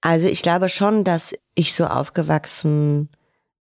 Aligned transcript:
Also 0.00 0.26
ich 0.26 0.42
glaube 0.42 0.68
schon, 0.68 1.04
dass 1.04 1.34
ich 1.54 1.74
so 1.74 1.86
aufgewachsen 1.86 3.08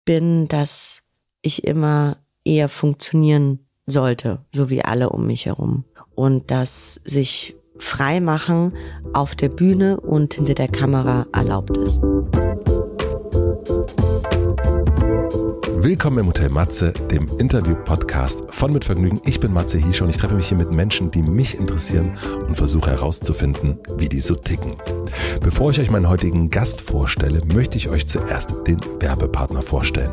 bin, 0.04 0.46
dass 0.48 1.02
ich 1.42 1.64
immer 1.64 2.18
eher 2.44 2.68
funktionieren 2.68 3.66
sollte, 3.86 4.44
so 4.54 4.70
wie 4.70 4.84
alle 4.84 5.10
um 5.10 5.26
mich 5.26 5.46
herum. 5.46 5.84
Und 6.14 6.50
dass 6.50 6.94
sich 7.04 7.56
frei 7.78 8.20
machen 8.20 8.76
auf 9.12 9.34
der 9.34 9.48
Bühne 9.48 10.00
und 10.00 10.34
hinter 10.34 10.54
der 10.54 10.68
Kamera 10.68 11.26
erlaubt 11.32 11.76
ist. 11.76 12.00
Willkommen 15.80 16.18
im 16.18 16.26
Hotel 16.26 16.48
Matze, 16.48 16.92
dem 16.92 17.28
Interview-Podcast 17.38 18.42
von 18.50 18.72
Mit 18.72 18.84
Vergnügen. 18.84 19.20
Ich 19.26 19.38
bin 19.38 19.52
Matze 19.52 19.78
Hiesch 19.78 20.02
und 20.02 20.10
ich 20.10 20.16
treffe 20.16 20.34
mich 20.34 20.48
hier 20.48 20.58
mit 20.58 20.72
Menschen, 20.72 21.12
die 21.12 21.22
mich 21.22 21.56
interessieren 21.56 22.18
und 22.48 22.56
versuche 22.56 22.90
herauszufinden, 22.90 23.78
wie 23.96 24.08
die 24.08 24.18
so 24.18 24.34
ticken. 24.34 24.74
Bevor 25.40 25.70
ich 25.70 25.78
euch 25.78 25.92
meinen 25.92 26.08
heutigen 26.08 26.50
Gast 26.50 26.80
vorstelle, 26.80 27.42
möchte 27.44 27.76
ich 27.76 27.88
euch 27.88 28.08
zuerst 28.08 28.54
den 28.66 28.80
Werbepartner 28.98 29.62
vorstellen. 29.62 30.10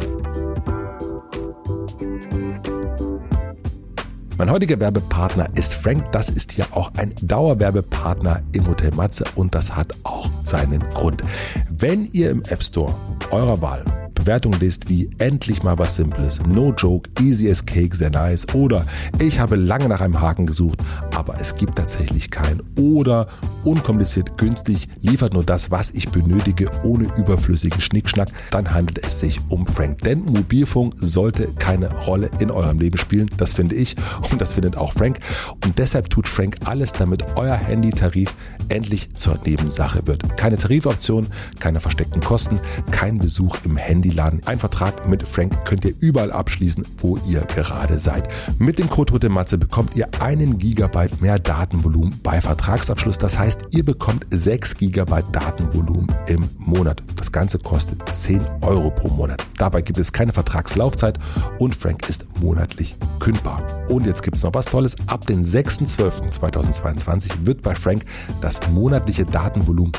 Mein 4.38 4.52
heutiger 4.52 4.80
Werbepartner 4.80 5.50
ist 5.56 5.74
Frank. 5.74 6.12
Das 6.12 6.30
ist 6.30 6.56
ja 6.58 6.68
auch 6.72 6.94
ein 6.96 7.16
Dauerwerbepartner 7.24 8.44
im 8.54 8.68
Hotel 8.68 8.92
Matze 8.92 9.26
und 9.34 9.56
das 9.56 9.76
hat 9.76 9.96
auch 10.04 10.30
seinen 10.44 10.82
Grund. 10.94 11.24
Wenn 11.72 12.06
ihr 12.06 12.30
im 12.30 12.44
App 12.44 12.62
Store 12.62 12.94
eurer 13.32 13.60
Wahl 13.64 13.84
Bewertungen 14.26 14.60
lest 14.60 14.90
wie 14.90 15.08
endlich 15.20 15.62
mal 15.62 15.78
was 15.78 15.98
Simples, 15.98 16.42
no 16.48 16.74
joke, 16.76 17.08
easy 17.22 17.48
as 17.48 17.64
cake, 17.64 17.96
sehr 17.96 18.10
nice. 18.10 18.48
Oder 18.56 18.88
ich 19.20 19.40
habe 19.40 19.56
lange 19.56 19.88
nach 19.88 20.02
einem 20.02 20.20
Haken 20.20 20.48
gesucht, 20.48 20.80
aber 21.16 21.40
es 21.40 21.56
gibt 21.56 21.76
tatsächlich 21.76 22.32
keinen. 22.32 22.64
Oder 22.76 23.28
unkompliziert 23.64 24.36
günstig, 24.40 24.90
liefert 25.02 25.36
nur 25.36 25.44
das, 25.44 25.70
was 25.70 25.92
ich 25.92 26.10
benötige, 26.10 26.72
ohne 26.84 27.08
überflüssigen 27.18 27.80
Schnickschnack, 27.80 28.30
dann 28.50 28.74
handelt 28.74 28.98
es 29.06 29.20
sich 29.20 29.40
um 29.50 29.68
Frank. 29.68 30.02
Denn 30.02 30.26
Mobilfunk 30.26 30.96
sollte 31.00 31.50
keine 31.60 31.92
Rolle 31.94 32.32
in 32.40 32.50
eurem 32.50 32.80
Leben 32.80 32.98
spielen, 32.98 33.30
das 33.38 33.54
finde 33.54 33.76
ich 33.76 33.96
und 34.32 34.42
das 34.42 34.54
findet 34.54 34.76
auch 34.76 34.94
Frank. 34.94 35.20
Und 35.64 35.78
deshalb 35.78 36.10
tut 36.10 36.28
Frank 36.28 36.58
alles, 36.66 36.94
damit 36.94 37.24
euer 37.36 37.56
Handytarif 37.56 38.34
endlich 38.70 39.14
zur 39.14 39.38
Nebensache 39.46 40.08
wird. 40.08 40.36
Keine 40.36 40.58
Tarifoption, 40.58 41.28
keine 41.60 41.80
versteckten 41.80 42.22
Kosten, 42.22 42.60
kein 42.90 43.20
Besuch 43.20 43.58
im 43.66 43.78
Handyladen. 44.16 44.42
Ein 44.46 44.60
Vertrag 44.60 45.08
mit 45.08 45.24
Frank 45.24 45.66
könnt 45.66 45.86
ihr 45.86 45.94
überall 46.00 46.32
abschließen, 46.32 46.86
wo 46.98 47.18
ihr 47.28 47.42
gerade 47.42 48.00
seid. 48.00 48.28
Mit 48.58 48.80
dem 48.80 48.90
Code 48.90 49.14
Rote 49.14 49.30
Matze 49.30 49.58
bekommt 49.58 49.96
ihr 49.96 50.08
einen 50.22 50.58
Gigabyte 50.58 51.22
mehr 51.22 51.40
Datenvolumen 51.40 52.20
bei 52.24 52.42
Vertragsabschluss. 52.42 53.18
Das 53.18 53.38
heißt, 53.38 53.62
ihr 53.72 53.84
bekommt 53.84 54.26
6 54.30 54.78
Gigabyte 54.78 55.26
Datenvolumen 55.32 56.14
im 56.28 56.50
Monat. 56.58 57.04
Das 57.16 57.32
Ganze 57.32 57.60
kostet 57.60 58.02
10 58.14 58.42
Euro 58.62 58.90
pro 58.90 59.10
Monat. 59.10 59.46
Dabei 59.58 59.82
gibt 59.82 60.00
es 60.00 60.14
keine 60.14 60.34
Vertragslaufzeit 60.34 61.20
und 61.60 61.76
Frank 61.76 62.10
ist 62.10 62.26
monatlich 62.40 62.96
kündbar. 63.20 63.64
Und 63.90 64.06
jetzt 64.06 64.24
gibt 64.24 64.38
es 64.38 64.44
noch 64.44 64.54
was 64.54 64.66
Tolles. 64.66 64.96
Ab 65.08 65.26
dem 65.28 65.42
6.12.2022 65.42 67.46
wird 67.46 67.62
bei 67.62 67.76
Frank 67.76 68.06
das 68.42 68.60
monatliche 68.70 69.26
Datenvolumen 69.26 69.92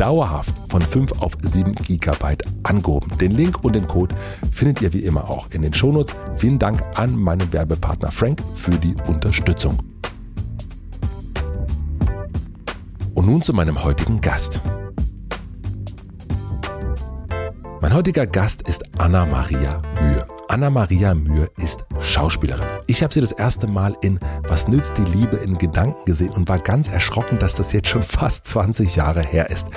dauerhaft 0.00 0.54
von 0.70 0.80
5 0.80 1.20
auf 1.20 1.32
7 1.42 1.74
Gigabyte 1.74 2.44
angehoben. 2.62 3.18
Den 3.18 3.32
Link 3.32 3.62
und 3.62 3.74
den 3.74 3.86
Code 3.86 4.14
findet 4.50 4.80
ihr 4.80 4.92
wie 4.94 5.04
immer 5.04 5.28
auch 5.28 5.50
in 5.50 5.60
den 5.60 5.74
Shownotes. 5.74 6.14
Vielen 6.36 6.58
Dank 6.58 6.82
an 6.94 7.14
meinen 7.14 7.52
Werbepartner 7.52 8.10
Frank 8.10 8.40
für 8.52 8.78
die 8.78 8.94
Unterstützung. 9.06 9.78
Und 13.14 13.26
nun 13.26 13.42
zu 13.42 13.52
meinem 13.52 13.84
heutigen 13.84 14.22
Gast. 14.22 14.62
Mein 17.82 17.92
heutiger 17.92 18.26
Gast 18.26 18.62
ist 18.62 18.82
Anna 18.98 19.26
Maria 19.26 19.82
Mühe. 20.00 20.29
Anna-Maria 20.50 21.14
Mühe 21.14 21.48
ist 21.58 21.84
Schauspielerin. 22.00 22.66
Ich 22.88 23.04
habe 23.04 23.14
sie 23.14 23.20
das 23.20 23.30
erste 23.30 23.68
Mal 23.68 23.96
in 24.02 24.18
Was 24.48 24.66
nützt 24.66 24.98
die 24.98 25.04
Liebe 25.04 25.36
in 25.36 25.58
Gedanken 25.58 26.04
gesehen 26.06 26.30
und 26.30 26.48
war 26.48 26.58
ganz 26.58 26.88
erschrocken, 26.88 27.38
dass 27.38 27.54
das 27.54 27.72
jetzt 27.72 27.86
schon 27.86 28.02
fast 28.02 28.48
20 28.48 28.96
Jahre 28.96 29.22
her 29.22 29.48
ist. 29.48 29.68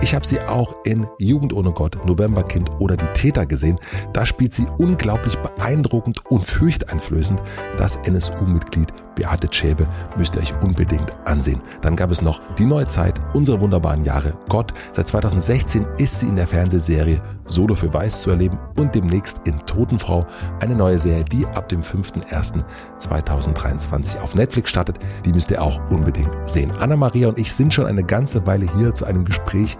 Ich 0.00 0.14
habe 0.14 0.26
sie 0.26 0.40
auch 0.40 0.74
in 0.86 1.06
Jugend 1.18 1.52
ohne 1.52 1.72
Gott, 1.72 2.06
Novemberkind 2.06 2.70
oder 2.80 2.96
Die 2.96 3.12
Täter 3.12 3.44
gesehen. 3.44 3.78
Da 4.14 4.24
spielt 4.24 4.54
sie 4.54 4.66
unglaublich 4.78 5.36
beeindruckend 5.36 6.24
und 6.30 6.46
fürchteinflößend. 6.46 7.42
Das 7.76 7.96
NSU-Mitglied 7.96 8.88
Beate 9.14 9.50
Zschäpe 9.50 9.86
müsst 10.16 10.36
ihr 10.36 10.42
euch 10.42 10.52
unbedingt 10.62 11.10
ansehen. 11.24 11.60
Dann 11.80 11.96
gab 11.96 12.10
es 12.10 12.20
noch 12.22 12.40
Die 12.58 12.66
neue 12.66 12.86
Zeit, 12.86 13.14
unsere 13.34 13.60
wunderbaren 13.60 14.04
Jahre, 14.04 14.34
Gott. 14.48 14.72
Seit 14.92 15.08
2016 15.08 15.86
ist 15.98 16.20
sie 16.20 16.28
in 16.28 16.36
der 16.36 16.46
Fernsehserie 16.46 17.20
Solo 17.46 17.74
für 17.74 17.92
Weiß 17.92 18.20
zu 18.22 18.30
erleben 18.30 18.58
und 18.78 18.94
demnächst 18.94 19.40
in 19.46 19.58
Totenfrau, 19.66 20.24
eine 20.60 20.76
neue 20.76 20.98
Serie, 20.98 21.24
die 21.24 21.44
ab 21.46 21.68
dem 21.68 21.82
5.1.2023 21.82 24.20
auf 24.20 24.34
Netflix 24.34 24.70
startet. 24.70 24.98
Die 25.24 25.32
müsst 25.32 25.50
ihr 25.50 25.60
auch 25.60 25.80
unbedingt 25.90 26.30
sehen. 26.46 26.70
Anna-Maria 26.78 27.28
und 27.28 27.38
ich 27.38 27.52
sind 27.52 27.74
schon 27.74 27.86
eine 27.86 28.04
ganze 28.04 28.46
Weile 28.46 28.66
hier 28.76 28.94
zu 28.94 29.04
einem 29.04 29.24
Gespräch 29.24 29.76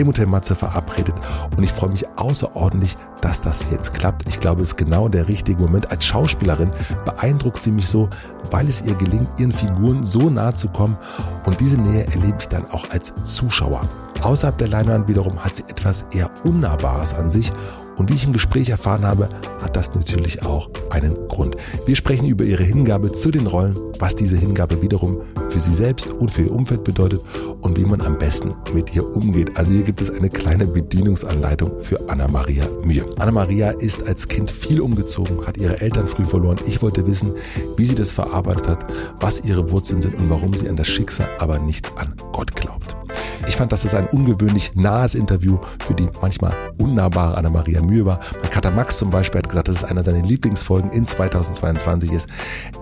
im 0.00 0.08
Hotel 0.08 0.26
Matze 0.26 0.54
verabredet 0.54 1.14
und 1.56 1.62
ich 1.62 1.72
freue 1.72 1.90
mich 1.90 2.06
außerordentlich, 2.16 2.96
dass 3.20 3.40
das 3.40 3.70
jetzt 3.70 3.94
klappt. 3.94 4.26
Ich 4.26 4.40
glaube, 4.40 4.62
es 4.62 4.70
ist 4.70 4.76
genau 4.76 5.08
der 5.08 5.28
richtige 5.28 5.62
Moment. 5.62 5.90
Als 5.90 6.04
Schauspielerin 6.04 6.70
beeindruckt 7.04 7.60
sie 7.60 7.70
mich 7.70 7.88
so, 7.88 8.08
weil 8.50 8.68
es 8.68 8.82
ihr 8.82 8.94
gelingt, 8.94 9.28
ihren 9.38 9.52
Figuren 9.52 10.04
so 10.04 10.30
nahe 10.30 10.54
zu 10.54 10.68
kommen 10.68 10.96
und 11.44 11.60
diese 11.60 11.80
Nähe 11.80 12.06
erlebe 12.06 12.38
ich 12.40 12.48
dann 12.48 12.70
auch 12.70 12.88
als 12.90 13.14
Zuschauer. 13.22 13.82
Außerhalb 14.22 14.58
der 14.58 14.68
Leinwand 14.68 15.08
wiederum 15.08 15.42
hat 15.42 15.56
sie 15.56 15.64
etwas 15.68 16.06
eher 16.12 16.30
Unnahbares 16.44 17.14
an 17.14 17.30
sich 17.30 17.52
und 17.96 18.10
wie 18.10 18.14
ich 18.14 18.24
im 18.24 18.32
Gespräch 18.32 18.70
erfahren 18.70 19.04
habe, 19.04 19.28
hat 19.60 19.76
das 19.76 19.94
natürlich 19.94 20.42
auch 20.42 20.70
einen 20.90 21.14
Grund. 21.28 21.56
Wir 21.86 21.96
sprechen 21.96 22.26
über 22.26 22.44
ihre 22.44 22.62
Hingabe 22.62 23.12
zu 23.12 23.30
den 23.30 23.46
Rollen, 23.46 23.76
was 23.98 24.16
diese 24.16 24.36
Hingabe 24.36 24.80
wiederum 24.82 25.20
für 25.48 25.60
sie 25.60 25.74
selbst 25.74 26.08
und 26.08 26.30
für 26.30 26.42
ihr 26.42 26.52
Umfeld 26.52 26.84
bedeutet 26.84 27.20
und 27.60 27.76
wie 27.76 27.84
man 27.84 28.00
am 28.00 28.18
besten 28.18 28.54
mit 28.72 28.94
ihr 28.94 29.04
umgeht. 29.16 29.56
Also 29.56 29.72
hier 29.72 29.82
gibt 29.82 30.00
es 30.00 30.10
eine 30.10 30.30
kleine 30.30 30.66
Bedienungsanleitung 30.66 31.80
für 31.80 32.08
Anna-Maria 32.08 32.68
Mühe. 32.82 33.04
Anna-Maria 33.18 33.70
ist 33.70 34.06
als 34.06 34.28
Kind 34.28 34.50
viel 34.50 34.80
umgezogen, 34.80 35.46
hat 35.46 35.58
ihre 35.58 35.80
Eltern 35.80 36.06
früh 36.06 36.24
verloren. 36.24 36.58
Ich 36.66 36.82
wollte 36.82 37.06
wissen, 37.06 37.32
wie 37.76 37.84
sie 37.84 37.94
das 37.94 38.12
verarbeitet 38.12 38.68
hat, 38.68 38.86
was 39.20 39.44
ihre 39.44 39.70
Wurzeln 39.70 40.00
sind 40.00 40.14
und 40.14 40.30
warum 40.30 40.54
sie 40.54 40.68
an 40.68 40.76
das 40.76 40.88
Schicksal, 40.88 41.28
aber 41.38 41.58
nicht 41.58 41.90
an 41.96 42.14
Gott 42.32 42.54
glaubt. 42.54 42.99
Ich 43.46 43.56
fand, 43.56 43.72
dass 43.72 43.84
es 43.84 43.94
ein 43.94 44.06
ungewöhnlich 44.06 44.72
nahes 44.74 45.14
Interview 45.14 45.58
für 45.84 45.94
die 45.94 46.08
manchmal 46.20 46.54
unnahbare 46.78 47.36
Anna-Maria 47.36 47.82
Mühe 47.82 48.06
war. 48.06 48.20
Mein 48.40 48.50
Kater 48.50 48.70
Max 48.70 48.98
zum 48.98 49.10
Beispiel 49.10 49.40
hat 49.40 49.48
gesagt, 49.48 49.68
dass 49.68 49.76
es 49.76 49.84
einer 49.84 50.04
seiner 50.04 50.22
Lieblingsfolgen 50.22 50.90
in 50.90 51.06
2022 51.06 52.12
ist. 52.12 52.28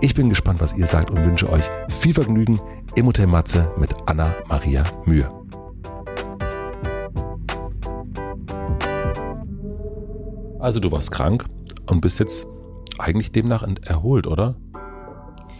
Ich 0.00 0.14
bin 0.14 0.28
gespannt, 0.28 0.60
was 0.60 0.76
ihr 0.76 0.86
sagt 0.86 1.10
und 1.10 1.24
wünsche 1.24 1.50
euch 1.50 1.68
viel 1.88 2.14
Vergnügen 2.14 2.60
im 2.94 3.06
Hotel 3.06 3.26
Matze 3.26 3.72
mit 3.76 3.94
Anna-Maria 4.06 4.84
Mühe. 5.04 5.30
Also 10.58 10.80
du 10.80 10.90
warst 10.90 11.12
krank 11.12 11.44
und 11.86 12.00
bist 12.00 12.18
jetzt 12.18 12.46
eigentlich 12.98 13.30
demnach 13.30 13.66
erholt, 13.86 14.26
oder? 14.26 14.56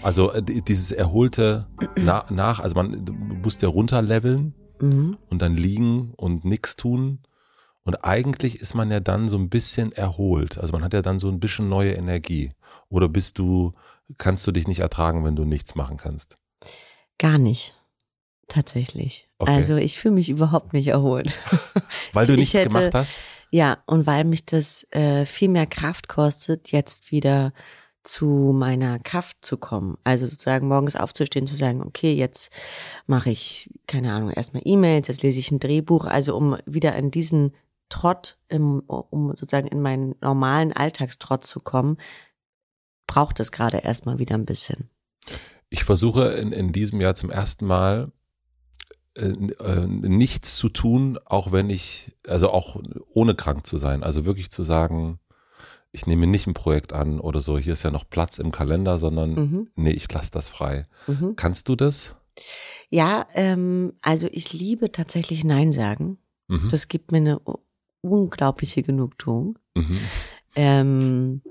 Also 0.03 0.33
äh, 0.33 0.43
dieses 0.43 0.93
erholte 0.93 1.67
nach, 2.31 2.61
also 2.61 2.77
man 2.77 3.05
musste 3.43 3.67
ja 3.67 3.73
runterleveln 3.73 4.55
mhm. 4.81 5.17
und 5.31 5.43
dann 5.43 5.57
liegen 5.57 6.13
und 6.17 6.45
nichts 6.45 6.77
tun. 6.77 7.21
Und 7.85 8.05
eigentlich 8.05 8.61
ist 8.61 8.75
man 8.75 8.91
ja 8.91 9.01
dann 9.01 9.29
so 9.29 9.39
ein 9.39 9.49
bisschen 9.49 9.93
erholt. 9.93 10.59
Also 10.59 10.73
man 10.73 10.85
hat 10.85 10.93
ja 10.93 11.01
dann 11.03 11.19
so 11.19 11.29
ein 11.29 11.41
bisschen 11.41 11.69
neue 11.69 11.93
Energie. 11.95 12.51
Oder 12.91 13.09
bist 13.09 13.39
du, 13.39 13.73
kannst 14.19 14.47
du 14.47 14.53
dich 14.53 14.69
nicht 14.69 14.81
ertragen, 14.81 15.25
wenn 15.25 15.37
du 15.37 15.45
nichts 15.45 15.75
machen 15.75 15.97
kannst? 15.97 16.37
Gar 17.19 17.39
nicht. 17.39 17.75
Tatsächlich. 18.49 19.29
Okay. 19.39 19.53
Also 19.53 19.77
ich 19.77 19.99
fühle 19.99 20.15
mich 20.15 20.31
überhaupt 20.31 20.73
nicht 20.73 20.89
erholt. 20.89 21.35
Weil 22.13 22.27
du 22.27 22.35
nichts 22.35 22.55
hätte, 22.55 22.69
gemacht 22.69 22.95
hast? 22.95 23.15
Ja, 23.51 23.79
und 23.87 24.07
weil 24.07 24.25
mich 24.25 24.45
das 24.45 24.87
äh, 24.91 25.25
viel 25.25 25.49
mehr 25.49 25.67
Kraft 25.67 26.09
kostet, 26.09 26.71
jetzt 26.71 27.13
wieder 27.13 27.53
zu 28.05 28.53
meiner 28.55 28.99
Kraft 28.99 29.39
zu 29.43 29.57
kommen. 29.57 29.99
Also 30.05 30.27
sozusagen 30.27 30.69
morgens 30.69 30.97
aufzustehen, 30.97 31.47
zu 31.47 31.57
sagen, 31.57 31.83
okay, 31.83 32.15
jetzt 32.15 32.51
mache 33.07 33.31
ich, 33.31 33.71
keine 33.87 34.13
Ahnung, 34.13 34.31
erstmal 34.31 34.63
E-Mails, 34.65 35.09
jetzt 35.09 35.23
lese 35.23 35.39
ich 35.39 35.51
ein 35.51 35.61
Drehbuch, 35.61 36.07
also 36.07 36.37
um 36.37 36.57
wieder 36.67 36.95
in 36.97 37.11
diesen 37.11 37.55
Trott, 37.89 38.39
im, 38.49 38.81
um 38.81 39.29
sozusagen 39.31 39.69
in 39.69 39.83
meinen 39.83 40.15
normalen 40.21 40.73
Alltagstrott 40.73 41.45
zu 41.45 41.61
kommen, 41.61 41.99
braucht 43.07 43.41
es 43.41 43.53
gerade 43.53 43.79
erstmal 43.79 44.19
wieder 44.19 44.35
ein 44.35 44.47
bisschen. 44.47 44.91
Ich 45.71 45.85
versuche 45.85 46.29
in, 46.29 46.53
in 46.53 46.73
diesem 46.73 47.01
Jahr 47.01 47.15
zum 47.15 47.31
ersten 47.31 47.67
Mal 47.67 48.13
äh, 49.15 49.27
äh, 49.27 49.87
nichts 49.87 50.57
zu 50.57 50.69
tun, 50.69 51.19
auch 51.25 51.53
wenn 51.53 51.71
ich, 51.71 52.17
also 52.27 52.51
auch 52.51 52.81
ohne 53.13 53.35
krank 53.35 53.67
zu 53.67 53.79
sein. 53.79 54.03
Also 54.03 54.25
wirklich 54.25 54.51
zu 54.51 54.63
sagen, 54.63 55.19
ich 55.93 56.07
nehme 56.07 56.27
nicht 56.27 56.47
ein 56.47 56.55
Projekt 56.55 56.93
an 56.93 57.21
oder 57.21 57.41
so, 57.41 57.59
hier 57.59 57.73
ist 57.73 57.83
ja 57.83 57.91
noch 57.91 58.09
Platz 58.09 58.39
im 58.39 58.53
Kalender, 58.53 58.99
sondern 58.99 59.35
mhm. 59.35 59.69
nee, 59.77 59.91
ich 59.91 60.11
lasse 60.13 60.31
das 60.31 60.49
frei. 60.49 60.83
Mhm. 61.07 61.35
Kannst 61.37 61.69
du 61.69 61.77
das? 61.77 62.17
Ja, 62.91 63.27
ähm, 63.35 63.95
also 64.03 64.29
ich 64.31 64.53
liebe 64.53 64.93
tatsächlich 64.93 65.45
Nein 65.45 65.73
sagen. 65.73 66.19
Mhm. 66.49 66.69
Das 66.71 66.89
gibt 66.89 67.13
mir 67.13 67.19
eine 67.19 67.41
unglaubliche 68.01 68.83
Genugtuung. 68.83 69.59
Mhm. 69.75 69.99
Ähm, 70.57 71.43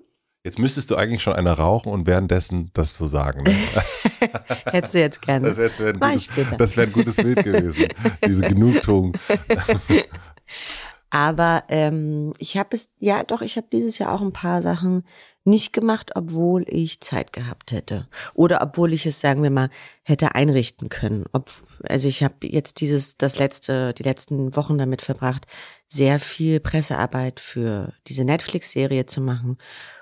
Jetzt 0.44 0.60
müsstest 0.60 0.90
du 0.92 0.95
eigentlich 0.95 1.22
schon 1.22 1.33
eine 1.33 1.51
rauchen 1.51 1.92
und 1.92 2.07
währenddessen 2.07 2.72
das 2.74 2.95
so 2.95 3.06
sagen. 3.06 3.44
Ne? 3.44 3.54
Hättest 4.66 4.94
du 4.94 5.00
jetzt 5.00 5.22
gerne. 5.22 5.48
Das 5.48 5.57
wäre 5.57 5.78
wär 5.78 6.01
ein, 6.01 6.19
wär 6.19 6.83
ein 6.86 6.92
gutes 6.94 7.18
Bild 7.18 7.44
gewesen. 7.44 7.88
Diese 8.25 8.44
Genugtuung. 8.44 9.13
Aber 11.09 11.63
ähm, 11.69 12.33
ich 12.38 12.57
habe 12.57 12.69
es, 12.75 12.89
ja 13.00 13.24
doch, 13.24 13.42
ich 13.42 13.56
habe 13.57 13.68
dieses 13.71 13.98
Jahr 13.98 14.13
auch 14.13 14.21
ein 14.21 14.33
paar 14.33 14.62
Sachen 14.62 15.04
nicht 15.45 15.71
gemacht, 15.71 16.12
obwohl 16.15 16.65
ich 16.68 17.00
Zeit 17.00 17.31
gehabt 17.31 17.71
hätte. 17.71 18.09
Oder 18.33 18.62
obwohl 18.62 18.94
ich 18.94 19.06
es, 19.06 19.21
sagen 19.21 19.44
wir 19.44 19.50
mal, 19.50 19.69
hätte 20.04 20.36
einrichten 20.36 20.89
können. 20.89 21.25
Ob, 21.31 21.50
also 21.88 22.09
ich 22.09 22.24
habe 22.24 22.36
jetzt 22.42 22.81
dieses, 22.81 23.18
das 23.18 23.39
letzte, 23.39 23.94
die 23.94 24.04
letzten 24.04 24.56
Wochen 24.57 24.77
damit 24.77 25.01
verbracht, 25.01 25.48
sehr 25.88 26.19
viel 26.19 26.59
Pressearbeit 26.59 27.39
für 27.39 27.94
diese 28.07 28.25
Netflix-Serie 28.25 29.06
zu 29.06 29.21
machen. 29.21 29.57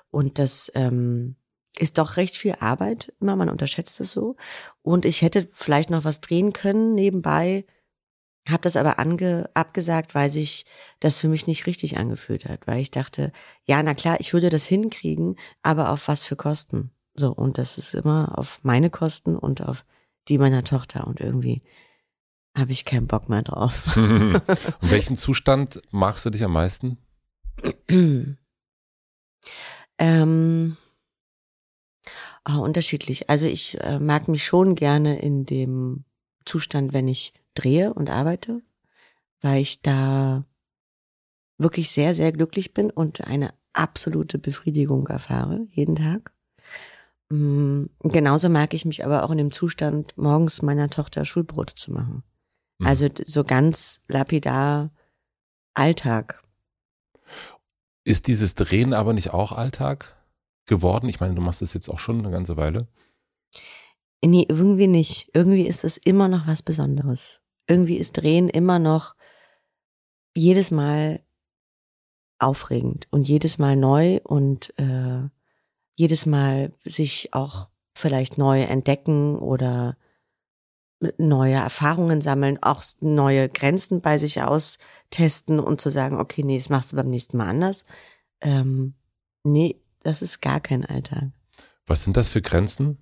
Und 0.10 0.40
das 0.40 0.72
ähm, 0.74 1.36
ist 1.78 2.00
doch 2.00 2.18
recht 2.18 2.36
viel 2.38 2.56
Arbeit, 2.60 3.14
immer, 3.22 3.36
man 3.36 3.50
unterschätzt 3.50 4.00
es 4.00 4.12
so. 4.12 4.36
Und 4.82 5.06
ich 5.06 5.22
hätte 5.22 5.48
vielleicht 5.52 5.92
noch 5.92 6.06
was 6.06 6.22
drehen 6.22 6.54
können 6.54 6.96
nebenbei, 6.96 7.66
habe 8.52 8.62
das 8.62 8.76
aber 8.76 9.00
ange, 9.00 9.50
abgesagt, 9.54 10.14
weil 10.14 10.30
sich 10.30 10.66
das 11.00 11.18
für 11.20 11.28
mich 11.28 11.48
nicht 11.48 11.66
richtig 11.66 11.98
angefühlt 11.98 12.46
hat, 12.46 12.68
weil 12.68 12.80
ich 12.80 12.92
dachte, 12.92 13.32
ja, 13.64 13.82
na 13.82 13.96
klar, 13.96 14.18
ich 14.20 14.34
würde 14.34 14.50
das 14.50 14.66
hinkriegen, 14.66 15.36
aber 15.64 15.90
auf 15.90 16.08
was 16.08 16.24
für 16.24 16.36
Kosten? 16.36 16.92
So, 17.16 17.32
und 17.34 17.58
das 17.58 17.78
ist 17.78 17.96
immer 17.96 18.38
auf 18.38 18.60
meine 18.64 18.90
Kosten 18.90 19.36
und 19.36 19.62
auf 19.62 19.86
die 20.28 20.38
meiner 20.38 20.64
Tochter 20.64 21.08
und 21.08 21.20
irgendwie 21.20 21.64
habe 22.58 22.72
ich 22.72 22.86
keinen 22.86 23.08
Bock 23.08 23.30
mehr 23.30 23.42
drauf. 23.42 23.96
In 23.98 24.42
welchem 24.82 25.16
Zustand 25.16 25.82
magst 25.92 26.26
du 26.26 26.30
dich 26.30 26.44
am 26.44 26.54
meisten? 26.54 26.98
ähm, 29.98 30.78
ah, 32.44 32.58
unterschiedlich. 32.58 33.30
Also 33.30 33.46
ich 33.46 33.80
äh, 33.82 34.00
mag 34.00 34.28
mich 34.28 34.46
schon 34.46 34.76
gerne 34.76 35.20
in 35.20 35.46
dem 35.46 36.06
Zustand, 36.46 36.94
wenn 36.94 37.08
ich 37.08 37.34
drehe 37.56 37.94
und 37.94 38.10
arbeite, 38.10 38.62
weil 39.42 39.62
ich 39.62 39.82
da 39.82 40.46
wirklich 41.58 41.92
sehr, 41.92 42.14
sehr 42.14 42.32
glücklich 42.32 42.74
bin 42.74 42.92
und 42.92 43.22
eine 43.26 43.54
absolute 43.74 44.38
Befriedigung 44.38 45.08
erfahre, 45.08 45.68
jeden 45.72 45.96
Tag. 45.96 46.34
Mm, 47.30 47.86
Genauso 48.04 48.50
mag 48.50 48.74
ich 48.74 48.86
mich 48.86 49.04
aber 49.06 49.24
auch 49.24 49.32
in 49.32 49.38
dem 49.38 49.52
Zustand, 49.52 50.18
morgens 50.18 50.62
meiner 50.62 50.90
Tochter 50.90 51.26
Schulbrote 51.26 51.76
zu 51.76 51.92
machen. 51.92 52.24
Mhm. 52.80 52.88
Also 52.88 53.08
so 53.26 53.44
ganz 53.44 54.02
lapidar 54.08 54.92
Alltag. 55.74 56.44
Ist 58.04 58.28
dieses 58.28 58.56
Drehen 58.56 58.94
aber 58.94 59.14
nicht 59.14 59.32
auch 59.34 59.52
Alltag 59.52 60.16
geworden? 60.68 61.10
Ich 61.10 61.20
meine, 61.20 61.36
du 61.36 61.42
machst 61.42 61.62
das 61.62 61.74
jetzt 61.74 61.90
auch 61.90 62.00
schon 62.00 62.20
eine 62.20 62.32
ganze 62.32 62.58
Weile. 62.58 62.88
Nee, 64.24 64.46
irgendwie 64.48 64.88
nicht. 64.88 65.30
Irgendwie 65.34 65.68
ist 65.68 65.84
es 65.84 65.98
immer 65.98 66.28
noch 66.28 66.48
was 66.48 66.64
Besonderes. 66.64 67.42
Irgendwie 67.68 67.98
ist 67.98 68.14
Drehen 68.14 68.50
immer 68.50 68.80
noch 68.80 69.16
jedes 70.36 70.72
Mal 70.72 71.22
aufregend 72.40 73.08
und 73.12 73.28
jedes 73.28 73.58
Mal 73.58 73.76
neu 73.76 74.20
und 74.24 74.78
äh, 74.78 75.30
jedes 75.96 76.26
Mal 76.26 76.72
sich 76.84 77.34
auch 77.34 77.70
vielleicht 77.96 78.38
neu 78.38 78.62
entdecken 78.62 79.38
oder 79.38 79.98
neue 81.18 81.56
Erfahrungen 81.56 82.22
sammeln, 82.22 82.62
auch 82.62 82.84
neue 83.02 83.50
Grenzen 83.50 84.02
bei 84.02 84.18
sich 84.18 84.42
austesten 84.42 85.60
und 85.60 85.82
zu 85.82 85.90
sagen, 85.90 86.20
okay, 86.20 86.44
nee, 86.44 86.58
das 86.58 86.70
machst 86.70 86.92
du 86.92 86.98
beim 86.98 87.10
nächsten 87.10 87.38
Mal 87.38 87.48
anders. 87.48 87.86
Ähm, 88.42 88.96
nee, 89.44 89.82
das 90.04 90.22
ist 90.22 90.42
gar 90.42 90.60
kein 90.60 90.86
Alltag. 90.86 91.32
Was 91.86 92.04
sind 92.04 92.18
das 92.18 92.28
für 92.28 92.42
Grenzen? 92.42 92.98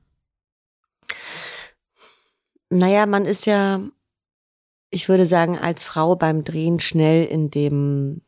Naja, 2.70 3.06
man 3.06 3.26
ist 3.26 3.46
ja, 3.46 3.82
ich 4.94 5.10
würde 5.10 5.26
sagen, 5.26 5.58
als 5.58 5.84
Frau 5.84 6.16
beim 6.16 6.44
Drehen 6.44 6.80
schnell 6.80 7.26
in 7.26 7.50
dem, 7.50 8.22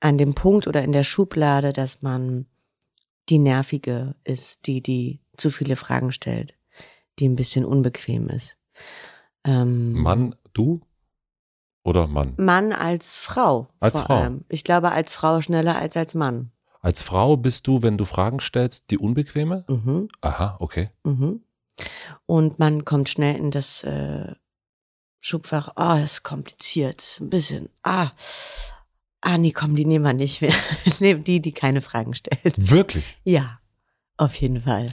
an 0.00 0.18
dem 0.18 0.34
Punkt 0.34 0.66
oder 0.66 0.82
in 0.82 0.92
der 0.92 1.04
Schublade, 1.04 1.72
dass 1.72 2.02
man 2.02 2.46
die 3.28 3.38
Nervige 3.38 4.16
ist, 4.24 4.66
die, 4.66 4.82
die 4.82 5.20
zu 5.36 5.50
viele 5.50 5.76
Fragen 5.76 6.10
stellt, 6.10 6.54
die 7.18 7.28
ein 7.28 7.36
bisschen 7.36 7.64
unbequem 7.64 8.28
ist. 8.28 8.56
Ähm, 9.44 9.92
Mann, 9.92 10.34
du 10.52 10.80
oder 11.84 12.08
Mann? 12.08 12.34
Mann 12.36 12.72
als 12.72 13.14
Frau. 13.14 13.68
Als 13.78 13.96
vor 13.96 14.06
Frau. 14.06 14.16
allem. 14.16 14.44
Ich 14.48 14.64
glaube, 14.64 14.90
als 14.90 15.12
Frau 15.12 15.40
schneller 15.40 15.78
als 15.78 15.96
als 15.96 16.14
Mann. 16.14 16.50
Als 16.80 17.02
Frau 17.02 17.36
bist 17.36 17.66
du, 17.66 17.82
wenn 17.82 17.98
du 17.98 18.04
Fragen 18.04 18.40
stellst, 18.40 18.90
die 18.90 18.98
unbequeme? 18.98 19.64
Mhm. 19.68 20.08
Aha, 20.22 20.56
okay. 20.58 20.88
Mhm. 21.04 21.44
Und 22.26 22.58
man 22.58 22.84
kommt 22.84 23.08
schnell 23.08 23.36
in 23.36 23.50
das 23.50 23.84
äh, 23.84 24.34
Schubfach, 25.20 25.68
oh, 25.76 25.96
das 26.00 26.12
ist 26.14 26.22
kompliziert, 26.22 27.18
ein 27.20 27.28
bisschen, 27.30 27.68
ah, 27.82 28.10
ah, 29.20 29.36
nee, 29.38 29.52
komm, 29.52 29.76
die 29.76 29.84
nehmen 29.84 30.04
wir 30.04 30.12
nicht 30.14 30.40
mehr. 30.40 30.54
Nehmen 31.00 31.24
die, 31.24 31.40
die 31.40 31.52
keine 31.52 31.80
Fragen 31.82 32.14
stellt. 32.14 32.54
Wirklich? 32.56 33.18
Ja, 33.24 33.58
auf 34.16 34.34
jeden 34.36 34.62
Fall. 34.62 34.86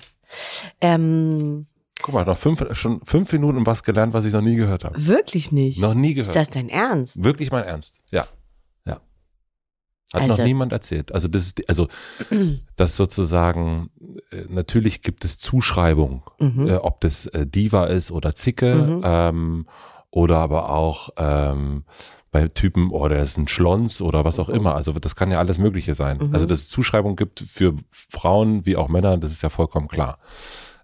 Ähm, 0.81 1.67
Guck 2.01 2.13
mal, 2.13 2.25
noch 2.25 2.37
fünf, 2.37 2.63
schon 2.77 3.01
fünf 3.05 3.31
Minuten 3.31 3.65
was 3.65 3.81
gelernt, 3.83 4.13
was 4.13 4.25
ich 4.25 4.33
noch 4.33 4.41
nie 4.41 4.55
gehört 4.55 4.83
habe. 4.83 5.07
wirklich 5.07 5.51
nicht. 5.51 5.79
Noch 5.79 5.93
nie 5.95 6.11
ist 6.11 6.15
gehört. 6.27 6.35
das 6.35 6.49
dein 6.49 6.69
Ernst? 6.69 7.23
Wirklich 7.23 7.49
mein 7.51 7.63
Ernst. 7.63 7.99
Ja. 8.11 8.27
Ja. 8.85 9.01
Hat 10.13 10.21
noch 10.23 10.31
Also- 10.31 10.43
niemand 10.43 10.73
erzählt. 10.73 11.11
Also 11.13 11.27
das 11.27 11.43
ist, 11.47 11.67
also, 11.69 11.87
das 12.75 12.95
sozusagen, 12.97 13.89
äh, 14.31 14.43
natürlich 14.49 15.01
gibt 15.01 15.25
es 15.25 15.39
Zuschreibung, 15.39 16.23
Mhm. 16.39 16.67
äh, 16.67 16.75
ob 16.75 17.01
das 17.01 17.25
äh, 17.27 17.47
Diva 17.47 17.85
ist 17.85 18.11
oder 18.11 18.35
Zicke, 18.35 18.75
Mhm. 18.75 19.01
ähm, 19.03 19.67
oder 20.11 20.37
aber 20.37 20.69
auch, 20.69 21.09
ähm, 21.17 21.83
bei 22.29 22.47
Typen, 22.49 22.89
oh, 22.91 23.07
der 23.07 23.23
ist 23.23 23.37
ein 23.37 23.47
Schlons 23.47 24.01
oder 24.01 24.25
was 24.25 24.37
auch 24.37 24.49
immer. 24.49 24.75
Also 24.75 24.91
das 24.93 25.15
kann 25.15 25.31
ja 25.31 25.39
alles 25.39 25.59
Mögliche 25.59 25.95
sein. 25.95 26.17
Mhm. 26.17 26.33
Also 26.33 26.45
dass 26.45 26.59
es 26.59 26.69
Zuschreibung 26.69 27.15
gibt 27.15 27.39
für 27.39 27.73
Frauen 27.89 28.65
wie 28.65 28.75
auch 28.75 28.89
Männer, 28.89 29.17
das 29.17 29.31
ist 29.31 29.43
ja 29.43 29.49
vollkommen 29.49 29.87
klar. 29.87 30.19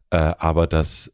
Äh, 0.09 0.33
aber 0.39 0.67
dass 0.67 1.11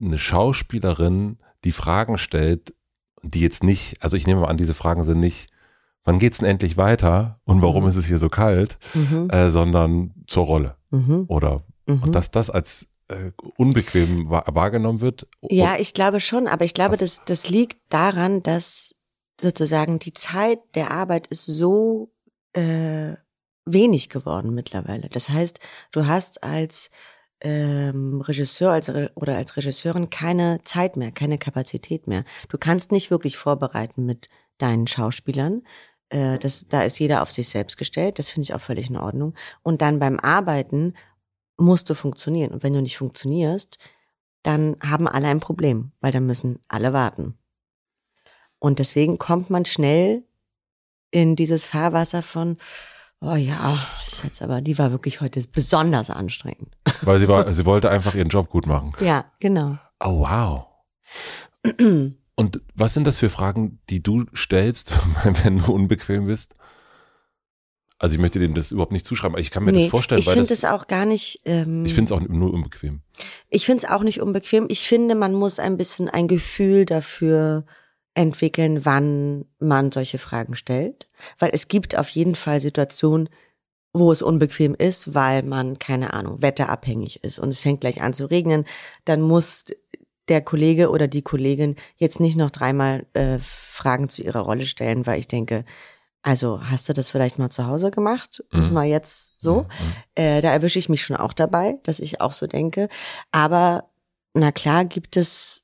eine 0.00 0.18
Schauspielerin 0.18 1.38
die 1.64 1.72
Fragen 1.72 2.18
stellt, 2.18 2.74
die 3.22 3.40
jetzt 3.40 3.64
nicht, 3.64 4.02
also 4.02 4.16
ich 4.16 4.26
nehme 4.26 4.42
mal 4.42 4.48
an, 4.48 4.58
diese 4.58 4.74
Fragen 4.74 5.04
sind 5.04 5.20
nicht, 5.20 5.48
wann 6.04 6.18
geht's 6.18 6.38
denn 6.38 6.48
endlich 6.48 6.76
weiter 6.76 7.40
und 7.44 7.62
warum 7.62 7.84
Mhm. 7.84 7.88
ist 7.90 7.96
es 7.96 8.06
hier 8.06 8.18
so 8.18 8.28
kalt, 8.28 8.78
Mhm. 8.94 9.30
äh, 9.30 9.50
sondern 9.50 10.12
zur 10.26 10.44
Rolle. 10.44 10.76
Mhm. 10.90 11.24
Oder 11.28 11.62
Mhm. 11.86 12.02
und 12.02 12.14
dass 12.14 12.30
das 12.30 12.50
als 12.50 12.86
äh, 13.08 13.30
unbequem 13.56 14.30
wa- 14.30 14.44
wahrgenommen 14.48 15.00
wird. 15.00 15.26
Ja, 15.42 15.76
ich 15.78 15.94
glaube 15.94 16.20
schon, 16.20 16.46
aber 16.48 16.64
ich 16.64 16.74
glaube, 16.74 16.96
das, 16.96 17.24
das 17.24 17.48
liegt 17.48 17.78
daran, 17.88 18.42
dass 18.42 18.94
sozusagen 19.40 19.98
die 19.98 20.12
Zeit 20.14 20.58
der 20.74 20.90
Arbeit 20.90 21.26
ist 21.28 21.44
so 21.46 22.10
äh, 22.54 23.14
wenig 23.64 24.08
geworden 24.08 24.54
mittlerweile. 24.54 25.08
Das 25.08 25.28
heißt, 25.28 25.60
du 25.92 26.06
hast 26.06 26.42
als 26.42 26.90
ähm, 27.42 28.22
Regisseur 28.22 28.70
als, 28.72 28.88
Re- 28.88 29.10
oder 29.14 29.36
als 29.36 29.56
Regisseurin 29.56 30.08
keine 30.08 30.60
Zeit 30.64 30.96
mehr, 30.96 31.12
keine 31.12 31.36
Kapazität 31.36 32.06
mehr. 32.06 32.24
Du 32.48 32.56
kannst 32.56 32.92
nicht 32.92 33.10
wirklich 33.10 33.36
vorbereiten 33.36 34.06
mit 34.06 34.28
deinen 34.56 34.86
Schauspielern. 34.86 35.62
Äh, 36.08 36.38
das, 36.38 36.66
da 36.68 36.82
ist 36.82 36.98
jeder 36.98 37.20
auf 37.22 37.30
sich 37.30 37.48
selbst 37.50 37.76
gestellt. 37.76 38.18
Das 38.18 38.30
finde 38.30 38.44
ich 38.44 38.54
auch 38.54 38.60
völlig 38.62 38.88
in 38.88 38.96
Ordnung. 38.96 39.34
Und 39.62 39.82
dann 39.82 39.98
beim 39.98 40.18
Arbeiten 40.18 40.94
musst 41.56 41.88
du 41.90 41.94
funktionieren. 41.94 42.52
Und 42.52 42.62
wenn 42.62 42.72
du 42.72 42.82
nicht 42.82 42.98
funktionierst, 42.98 43.78
dann 44.42 44.76
haben 44.80 45.08
alle 45.08 45.28
ein 45.28 45.40
Problem, 45.40 45.92
weil 46.00 46.12
dann 46.12 46.26
müssen 46.26 46.60
alle 46.68 46.92
warten. 46.92 47.36
Und 48.58 48.78
deswegen 48.78 49.18
kommt 49.18 49.50
man 49.50 49.64
schnell 49.64 50.24
in 51.10 51.36
dieses 51.36 51.66
Fahrwasser 51.66 52.22
von, 52.22 52.56
oh 53.20 53.34
ja, 53.34 53.78
Schatz, 54.02 54.42
aber 54.42 54.60
die 54.60 54.78
war 54.78 54.92
wirklich 54.92 55.20
heute 55.20 55.42
besonders 55.52 56.10
anstrengend. 56.10 56.76
Weil 57.02 57.18
sie 57.18 57.28
war, 57.28 57.52
sie 57.52 57.64
wollte 57.64 57.90
einfach 57.90 58.14
ihren 58.14 58.28
Job 58.28 58.48
gut 58.48 58.66
machen. 58.66 58.92
Ja, 59.00 59.26
genau. 59.40 59.78
Oh 60.00 60.20
wow. 60.20 60.66
Und 62.38 62.60
was 62.74 62.92
sind 62.92 63.06
das 63.06 63.18
für 63.18 63.30
Fragen, 63.30 63.80
die 63.88 64.02
du 64.02 64.26
stellst, 64.34 64.94
wenn 65.42 65.58
du 65.58 65.72
unbequem 65.72 66.26
bist? 66.26 66.54
Also 67.98 68.14
ich 68.14 68.20
möchte 68.20 68.38
dem 68.38 68.54
das 68.54 68.72
überhaupt 68.72 68.92
nicht 68.92 69.06
zuschreiben, 69.06 69.34
aber 69.34 69.40
ich 69.40 69.50
kann 69.50 69.64
mir 69.64 69.72
das 69.72 69.86
vorstellen, 69.86 70.20
ich 70.20 70.28
finde 70.28 70.52
es 70.52 70.64
auch 70.64 70.86
gar 70.86 71.06
nicht. 71.06 71.40
Ähm, 71.44 71.86
ich 71.86 71.94
finde 71.94 72.12
es 72.12 72.12
auch 72.12 72.28
nur 72.28 72.52
unbequem. 72.52 73.00
Ich 73.48 73.64
finde 73.64 73.84
es 73.84 73.90
auch 73.90 74.02
nicht 74.02 74.20
unbequem. 74.20 74.66
Ich 74.68 74.86
finde, 74.86 75.14
man 75.14 75.32
muss 75.32 75.58
ein 75.58 75.78
bisschen 75.78 76.08
ein 76.08 76.28
Gefühl 76.28 76.84
dafür 76.84 77.64
entwickeln, 78.12 78.84
wann 78.84 79.46
man 79.58 79.92
solche 79.92 80.18
Fragen 80.18 80.56
stellt. 80.56 81.06
Weil 81.38 81.50
es 81.52 81.68
gibt 81.68 81.96
auf 81.96 82.08
jeden 82.10 82.34
Fall 82.34 82.60
Situationen, 82.60 83.30
wo 83.94 84.12
es 84.12 84.20
unbequem 84.20 84.74
ist, 84.74 85.14
weil 85.14 85.42
man, 85.42 85.78
keine 85.78 86.12
Ahnung, 86.12 86.42
wetterabhängig 86.42 87.24
ist 87.24 87.38
und 87.38 87.48
es 87.48 87.62
fängt 87.62 87.80
gleich 87.80 88.02
an 88.02 88.12
zu 88.12 88.26
regnen. 88.26 88.66
Dann 89.06 89.22
muss 89.22 89.64
der 90.28 90.42
Kollege 90.42 90.90
oder 90.90 91.08
die 91.08 91.22
Kollegin 91.22 91.76
jetzt 91.96 92.20
nicht 92.20 92.36
noch 92.36 92.50
dreimal 92.50 93.06
äh, 93.14 93.38
Fragen 93.40 94.08
zu 94.08 94.22
ihrer 94.22 94.40
Rolle 94.40 94.66
stellen, 94.66 95.06
weil 95.06 95.18
ich 95.18 95.28
denke, 95.28 95.64
also 96.26 96.60
hast 96.60 96.88
du 96.88 96.92
das 96.92 97.08
vielleicht 97.08 97.38
mal 97.38 97.50
zu 97.50 97.68
Hause 97.68 97.92
gemacht? 97.92 98.42
Muss 98.50 98.66
Mhm. 98.68 98.74
mal 98.74 98.84
jetzt 98.84 99.34
so. 99.38 99.62
Mhm. 99.62 99.66
Äh, 100.16 100.40
da 100.40 100.50
erwische 100.50 100.80
ich 100.80 100.88
mich 100.88 101.02
schon 101.02 101.16
auch 101.16 101.32
dabei, 101.32 101.78
dass 101.84 102.00
ich 102.00 102.20
auch 102.20 102.32
so 102.32 102.48
denke. 102.48 102.88
Aber 103.30 103.88
na 104.34 104.50
klar 104.50 104.84
gibt 104.84 105.16
es 105.16 105.62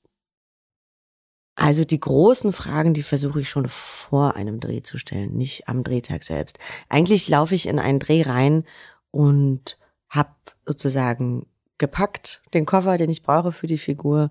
also 1.56 1.84
die 1.84 1.98
großen 1.98 2.52
Fragen, 2.52 2.94
die 2.94 3.02
versuche 3.02 3.40
ich 3.40 3.50
schon 3.50 3.68
vor 3.68 4.36
einem 4.36 4.60
Dreh 4.60 4.82
zu 4.82 4.98
stellen, 4.98 5.32
nicht 5.36 5.68
am 5.68 5.82
Drehtag 5.82 6.22
selbst. 6.22 6.60
Eigentlich 6.88 7.28
laufe 7.28 7.56
ich 7.56 7.66
in 7.66 7.80
einen 7.80 7.98
Dreh 7.98 8.22
rein 8.22 8.64
und 9.10 9.78
hab 10.08 10.36
sozusagen 10.64 11.46
gepackt 11.78 12.40
den 12.54 12.66
Koffer, 12.66 12.98
den 12.98 13.10
ich 13.10 13.24
brauche 13.24 13.50
für 13.50 13.66
die 13.66 13.78
Figur 13.78 14.30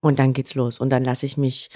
und 0.00 0.20
dann 0.20 0.32
geht's 0.32 0.54
los 0.54 0.78
und 0.78 0.90
dann 0.90 1.04
lasse 1.04 1.26
ich 1.26 1.36
mich 1.36 1.70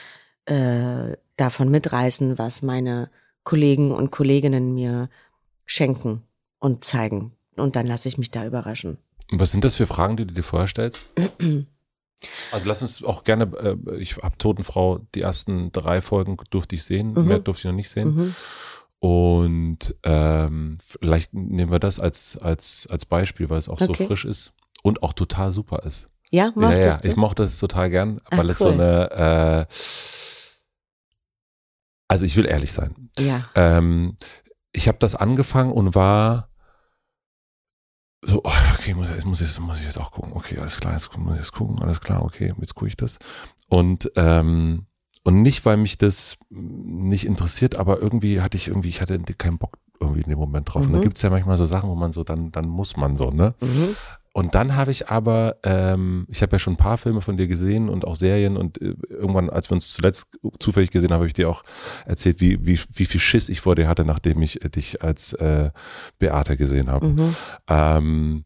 äh, 0.44 1.16
davon 1.36 1.70
mitreißen, 1.70 2.38
was 2.38 2.62
meine 2.62 3.10
Kollegen 3.46 3.92
und 3.92 4.10
Kolleginnen 4.10 4.74
mir 4.74 5.08
schenken 5.64 6.22
und 6.58 6.84
zeigen 6.84 7.32
und 7.56 7.76
dann 7.76 7.86
lasse 7.86 8.08
ich 8.08 8.18
mich 8.18 8.30
da 8.30 8.44
überraschen. 8.44 8.98
Was 9.30 9.50
sind 9.52 9.64
das 9.64 9.76
für 9.76 9.86
Fragen, 9.86 10.18
die 10.18 10.26
du 10.26 10.34
dir 10.34 10.42
vorher 10.42 10.68
stellst? 10.68 11.08
Also 12.50 12.66
lass 12.66 12.80
uns 12.80 13.04
auch 13.04 13.24
gerne, 13.24 13.44
äh, 13.58 13.96
ich 13.98 14.16
habe 14.16 14.38
Totenfrau, 14.38 15.00
die 15.14 15.20
ersten 15.20 15.70
drei 15.70 16.00
Folgen 16.00 16.38
durfte 16.50 16.74
ich 16.74 16.82
sehen, 16.82 17.12
Mhm. 17.12 17.26
mehr 17.28 17.38
durfte 17.40 17.60
ich 17.60 17.64
noch 17.66 17.72
nicht 17.76 17.90
sehen. 17.90 18.14
Mhm. 18.14 18.34
Und 19.00 19.94
ähm, 20.02 20.78
vielleicht 20.82 21.34
nehmen 21.34 21.70
wir 21.70 21.78
das 21.78 22.00
als, 22.00 22.38
als, 22.38 22.88
als 22.90 23.04
Beispiel, 23.04 23.50
weil 23.50 23.58
es 23.58 23.68
auch 23.68 23.78
so 23.78 23.90
Okay. 23.90 24.06
frisch 24.06 24.24
ist 24.24 24.54
und 24.82 25.02
auch 25.02 25.12
total 25.12 25.52
super 25.52 25.82
ist. 25.84 26.06
Ja, 26.30 26.46
ja, 26.46 26.52
mochtest 26.54 27.04
ja, 27.04 27.10
ich 27.10 27.14
du? 27.14 27.20
mochte 27.20 27.42
es 27.42 27.58
total 27.58 27.90
gern, 27.90 28.20
weil 28.30 28.48
es 28.48 28.58
so 28.58 28.70
eine, 28.70 29.10
äh, 29.68 29.72
also 32.08 32.24
ich 32.24 32.36
will 32.36 32.46
ehrlich 32.46 32.72
sein. 32.72 33.10
Ja. 33.18 33.42
Ähm, 33.54 34.16
ich 34.72 34.88
habe 34.88 34.98
das 34.98 35.14
angefangen 35.14 35.72
und 35.72 35.94
war 35.94 36.48
so, 38.22 38.40
oh, 38.44 38.50
okay, 38.74 38.94
muss, 38.94 39.08
jetzt 39.08 39.24
muss, 39.24 39.40
ich, 39.40 39.46
jetzt- 39.48 39.60
muss 39.60 39.78
ich 39.78 39.84
jetzt 39.84 39.98
auch 39.98 40.10
gucken. 40.10 40.32
Okay, 40.34 40.58
alles 40.58 40.78
klar, 40.78 40.92
jetzt 40.94 41.16
muss 41.16 41.32
ich 41.34 41.38
jetzt 41.40 41.52
gucken, 41.52 41.80
alles 41.80 42.00
klar, 42.00 42.22
okay, 42.22 42.52
jetzt 42.60 42.74
gucke 42.74 42.88
ich 42.88 42.96
das. 42.96 43.18
Und 43.68 44.10
ähm, 44.16 44.86
und 45.22 45.42
nicht, 45.42 45.64
weil 45.64 45.76
mich 45.76 45.98
das 45.98 46.36
nicht 46.50 47.26
interessiert, 47.26 47.74
aber 47.74 48.00
irgendwie 48.00 48.40
hatte 48.40 48.56
ich 48.56 48.68
irgendwie, 48.68 48.88
ich 48.90 49.00
hatte 49.00 49.18
keinen 49.18 49.58
Bock 49.58 49.76
irgendwie 49.98 50.20
in 50.20 50.30
dem 50.30 50.38
Moment 50.38 50.72
drauf. 50.72 50.86
Und 50.86 50.92
da 50.92 50.98
Mhm. 50.98 51.02
gibt's 51.02 51.22
ja 51.22 51.30
manchmal 51.30 51.56
so 51.56 51.66
Sachen, 51.66 51.90
wo 51.90 51.96
man 51.96 52.12
so, 52.12 52.22
dann, 52.22 52.52
dann 52.52 52.68
muss 52.68 52.96
man 52.96 53.16
so, 53.16 53.30
ne? 53.30 53.54
Mhm. 53.60 53.96
Und 54.36 54.54
dann 54.54 54.76
habe 54.76 54.90
ich 54.90 55.08
aber, 55.08 55.56
ähm, 55.62 56.26
ich 56.28 56.42
habe 56.42 56.52
ja 56.52 56.58
schon 56.58 56.74
ein 56.74 56.76
paar 56.76 56.98
Filme 56.98 57.22
von 57.22 57.38
dir 57.38 57.48
gesehen 57.48 57.88
und 57.88 58.06
auch 58.06 58.16
Serien 58.16 58.58
und 58.58 58.78
äh, 58.82 58.94
irgendwann, 59.08 59.48
als 59.48 59.70
wir 59.70 59.76
uns 59.76 59.94
zuletzt 59.94 60.26
zufällig 60.58 60.90
gesehen 60.90 61.08
haben, 61.08 61.20
habe 61.20 61.26
ich 61.26 61.32
dir 61.32 61.48
auch 61.48 61.62
erzählt, 62.04 62.42
wie, 62.42 62.66
wie, 62.66 62.78
wie 62.92 63.06
viel 63.06 63.18
Schiss 63.18 63.48
ich 63.48 63.62
vor 63.62 63.76
dir 63.76 63.88
hatte, 63.88 64.04
nachdem 64.04 64.42
ich 64.42 64.62
äh, 64.62 64.68
dich 64.68 65.02
als 65.02 65.32
äh, 65.32 65.70
Beate 66.18 66.58
gesehen 66.58 66.90
habe. 66.90 67.06
Mhm. 67.06 67.36
Ähm, 67.66 68.44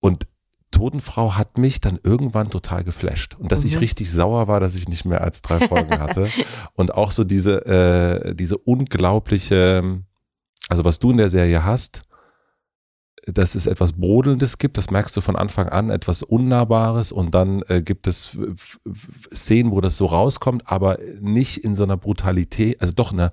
und 0.00 0.26
Totenfrau 0.72 1.36
hat 1.36 1.56
mich 1.56 1.80
dann 1.80 2.00
irgendwann 2.02 2.50
total 2.50 2.82
geflasht. 2.82 3.36
Und 3.38 3.52
dass 3.52 3.62
ich 3.62 3.74
Mhm. 3.74 3.78
richtig 3.78 4.10
sauer 4.10 4.48
war, 4.48 4.58
dass 4.58 4.74
ich 4.74 4.88
nicht 4.88 5.04
mehr 5.04 5.20
als 5.20 5.40
drei 5.40 5.60
Folgen 5.68 6.00
hatte. 6.00 6.28
und 6.74 6.94
auch 6.94 7.12
so 7.12 7.22
diese, 7.22 7.64
äh, 7.64 8.34
diese 8.34 8.58
unglaubliche, 8.58 10.02
also 10.68 10.84
was 10.84 10.98
du 10.98 11.12
in 11.12 11.18
der 11.18 11.28
Serie 11.28 11.62
hast, 11.62 12.02
dass 13.26 13.56
es 13.56 13.66
etwas 13.66 13.92
Brodelndes 13.94 14.58
gibt, 14.58 14.78
das 14.78 14.90
merkst 14.90 15.16
du 15.16 15.20
von 15.20 15.34
Anfang 15.36 15.68
an, 15.68 15.90
etwas 15.90 16.22
Unnahbares 16.22 17.10
und 17.10 17.34
dann 17.34 17.62
äh, 17.68 17.82
gibt 17.82 18.06
es 18.06 18.38
Szenen, 19.34 19.72
wo 19.72 19.80
das 19.80 19.96
so 19.96 20.06
rauskommt, 20.06 20.62
aber 20.70 20.98
nicht 21.20 21.58
in 21.58 21.74
so 21.74 21.82
einer 21.82 21.96
Brutalität, 21.96 22.80
also 22.80 22.92
doch 22.92 23.12
einer 23.12 23.32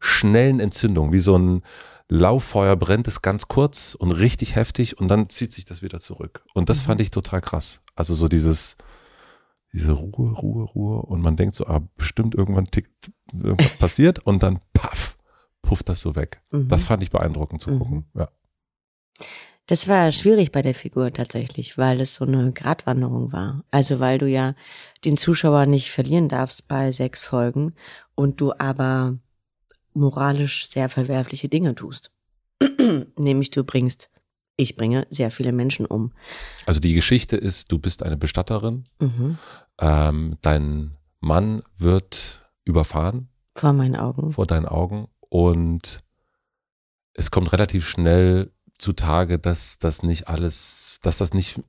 schnellen 0.00 0.58
Entzündung, 0.60 1.12
wie 1.12 1.20
so 1.20 1.36
ein 1.38 1.62
Lauffeuer 2.08 2.74
brennt 2.74 3.06
es 3.06 3.20
ganz 3.22 3.48
kurz 3.48 3.94
und 3.94 4.10
richtig 4.12 4.56
heftig 4.56 4.98
und 4.98 5.08
dann 5.08 5.28
zieht 5.28 5.52
sich 5.52 5.64
das 5.66 5.82
wieder 5.82 6.00
zurück. 6.00 6.42
Und 6.54 6.68
das 6.68 6.78
Mhm. 6.82 6.86
fand 6.86 7.00
ich 7.02 7.10
total 7.10 7.40
krass. 7.40 7.80
Also 7.94 8.14
so 8.14 8.28
dieses, 8.28 8.76
diese 9.72 9.92
Ruhe, 9.92 10.32
Ruhe, 10.32 10.64
Ruhe 10.64 11.02
und 11.02 11.20
man 11.20 11.36
denkt 11.36 11.54
so, 11.54 11.66
ah, 11.66 11.80
bestimmt 11.96 12.34
irgendwann 12.34 12.66
tickt, 12.66 13.10
irgendwas 13.34 13.76
passiert 13.78 14.18
und 14.20 14.42
dann 14.42 14.58
paff, 14.72 15.16
pufft 15.62 15.88
das 15.90 16.00
so 16.00 16.16
weg. 16.16 16.40
Mhm. 16.50 16.68
Das 16.68 16.84
fand 16.84 17.02
ich 17.02 17.10
beeindruckend 17.10 17.60
zu 17.60 17.70
Mhm. 17.72 17.78
gucken. 17.78 18.04
Ja. 18.14 18.28
Das 19.68 19.86
war 19.86 20.10
schwierig 20.12 20.50
bei 20.50 20.62
der 20.62 20.74
Figur 20.74 21.12
tatsächlich, 21.12 21.76
weil 21.76 22.00
es 22.00 22.14
so 22.14 22.24
eine 22.24 22.52
Gratwanderung 22.52 23.32
war. 23.32 23.64
Also 23.70 24.00
weil 24.00 24.16
du 24.18 24.26
ja 24.26 24.54
den 25.04 25.16
Zuschauer 25.18 25.66
nicht 25.66 25.90
verlieren 25.90 26.28
darfst 26.30 26.66
bei 26.68 26.90
sechs 26.90 27.22
Folgen 27.22 27.74
und 28.14 28.40
du 28.40 28.52
aber 28.58 29.18
moralisch 29.92 30.66
sehr 30.68 30.88
verwerfliche 30.88 31.48
Dinge 31.50 31.74
tust. 31.74 32.10
Nämlich 33.18 33.50
du 33.50 33.62
bringst, 33.62 34.08
ich 34.56 34.74
bringe 34.74 35.06
sehr 35.10 35.30
viele 35.30 35.52
Menschen 35.52 35.84
um. 35.84 36.12
Also 36.64 36.80
die 36.80 36.94
Geschichte 36.94 37.36
ist, 37.36 37.70
du 37.70 37.78
bist 37.78 38.02
eine 38.02 38.16
Bestatterin, 38.16 38.84
Mhm. 39.00 39.36
ähm, 39.80 40.38
dein 40.40 40.96
Mann 41.20 41.62
wird 41.76 42.48
überfahren 42.64 43.28
Vor 43.54 43.74
meinen 43.74 43.96
Augen. 43.96 44.32
vor 44.32 44.46
deinen 44.46 44.66
Augen 44.66 45.08
und 45.28 46.00
es 47.12 47.30
kommt 47.30 47.52
relativ 47.52 47.86
schnell 47.86 48.50
zutage, 48.78 49.38
dass 49.38 49.78
das 49.78 50.02
nicht 50.02 50.28
alles, 50.28 50.98
dass 51.02 51.18
das 51.18 51.34
nicht, 51.34 51.60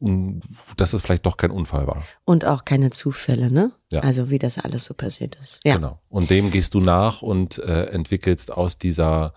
dass 0.78 0.92
das 0.92 1.02
vielleicht 1.02 1.26
doch 1.26 1.38
kein 1.38 1.52
Unfall 1.52 1.88
war. 1.88 2.04
Und 2.26 2.46
auch 2.46 2.66
keine 2.66 2.92
Zufälle, 2.92 3.52
ne? 3.52 3.72
Ja. 3.92 4.02
Also 4.02 4.30
wie 4.30 4.38
das 4.40 4.60
alles 4.60 4.84
so 4.86 4.94
passiert 4.94 5.36
ist. 5.42 5.60
Ja. 5.64 5.76
Genau. 5.76 6.00
Und 6.10 6.30
dem 6.30 6.52
gehst 6.52 6.74
du 6.76 6.80
nach 6.82 7.22
und 7.22 7.58
äh, 7.60 7.86
entwickelst 7.86 8.52
aus 8.52 8.78
dieser, 8.78 9.34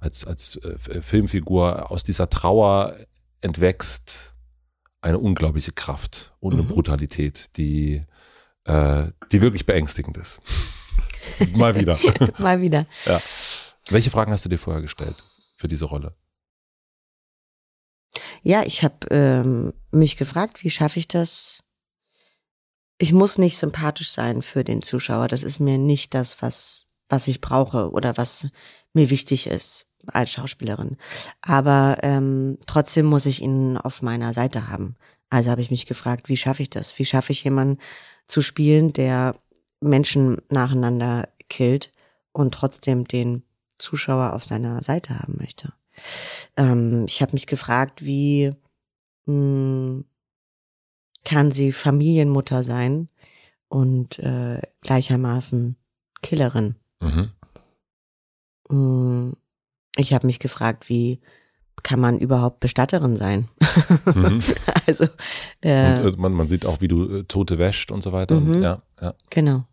als, 0.00 0.26
als 0.26 0.56
äh, 0.56 0.68
F- 0.72 1.04
Filmfigur, 1.04 1.90
aus 1.90 2.02
dieser 2.04 2.30
Trauer 2.30 2.96
entwächst 3.42 4.32
eine 5.02 5.18
unglaubliche 5.18 5.72
Kraft 5.72 6.32
und 6.40 6.52
eine 6.54 6.62
Mhm. 6.62 6.68
Brutalität, 6.68 7.56
die, 7.56 8.04
äh, 8.64 9.06
die 9.32 9.40
wirklich 9.42 9.66
beängstigend 9.66 10.16
ist. 10.18 10.38
Mal 11.54 11.74
wieder. 11.78 11.98
Mal 12.38 12.60
wieder. 12.60 12.86
ja. 13.06 13.20
Welche 13.88 14.10
Fragen 14.10 14.30
hast 14.32 14.44
du 14.44 14.48
dir 14.48 14.58
vorher 14.58 14.82
gestellt 14.82 15.16
für 15.56 15.68
diese 15.68 15.86
Rolle? 15.86 16.14
Ja, 18.42 18.62
ich 18.64 18.82
habe 18.82 19.06
ähm, 19.10 19.72
mich 19.90 20.16
gefragt, 20.16 20.64
wie 20.64 20.70
schaffe 20.70 20.98
ich 20.98 21.08
das? 21.08 21.60
Ich 22.98 23.12
muss 23.12 23.38
nicht 23.38 23.56
sympathisch 23.56 24.10
sein 24.10 24.42
für 24.42 24.64
den 24.64 24.82
Zuschauer. 24.82 25.28
Das 25.28 25.42
ist 25.42 25.58
mir 25.60 25.78
nicht 25.78 26.14
das, 26.14 26.42
was 26.42 26.90
was 27.10 27.28
ich 27.28 27.40
brauche 27.40 27.90
oder 27.90 28.16
was 28.16 28.48
mir 28.94 29.10
wichtig 29.10 29.46
ist 29.46 29.86
als 30.06 30.32
Schauspielerin. 30.32 30.96
Aber 31.42 31.98
ähm, 32.02 32.58
trotzdem 32.66 33.06
muss 33.06 33.26
ich 33.26 33.42
ihn 33.42 33.76
auf 33.76 34.00
meiner 34.00 34.32
Seite 34.32 34.68
haben. 34.68 34.96
Also 35.28 35.50
habe 35.50 35.60
ich 35.60 35.70
mich 35.70 35.86
gefragt, 35.86 36.28
wie 36.28 36.36
schaffe 36.36 36.62
ich 36.62 36.70
das? 36.70 36.98
Wie 36.98 37.04
schaffe 37.04 37.32
ich 37.32 37.44
jemanden 37.44 37.78
zu 38.26 38.40
spielen, 38.40 38.92
der 38.92 39.36
Menschen 39.80 40.40
nacheinander 40.48 41.28
killt 41.48 41.92
und 42.32 42.54
trotzdem 42.54 43.06
den 43.06 43.44
Zuschauer 43.78 44.32
auf 44.32 44.44
seiner 44.44 44.82
Seite 44.82 45.18
haben 45.18 45.36
möchte? 45.38 45.72
Ähm, 46.56 47.04
ich 47.08 47.22
habe 47.22 47.32
mich 47.32 47.46
gefragt, 47.46 48.04
wie 48.04 48.52
mh, 49.26 50.02
kann 51.24 51.50
sie 51.52 51.72
Familienmutter 51.72 52.62
sein 52.64 53.08
und 53.68 54.18
äh, 54.18 54.60
gleichermaßen 54.80 55.76
Killerin. 56.22 56.76
Mhm. 57.00 57.30
Mh, 58.68 59.32
ich 59.96 60.12
habe 60.12 60.26
mich 60.26 60.38
gefragt, 60.38 60.88
wie 60.88 61.20
kann 61.82 62.00
man 62.00 62.18
überhaupt 62.18 62.60
Bestatterin 62.60 63.16
sein? 63.16 63.48
Mhm. 64.14 64.40
also 64.86 65.04
äh, 65.62 66.00
Und 66.02 66.14
äh, 66.14 66.16
man, 66.18 66.32
man 66.32 66.48
sieht 66.48 66.66
auch, 66.66 66.80
wie 66.80 66.88
du 66.88 67.18
äh, 67.18 67.24
Tote 67.24 67.58
wäscht 67.58 67.90
und 67.90 68.02
so 68.02 68.12
weiter. 68.12 68.36
Und, 68.36 68.48
Mhm. 68.58 68.62
ja, 68.62 68.82
ja. 69.00 69.14
Genau. 69.30 69.64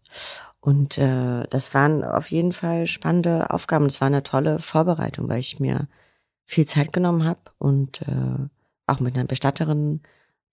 Und 0.60 0.98
äh, 0.98 1.46
das 1.50 1.74
waren 1.74 2.04
auf 2.04 2.30
jeden 2.32 2.52
Fall 2.52 2.88
spannende 2.88 3.52
Aufgaben. 3.52 3.86
Es 3.86 4.02
war 4.02 4.08
eine 4.08 4.24
tolle 4.24 4.60
Vorbereitung, 4.60 5.30
weil 5.30 5.40
ich 5.40 5.60
mir 5.60 5.88
viel 6.50 6.66
Zeit 6.66 6.94
genommen 6.94 7.24
habe 7.26 7.42
und 7.60 8.02
äh, 8.04 8.38
auch 8.88 9.00
mit 9.02 9.16
einer 9.16 9.26
Bestatterin 9.26 10.02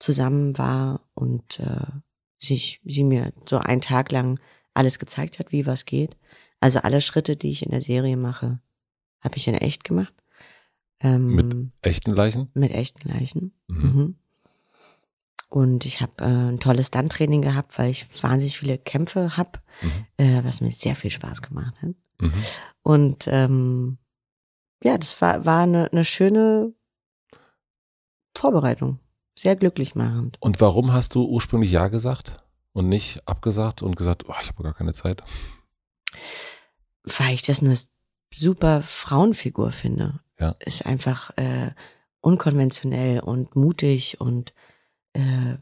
zusammen 0.01 0.59
war 0.59 1.01
und 1.15 1.61
äh, 1.61 1.87
sich, 2.39 2.81
sie 2.85 3.05
mir 3.05 3.33
so 3.49 3.59
einen 3.59 3.81
Tag 3.81 4.11
lang 4.13 4.41
alles 4.75 4.99
gezeigt 4.99 5.39
hat, 5.39 5.53
wie 5.53 5.67
was 5.67 5.85
geht. 5.87 6.17
Also 6.61 6.81
alle 6.81 7.01
Schritte, 7.01 7.37
die 7.37 7.51
ich 7.53 7.63
in 7.65 7.71
der 7.71 7.81
Serie 7.81 8.17
mache, 8.17 8.59
habe 9.21 9.37
ich 9.37 9.47
in 9.47 9.55
echt 9.55 9.85
gemacht. 9.85 10.13
Ähm, 11.01 11.35
Mit 11.37 11.71
Echten 11.83 12.11
Leichen? 12.13 12.51
mit 12.55 12.73
echten 12.73 13.09
Leichen. 13.09 13.53
Mhm. 13.69 13.83
Mhm. 13.83 14.15
Und 15.49 15.85
ich 15.87 16.01
habe 16.01 16.13
äh, 16.19 16.27
ein 16.51 16.59
tolles 16.59 16.89
Stunt-Training 16.89 17.43
gehabt, 17.43 17.79
weil 17.79 17.91
ich 17.91 18.07
wahnsinnig 18.23 18.59
viele 18.59 18.79
Kämpfe 18.79 19.37
hab, 19.37 19.63
Mhm. 19.83 19.91
äh, 20.17 20.45
was 20.45 20.61
mir 20.61 20.73
sehr 20.73 20.97
viel 20.97 21.11
Spaß 21.11 21.43
gemacht 21.43 21.81
hat. 21.83 21.95
Mhm. 22.21 22.33
Und 22.83 23.25
ähm, 23.29 23.99
ja, 24.85 24.99
das 24.99 25.21
war, 25.21 25.45
war 25.45 25.62
eine, 25.62 25.91
eine 25.91 26.05
schöne 26.05 26.73
Vorbereitung. 28.37 29.00
Sehr 29.37 29.57
glücklich 29.57 29.95
machend. 29.95 30.37
Und 30.41 30.61
warum 30.61 30.93
hast 30.93 31.14
du 31.17 31.25
ursprünglich 31.25 31.73
Ja 31.73 31.88
gesagt? 31.88 32.37
und 32.75 32.88
nicht 32.88 33.26
abgesagt 33.26 33.83
und 33.83 33.97
gesagt, 33.97 34.29
oh, 34.29 34.35
ich 34.43 34.49
habe 34.49 34.62
gar 34.62 34.75
keine 34.75 34.93
Zeit? 34.93 35.23
Weil 37.05 37.33
ich 37.33 37.43
das 37.43 37.62
eine 37.62 37.79
super 38.33 38.83
Frauenfigur 38.83 39.71
finde. 39.71 40.21
Ja. 40.38 40.57
Ist 40.59 40.85
einfach 40.85 41.31
äh, 41.38 41.71
unkonventionell 42.21 43.21
und 43.21 43.57
mutig 43.57 44.21
und 44.21 44.53
äh, 45.12 45.57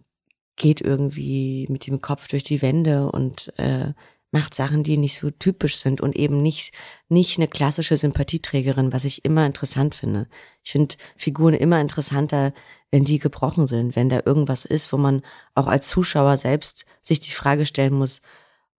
geht 0.56 0.80
irgendwie 0.80 1.66
mit 1.68 1.86
dem 1.86 2.00
Kopf 2.00 2.28
durch 2.28 2.42
die 2.42 2.62
Wände 2.62 3.10
und 3.10 3.52
äh, 3.58 3.92
macht 4.32 4.54
Sachen, 4.54 4.82
die 4.82 4.96
nicht 4.96 5.16
so 5.16 5.30
typisch 5.30 5.76
sind 5.76 6.00
und 6.00 6.16
eben 6.16 6.42
nicht, 6.42 6.72
nicht 7.08 7.38
eine 7.38 7.48
klassische 7.48 7.96
Sympathieträgerin, 7.96 8.92
was 8.92 9.04
ich 9.04 9.24
immer 9.24 9.46
interessant 9.46 9.94
finde. 9.94 10.26
Ich 10.64 10.72
finde 10.72 10.96
Figuren 11.16 11.54
immer 11.54 11.80
interessanter, 11.80 12.52
wenn 12.90 13.04
die 13.04 13.18
gebrochen 13.18 13.66
sind, 13.66 13.94
wenn 13.94 14.08
da 14.08 14.22
irgendwas 14.24 14.64
ist, 14.64 14.92
wo 14.92 14.96
man 14.96 15.22
auch 15.54 15.66
als 15.66 15.88
Zuschauer 15.88 16.38
selbst 16.38 16.86
sich 17.02 17.20
die 17.20 17.30
Frage 17.30 17.66
stellen 17.66 17.94
muss, 17.94 18.22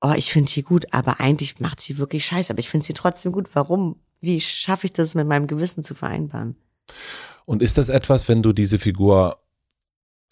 oh, 0.01 0.13
ich 0.15 0.31
finde 0.31 0.50
sie 0.51 0.63
gut, 0.63 0.88
aber 0.91 1.19
eigentlich 1.19 1.60
macht 1.60 1.79
sie 1.79 1.98
wirklich 1.98 2.25
scheiße, 2.25 2.51
aber 2.51 2.60
ich 2.60 2.69
finde 2.69 2.86
sie 2.86 2.93
trotzdem 2.93 3.31
gut. 3.31 3.50
Warum? 3.53 3.95
Wie 4.22 4.41
schaffe 4.41 4.88
ich 4.88 4.93
das 4.93 5.15
mit 5.15 5.27
meinem 5.27 5.48
Gewissen 5.48 5.83
zu 5.83 5.95
vereinbaren? 5.95 6.55
Und 7.45 7.62
ist 7.62 7.77
das 7.77 7.89
etwas, 7.89 8.27
wenn 8.27 8.41
du 8.41 8.53
diese 8.53 8.79
Figur 8.79 9.38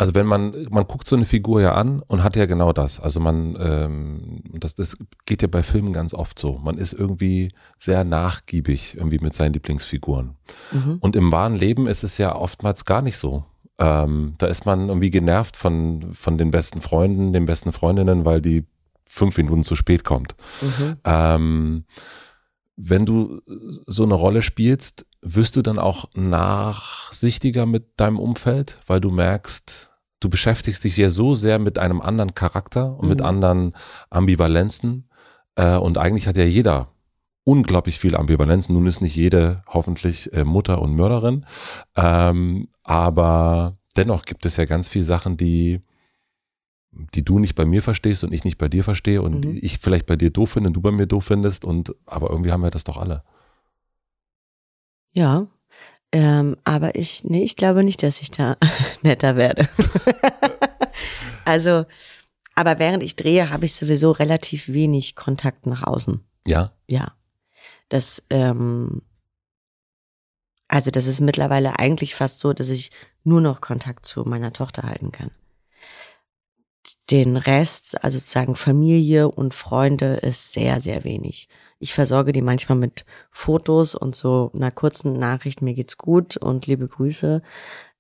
also 0.01 0.15
wenn 0.15 0.25
man, 0.25 0.65
man 0.72 0.88
guckt 0.88 1.05
so 1.05 1.15
eine 1.15 1.25
Figur 1.25 1.62
ja 1.62 1.75
an 1.75 2.01
und 2.08 2.24
hat 2.24 2.36
ja 2.36 2.48
genau 2.48 2.74
das. 2.74 3.00
Also 3.00 3.20
man, 3.20 3.55
ähm, 3.60 4.41
das, 4.51 4.74
das 4.74 4.98
geht 5.27 5.43
ja 5.43 5.48
bei 5.48 5.62
Filmen 5.62 5.93
ganz 5.93 6.15
oft 6.15 6.39
so. 6.39 6.58
Man 6.58 6.79
ist 6.79 6.91
irgendwie 6.91 7.53
sehr 7.77 8.03
nachgiebig 8.03 8.96
irgendwie 8.98 9.20
mit 9.20 9.36
seinen 9.36 9.53
Lieblingsfiguren. 9.53 10.38
Mhm. 10.72 10.98
Und 11.01 11.15
im 11.15 11.31
wahren 11.31 11.53
Leben 11.53 11.86
ist 11.86 12.03
es 12.03 12.17
ja 12.17 12.36
oftmals 12.36 12.86
gar 12.86 13.03
nicht 13.03 13.17
so. 13.17 13.46
Ähm, 13.77 14.34
da 14.39 14.48
ist 14.48 14.65
man 14.65 14.88
irgendwie 14.88 15.12
genervt 15.12 15.55
von, 15.55 16.15
von 16.15 16.36
den 16.39 16.50
besten 16.50 16.81
Freunden, 16.81 17.31
den 17.31 17.46
besten 17.46 17.72
Freundinnen, 17.72 18.25
weil 18.25 18.41
die 18.41 18.65
fünf 19.05 19.38
Minuten 19.38 19.63
zu 19.63 19.75
spät 19.75 20.03
kommt. 20.03 20.34
Mhm. 20.62 20.98
Ähm, 21.03 21.86
wenn 22.75 23.05
du 23.05 23.41
so 23.86 24.01
eine 24.01 24.15
Rolle 24.15 24.41
spielst, 24.41 25.05
wirst 25.22 25.55
du 25.55 25.62
dann 25.62 25.77
auch 25.77 26.05
nachsichtiger 26.15 27.67
mit 27.67 28.00
deinem 28.00 28.17
Umfeld, 28.17 28.79
weil 28.88 29.00
du 29.00 29.12
merkst, 29.12 29.90
du 30.22 30.30
beschäftigst 30.30 30.84
dich 30.86 30.96
ja 30.96 31.10
so 31.10 31.36
sehr 31.36 31.60
mit 31.60 31.78
einem 31.78 32.00
anderen 32.00 32.34
Charakter 32.34 32.96
und 32.96 33.04
mhm. 33.04 33.10
mit 33.10 33.22
anderen 33.22 33.74
Ambivalenzen. 34.10 35.10
Äh, 35.56 35.75
und 35.75 35.98
eigentlich 35.98 36.28
hat 36.28 36.38
ja 36.38 36.46
jeder 36.46 36.94
unglaublich 37.44 38.00
viel 38.00 38.16
Ambivalenzen. 38.16 38.74
Nun 38.74 38.86
ist 38.86 39.01
nicht 39.01 39.16
jede 39.16 39.63
hoffentlich 39.68 40.32
äh, 40.32 40.46
Mutter 40.46 40.82
und 40.82 40.96
Mörderin. 40.96 41.46
Ähm, 41.98 42.70
aber 42.84 43.78
dennoch 43.98 44.24
gibt 44.24 44.46
es 44.46 44.58
ja 44.58 44.66
ganz 44.66 44.88
viele 44.88 45.04
Sachen, 45.04 45.38
die, 45.38 45.82
die 46.92 47.25
du 47.25 47.40
nicht 47.40 47.56
bei 47.56 47.66
mir 47.66 47.82
verstehst 47.82 48.24
und 48.24 48.32
ich 48.32 48.44
nicht 48.44 48.60
bei 48.60 48.70
dir 48.70 48.84
verstehe 48.84 49.24
und 49.24 49.46
mhm. 49.46 49.58
ich 49.60 49.80
vielleicht 49.80 50.06
bei 50.06 50.16
dir 50.16 50.30
doof 50.30 50.51
finde 50.51 50.68
und 50.68 50.74
du 50.74 50.82
bei 50.82 50.92
mir 50.92 51.08
doof 51.08 51.25
findest. 51.25 51.66
Und 51.66 51.96
aber 52.06 52.30
irgendwie 52.30 52.51
haben 52.51 52.63
wir 52.63 52.72
das 52.72 52.84
doch 52.84 52.98
alle. 52.98 53.24
Ja, 55.13 55.48
ähm, 56.12 56.58
aber 56.63 56.96
ich, 56.96 57.24
nee, 57.24 57.44
ich 57.44 57.56
glaube 57.56 57.84
nicht, 57.84 58.03
dass 58.03 58.22
ich 58.22 58.32
da 58.32 58.58
netter 59.01 59.36
werde. 59.36 59.70
also, 61.46 61.86
aber 62.56 62.80
während 62.80 63.03
ich 63.03 63.15
drehe, 63.15 63.50
habe 63.50 63.65
ich 63.65 63.75
sowieso 63.75 64.12
relativ 64.12 64.68
wenig 64.68 65.15
Kontakt 65.15 65.65
nach 65.65 65.84
außen. 65.84 66.24
Ja. 66.46 66.74
Ja. 66.89 67.13
Das, 67.89 68.24
ähm, 68.30 69.01
also 70.68 70.91
das 70.91 71.08
ist 71.08 71.22
mittlerweile 71.22 71.80
eigentlich 71.80 72.15
fast 72.15 72.39
so, 72.39 72.53
dass 72.53 72.70
ich 72.70 72.91
nur 73.24 73.41
noch 73.41 73.62
Kontakt 73.62 74.06
zu 74.06 74.24
meiner 74.24 74.53
Tochter 74.53 74.84
halten 74.84 75.12
kann. 75.12 75.32
Den 77.10 77.38
Rest, 77.38 78.03
also 78.03 78.18
sozusagen 78.18 78.56
Familie 78.56 79.30
und 79.30 79.53
Freunde, 79.53 80.15
ist 80.15 80.53
sehr, 80.53 80.82
sehr 80.82 81.03
wenig. 81.03 81.48
Ich 81.82 81.94
versorge 81.94 82.32
die 82.32 82.44
manchmal 82.44 82.78
mit 82.78 83.06
Fotos 83.32 83.96
und 83.96 84.16
so 84.16 84.52
einer 84.54 84.70
kurzen 84.70 85.18
Nachricht, 85.18 85.64
mir 85.64 85.74
geht's 85.74 85.98
gut 85.98 86.38
und 86.38 86.68
liebe 86.68 86.88
Grüße. 86.88 87.42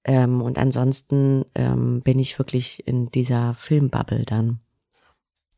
Ähm, 0.03 0.41
und 0.41 0.59
ansonsten 0.59 1.45
ähm, 1.55 2.01
bin 2.01 2.19
ich 2.19 2.37
wirklich 2.37 2.87
in 2.87 3.07
dieser 3.07 3.55
Filmbubble 3.55 4.23
dann. 4.25 4.59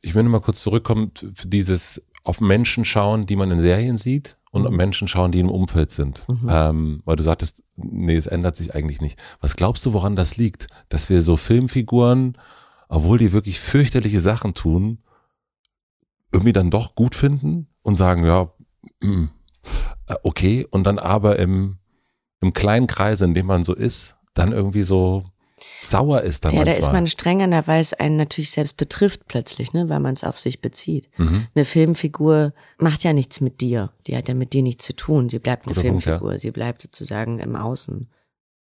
Ich 0.01 0.15
will 0.15 0.23
nur 0.23 0.31
mal 0.31 0.41
kurz 0.41 0.61
zurückkommen 0.61 1.11
für 1.33 1.47
dieses 1.47 2.01
auf 2.23 2.39
Menschen 2.39 2.85
schauen, 2.85 3.25
die 3.25 3.35
man 3.35 3.51
in 3.51 3.59
Serien 3.59 3.97
sieht 3.97 4.37
und 4.51 4.69
mhm. 4.69 4.77
Menschen 4.77 5.09
schauen, 5.09 5.33
die 5.33 5.41
im 5.41 5.49
Umfeld 5.49 5.91
sind. 5.91 6.23
Mhm. 6.29 6.47
Ähm, 6.49 7.01
weil 7.03 7.17
du 7.17 7.23
sagtest, 7.23 7.63
nee, 7.75 8.15
es 8.15 8.27
ändert 8.27 8.55
sich 8.55 8.73
eigentlich 8.73 9.01
nicht. 9.01 9.19
Was 9.41 9.57
glaubst 9.57 9.85
du, 9.85 9.91
woran 9.91 10.15
das 10.15 10.37
liegt? 10.37 10.67
Dass 10.87 11.09
wir 11.09 11.21
so 11.21 11.35
Filmfiguren, 11.35 12.37
obwohl 12.87 13.17
die 13.17 13.33
wirklich 13.33 13.59
fürchterliche 13.59 14.21
Sachen 14.21 14.53
tun, 14.53 14.99
irgendwie 16.31 16.53
dann 16.53 16.71
doch 16.71 16.95
gut 16.95 17.15
finden? 17.15 17.67
Und 17.83 17.95
sagen, 17.95 18.25
ja, 18.25 18.51
mh, 19.01 19.09
mm, 19.09 19.29
äh, 20.07 20.15
okay, 20.23 20.67
und 20.69 20.83
dann 20.83 20.99
aber 20.99 21.39
im, 21.39 21.77
im 22.41 22.53
kleinen 22.53 22.87
Kreis, 22.87 23.21
in 23.21 23.33
dem 23.33 23.45
man 23.45 23.63
so 23.63 23.73
ist, 23.73 24.17
dann 24.33 24.51
irgendwie 24.51 24.83
so 24.83 25.23
sauer 25.81 26.21
ist 26.21 26.45
dann 26.45 26.53
Ja, 26.53 26.59
manchmal. 26.59 26.79
da 26.79 26.87
ist 26.87 26.93
man 26.93 27.07
strenger, 27.07 27.67
weil 27.67 27.81
es 27.81 27.93
einen 27.93 28.17
natürlich 28.17 28.51
selbst 28.51 28.77
betrifft 28.77 29.27
plötzlich, 29.27 29.73
ne, 29.73 29.89
weil 29.89 29.99
man 29.99 30.13
es 30.15 30.23
auf 30.23 30.39
sich 30.39 30.61
bezieht. 30.61 31.09
Mhm. 31.17 31.47
Eine 31.55 31.65
Filmfigur 31.65 32.53
macht 32.77 33.03
ja 33.03 33.13
nichts 33.13 33.41
mit 33.41 33.61
dir. 33.61 33.93
Die 34.07 34.17
hat 34.17 34.27
ja 34.27 34.33
mit 34.33 34.53
dir 34.53 34.63
nichts 34.63 34.85
zu 34.85 34.95
tun. 34.95 35.29
Sie 35.29 35.39
bleibt 35.39 35.65
eine 35.65 35.73
Guter 35.73 35.81
Filmfigur. 35.81 36.19
Punkt, 36.19 36.33
ja. 36.33 36.39
Sie 36.39 36.51
bleibt 36.51 36.81
sozusagen 36.81 37.39
im 37.39 37.55
Außen 37.55 38.09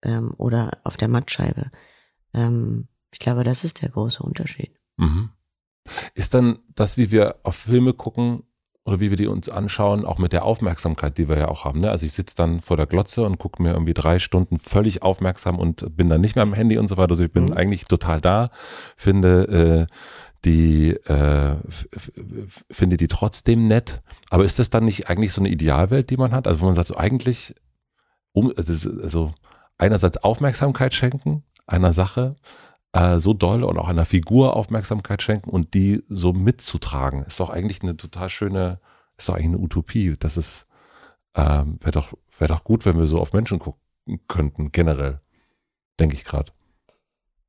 ähm, 0.04 0.34
oder 0.36 0.78
auf 0.84 0.96
der 0.96 1.08
Mattscheibe. 1.08 1.70
Ähm, 2.34 2.88
ich 3.12 3.18
glaube, 3.18 3.44
das 3.44 3.64
ist 3.64 3.82
der 3.82 3.90
große 3.90 4.22
Unterschied. 4.22 4.72
Mhm. 4.96 5.30
Ist 6.14 6.34
dann 6.34 6.60
das, 6.74 6.96
wie 6.96 7.10
wir 7.10 7.36
auf 7.42 7.56
Filme 7.56 7.92
gucken, 7.92 8.44
oder 8.84 8.98
wie 8.98 9.10
wir 9.10 9.16
die 9.16 9.28
uns 9.28 9.48
anschauen, 9.48 10.04
auch 10.04 10.18
mit 10.18 10.32
der 10.32 10.44
Aufmerksamkeit, 10.44 11.16
die 11.16 11.28
wir 11.28 11.38
ja 11.38 11.48
auch 11.48 11.64
haben. 11.64 11.80
Ne? 11.80 11.90
Also 11.90 12.04
ich 12.04 12.12
sitze 12.12 12.34
dann 12.34 12.60
vor 12.60 12.76
der 12.76 12.86
Glotze 12.86 13.22
und 13.22 13.38
gucke 13.38 13.62
mir 13.62 13.72
irgendwie 13.72 13.94
drei 13.94 14.18
Stunden 14.18 14.58
völlig 14.58 15.02
aufmerksam 15.02 15.58
und 15.58 15.96
bin 15.96 16.08
dann 16.08 16.20
nicht 16.20 16.34
mehr 16.34 16.42
am 16.42 16.52
Handy 16.52 16.78
und 16.78 16.88
so 16.88 16.96
weiter. 16.96 17.12
Also 17.12 17.24
ich 17.24 17.32
bin 17.32 17.46
mhm. 17.46 17.52
eigentlich 17.52 17.84
total 17.84 18.20
da, 18.20 18.50
finde 18.96 19.86
äh, 19.88 19.94
die 20.44 20.90
äh, 20.90 21.56
finde 22.70 22.96
die 22.96 23.06
trotzdem 23.06 23.68
nett. 23.68 24.02
Aber 24.30 24.44
ist 24.44 24.58
das 24.58 24.70
dann 24.70 24.84
nicht 24.84 25.08
eigentlich 25.08 25.32
so 25.32 25.40
eine 25.40 25.50
Idealwelt, 25.50 26.10
die 26.10 26.16
man 26.16 26.32
hat? 26.32 26.48
Also 26.48 26.60
wo 26.60 26.66
man 26.66 26.74
sagt, 26.74 26.88
so 26.88 26.96
eigentlich 26.96 27.54
um, 28.32 28.52
also 28.56 29.32
einerseits 29.78 30.24
Aufmerksamkeit 30.24 30.94
schenken 30.94 31.44
einer 31.66 31.92
Sache, 31.92 32.34
äh, 32.92 33.18
so 33.18 33.34
doll 33.34 33.64
und 33.64 33.78
auch 33.78 33.88
einer 33.88 34.04
Figur 34.04 34.56
Aufmerksamkeit 34.56 35.22
schenken 35.22 35.50
und 35.50 35.74
die 35.74 36.02
so 36.08 36.32
mitzutragen, 36.32 37.24
ist 37.24 37.40
doch 37.40 37.50
eigentlich 37.50 37.82
eine 37.82 37.96
total 37.96 38.28
schöne, 38.28 38.80
ist 39.16 39.28
doch 39.28 39.34
eigentlich 39.34 39.46
eine 39.46 39.58
Utopie. 39.58 40.14
Das 40.18 40.36
ist, 40.36 40.66
ähm, 41.34 41.78
wäre 41.80 41.92
doch, 41.92 42.12
wäre 42.38 42.52
doch 42.52 42.64
gut, 42.64 42.84
wenn 42.84 42.98
wir 42.98 43.06
so 43.06 43.18
auf 43.18 43.32
Menschen 43.32 43.58
gucken 43.58 43.80
könnten, 44.28 44.72
generell. 44.72 45.20
Denke 45.98 46.14
ich 46.14 46.24
gerade. 46.24 46.52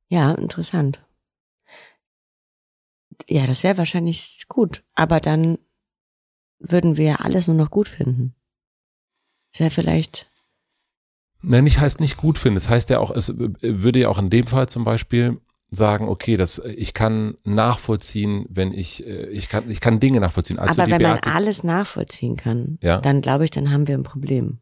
Ja, 0.08 0.32
interessant. 0.32 1.04
Ja, 3.28 3.46
das 3.46 3.62
wäre 3.62 3.78
wahrscheinlich 3.78 4.44
gut, 4.48 4.84
aber 4.94 5.20
dann 5.20 5.58
würden 6.58 6.96
wir 6.96 7.24
alles 7.24 7.46
nur 7.46 7.56
noch 7.56 7.70
gut 7.70 7.88
finden. 7.88 8.34
Ist 9.52 9.60
ja 9.60 9.70
vielleicht 9.70 10.30
Nein, 11.46 11.64
nicht 11.64 11.78
heißt 11.78 12.00
nicht 12.00 12.16
gut 12.16 12.38
finden. 12.38 12.56
Es 12.56 12.68
heißt 12.68 12.90
ja 12.90 12.98
auch, 12.98 13.10
es 13.10 13.34
würde 13.36 14.00
ja 14.00 14.08
auch 14.08 14.18
in 14.18 14.30
dem 14.30 14.46
Fall 14.46 14.68
zum 14.68 14.84
Beispiel 14.84 15.40
sagen, 15.70 16.08
okay, 16.08 16.36
das, 16.36 16.58
ich 16.58 16.94
kann 16.94 17.36
nachvollziehen, 17.44 18.46
wenn 18.48 18.72
ich, 18.72 19.06
äh, 19.06 19.26
ich 19.26 19.48
kann, 19.48 19.68
ich 19.70 19.80
kann 19.80 20.00
Dinge 20.00 20.20
nachvollziehen. 20.20 20.58
Also 20.58 20.80
Aber 20.80 20.90
wenn 20.90 20.98
Beate, 20.98 21.28
man 21.28 21.34
alles 21.34 21.64
nachvollziehen 21.64 22.36
kann, 22.36 22.78
ja? 22.82 23.00
dann 23.00 23.20
glaube 23.20 23.44
ich, 23.44 23.50
dann 23.50 23.70
haben 23.70 23.88
wir 23.88 23.96
ein 23.96 24.04
Problem. 24.04 24.58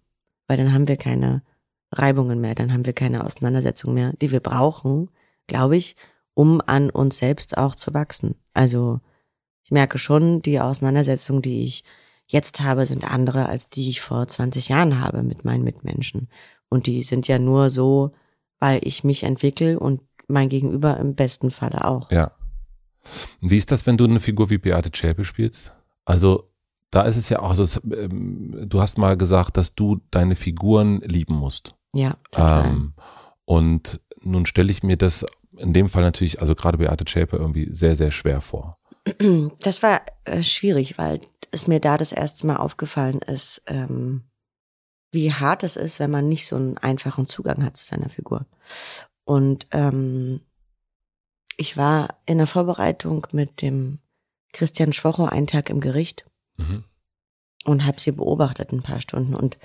Weil 0.49 0.57
dann 0.57 0.73
haben 0.73 0.89
wir 0.89 0.97
keine 0.97 1.43
Reibungen 1.93 2.41
mehr, 2.41 2.55
dann 2.55 2.73
haben 2.73 2.87
wir 2.87 2.93
keine 2.93 3.25
Auseinandersetzung 3.25 3.95
mehr, 3.95 4.13
die 4.21 4.31
wir 4.31 4.41
brauchen, 4.41 5.11
glaube 5.47 5.77
ich, 5.77 5.97
um 6.35 6.61
an 6.65 6.91
uns 6.91 7.19
selbst 7.19 7.59
auch 7.59 7.75
zu 7.75 7.93
wachsen. 7.95 8.35
Also 8.55 9.01
ich 9.65 9.71
merke 9.71 9.99
schon, 9.99 10.43
die 10.43 10.61
Auseinandersetzung, 10.61 11.43
die 11.43 11.65
ich 11.65 11.85
jetzt 12.27 12.61
habe, 12.61 12.87
sind 12.87 13.11
andere, 13.11 13.47
als 13.47 13.69
die 13.69 13.91
ich 13.91 14.01
vor 14.01 14.27
20 14.27 14.69
Jahren 14.69 15.01
habe 15.01 15.23
mit 15.23 15.45
meinen 15.45 15.65
Mitmenschen. 15.65 16.29
Und 16.73 16.87
die 16.87 17.03
sind 17.03 17.29
ja 17.29 17.39
nur 17.39 17.69
so, 17.69 18.13
weil 18.59 18.81
ich 18.83 19.05
mich 19.05 19.25
entwickle 19.25 19.79
und 19.79 20.01
mein 20.27 20.49
Gegenüber 20.49 20.97
im 20.97 21.15
besten 21.15 21.51
Falle 21.51 21.85
auch. 21.85 22.11
Ja. 22.11 22.33
Wie 23.43 23.59
ist 23.59 23.71
das, 23.71 23.87
wenn 23.87 23.99
du 23.99 24.05
eine 24.05 24.21
Figur 24.21 24.49
wie 24.49 24.57
Beate 24.57 24.91
Zschäpe 24.91 25.25
spielst? 25.25 25.77
Also 26.07 26.49
da 26.91 27.03
ist 27.03 27.17
es 27.17 27.29
ja 27.29 27.41
auch 27.41 27.55
so, 27.55 27.81
ähm, 27.93 28.65
du 28.67 28.81
hast 28.81 28.97
mal 28.97 29.19
gesagt, 29.19 29.59
dass 29.59 29.75
du 29.75 30.01
deine 30.11 30.35
Figuren 30.35 31.03
lieben 31.03 31.35
musst. 31.35 31.75
Ja, 31.95 32.17
total. 32.31 32.67
Ähm, 32.67 32.95
und 33.45 34.01
nun 34.23 34.47
stelle 34.47 34.71
ich 34.71 34.83
mir 34.83 34.97
das 34.97 35.27
in 35.59 35.75
dem 35.75 35.91
Fall 35.91 36.03
natürlich, 36.03 36.41
also 36.41 36.55
gerade 36.55 36.79
Beate 36.79 37.05
Zschäpe 37.05 37.37
irgendwie 37.37 37.69
sehr, 37.71 37.97
sehr 37.97 38.11
schwer 38.11 38.41
vor. 38.41 38.79
Das 39.61 39.83
war 39.83 40.01
äh, 40.25 40.43
schwierig, 40.43 40.97
weil 40.97 41.21
es 41.51 41.67
mir 41.67 41.81
da 41.81 41.99
das 41.99 42.13
erste 42.13 42.47
Mal 42.47 42.57
aufgefallen 42.57 43.21
ist, 43.21 43.63
ähm, 43.67 44.23
wie 45.13 45.33
hart 45.33 45.63
es 45.63 45.77
ist, 45.77 46.01
wenn 46.01 46.11
man 46.11 46.29
nicht 46.29 46.47
so 46.47 46.57
einen 46.57 46.79
einfachen 46.79 47.27
Zugang 47.27 47.65
hat 47.65 47.77
zu 47.77 47.85
seiner 47.85 48.09
Figur. 48.09 48.47
Und 49.25 49.67
ähm, 49.71 50.41
ich 51.57 51.77
war 51.77 52.17
in 52.27 52.39
der 52.39 52.47
Vorbereitung 52.47 53.27
mit 53.33 53.63
dem 53.63 53.99
Christian 54.53 54.93
Schwocho 54.93 55.27
einen 55.27 55.47
Tag 55.47 55.71
im 55.71 55.81
Gericht 55.81 56.25
Mhm. 56.59 56.85
und 57.65 57.87
habe 57.87 57.99
sie 58.01 58.13
beobachtet 58.13 58.73
ein 58.73 58.83
paar 58.83 59.01
Stunden. 59.01 59.35
Und 59.35 59.57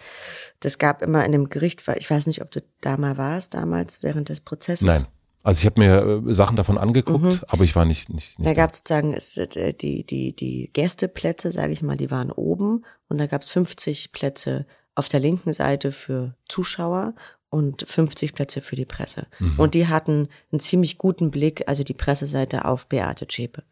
das 0.62 0.78
gab 0.78 1.02
immer 1.02 1.26
in 1.26 1.34
dem 1.34 1.50
Gericht, 1.50 1.84
ich 1.98 2.10
weiß 2.10 2.28
nicht, 2.28 2.42
ob 2.42 2.50
du 2.52 2.62
da 2.80 2.96
mal 2.96 3.18
warst 3.18 3.54
damals 3.54 4.04
während 4.04 4.30
des 4.30 4.40
Prozesses. 4.40 4.88
Nein. 4.88 5.06
Also 5.44 5.60
ich 5.60 5.66
habe 5.66 5.80
mir 5.80 6.30
äh, 6.30 6.34
Sachen 6.34 6.56
davon 6.56 6.78
angeguckt, 6.78 7.42
aber 7.52 7.64
ich 7.64 7.76
war 7.76 7.86
nicht 7.86 8.10
nicht, 8.10 8.40
nicht 8.40 8.50
Da 8.50 8.54
gab 8.54 8.72
es 8.72 8.80
sozusagen 8.80 9.14
es, 9.14 9.38
äh, 9.38 9.74
die, 9.74 10.06
die, 10.06 10.34
die 10.36 10.70
Gästeplätze, 10.74 11.52
sage 11.52 11.74
ich 11.74 11.82
mal, 11.84 11.98
die 11.98 12.12
waren 12.12 12.32
oben 12.32 12.86
und 13.10 13.18
da 13.18 13.28
gab 13.28 13.42
es 13.42 13.50
50 13.50 14.12
Plätze 14.12 14.66
auf 14.98 15.08
der 15.08 15.20
linken 15.20 15.54
Seite 15.54 15.92
für 15.92 16.34
Zuschauer 16.50 17.14
und 17.50 17.88
50 17.88 18.34
Plätze 18.34 18.62
für 18.62 18.76
die 18.76 18.86
Presse. 18.86 19.28
Und 19.58 19.74
die 19.76 19.88
hatten 19.88 20.28
einen 20.52 20.60
ziemlich 20.60 20.98
guten 20.98 21.30
Blick, 21.32 21.64
also 21.68 21.84
die 21.84 21.94
Presseseite 21.94 22.66
auf 22.66 22.88
Beate 22.88 23.28
Zschäpe. 23.28 23.64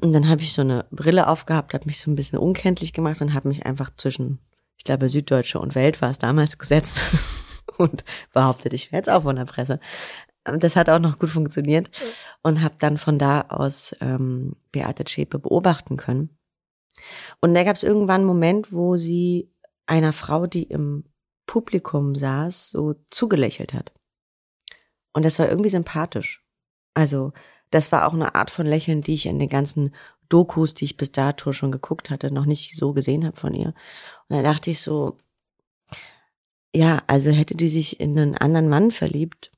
Und 0.00 0.12
dann 0.12 0.28
habe 0.28 0.42
ich 0.42 0.52
so 0.52 0.62
eine 0.62 0.84
Brille 0.90 1.26
aufgehabt, 1.28 1.72
habe 1.72 1.86
mich 1.86 1.98
so 1.98 2.10
ein 2.10 2.14
bisschen 2.14 2.38
unkenntlich 2.38 2.92
gemacht 2.92 3.20
und 3.20 3.32
habe 3.32 3.48
mich 3.48 3.64
einfach 3.64 3.90
zwischen, 3.96 4.38
ich 4.76 4.84
glaube, 4.84 5.08
Süddeutsche 5.08 5.58
und 5.58 5.74
Welt 5.74 6.02
war 6.02 6.10
es 6.10 6.18
damals 6.18 6.58
gesetzt 6.58 7.00
und 7.78 8.04
behauptet, 8.32 8.74
ich 8.74 8.92
wäre 8.92 9.00
jetzt 9.00 9.10
auch 9.10 9.22
von 9.22 9.36
der 9.36 9.46
Presse. 9.46 9.80
Das 10.44 10.76
hat 10.76 10.88
auch 10.88 11.00
noch 11.00 11.18
gut 11.18 11.30
funktioniert 11.30 11.90
und 12.42 12.62
habe 12.62 12.76
dann 12.78 12.98
von 12.98 13.18
da 13.18 13.46
aus 13.48 13.94
ähm, 14.00 14.56
Beate 14.72 15.04
Zschäpe 15.04 15.38
beobachten 15.38 15.96
können. 15.96 16.30
Und 17.40 17.54
da 17.54 17.64
gab 17.64 17.76
es 17.76 17.82
irgendwann 17.82 18.20
einen 18.20 18.26
Moment, 18.26 18.72
wo 18.72 18.96
sie 18.96 19.50
einer 19.88 20.12
Frau, 20.12 20.46
die 20.46 20.64
im 20.64 21.04
Publikum 21.46 22.14
saß, 22.14 22.70
so 22.70 22.94
zugelächelt 23.10 23.72
hat. 23.72 23.92
Und 25.12 25.24
das 25.24 25.38
war 25.38 25.48
irgendwie 25.48 25.70
sympathisch. 25.70 26.44
Also 26.94 27.32
das 27.70 27.90
war 27.90 28.06
auch 28.06 28.12
eine 28.12 28.34
Art 28.34 28.50
von 28.50 28.66
Lächeln, 28.66 29.02
die 29.02 29.14
ich 29.14 29.26
in 29.26 29.38
den 29.38 29.48
ganzen 29.48 29.94
Dokus, 30.28 30.74
die 30.74 30.84
ich 30.84 30.96
bis 30.96 31.10
dato 31.10 31.52
schon 31.52 31.72
geguckt 31.72 32.10
hatte, 32.10 32.30
noch 32.30 32.44
nicht 32.44 32.76
so 32.76 32.92
gesehen 32.92 33.24
habe 33.24 33.38
von 33.38 33.54
ihr. 33.54 33.74
Und 34.28 34.36
da 34.36 34.42
dachte 34.42 34.70
ich 34.70 34.80
so, 34.80 35.16
ja, 36.74 37.02
also 37.06 37.30
hätte 37.30 37.54
die 37.54 37.68
sich 37.68 37.98
in 37.98 38.18
einen 38.18 38.34
anderen 38.36 38.68
Mann 38.68 38.90
verliebt, 38.90 39.50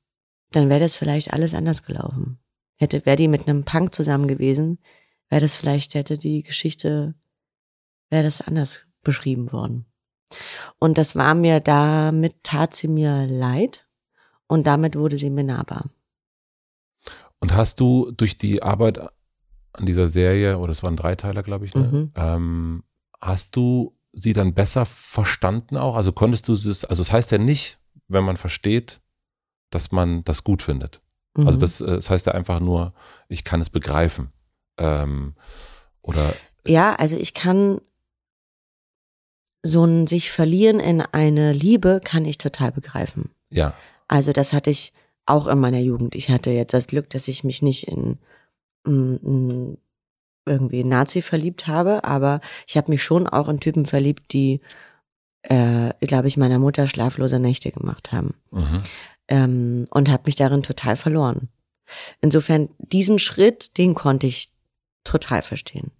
dann 0.51 0.69
wäre 0.69 0.79
das 0.79 0.95
vielleicht 0.95 1.33
alles 1.33 1.53
anders 1.53 1.83
gelaufen. 1.83 2.39
Hätte, 2.75 3.05
wäre 3.05 3.17
die 3.17 3.27
mit 3.27 3.47
einem 3.47 3.63
Punk 3.63 3.93
zusammen 3.93 4.27
gewesen, 4.27 4.79
wäre 5.29 5.41
das 5.41 5.55
vielleicht, 5.55 5.93
hätte 5.93 6.17
die 6.17 6.41
Geschichte, 6.41 7.15
wäre 8.09 8.23
das 8.23 8.41
anders 8.41 8.85
beschrieben 9.03 9.51
worden. 9.51 9.90
Und 10.79 10.97
das 10.97 11.15
war 11.15 11.35
mir, 11.35 11.59
damit 11.59 12.43
tat 12.43 12.73
sie 12.75 12.87
mir 12.87 13.27
leid 13.27 13.85
und 14.47 14.65
damit 14.67 14.95
wurde 14.95 15.17
sie 15.17 15.29
mir 15.29 15.43
nahbar. 15.43 15.85
Und 17.39 17.53
hast 17.53 17.79
du 17.79 18.11
durch 18.11 18.37
die 18.37 18.61
Arbeit 18.61 18.99
an 18.99 19.85
dieser 19.85 20.07
Serie, 20.07 20.57
oder 20.59 20.71
es 20.71 20.83
waren 20.83 20.95
Dreiteiler, 20.95 21.41
glaube 21.41 21.65
ich, 21.65 21.73
ne? 21.75 21.83
Mhm. 21.83 22.11
ähm, 22.15 22.83
hast 23.19 23.55
du 23.55 23.97
sie 24.13 24.33
dann 24.33 24.53
besser 24.53 24.85
verstanden 24.85 25.77
auch? 25.77 25.95
Also 25.95 26.11
konntest 26.11 26.47
du 26.47 26.53
es, 26.53 26.85
also 26.85 27.01
es 27.01 27.11
heißt 27.11 27.31
ja 27.31 27.37
nicht, 27.37 27.79
wenn 28.07 28.23
man 28.25 28.37
versteht, 28.37 29.01
dass 29.69 29.91
man 29.91 30.23
das 30.25 30.43
gut 30.43 30.61
findet. 30.61 31.01
Also 31.33 31.57
Mhm. 31.57 31.59
das, 31.61 31.81
äh, 31.81 31.85
das 31.87 32.09
heißt 32.09 32.27
ja 32.27 32.33
einfach 32.33 32.59
nur, 32.59 32.93
ich 33.29 33.43
kann 33.45 33.61
es 33.61 33.69
begreifen. 33.69 34.31
Ähm, 34.77 35.33
oder 36.01 36.33
Ja, 36.67 36.93
also 36.95 37.15
ich 37.15 37.33
kann 37.33 37.79
so 39.63 39.85
ein 39.85 40.07
sich 40.07 40.31
verlieren 40.31 40.79
in 40.79 41.01
eine 41.01 41.53
Liebe 41.53 42.01
kann 42.03 42.25
ich 42.25 42.37
total 42.37 42.71
begreifen. 42.71 43.29
ja, 43.49 43.73
Also 44.07 44.31
das 44.31 44.53
hatte 44.53 44.69
ich 44.69 44.93
auch 45.25 45.47
in 45.47 45.59
meiner 45.59 45.79
Jugend. 45.79 46.15
Ich 46.15 46.29
hatte 46.29 46.51
jetzt 46.51 46.73
das 46.73 46.87
Glück, 46.87 47.09
dass 47.09 47.27
ich 47.27 47.43
mich 47.43 47.61
nicht 47.61 47.87
in, 47.87 48.17
in, 48.85 49.17
in 49.23 49.77
irgendwie 50.45 50.83
Nazi 50.83 51.21
verliebt 51.21 51.67
habe, 51.67 52.03
aber 52.03 52.41
ich 52.67 52.75
habe 52.75 52.91
mich 52.91 53.03
schon 53.03 53.27
auch 53.27 53.47
in 53.47 53.59
Typen 53.59 53.85
verliebt, 53.85 54.33
die, 54.33 54.61
äh, 55.43 55.93
glaube 56.01 56.27
ich, 56.27 56.37
meiner 56.37 56.59
Mutter 56.59 56.87
schlaflose 56.87 57.39
Nächte 57.39 57.71
gemacht 57.71 58.11
haben. 58.11 58.33
mhm. 58.49 58.83
ähm, 59.27 59.87
und 59.91 60.09
habe 60.09 60.23
mich 60.25 60.35
darin 60.35 60.63
total 60.63 60.95
verloren. 60.95 61.49
Insofern, 62.19 62.69
diesen 62.79 63.19
Schritt, 63.19 63.77
den 63.77 63.93
konnte 63.93 64.27
ich 64.27 64.51
total 65.03 65.41
verstehen. 65.41 65.91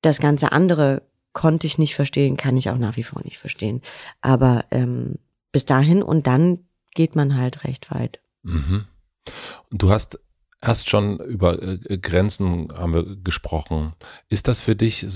Das 0.00 0.20
ganze 0.20 0.52
andere 0.52 1.02
konnte 1.36 1.66
ich 1.66 1.76
nicht 1.76 1.94
verstehen, 1.94 2.38
kann 2.38 2.56
ich 2.56 2.70
auch 2.70 2.78
nach 2.78 2.96
wie 2.96 3.02
vor 3.02 3.20
nicht 3.22 3.36
verstehen. 3.36 3.82
Aber 4.22 4.64
ähm, 4.70 5.16
bis 5.52 5.66
dahin 5.66 6.02
und 6.02 6.26
dann 6.26 6.60
geht 6.94 7.14
man 7.14 7.36
halt 7.36 7.64
recht 7.64 7.90
weit. 7.90 8.20
Mhm. 8.42 8.86
Du 9.70 9.90
hast 9.90 10.18
erst 10.62 10.88
schon 10.88 11.18
über 11.18 11.62
äh, 11.62 11.98
Grenzen 11.98 12.72
haben 12.74 12.94
wir 12.94 13.16
gesprochen. 13.16 13.92
Ist 14.30 14.48
das 14.48 14.62
für 14.62 14.74
dich 14.76 15.04
äh, 15.04 15.08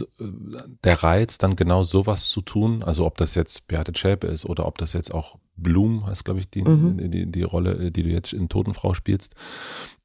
der 0.85 1.03
Reiz, 1.03 1.39
dann 1.39 1.57
genau 1.57 1.85
sowas 1.85 2.29
zu 2.29 2.43
tun? 2.43 2.83
Also 2.83 3.07
ob 3.07 3.17
das 3.17 3.35
jetzt 3.35 3.67
Beate 3.67 3.95
Zschäpe 3.95 4.27
ist 4.27 4.45
oder 4.45 4.67
ob 4.67 4.77
das 4.77 4.93
jetzt 4.93 5.15
auch 5.15 5.39
Blum 5.57 6.07
heißt, 6.07 6.27
glaube 6.27 6.41
ich, 6.41 6.51
die, 6.51 6.63
Mhm. 6.63 7.11
die, 7.11 7.33
die 7.33 7.43
Rolle, 7.45 7.91
die 7.91 8.03
du 8.03 8.11
jetzt 8.11 8.35
in 8.35 8.51
Totenfrau 8.51 8.93
spielst. 8.93 9.35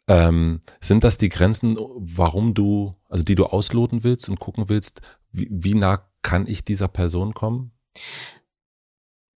Ähm, 0.07 0.61
sind 0.79 1.03
das 1.03 1.17
die 1.17 1.29
Grenzen, 1.29 1.77
warum 1.97 2.53
du, 2.53 2.93
also 3.09 3.23
die 3.25 3.35
du 3.35 3.47
ausloten 3.47 4.03
willst 4.03 4.29
und 4.29 4.39
gucken 4.39 4.69
willst, 4.69 5.01
wie, 5.35 5.47
wie 5.51 5.73
nah 5.75 6.01
kann 6.21 6.47
ich 6.47 6.63
dieser 6.63 6.87
Person 6.87 7.33
kommen? 7.33 7.71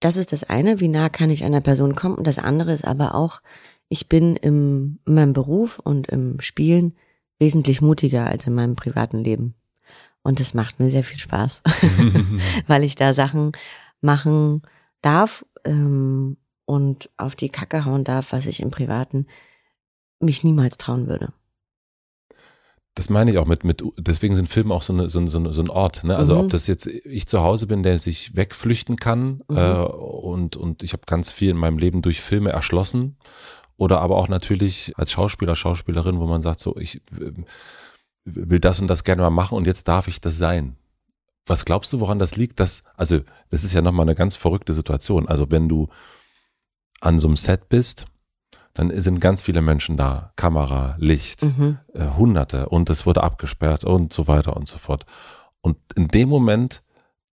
Das 0.00 0.16
ist 0.16 0.32
das 0.32 0.44
eine, 0.44 0.80
wie 0.80 0.88
nah 0.88 1.08
kann 1.08 1.30
ich 1.30 1.44
einer 1.44 1.60
Person 1.60 1.94
kommen. 1.94 2.14
Und 2.14 2.26
das 2.26 2.38
andere 2.38 2.72
ist 2.72 2.84
aber 2.84 3.14
auch, 3.14 3.40
ich 3.88 4.08
bin 4.08 4.36
im, 4.36 5.00
in 5.06 5.14
meinem 5.14 5.32
Beruf 5.32 5.78
und 5.78 6.08
im 6.08 6.40
Spielen 6.40 6.96
wesentlich 7.38 7.80
mutiger 7.80 8.26
als 8.26 8.46
in 8.46 8.54
meinem 8.54 8.76
privaten 8.76 9.18
Leben. 9.18 9.54
Und 10.22 10.40
das 10.40 10.54
macht 10.54 10.78
mir 10.78 10.90
sehr 10.90 11.04
viel 11.04 11.18
Spaß, 11.18 11.62
weil 12.66 12.84
ich 12.84 12.94
da 12.94 13.14
Sachen 13.14 13.52
machen 14.00 14.62
darf 15.00 15.44
ähm, 15.64 16.36
und 16.64 17.10
auf 17.16 17.34
die 17.34 17.48
Kacke 17.48 17.84
hauen 17.84 18.04
darf, 18.04 18.32
was 18.32 18.46
ich 18.46 18.60
im 18.60 18.70
Privaten 18.70 19.26
mich 20.20 20.44
niemals 20.44 20.76
trauen 20.76 21.06
würde. 21.06 21.32
Das 22.98 23.08
meine 23.10 23.30
ich 23.30 23.38
auch 23.38 23.46
mit, 23.46 23.62
mit 23.62 23.80
deswegen 23.96 24.34
sind 24.34 24.48
Filme 24.48 24.74
auch 24.74 24.82
so, 24.82 24.92
eine, 24.92 25.08
so, 25.08 25.20
ein- 25.20 25.28
so, 25.28 25.38
ein- 25.38 25.52
so 25.52 25.62
ein 25.62 25.70
Ort. 25.70 26.02
Ne? 26.02 26.16
Also 26.16 26.34
Mhm. 26.34 26.40
ob 26.40 26.50
das 26.50 26.66
jetzt 26.66 26.86
ich 26.88 27.28
zu 27.28 27.42
Hause 27.44 27.68
bin, 27.68 27.84
der 27.84 27.96
sich 28.00 28.34
wegflüchten 28.34 28.96
kann 28.96 29.40
Mhm. 29.48 29.56
äh, 29.56 29.72
und, 29.84 30.56
und 30.56 30.82
ich 30.82 30.94
habe 30.94 31.02
ganz 31.06 31.30
viel 31.30 31.50
in 31.50 31.56
meinem 31.56 31.78
Leben 31.78 32.02
durch 32.02 32.20
Filme 32.20 32.50
erschlossen. 32.50 33.16
Oder 33.76 34.00
aber 34.00 34.16
auch 34.16 34.26
natürlich 34.26 34.94
als 34.96 35.12
Schauspieler, 35.12 35.54
Schauspielerin, 35.54 36.18
wo 36.18 36.26
man 36.26 36.42
sagt, 36.42 36.58
so, 36.58 36.76
ich 36.76 36.96
äh, 37.20 37.32
will 38.24 38.58
das 38.58 38.80
und 38.80 38.88
das 38.88 39.04
gerne 39.04 39.22
mal 39.22 39.30
machen 39.30 39.56
und 39.56 39.68
jetzt 39.68 39.86
darf 39.86 40.08
ich 40.08 40.20
das 40.20 40.36
sein. 40.36 40.74
Was 41.46 41.64
glaubst 41.64 41.92
du, 41.92 42.00
woran 42.00 42.18
das 42.18 42.34
liegt? 42.34 42.58
Dass, 42.58 42.82
also, 42.96 43.20
das 43.50 43.62
ist 43.62 43.74
ja 43.74 43.80
nochmal 43.80 44.06
eine 44.06 44.16
ganz 44.16 44.34
verrückte 44.34 44.74
Situation. 44.74 45.28
Also, 45.28 45.48
wenn 45.52 45.68
du 45.68 45.86
an 47.00 47.20
so 47.20 47.28
einem 47.28 47.36
Set 47.36 47.68
bist, 47.68 48.06
dann 48.78 48.98
sind 49.00 49.20
ganz 49.20 49.42
viele 49.42 49.60
Menschen 49.60 49.96
da. 49.96 50.32
Kamera, 50.36 50.94
Licht, 50.98 51.42
Mhm. 51.42 51.78
äh, 51.94 52.06
Hunderte 52.16 52.68
und 52.68 52.88
es 52.90 53.06
wurde 53.06 53.22
abgesperrt 53.22 53.84
und 53.84 54.12
so 54.12 54.28
weiter 54.28 54.56
und 54.56 54.68
so 54.68 54.78
fort. 54.78 55.04
Und 55.60 55.76
in 55.96 56.08
dem 56.08 56.28
Moment 56.28 56.82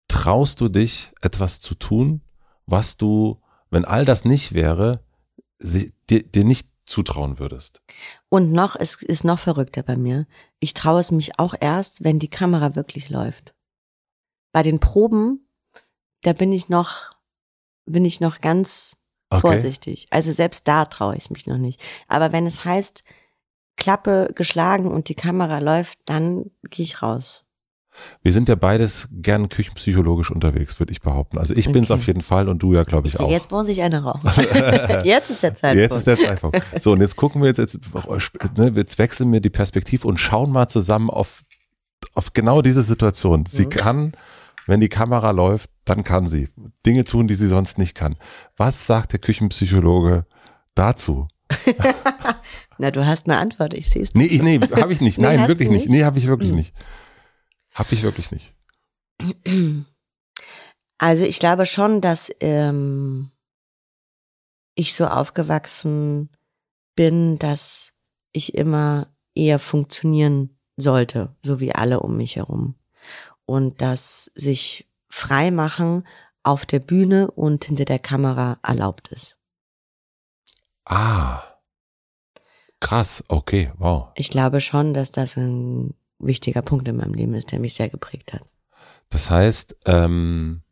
traust 0.09 0.61
du 0.61 0.69
dich, 0.69 1.13
etwas 1.21 1.61
zu 1.61 1.75
tun, 1.75 2.23
was 2.67 2.97
du, 2.97 3.41
wenn 3.71 3.85
all 3.85 4.05
das 4.05 4.25
nicht 4.25 4.55
wäre, 4.55 5.05
si- 5.59 5.93
dir, 6.09 6.23
dir 6.23 6.45
nicht 6.45 6.69
zutrauen 6.87 7.39
würdest. 7.39 7.81
Und 8.29 8.53
noch, 8.53 8.77
es 8.77 9.03
ist 9.03 9.25
noch 9.25 9.39
verrückter 9.39 9.83
bei 9.83 9.97
mir. 9.97 10.27
Ich 10.61 10.75
traue 10.75 11.01
es 11.01 11.11
mich 11.11 11.39
auch 11.39 11.55
erst, 11.59 12.05
wenn 12.05 12.19
die 12.19 12.29
Kamera 12.29 12.75
wirklich 12.75 13.09
läuft. 13.11 13.55
Bei 14.53 14.63
den 14.63 14.81
Proben, 14.81 15.49
da 16.23 16.33
bin 16.33 16.53
ich 16.53 16.69
noch, 16.69 17.11
bin 17.87 18.05
ich 18.05 18.21
noch 18.21 18.41
ganz 18.41 18.97
Okay. 19.31 19.41
vorsichtig. 19.41 20.07
Also 20.11 20.33
selbst 20.33 20.69
da 20.69 20.85
traue 20.85 21.17
ich 21.17 21.25
es 21.25 21.31
mich 21.31 21.47
noch 21.47 21.59
nicht. 21.59 21.83
Aber 22.09 22.33
wenn 22.33 22.47
es 22.47 22.65
heißt, 22.65 23.03
Klappe 23.77 24.31
geschlagen 24.35 24.89
und 24.91 25.09
die 25.09 25.15
Kamera 25.17 25.59
läuft, 25.59 25.99
dann 26.05 26.51
gehe 26.71 26.85
ich 26.85 27.03
raus. 27.03 27.41
Wir 28.23 28.33
sind 28.33 28.49
ja 28.49 28.57
beides 28.57 29.09
gern 29.13 29.49
küchenpsychologisch 29.49 30.31
unterwegs, 30.33 30.79
würde 30.81 30.91
ich 30.93 31.01
behaupten. 31.01 31.39
Also 31.39 31.55
ich 31.55 31.71
bin's 31.71 31.91
Okay. 31.93 32.01
auf 32.01 32.07
jeden 32.09 32.23
Fall 32.23 32.49
und 32.49 32.61
du 32.61 32.75
ja, 32.75 32.83
glaube 32.83 33.07
ich, 33.07 33.15
Ich, 33.15 33.21
auch. 33.21 33.31
jetzt 33.31 33.51
muss 33.53 33.69
ich 33.69 33.83
eine 33.83 34.03
rauchen. 34.03 34.29
jetzt 35.05 35.31
ist 35.31 35.43
der 35.45 35.55
Zeitpunkt. 35.55 35.81
Jetzt 35.93 35.97
ist 35.99 36.07
der 36.07 36.19
Zeitpunkt. 36.19 36.61
So, 36.81 36.93
und 36.93 37.01
jetzt 37.01 37.15
gucken 37.17 37.41
wir 37.41 37.49
jetzt, 37.49 37.59
jetzt, 37.59 37.79
ne, 38.57 38.73
jetzt 38.75 38.99
wechseln 38.99 39.33
wir 39.33 39.41
die 39.41 39.51
Perspektive 39.51 40.09
und 40.09 40.19
schauen 40.19 40.51
mal 40.51 40.67
zusammen 40.69 41.09
auf, 41.09 41.45
auf 42.15 42.33
genau 42.33 42.63
diese 42.63 42.83
Situation. 42.83 43.47
Sie 43.49 43.67
Mhm. 43.67 43.71
kann, 43.71 44.13
wenn 44.67 44.81
die 44.81 44.89
Kamera 44.89 45.31
läuft, 45.31 45.71
dann 45.85 46.05
kann 46.05 46.27
sie 46.29 46.49
Dinge 46.87 47.05
tun, 47.05 47.29
die 47.29 47.35
sie 47.35 47.49
sonst 47.49 47.79
nicht 47.79 47.95
kann. 47.95 48.17
Was 48.57 48.87
sagt 48.87 49.13
der 49.13 49.21
Küchenpsychologe 49.21 50.27
dazu? 50.75 51.29
Na, 52.79 52.91
du 52.91 53.05
hast 53.07 53.29
eine 53.29 53.39
Antwort, 53.39 53.75
ich 53.75 53.89
sehe 53.91 54.03
es. 54.03 54.15
Nee, 54.15 54.25
ich, 54.27 54.43
nee, 54.43 54.59
habe 54.59 54.93
ich 54.93 55.01
nicht. 55.01 55.19
Nee, 55.19 55.25
Nein, 55.27 55.41
hast 55.41 55.49
wirklich 55.49 55.69
nicht. 55.69 55.89
nicht? 55.89 55.91
Nee, 55.91 56.05
habe 56.05 56.19
ich 56.19 56.27
wirklich 56.27 56.51
Hm. 56.51 56.57
nicht. 56.57 56.75
Habe 57.75 57.93
ich 57.93 58.03
wirklich 58.03 58.31
nicht. 58.33 58.55
Also 60.99 61.25
ich 61.25 61.41
glaube 61.41 61.67
schon, 61.67 62.01
dass 62.01 62.31
ähm, 62.41 63.31
ich 64.77 64.95
so 64.95 65.07
aufgewachsen 65.07 66.31
bin, 66.95 67.37
dass 67.37 67.93
ich 68.33 68.55
immer 68.55 69.09
eher 69.35 69.59
funktionieren 69.59 70.57
sollte, 70.77 71.35
so 71.43 71.59
wie 71.61 71.75
alle 71.75 72.01
um 72.01 72.17
mich 72.17 72.37
herum. 72.37 72.77
Und 73.47 73.83
dass 73.83 74.31
sich 74.35 74.89
frei 75.09 75.51
machen 75.51 76.07
auf 76.43 76.67
der 76.67 76.79
Bühne 76.79 77.31
und 77.31 77.65
hinter 77.65 77.85
der 77.85 77.99
Kamera 77.99 78.59
erlaubt 78.63 79.09
ist. 79.09 79.39
Ah. 80.85 81.43
Krass, 82.81 83.25
okay, 83.29 83.73
wow. 83.79 84.09
Ich 84.15 84.29
glaube 84.29 84.61
schon, 84.61 84.93
dass 84.93 85.11
das 85.11 85.37
ein 85.37 85.95
wichtiger 86.19 86.63
Punkt 86.63 86.87
in 86.87 86.97
meinem 86.97 87.15
Leben 87.15 87.35
ist, 87.35 87.53
der 87.53 87.59
mich 87.59 87.75
sehr 87.75 87.89
geprägt 87.89 88.33
hat. 88.33 88.43
Das 89.09 89.31
heißt, 89.31 89.77
ähm, 89.87 90.63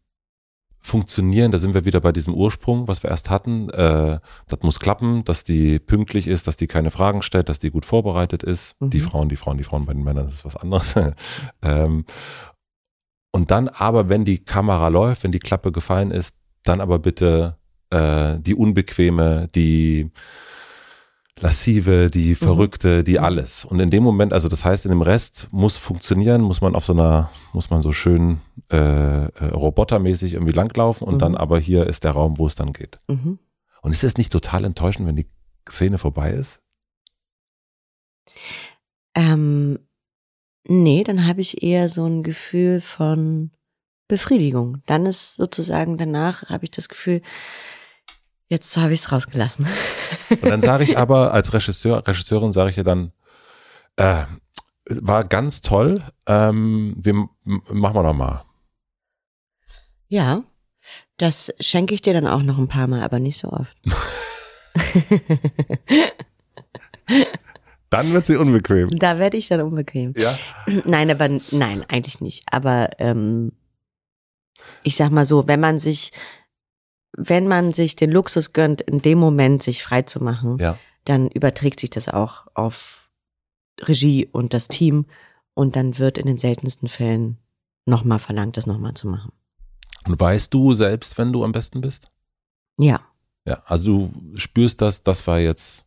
funktionieren, 0.81 1.53
da 1.53 1.59
sind 1.59 1.75
wir 1.75 1.85
wieder 1.85 2.01
bei 2.01 2.13
diesem 2.13 2.35
Ursprung, 2.35 2.89
was 2.89 3.03
wir 3.03 3.11
erst 3.11 3.31
hatten. 3.31 3.71
Äh, 3.71 4.19
das 4.49 4.61
muss 4.63 4.81
klappen, 4.81 5.25
dass 5.25 5.45
die 5.45 5.79
pünktlich 5.79 6.27
ist, 6.27 6.49
dass 6.49 6.57
die 6.57 6.67
keine 6.67 6.91
Fragen 6.91 7.23
stellt, 7.23 7.49
dass 7.49 7.61
die 7.61 7.71
gut 7.71 7.87
vorbereitet 7.87 8.43
ist. 8.43 8.75
Mhm. 8.81 8.91
Die 8.91 9.01
Frauen, 9.01 9.29
die 9.29 9.37
Frauen, 9.37 9.59
die 9.59 9.65
Frauen 9.65 9.87
bei 9.87 9.95
den 9.95 10.03
Männern, 10.03 10.27
das 10.27 10.35
ist 10.35 10.45
was 10.45 10.57
anderes. 10.57 10.95
ähm, 11.63 12.05
und 13.33 13.51
dann 13.51 13.69
aber, 13.69 14.09
wenn 14.09 14.25
die 14.25 14.45
Kamera 14.45 14.89
läuft, 14.89 15.25
wenn 15.25 15.33
die 15.33 15.39
Klappe 15.39 15.73
gefallen 15.73 16.11
ist, 16.11 16.37
dann 16.65 16.81
aber 16.81 16.99
bitte 16.99 17.57
äh, 17.91 18.39
die 18.39 18.55
unbequeme, 18.55 19.49
die 19.55 20.11
lassive, 21.41 22.09
die 22.09 22.31
mhm. 22.31 22.37
verrückte, 22.37 23.03
die 23.03 23.19
mhm. 23.19 23.25
alles. 23.25 23.65
Und 23.65 23.81
in 23.81 23.91
dem 23.91 24.03
Moment, 24.03 24.33
also 24.33 24.49
das 24.49 24.65
heißt, 24.65 24.85
in 24.85 24.91
dem 24.91 25.03
Rest 25.03 25.49
muss 25.51 25.77
funktionieren, 25.77 26.43
muss 26.43 26.61
man 26.61 26.75
auf 26.75 26.85
so 26.85 26.93
einer, 26.93 27.31
muss 27.53 27.71
man 27.71 27.83
so 27.83 27.93
schön 27.93 28.41
äh, 28.71 28.77
äh, 28.77 29.45
robotermäßig 29.47 30.35
irgendwie 30.35 30.53
langlaufen 30.53 31.07
und 31.07 31.15
mhm. 31.15 31.19
dann 31.19 31.37
aber 31.37 31.59
hier 31.59 31.87
ist 31.87 32.05
der 32.05 32.13
Raum, 32.13 32.39
wo 32.39 32.47
es 32.47 32.55
dann 32.55 32.73
geht. 32.73 32.99
Mhm. 33.09 33.39
Und 33.81 33.93
ist 33.93 34.05
es 34.05 34.17
nicht 34.17 34.31
total 34.31 34.65
enttäuschend, 34.65 35.09
wenn 35.09 35.17
die 35.17 35.29
Szene 35.69 35.99
vorbei 35.99 36.31
ist? 36.31 36.61
Ähm, 39.15 39.79
nee, 40.67 41.05
dann 41.05 41.27
habe 41.27 41.41
ich 41.41 41.63
eher 41.63 41.89
so 41.89 42.07
ein 42.07 42.23
Gefühl 42.23 42.81
von 42.81 43.51
Befriedigung. 44.09 44.83
Dann 44.87 45.07
ist 45.07 45.37
sozusagen 45.37 45.97
danach 45.99 46.49
habe 46.49 46.65
ich 46.65 46.71
das 46.71 46.89
Gefühl, 46.89 47.23
Jetzt 48.53 48.77
habe 48.77 48.93
ich 48.93 49.01
es 49.01 49.11
rausgelassen. 49.11 49.67
Und 50.29 50.45
dann 50.45 50.61
sage 50.61 50.85
ich 50.85 50.99
aber 50.99 51.33
als 51.33 51.55
Regisseur, 51.55 52.07
Regisseurin 52.07 52.53
sage 52.53 52.69
ich 52.69 52.77
ja 52.77 52.83
dann, 52.83 53.13
äh, 53.97 54.25
war 54.85 55.25
ganz 55.25 55.63
toll. 55.63 56.03
Ähm, 56.27 56.95
wir 56.99 57.15
machen 57.45 57.97
wir 57.97 58.03
noch 58.03 58.13
mal. 58.13 58.45
Ja, 60.09 60.45
das 61.17 61.51
schenke 61.61 61.95
ich 61.95 62.03
dir 62.03 62.13
dann 62.13 62.27
auch 62.27 62.43
noch 62.43 62.59
ein 62.59 62.69
paar 62.69 62.89
Mal, 62.89 63.01
aber 63.01 63.21
nicht 63.21 63.39
so 63.39 63.49
oft. 63.49 63.75
dann 67.93 68.13
wird 68.13 68.27
sie 68.27 68.37
unbequem. 68.37 68.91
Da 68.91 69.19
werde 69.19 69.37
ich 69.37 69.49
dann 69.49 69.61
unbequem. 69.61 70.13
Ja. 70.17 70.37
Nein, 70.85 71.11
aber 71.11 71.29
nein, 71.51 71.85
eigentlich 71.89 72.21
nicht. 72.21 72.45
Aber 72.51 72.91
ähm, 72.99 73.53
ich 74.83 74.97
sag 74.97 75.11
mal 75.11 75.27
so, 75.27 75.47
wenn 75.49 75.61
man 75.61 75.79
sich 75.79 76.13
wenn 77.17 77.47
man 77.47 77.73
sich 77.73 77.97
den 77.97 78.11
Luxus 78.11 78.53
gönnt, 78.53 78.81
in 78.81 79.03
dem 79.03 79.19
Moment 79.19 79.63
sich 79.63 79.83
frei 79.83 80.03
zu 80.03 80.23
machen, 80.23 80.59
ja. 80.59 80.79
dann 81.05 81.29
überträgt 81.29 81.81
sich 81.81 81.91
das 81.91 82.09
auch 82.09 82.47
auf 82.55 83.11
Regie 83.81 84.27
und 84.27 84.55
das 84.55 84.69
Team 84.69 85.07
und 85.55 85.77
dann 85.77 85.99
wird 85.99 86.19
in 86.19 86.27
den 86.27 86.39
seltensten 86.39 86.89
Fällen 86.89 87.39
nochmal 87.85 88.19
verlangt, 88.19 88.57
das 88.57 88.67
nochmal 88.67 88.95
zu 88.95 89.09
machen. 89.09 89.33
Und 90.07 90.19
weißt 90.19 90.53
du 90.53 90.75
selbst, 90.75 91.19
wenn 91.19 91.33
du 91.33 91.45
am 91.45 91.53
besten 91.53 91.81
bist? 91.81 92.09
Ja. 92.79 93.01
Ja, 93.45 93.63
also 93.67 93.85
du 93.85 94.37
spürst 94.37 94.81
das, 94.81 95.03
das 95.03 95.27
war 95.27 95.39
jetzt. 95.39 95.85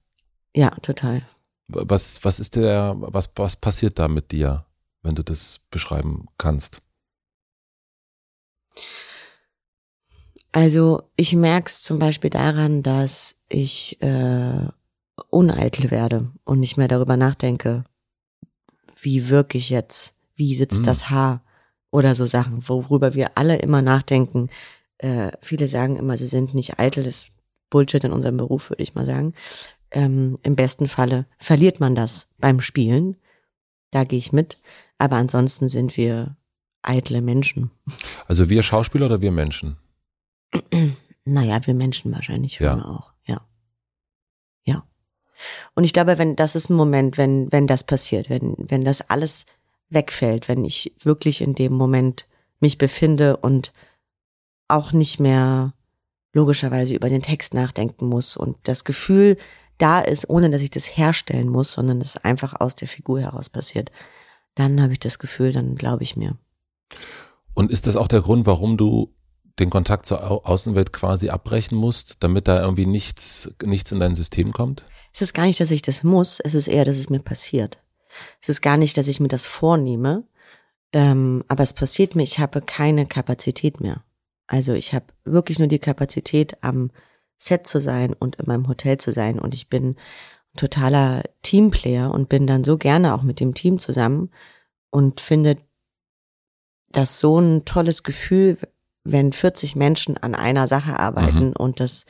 Ja, 0.55 0.69
total. 0.81 1.23
Was, 1.67 2.23
was 2.23 2.39
ist 2.39 2.55
der, 2.55 2.95
was, 2.97 3.31
was 3.35 3.55
passiert 3.55 3.97
da 3.97 4.07
mit 4.07 4.31
dir, 4.31 4.65
wenn 5.01 5.15
du 5.15 5.23
das 5.23 5.59
beschreiben 5.71 6.27
kannst? 6.37 6.81
Also 10.51 11.03
ich 11.17 11.35
merke 11.35 11.67
es 11.67 11.81
zum 11.81 11.99
Beispiel 11.99 12.29
daran, 12.29 12.81
dass 12.81 13.37
ich 13.49 14.01
äh, 14.01 14.67
uneitel 15.29 15.91
werde 15.91 16.31
und 16.45 16.59
nicht 16.59 16.77
mehr 16.77 16.87
darüber 16.87 17.17
nachdenke, 17.17 17.83
wie 19.01 19.29
wirke 19.29 19.57
ich 19.57 19.69
jetzt, 19.69 20.15
wie 20.35 20.55
sitzt 20.55 20.79
mhm. 20.79 20.85
das 20.85 21.09
Haar 21.09 21.43
oder 21.91 22.15
so 22.15 22.25
Sachen, 22.25 22.67
worüber 22.67 23.15
wir 23.15 23.37
alle 23.37 23.57
immer 23.57 23.81
nachdenken. 23.81 24.49
Äh, 24.97 25.31
viele 25.41 25.67
sagen 25.67 25.97
immer, 25.97 26.17
sie 26.17 26.27
sind 26.27 26.53
nicht 26.53 26.79
eitel, 26.79 27.03
das 27.03 27.15
ist 27.15 27.27
Bullshit 27.69 28.03
in 28.03 28.13
unserem 28.13 28.37
Beruf, 28.37 28.69
würde 28.69 28.83
ich 28.83 28.95
mal 28.95 29.05
sagen. 29.05 29.33
Ähm, 29.95 30.37
Im 30.43 30.55
besten 30.55 30.89
Falle 30.89 31.25
verliert 31.39 31.79
man 31.79 31.95
das 31.95 32.27
beim 32.37 32.59
Spielen. 32.59 33.15
Da 33.91 34.03
gehe 34.03 34.19
ich 34.19 34.33
mit. 34.33 34.59
Aber 34.97 35.15
ansonsten 35.15 35.69
sind 35.69 35.95
wir 35.95 36.35
eitle 36.81 37.21
Menschen. 37.21 37.71
Also 38.27 38.49
wir 38.49 38.61
Schauspieler 38.61 39.07
oder 39.07 39.21
wir 39.21 39.31
Menschen? 39.31 39.77
Naja, 41.27 41.65
wir 41.65 41.73
Menschen 41.73 42.13
wahrscheinlich 42.13 42.57
schon 42.57 42.67
ja. 42.67 42.85
auch, 42.85 43.11
ja. 43.25 43.41
Ja. 44.63 44.83
Und 45.73 45.83
ich 45.83 45.91
glaube, 45.91 46.19
wenn, 46.19 46.35
das 46.35 46.55
ist 46.55 46.69
ein 46.69 46.75
Moment, 46.75 47.17
wenn, 47.17 47.51
wenn 47.51 47.65
das 47.65 47.83
passiert, 47.83 48.29
wenn, 48.29 48.53
wenn 48.59 48.85
das 48.85 49.09
alles 49.09 49.47
wegfällt, 49.89 50.47
wenn 50.47 50.63
ich 50.63 50.93
wirklich 50.99 51.41
in 51.41 51.55
dem 51.55 51.73
Moment 51.73 52.27
mich 52.59 52.77
befinde 52.77 53.37
und 53.37 53.73
auch 54.67 54.91
nicht 54.91 55.19
mehr 55.19 55.73
logischerweise 56.31 56.93
über 56.93 57.09
den 57.09 57.23
Text 57.23 57.55
nachdenken 57.55 58.05
muss 58.07 58.37
und 58.37 58.57
das 58.61 58.83
Gefühl 58.83 59.37
da 59.77 59.99
ist, 59.99 60.29
ohne 60.29 60.49
dass 60.49 60.61
ich 60.61 60.69
das 60.69 60.97
herstellen 60.97 61.49
muss, 61.49 61.73
sondern 61.73 62.01
es 62.01 62.17
einfach 62.17 62.59
aus 62.59 62.75
der 62.75 62.87
Figur 62.87 63.21
heraus 63.21 63.49
passiert, 63.49 63.91
dann 64.55 64.81
habe 64.81 64.93
ich 64.93 64.99
das 64.99 65.19
Gefühl, 65.19 65.51
dann 65.51 65.75
glaube 65.75 66.03
ich 66.03 66.15
mir. 66.15 66.37
Und 67.53 67.71
ist 67.71 67.87
das 67.87 67.95
auch 67.95 68.07
der 68.07 68.21
Grund, 68.21 68.45
warum 68.45 68.77
du 68.77 69.13
den 69.59 69.69
Kontakt 69.69 70.05
zur 70.05 70.47
Außenwelt 70.47 70.91
quasi 70.91 71.29
abbrechen 71.29 71.77
musst, 71.77 72.17
damit 72.19 72.47
da 72.47 72.61
irgendwie 72.61 72.85
nichts, 72.85 73.49
nichts 73.63 73.91
in 73.91 73.99
dein 73.99 74.15
System 74.15 74.51
kommt? 74.51 74.83
Es 75.13 75.21
ist 75.21 75.33
gar 75.33 75.45
nicht, 75.45 75.59
dass 75.59 75.71
ich 75.71 75.81
das 75.81 76.03
muss, 76.03 76.39
es 76.41 76.55
ist 76.55 76.67
eher, 76.67 76.85
dass 76.85 76.97
es 76.97 77.09
mir 77.09 77.19
passiert. 77.19 77.81
Es 78.41 78.49
ist 78.49 78.61
gar 78.61 78.77
nicht, 78.77 78.97
dass 78.97 79.07
ich 79.07 79.19
mir 79.19 79.27
das 79.29 79.45
vornehme, 79.45 80.27
ähm, 80.93 81.43
aber 81.47 81.63
es 81.63 81.73
passiert 81.73 82.15
mir, 82.15 82.23
ich 82.23 82.39
habe 82.39 82.61
keine 82.61 83.05
Kapazität 83.05 83.79
mehr. 83.79 84.03
Also 84.47 84.73
ich 84.73 84.93
habe 84.93 85.05
wirklich 85.23 85.59
nur 85.59 85.67
die 85.67 85.79
Kapazität, 85.79 86.57
am 86.61 86.91
Set 87.37 87.67
zu 87.67 87.79
sein 87.79 88.13
und 88.13 88.37
in 88.37 88.45
meinem 88.47 88.67
Hotel 88.67 88.97
zu 88.97 89.11
sein. 89.11 89.39
Und 89.39 89.53
ich 89.53 89.69
bin 89.69 89.89
ein 89.89 90.57
totaler 90.57 91.23
Teamplayer 91.41 92.11
und 92.11 92.29
bin 92.29 92.47
dann 92.47 92.63
so 92.63 92.77
gerne 92.77 93.13
auch 93.13 93.23
mit 93.23 93.39
dem 93.39 93.53
Team 93.53 93.79
zusammen 93.79 94.31
und 94.89 95.21
finde 95.21 95.57
das 96.89 97.19
so 97.19 97.39
ein 97.39 97.65
tolles 97.65 98.03
Gefühl, 98.03 98.57
wenn 99.03 99.33
40 99.33 99.75
Menschen 99.75 100.17
an 100.17 100.33
einer 100.33 100.67
Sache 100.67 100.97
arbeiten 100.97 101.47
mhm. 101.47 101.55
und 101.57 101.79
das 101.79 102.05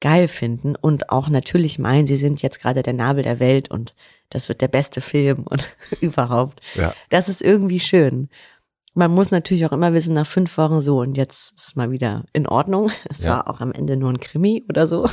geil 0.00 0.28
finden 0.28 0.76
und 0.76 1.10
auch 1.10 1.28
natürlich 1.28 1.78
meinen, 1.78 2.06
sie 2.06 2.16
sind 2.16 2.42
jetzt 2.42 2.60
gerade 2.60 2.82
der 2.82 2.92
Nabel 2.92 3.24
der 3.24 3.40
Welt 3.40 3.70
und 3.70 3.94
das 4.30 4.48
wird 4.48 4.60
der 4.60 4.68
beste 4.68 5.00
Film 5.00 5.42
und 5.48 5.76
überhaupt. 6.00 6.60
Ja. 6.74 6.94
Das 7.08 7.28
ist 7.28 7.42
irgendwie 7.42 7.80
schön. 7.80 8.28
Man 8.98 9.14
muss 9.14 9.30
natürlich 9.30 9.64
auch 9.64 9.70
immer 9.70 9.92
wissen, 9.92 10.12
nach 10.12 10.26
fünf 10.26 10.58
Wochen 10.58 10.80
so 10.80 10.98
und 10.98 11.16
jetzt 11.16 11.54
ist 11.56 11.76
mal 11.76 11.92
wieder 11.92 12.24
in 12.32 12.48
Ordnung. 12.48 12.90
Es 13.08 13.22
ja. 13.22 13.30
war 13.30 13.48
auch 13.48 13.60
am 13.60 13.70
Ende 13.70 13.96
nur 13.96 14.10
ein 14.10 14.18
Krimi 14.18 14.64
oder 14.68 14.88
so. 14.88 15.08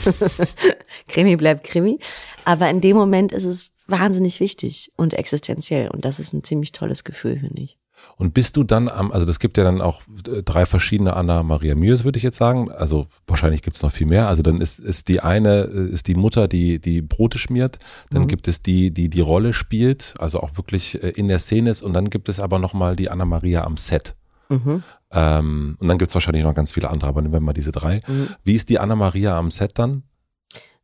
Krimi 1.08 1.36
bleibt 1.36 1.65
Krimi. 1.65 2.00
Aber 2.45 2.67
in 2.67 2.82
dem 2.82 2.98
Moment 2.98 3.32
ist 3.32 3.45
es 3.45 3.74
wahnsinnig 3.86 4.39
wichtig 4.39 4.91
und 4.95 5.13
existenziell 5.13 5.89
und 5.91 6.04
das 6.04 6.19
ist 6.19 6.34
ein 6.34 6.43
ziemlich 6.43 6.71
tolles 6.71 7.04
Gefühl, 7.04 7.39
finde 7.39 7.62
ich. 7.62 7.78
Und 8.17 8.33
bist 8.33 8.55
du 8.55 8.63
dann 8.63 8.87
am, 8.87 9.11
also 9.11 9.25
das 9.25 9.39
gibt 9.39 9.57
ja 9.57 9.63
dann 9.63 9.81
auch 9.81 10.01
äh, 10.27 10.41
drei 10.43 10.65
verschiedene 10.65 11.15
Anna 11.15 11.43
Maria 11.43 11.75
Mühes, 11.75 12.03
würde 12.03 12.17
ich 12.17 12.23
jetzt 12.23 12.37
sagen. 12.37 12.71
Also 12.71 13.07
wahrscheinlich 13.27 13.61
gibt 13.61 13.75
es 13.75 13.83
noch 13.83 13.91
viel 13.91 14.07
mehr. 14.07 14.27
Also 14.27 14.41
dann 14.41 14.61
ist, 14.61 14.79
ist 14.79 15.07
die 15.07 15.19
eine, 15.19 15.63
äh, 15.63 15.89
ist 15.89 16.07
die 16.07 16.15
Mutter, 16.15 16.47
die 16.47 16.79
die 16.79 17.01
Brote 17.01 17.37
schmiert. 17.37 17.79
Dann 18.09 18.23
mhm. 18.23 18.27
gibt 18.27 18.47
es 18.47 18.61
die, 18.61 18.91
die 18.91 19.09
die 19.09 19.21
Rolle 19.21 19.53
spielt, 19.53 20.13
also 20.19 20.39
auch 20.39 20.57
wirklich 20.57 21.03
äh, 21.03 21.09
in 21.09 21.27
der 21.27 21.39
Szene 21.39 21.69
ist. 21.69 21.81
Und 21.81 21.93
dann 21.93 22.09
gibt 22.09 22.29
es 22.29 22.39
aber 22.39 22.59
nochmal 22.59 22.95
die 22.95 23.09
Anna 23.09 23.25
Maria 23.25 23.63
am 23.63 23.77
Set. 23.77 24.15
Mhm. 24.49 24.83
Ähm, 25.11 25.77
und 25.79 25.87
dann 25.87 25.97
gibt 25.97 26.11
es 26.11 26.15
wahrscheinlich 26.15 26.43
noch 26.43 26.53
ganz 26.53 26.71
viele 26.71 26.89
andere, 26.89 27.09
aber 27.09 27.21
nehmen 27.21 27.33
wir 27.33 27.39
mal 27.39 27.53
diese 27.53 27.71
drei. 27.71 28.01
Mhm. 28.07 28.29
Wie 28.43 28.55
ist 28.55 28.69
die 28.69 28.79
Anna 28.79 28.95
Maria 28.95 29.37
am 29.37 29.51
Set 29.51 29.77
dann? 29.79 30.03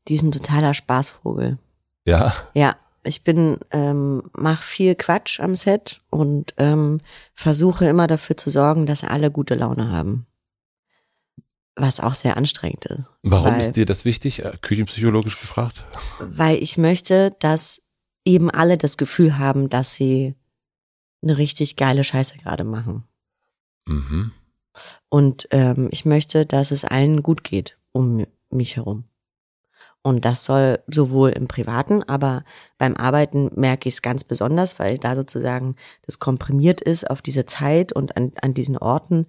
Die 0.07 0.15
ist 0.15 0.23
ein 0.23 0.31
totaler 0.31 0.73
Spaßvogel. 0.73 1.59
Ja. 2.05 2.33
Ja, 2.53 2.75
ich 3.03 3.23
bin, 3.23 3.57
ähm, 3.71 4.23
mach 4.37 4.63
viel 4.63 4.95
Quatsch 4.95 5.39
am 5.39 5.55
Set 5.55 6.01
und 6.09 6.53
ähm, 6.57 7.01
versuche 7.33 7.85
immer 7.87 8.07
dafür 8.07 8.37
zu 8.37 8.49
sorgen, 8.49 8.85
dass 8.85 9.03
alle 9.03 9.31
gute 9.31 9.55
Laune 9.55 9.89
haben. 9.89 10.27
Was 11.75 11.99
auch 11.99 12.13
sehr 12.13 12.37
anstrengend 12.37 12.85
ist. 12.85 13.09
Warum 13.23 13.53
weil, 13.53 13.61
ist 13.61 13.73
dir 13.73 13.85
das 13.85 14.05
wichtig? 14.05 14.43
Äh, 14.43 14.51
küchenpsychologisch 14.61 15.39
gefragt? 15.39 15.85
Weil 16.19 16.57
ich 16.57 16.77
möchte, 16.77 17.31
dass 17.39 17.81
eben 18.25 18.51
alle 18.51 18.77
das 18.77 18.97
Gefühl 18.97 19.37
haben, 19.37 19.69
dass 19.69 19.95
sie 19.95 20.35
eine 21.23 21.37
richtig 21.37 21.75
geile 21.75 22.03
Scheiße 22.03 22.37
gerade 22.37 22.63
machen. 22.63 23.03
Mhm. 23.87 24.31
Und 25.09 25.47
ähm, 25.51 25.89
ich 25.91 26.05
möchte, 26.05 26.45
dass 26.45 26.71
es 26.71 26.85
allen 26.85 27.23
gut 27.23 27.43
geht 27.43 27.77
um 27.91 28.25
mich 28.49 28.75
herum. 28.75 29.05
Und 30.03 30.25
das 30.25 30.45
soll 30.45 30.79
sowohl 30.87 31.29
im 31.29 31.47
Privaten, 31.47 32.01
aber 32.03 32.43
beim 32.79 32.95
Arbeiten 32.95 33.51
merke 33.55 33.87
ich 33.87 33.95
es 33.95 34.01
ganz 34.01 34.23
besonders, 34.23 34.79
weil 34.79 34.97
da 34.97 35.15
sozusagen 35.15 35.75
das 36.05 36.17
komprimiert 36.17 36.81
ist 36.81 37.07
auf 37.09 37.21
diese 37.21 37.45
Zeit 37.45 37.93
und 37.93 38.17
an, 38.17 38.31
an 38.41 38.55
diesen 38.55 38.77
Orten. 38.77 39.27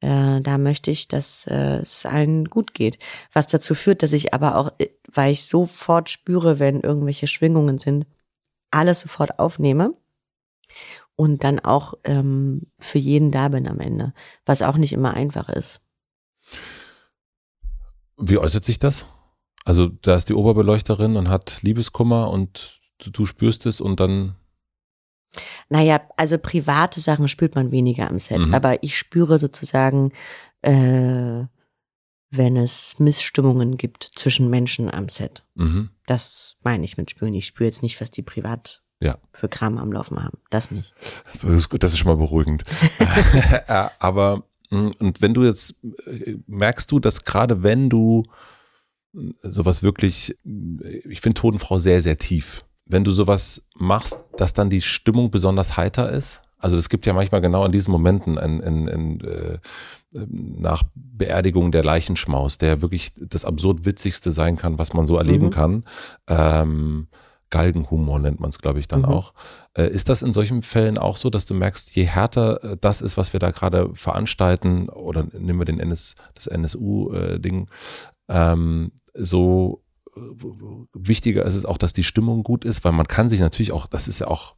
Äh, 0.00 0.42
da 0.42 0.58
möchte 0.58 0.90
ich, 0.90 1.08
dass 1.08 1.46
äh, 1.46 1.78
es 1.78 2.04
allen 2.04 2.46
gut 2.46 2.74
geht. 2.74 2.98
Was 3.32 3.46
dazu 3.46 3.74
führt, 3.74 4.02
dass 4.02 4.12
ich 4.12 4.34
aber 4.34 4.56
auch, 4.56 4.72
äh, 4.78 4.88
weil 5.10 5.32
ich 5.32 5.46
sofort 5.46 6.10
spüre, 6.10 6.58
wenn 6.58 6.80
irgendwelche 6.80 7.26
Schwingungen 7.26 7.78
sind, 7.78 8.06
alles 8.70 9.00
sofort 9.00 9.38
aufnehme 9.38 9.94
und 11.16 11.44
dann 11.44 11.60
auch 11.60 11.94
ähm, 12.04 12.70
für 12.78 12.98
jeden 12.98 13.30
da 13.30 13.48
bin 13.48 13.66
am 13.66 13.80
Ende, 13.80 14.12
was 14.44 14.62
auch 14.62 14.76
nicht 14.76 14.92
immer 14.92 15.14
einfach 15.14 15.48
ist. 15.48 15.80
Wie 18.16 18.38
äußert 18.38 18.64
sich 18.64 18.78
das? 18.78 19.06
Also 19.64 19.88
da 19.88 20.16
ist 20.16 20.28
die 20.28 20.34
Oberbeleuchterin 20.34 21.16
und 21.16 21.28
hat 21.28 21.58
Liebeskummer 21.62 22.30
und 22.30 22.80
du, 22.98 23.10
du 23.10 23.26
spürst 23.26 23.66
es 23.66 23.80
und 23.80 24.00
dann. 24.00 24.36
Naja, 25.68 26.00
also 26.16 26.38
private 26.38 27.00
Sachen 27.00 27.28
spürt 27.28 27.54
man 27.54 27.70
weniger 27.70 28.10
am 28.10 28.18
Set, 28.18 28.38
mhm. 28.38 28.54
aber 28.54 28.82
ich 28.82 28.98
spüre 28.98 29.38
sozusagen, 29.38 30.12
äh, 30.62 31.44
wenn 32.32 32.56
es 32.56 32.98
Missstimmungen 32.98 33.76
gibt 33.76 34.10
zwischen 34.16 34.50
Menschen 34.50 34.92
am 34.92 35.08
Set. 35.08 35.44
Mhm. 35.54 35.90
Das 36.06 36.56
meine 36.62 36.84
ich 36.84 36.96
mit 36.96 37.10
spüren. 37.10 37.34
Ich 37.34 37.46
spüre 37.46 37.66
jetzt 37.66 37.82
nicht, 37.82 38.00
was 38.00 38.10
die 38.10 38.22
privat 38.22 38.82
ja. 39.00 39.18
für 39.32 39.48
Kram 39.48 39.78
am 39.78 39.92
Laufen 39.92 40.22
haben. 40.22 40.38
Das 40.50 40.70
nicht. 40.70 40.94
Das 41.32 41.44
ist, 41.44 41.68
gut, 41.68 41.82
das 41.82 41.92
ist 41.92 41.98
schon 41.98 42.08
mal 42.08 42.16
beruhigend. 42.16 42.64
Aber 43.98 44.44
hm, 44.70 44.94
und 44.98 45.20
wenn 45.20 45.34
du 45.34 45.44
jetzt 45.44 45.76
äh, 46.06 46.36
merkst 46.46 46.90
du, 46.90 47.00
dass 47.00 47.24
gerade 47.24 47.62
wenn 47.62 47.90
du 47.90 48.24
sowas 49.42 49.82
wirklich, 49.82 50.36
ich 51.08 51.20
finde 51.20 51.40
Totenfrau 51.40 51.78
sehr, 51.78 52.02
sehr 52.02 52.18
tief. 52.18 52.64
Wenn 52.86 53.04
du 53.04 53.10
sowas 53.10 53.62
machst, 53.76 54.20
dass 54.36 54.52
dann 54.52 54.70
die 54.70 54.82
Stimmung 54.82 55.30
besonders 55.30 55.76
heiter 55.76 56.10
ist. 56.10 56.42
Also 56.58 56.76
es 56.76 56.88
gibt 56.88 57.06
ja 57.06 57.12
manchmal 57.12 57.40
genau 57.40 57.64
in 57.64 57.72
diesen 57.72 57.90
Momenten 57.90 58.36
ein, 58.36 58.62
ein, 58.62 58.88
ein, 58.88 59.20
äh, 59.20 59.58
nach 60.12 60.82
Beerdigung 60.94 61.72
der 61.72 61.84
Leichenschmaus, 61.84 62.58
der 62.58 62.82
wirklich 62.82 63.12
das 63.16 63.44
absurd 63.44 63.84
witzigste 63.84 64.32
sein 64.32 64.56
kann, 64.56 64.78
was 64.78 64.92
man 64.92 65.06
so 65.06 65.16
erleben 65.16 65.46
mhm. 65.46 65.50
kann. 65.50 65.84
Ähm, 66.28 67.08
Galgenhumor 67.50 68.18
nennt 68.20 68.40
man 68.40 68.50
es, 68.50 68.58
glaube 68.58 68.78
ich, 68.78 68.88
dann 68.88 69.00
mhm. 69.00 69.06
auch. 69.06 69.34
Äh, 69.74 69.88
ist 69.88 70.08
das 70.08 70.22
in 70.22 70.32
solchen 70.32 70.62
Fällen 70.62 70.98
auch 70.98 71.16
so, 71.16 71.30
dass 71.30 71.46
du 71.46 71.54
merkst, 71.54 71.94
je 71.94 72.04
härter 72.04 72.62
äh, 72.64 72.76
das 72.80 73.02
ist, 73.02 73.16
was 73.16 73.32
wir 73.32 73.40
da 73.40 73.50
gerade 73.50 73.90
veranstalten, 73.94 74.88
oder 74.88 75.26
nehmen 75.32 75.58
wir 75.58 75.64
den 75.64 75.80
NS, 75.80 76.14
das 76.34 76.46
NSU-Ding, 76.46 77.66
äh, 78.28 78.52
ähm, 78.52 78.92
so 79.14 79.82
äh, 80.16 80.20
wichtiger 80.92 81.44
ist 81.44 81.54
es 81.54 81.64
auch, 81.64 81.76
dass 81.76 81.92
die 81.92 82.04
Stimmung 82.04 82.42
gut 82.42 82.64
ist, 82.64 82.84
weil 82.84 82.92
man 82.92 83.08
kann 83.08 83.28
sich 83.28 83.40
natürlich 83.40 83.72
auch, 83.72 83.86
das 83.86 84.08
ist 84.08 84.20
ja 84.20 84.28
auch 84.28 84.54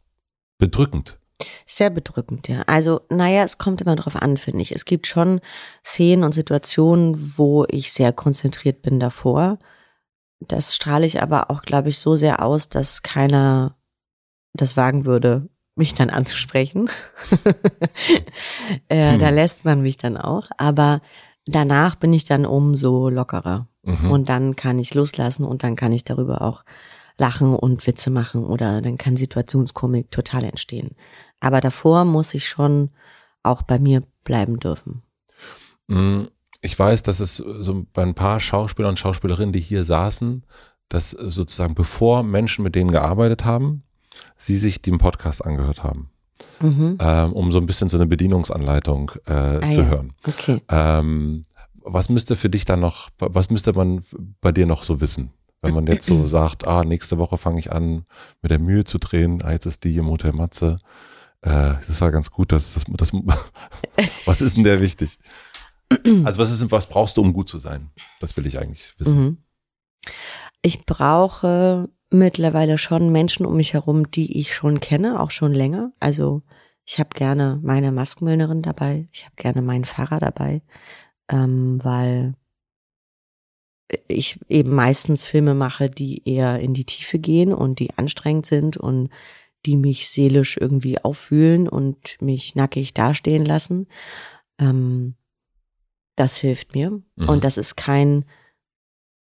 bedrückend. 0.58 1.18
Sehr 1.66 1.90
bedrückend, 1.90 2.46
ja. 2.48 2.62
Also, 2.66 3.00
naja, 3.10 3.42
es 3.42 3.58
kommt 3.58 3.80
immer 3.80 3.96
drauf 3.96 4.16
an, 4.16 4.36
finde 4.36 4.62
ich. 4.62 4.72
Es 4.72 4.84
gibt 4.84 5.08
schon 5.08 5.40
Szenen 5.84 6.22
und 6.22 6.34
Situationen, 6.34 7.36
wo 7.36 7.64
ich 7.68 7.92
sehr 7.92 8.12
konzentriert 8.12 8.82
bin 8.82 9.00
davor 9.00 9.58
das 10.48 10.74
strahle 10.74 11.06
ich 11.06 11.22
aber 11.22 11.50
auch, 11.50 11.62
glaube 11.62 11.88
ich, 11.88 11.98
so 11.98 12.16
sehr 12.16 12.42
aus, 12.42 12.68
dass 12.68 13.02
keiner 13.02 13.76
das 14.54 14.76
wagen 14.76 15.04
würde, 15.04 15.48
mich 15.74 15.94
dann 15.94 16.10
anzusprechen. 16.10 16.90
äh, 18.88 19.12
hm. 19.12 19.18
Da 19.18 19.30
lässt 19.30 19.64
man 19.64 19.80
mich 19.80 19.96
dann 19.96 20.16
auch. 20.16 20.48
Aber 20.58 21.00
danach 21.46 21.96
bin 21.96 22.12
ich 22.12 22.24
dann 22.24 22.44
umso 22.44 23.08
lockerer. 23.08 23.68
Mhm. 23.82 24.10
Und 24.10 24.28
dann 24.28 24.56
kann 24.56 24.78
ich 24.78 24.94
loslassen 24.94 25.44
und 25.44 25.62
dann 25.62 25.76
kann 25.76 25.92
ich 25.92 26.04
darüber 26.04 26.42
auch 26.42 26.64
lachen 27.18 27.54
und 27.54 27.86
Witze 27.86 28.10
machen 28.10 28.44
oder 28.44 28.80
dann 28.80 28.96
kann 28.96 29.16
Situationskomik 29.16 30.10
total 30.10 30.44
entstehen. 30.44 30.96
Aber 31.40 31.60
davor 31.60 32.04
muss 32.04 32.34
ich 32.34 32.48
schon 32.48 32.90
auch 33.42 33.62
bei 33.62 33.78
mir 33.78 34.02
bleiben 34.24 34.58
dürfen. 34.60 35.02
Mhm 35.88 36.28
ich 36.62 36.78
weiß, 36.78 37.02
dass 37.02 37.20
es 37.20 37.36
so 37.36 37.86
bei 37.92 38.02
ein 38.02 38.14
paar 38.14 38.40
Schauspieler 38.40 38.88
und 38.88 38.98
Schauspielerinnen, 38.98 39.52
die 39.52 39.60
hier 39.60 39.84
saßen, 39.84 40.44
dass 40.88 41.10
sozusagen 41.10 41.74
bevor 41.74 42.22
Menschen 42.22 42.62
mit 42.62 42.74
denen 42.76 42.92
gearbeitet 42.92 43.44
haben, 43.44 43.82
sie 44.36 44.56
sich 44.56 44.80
den 44.80 44.98
Podcast 44.98 45.44
angehört 45.44 45.82
haben. 45.82 46.10
Mhm. 46.60 46.98
Ähm, 47.00 47.32
um 47.32 47.50
so 47.50 47.58
ein 47.58 47.66
bisschen 47.66 47.88
so 47.88 47.96
eine 47.96 48.06
Bedienungsanleitung 48.06 49.10
äh, 49.26 49.32
ah, 49.32 49.68
zu 49.68 49.80
ja. 49.80 49.86
hören. 49.86 50.12
Okay. 50.26 50.62
Ähm, 50.68 51.42
was 51.84 52.08
müsste 52.08 52.36
für 52.36 52.50
dich 52.50 52.64
dann 52.64 52.80
noch, 52.80 53.10
was 53.18 53.50
müsste 53.50 53.72
man 53.72 54.02
bei 54.40 54.52
dir 54.52 54.66
noch 54.66 54.82
so 54.82 55.00
wissen? 55.00 55.32
Wenn 55.60 55.74
man 55.74 55.86
jetzt 55.86 56.06
so 56.06 56.26
sagt, 56.26 56.66
ah, 56.66 56.84
nächste 56.84 57.18
Woche 57.18 57.38
fange 57.38 57.60
ich 57.60 57.72
an, 57.72 58.04
mit 58.42 58.50
der 58.50 58.58
Mühe 58.58 58.84
zu 58.84 58.98
drehen, 58.98 59.42
ah, 59.42 59.52
jetzt 59.52 59.66
ist 59.66 59.84
die 59.84 59.96
im 59.96 60.08
Hotel 60.08 60.32
Matze. 60.32 60.76
Äh, 61.42 61.74
das 61.74 61.88
ist 61.88 62.00
ja 62.00 62.10
ganz 62.10 62.30
gut, 62.30 62.52
dass 62.52 62.74
das, 62.74 62.84
das 62.88 63.12
was 64.26 64.42
ist 64.42 64.56
denn 64.56 64.64
der 64.64 64.80
wichtig? 64.80 65.18
Also 66.24 66.38
was 66.38 66.50
ist, 66.50 66.70
was 66.70 66.86
brauchst 66.86 67.16
du, 67.16 67.20
um 67.20 67.32
gut 67.32 67.48
zu 67.48 67.58
sein? 67.58 67.90
Das 68.20 68.36
will 68.36 68.46
ich 68.46 68.58
eigentlich 68.58 68.94
wissen. 68.98 69.18
Mhm. 69.18 69.36
Ich 70.62 70.86
brauche 70.86 71.88
mittlerweile 72.10 72.78
schon 72.78 73.10
Menschen 73.10 73.46
um 73.46 73.56
mich 73.56 73.74
herum, 73.74 74.10
die 74.10 74.38
ich 74.38 74.54
schon 74.54 74.80
kenne, 74.80 75.20
auch 75.20 75.30
schon 75.30 75.52
länger. 75.52 75.92
Also 76.00 76.42
ich 76.84 76.98
habe 76.98 77.10
gerne 77.14 77.60
meine 77.62 77.92
Maskenmüllnerin 77.92 78.62
dabei, 78.62 79.08
ich 79.12 79.24
habe 79.24 79.36
gerne 79.36 79.62
meinen 79.62 79.84
Fahrer 79.84 80.18
dabei, 80.18 80.62
ähm, 81.30 81.82
weil 81.82 82.34
ich 84.08 84.38
eben 84.48 84.74
meistens 84.74 85.24
Filme 85.24 85.54
mache, 85.54 85.90
die 85.90 86.26
eher 86.28 86.60
in 86.60 86.74
die 86.74 86.84
Tiefe 86.84 87.18
gehen 87.18 87.52
und 87.52 87.78
die 87.78 87.96
anstrengend 87.98 88.46
sind 88.46 88.76
und 88.76 89.10
die 89.66 89.76
mich 89.76 90.08
seelisch 90.10 90.56
irgendwie 90.56 90.98
auffühlen 90.98 91.68
und 91.68 92.20
mich 92.20 92.54
nackig 92.54 92.94
dastehen 92.94 93.44
lassen. 93.44 93.86
Ähm, 94.58 95.14
das 96.16 96.36
hilft 96.36 96.74
mir. 96.74 96.90
Mhm. 96.90 97.28
Und 97.28 97.44
das 97.44 97.56
ist 97.56 97.76
kein, 97.76 98.24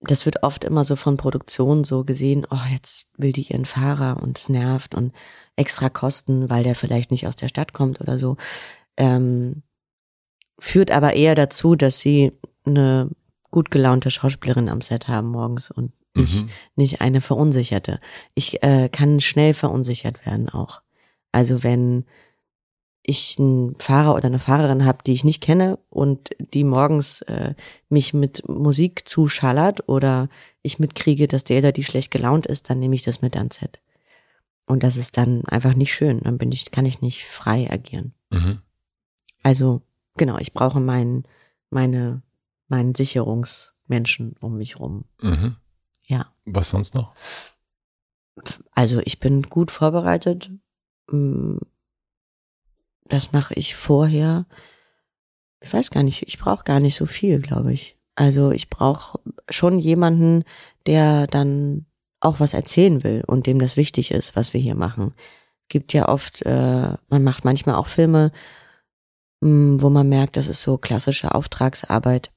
das 0.00 0.24
wird 0.24 0.42
oft 0.42 0.64
immer 0.64 0.84
so 0.84 0.96
von 0.96 1.16
Produktion 1.16 1.84
so 1.84 2.04
gesehen, 2.04 2.46
oh, 2.50 2.70
jetzt 2.72 3.06
will 3.16 3.32
die 3.32 3.42
ihren 3.42 3.66
Fahrer 3.66 4.22
und 4.22 4.38
es 4.38 4.48
nervt 4.48 4.94
und 4.94 5.12
extra 5.56 5.90
Kosten, 5.90 6.48
weil 6.48 6.64
der 6.64 6.74
vielleicht 6.74 7.10
nicht 7.10 7.26
aus 7.26 7.36
der 7.36 7.48
Stadt 7.48 7.72
kommt 7.72 8.00
oder 8.00 8.18
so. 8.18 8.36
Ähm, 8.96 9.62
führt 10.60 10.90
aber 10.90 11.14
eher 11.14 11.34
dazu, 11.34 11.74
dass 11.74 11.98
sie 11.98 12.32
eine 12.64 13.10
gut 13.50 13.70
gelaunte 13.70 14.10
Schauspielerin 14.10 14.68
am 14.68 14.80
Set 14.80 15.08
haben 15.08 15.28
morgens 15.28 15.70
und 15.70 15.92
nicht, 16.14 16.42
mhm. 16.42 16.50
nicht 16.76 17.00
eine 17.00 17.20
verunsicherte. 17.20 18.00
Ich 18.34 18.62
äh, 18.62 18.88
kann 18.88 19.20
schnell 19.20 19.54
verunsichert 19.54 20.24
werden 20.26 20.48
auch. 20.48 20.82
Also 21.32 21.62
wenn 21.62 22.04
ich 23.02 23.36
einen 23.38 23.76
Fahrer 23.78 24.14
oder 24.14 24.26
eine 24.26 24.38
Fahrerin 24.38 24.84
habe, 24.84 25.02
die 25.04 25.12
ich 25.12 25.24
nicht 25.24 25.40
kenne 25.40 25.78
und 25.88 26.30
die 26.38 26.64
morgens 26.64 27.22
äh, 27.22 27.54
mich 27.88 28.12
mit 28.12 28.48
Musik 28.48 29.08
zuschallert 29.08 29.88
oder 29.88 30.28
ich 30.62 30.78
mitkriege, 30.78 31.26
dass 31.26 31.44
der 31.44 31.60
oder 31.60 31.72
die 31.72 31.84
schlecht 31.84 32.10
gelaunt 32.10 32.46
ist, 32.46 32.68
dann 32.68 32.78
nehme 32.78 32.94
ich 32.94 33.02
das 33.02 33.22
mit 33.22 33.36
ans 33.36 33.56
Set. 33.56 33.80
Und 34.66 34.82
das 34.82 34.96
ist 34.96 35.16
dann 35.16 35.44
einfach 35.46 35.74
nicht 35.74 35.92
schön. 35.92 36.20
Dann 36.20 36.38
bin 36.38 36.52
ich, 36.52 36.70
kann 36.70 36.86
ich 36.86 37.00
nicht 37.00 37.24
frei 37.24 37.68
agieren. 37.70 38.12
Mhm. 38.30 38.60
Also, 39.42 39.82
genau, 40.20 40.38
ich 40.38 40.52
brauche 40.52 40.78
meinen, 40.78 41.24
meine, 41.70 42.22
meinen 42.68 42.94
Sicherungsmenschen 42.94 44.36
um 44.40 44.56
mich 44.56 44.78
rum. 44.78 45.06
Mhm. 45.20 45.56
Ja. 46.06 46.32
Was 46.44 46.68
sonst 46.68 46.94
noch? 46.94 47.14
Also, 48.72 49.00
ich 49.04 49.18
bin 49.18 49.42
gut 49.42 49.72
vorbereitet 49.72 50.50
mm, 51.10 51.56
das 53.10 53.32
mache 53.32 53.54
ich 53.54 53.74
vorher. 53.74 54.46
Ich 55.60 55.72
weiß 55.72 55.90
gar 55.90 56.02
nicht, 56.02 56.22
ich 56.28 56.38
brauche 56.38 56.64
gar 56.64 56.80
nicht 56.80 56.96
so 56.96 57.06
viel, 57.06 57.40
glaube 57.40 57.72
ich. 57.72 57.96
Also 58.14 58.50
ich 58.52 58.70
brauche 58.70 59.18
schon 59.48 59.78
jemanden, 59.78 60.44
der 60.86 61.26
dann 61.26 61.86
auch 62.20 62.40
was 62.40 62.54
erzählen 62.54 63.02
will 63.02 63.24
und 63.26 63.46
dem 63.46 63.58
das 63.58 63.76
wichtig 63.76 64.10
ist, 64.10 64.36
was 64.36 64.54
wir 64.54 64.60
hier 64.60 64.74
machen. 64.74 65.14
Gibt 65.68 65.92
ja 65.92 66.08
oft, 66.08 66.42
äh, 66.46 66.94
man 67.08 67.24
macht 67.24 67.44
manchmal 67.44 67.74
auch 67.76 67.86
Filme, 67.88 68.26
hm, 68.26 68.30
wo 69.40 69.90
man 69.90 70.08
merkt, 70.08 70.36
das 70.36 70.48
ist 70.48 70.62
so 70.62 70.78
klassische 70.78 71.34
Auftragsarbeit. 71.34 72.30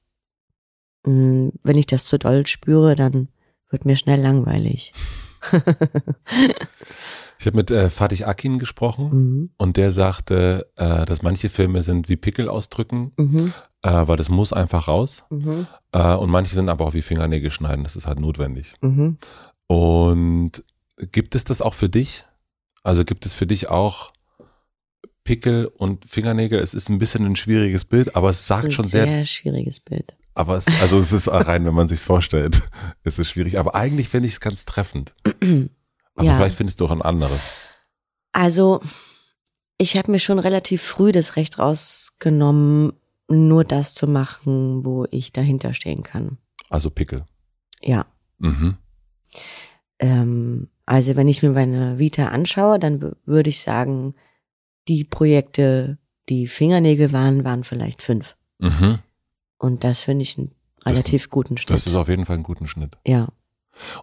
Mh, 1.06 1.12
hm, 1.12 1.52
wenn 1.62 1.78
ich 1.78 1.86
das 1.86 2.06
zu 2.06 2.18
doll 2.18 2.46
spüre, 2.46 2.94
dann 2.94 3.28
wird 3.70 3.84
mir 3.84 3.96
schnell 3.96 4.20
langweilig. 4.20 4.92
Ich 7.44 7.46
habe 7.46 7.58
mit 7.58 7.70
äh, 7.70 7.90
Fatih 7.90 8.24
Akin 8.24 8.58
gesprochen 8.58 9.10
mhm. 9.12 9.50
und 9.58 9.76
der 9.76 9.90
sagte, 9.90 10.66
äh, 10.76 11.04
dass 11.04 11.20
manche 11.20 11.50
Filme 11.50 11.82
sind 11.82 12.08
wie 12.08 12.16
Pickel 12.16 12.48
ausdrücken, 12.48 13.12
mhm. 13.18 13.52
äh, 13.82 14.06
weil 14.06 14.16
das 14.16 14.30
muss 14.30 14.54
einfach 14.54 14.88
raus. 14.88 15.24
Mhm. 15.28 15.66
Äh, 15.92 16.14
und 16.14 16.30
manche 16.30 16.54
sind 16.54 16.70
aber 16.70 16.86
auch 16.86 16.94
wie 16.94 17.02
Fingernägel 17.02 17.50
schneiden, 17.50 17.84
das 17.84 17.96
ist 17.96 18.06
halt 18.06 18.18
notwendig. 18.18 18.72
Mhm. 18.80 19.18
Und 19.66 20.64
gibt 21.12 21.34
es 21.34 21.44
das 21.44 21.60
auch 21.60 21.74
für 21.74 21.90
dich? 21.90 22.24
Also 22.82 23.04
gibt 23.04 23.26
es 23.26 23.34
für 23.34 23.46
dich 23.46 23.68
auch 23.68 24.13
Pickel 25.24 25.66
und 25.66 26.04
Fingernägel? 26.04 26.58
Es 26.58 26.74
ist 26.74 26.88
ein 26.90 26.98
bisschen 26.98 27.24
ein 27.26 27.36
schwieriges 27.36 27.84
Bild, 27.84 28.14
aber 28.14 28.30
es 28.30 28.46
sagt 28.46 28.72
schon 28.72 28.86
sehr. 28.86 29.04
Sehr 29.04 29.24
schwieriges 29.24 29.80
Bild. 29.80 30.14
aber 30.34 30.56
es, 30.56 30.66
also 30.80 30.98
es 30.98 31.12
ist 31.12 31.28
rein, 31.30 31.64
wenn 31.64 31.74
man 31.74 31.88
sich's 31.88 32.04
vorstellt, 32.04 32.62
ist 33.04 33.18
es 33.18 33.28
schwierig. 33.30 33.58
Aber 33.58 33.74
eigentlich 33.74 34.08
finde 34.08 34.26
ich 34.28 34.34
es 34.34 34.40
ganz 34.40 34.64
treffend. 34.64 35.14
Aber 36.16 36.24
Ja. 36.26 36.34
vielleicht 36.36 36.56
findest 36.56 36.78
du 36.80 36.84
auch 36.84 36.90
ein 36.92 37.02
anderes. 37.02 37.54
Also, 38.32 38.80
ich 39.78 39.96
habe 39.96 40.10
mir 40.12 40.20
schon 40.20 40.38
relativ 40.38 40.80
früh 40.82 41.10
das 41.10 41.34
Recht 41.36 41.58
rausgenommen, 41.58 42.92
nur 43.28 43.64
das 43.64 43.94
zu 43.94 44.06
machen, 44.06 44.84
wo 44.84 45.06
ich 45.10 45.32
dahinter 45.32 45.72
stehen 45.74 46.02
kann. 46.04 46.38
Also 46.70 46.90
Pickel. 46.90 47.24
Ja. 47.82 48.06
Mhm. 48.38 48.76
Ähm, 49.98 50.68
also, 50.86 51.16
wenn 51.16 51.28
ich 51.28 51.42
mir 51.42 51.50
meine 51.50 51.98
Vita 51.98 52.26
anschaue, 52.28 52.78
dann 52.78 53.14
würde 53.24 53.50
ich 53.50 53.60
sagen, 53.62 54.14
die 54.88 55.04
Projekte, 55.04 55.98
die 56.28 56.46
Fingernägel 56.46 57.12
waren, 57.12 57.44
waren 57.44 57.64
vielleicht 57.64 58.02
fünf. 58.02 58.36
Mhm. 58.58 58.98
Und 59.58 59.84
das 59.84 60.04
finde 60.04 60.22
ich 60.22 60.38
einen 60.38 60.52
relativ 60.84 61.30
guten 61.30 61.56
Schnitt. 61.56 61.70
Das 61.70 61.86
ist 61.86 61.94
auf 61.94 62.08
jeden 62.08 62.26
Fall 62.26 62.36
ein 62.36 62.42
guter 62.42 62.66
Schnitt. 62.66 62.96
ja. 63.06 63.28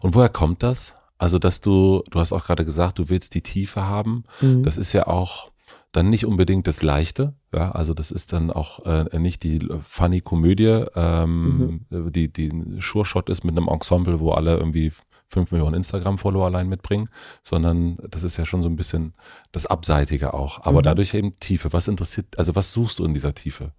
Und 0.02 0.14
woher 0.14 0.28
kommt 0.28 0.62
das? 0.62 0.94
Also, 1.16 1.38
dass 1.38 1.62
du, 1.62 2.02
du 2.10 2.20
hast 2.20 2.32
auch 2.32 2.44
gerade 2.44 2.66
gesagt, 2.66 2.98
du 2.98 3.08
willst 3.08 3.34
die 3.34 3.40
Tiefe 3.40 3.86
haben. 3.86 4.24
Mhm. 4.42 4.64
Das 4.64 4.76
ist 4.76 4.92
ja 4.92 5.06
auch 5.06 5.52
dann 5.92 6.10
nicht 6.10 6.26
unbedingt 6.26 6.66
das 6.66 6.82
Leichte. 6.82 7.34
Ja, 7.54 7.70
also 7.70 7.94
das 7.94 8.10
ist 8.10 8.32
dann 8.32 8.50
auch 8.50 8.84
äh, 8.86 9.18
nicht 9.18 9.42
die 9.42 9.66
funny 9.82 10.20
Komödie, 10.20 10.84
ähm, 10.94 11.86
die, 11.90 12.32
die 12.32 12.48
ein 12.48 12.80
Sure-Shot 12.80 13.28
ist 13.28 13.44
mit 13.44 13.56
einem 13.56 13.68
Ensemble, 13.68 14.20
wo 14.20 14.32
alle 14.32 14.56
irgendwie 14.56 14.92
fünf 15.32 15.50
Millionen 15.50 15.74
Instagram-Follower 15.76 16.44
allein 16.46 16.68
mitbringen, 16.68 17.08
sondern 17.42 17.96
das 18.08 18.22
ist 18.22 18.36
ja 18.36 18.44
schon 18.44 18.62
so 18.62 18.68
ein 18.68 18.76
bisschen 18.76 19.14
das 19.50 19.66
Abseitige 19.66 20.34
auch. 20.34 20.64
Aber 20.64 20.80
Mhm. 20.80 20.84
dadurch 20.84 21.14
eben 21.14 21.34
Tiefe. 21.36 21.72
Was 21.72 21.88
interessiert, 21.88 22.38
also 22.38 22.54
was 22.54 22.72
suchst 22.72 22.98
du 22.98 23.04
in 23.04 23.14
dieser 23.14 23.34
Tiefe? 23.34 23.72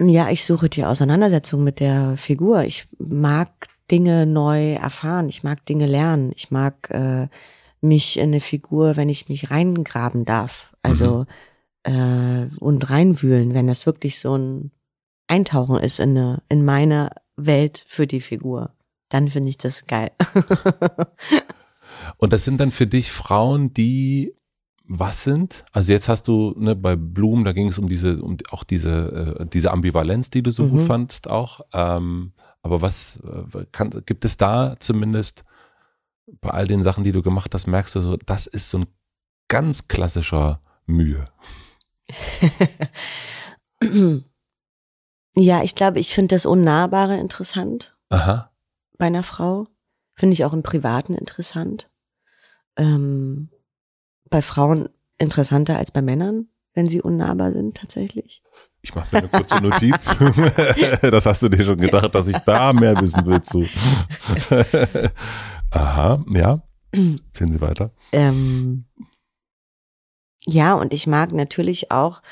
Ja, 0.00 0.30
ich 0.30 0.44
suche 0.44 0.68
die 0.68 0.84
Auseinandersetzung 0.84 1.64
mit 1.64 1.80
der 1.80 2.16
Figur. 2.16 2.64
Ich 2.64 2.86
mag 2.98 3.68
Dinge 3.90 4.26
neu 4.26 4.74
erfahren. 4.74 5.28
Ich 5.28 5.42
mag 5.42 5.64
Dinge 5.66 5.86
lernen. 5.86 6.32
Ich 6.34 6.50
mag 6.50 6.90
äh, 6.90 7.28
mich 7.80 8.18
in 8.18 8.24
eine 8.30 8.40
Figur, 8.40 8.96
wenn 8.96 9.08
ich 9.08 9.28
mich 9.28 9.50
reingraben 9.50 10.24
darf. 10.24 10.74
Also 10.82 11.26
äh, 11.84 12.46
und 12.60 12.90
reinwühlen, 12.90 13.54
wenn 13.54 13.66
das 13.68 13.86
wirklich 13.86 14.18
so 14.20 14.36
ein 14.36 14.70
Eintauchen 15.28 15.78
ist 15.78 15.98
in 15.98 16.10
eine, 16.10 16.42
in 16.48 16.64
meine 16.64 17.10
Welt 17.36 17.84
für 17.88 18.06
die 18.06 18.20
Figur. 18.20 18.70
Dann 19.08 19.28
finde 19.28 19.48
ich 19.48 19.56
das 19.58 19.86
geil. 19.86 20.10
Und 22.18 22.32
das 22.32 22.44
sind 22.44 22.58
dann 22.60 22.70
für 22.72 22.86
dich 22.86 23.10
Frauen, 23.12 23.72
die 23.72 24.34
was 24.88 25.24
sind? 25.24 25.64
Also 25.72 25.92
jetzt 25.92 26.08
hast 26.08 26.28
du 26.28 26.54
ne, 26.56 26.76
bei 26.76 26.94
Bloom, 26.94 27.44
da 27.44 27.52
ging 27.52 27.68
es 27.68 27.78
um 27.78 27.88
diese, 27.88 28.22
um 28.22 28.36
auch 28.50 28.62
diese, 28.62 29.36
äh, 29.40 29.46
diese 29.46 29.72
Ambivalenz, 29.72 30.30
die 30.30 30.42
du 30.42 30.52
so 30.52 30.68
gut 30.68 30.82
Mhm. 30.82 30.86
fandst 30.86 31.28
auch. 31.28 31.60
Ähm, 31.74 32.32
aber 32.62 32.82
was 32.82 33.18
äh, 33.52 33.64
kann, 33.72 33.90
gibt 34.06 34.24
es 34.24 34.36
da 34.36 34.76
zumindest 34.78 35.42
bei 36.40 36.50
all 36.50 36.66
den 36.68 36.82
Sachen, 36.84 37.02
die 37.04 37.12
du 37.12 37.22
gemacht 37.22 37.52
hast, 37.52 37.66
merkst 37.66 37.96
du 37.96 38.00
so, 38.00 38.14
das 38.26 38.46
ist 38.46 38.70
so 38.70 38.78
ein 38.78 38.86
ganz 39.48 39.88
klassischer 39.88 40.60
Mühe. 40.86 41.28
ja, 45.34 45.62
ich 45.62 45.74
glaube, 45.74 45.98
ich 45.98 46.14
finde 46.14 46.34
das 46.34 46.46
Unnahbare 46.46 47.16
interessant. 47.16 47.96
Aha. 48.08 48.52
Bei 48.98 49.06
einer 49.06 49.22
Frau. 49.22 49.68
Finde 50.14 50.32
ich 50.32 50.44
auch 50.44 50.52
im 50.52 50.62
Privaten 50.62 51.14
interessant. 51.14 51.90
Ähm, 52.76 53.50
bei 54.30 54.42
Frauen 54.42 54.88
interessanter 55.18 55.78
als 55.78 55.90
bei 55.90 56.02
Männern, 56.02 56.48
wenn 56.74 56.88
sie 56.88 57.02
unnahbar 57.02 57.52
sind, 57.52 57.76
tatsächlich. 57.76 58.42
Ich 58.82 58.94
mache 58.94 59.08
mir 59.12 59.18
eine 59.18 59.28
kurze 59.28 59.60
Notiz. 59.62 60.14
das 61.02 61.26
hast 61.26 61.42
du 61.42 61.48
dir 61.48 61.64
schon 61.64 61.78
gedacht, 61.78 62.14
dass 62.14 62.28
ich 62.28 62.38
da 62.38 62.72
mehr 62.72 62.98
wissen 63.00 63.26
will 63.26 63.42
zu. 63.42 63.66
Aha, 65.70 66.24
ja. 66.28 66.62
Ziehen 66.92 67.52
Sie 67.52 67.60
weiter. 67.60 67.90
Ähm, 68.12 68.86
ja, 70.46 70.74
und 70.74 70.94
ich 70.94 71.06
mag 71.06 71.32
natürlich 71.32 71.90
auch 71.90 72.22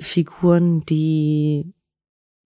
Figuren, 0.00 0.84
die 0.86 1.74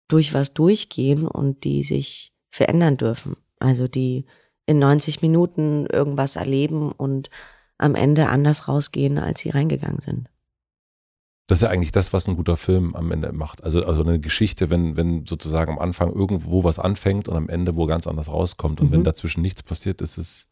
durch 0.09 0.35
was 0.35 0.53
durchgehen 0.53 1.27
und 1.27 1.65
die 1.65 1.85
sich 1.85 2.35
verändern 2.59 2.97
dürfen. 2.97 3.37
Also 3.59 3.89
die 3.89 4.27
in 4.67 4.79
90 4.79 5.23
Minuten 5.23 5.87
irgendwas 5.87 6.37
erleben 6.37 6.93
und 6.93 7.31
am 7.79 7.95
Ende 7.95 8.29
anders 8.29 8.69
rausgehen, 8.69 9.19
als 9.19 9.41
sie 9.41 9.51
reingegangen 9.51 10.01
sind. 10.03 10.29
Das 11.47 11.59
ist 11.59 11.63
ja 11.63 11.71
eigentlich 11.71 11.93
das, 11.93 12.13
was 12.13 12.29
ein 12.29 12.37
guter 12.37 12.59
Film 12.59 12.95
am 12.95 13.11
Ende 13.11 13.33
macht. 13.33 13.65
Also, 13.65 13.83
also 13.87 14.03
eine 14.03 14.21
Geschichte, 14.21 14.69
wenn, 14.69 14.97
wenn 14.97 15.25
sozusagen 15.25 15.73
am 15.73 15.79
Anfang 15.79 16.13
irgendwo 16.13 16.63
was 16.65 16.79
anfängt 16.79 17.29
und 17.29 17.37
am 17.37 17.49
Ende 17.49 17.77
wo 17.77 17.87
ganz 17.87 18.07
anders 18.07 18.29
rauskommt. 18.29 18.81
Und 18.83 18.89
Mhm. 18.89 18.93
wenn 18.93 19.05
dazwischen 19.05 19.41
nichts 19.41 19.63
passiert, 19.63 20.03
ist 20.03 20.19
es, 20.19 20.49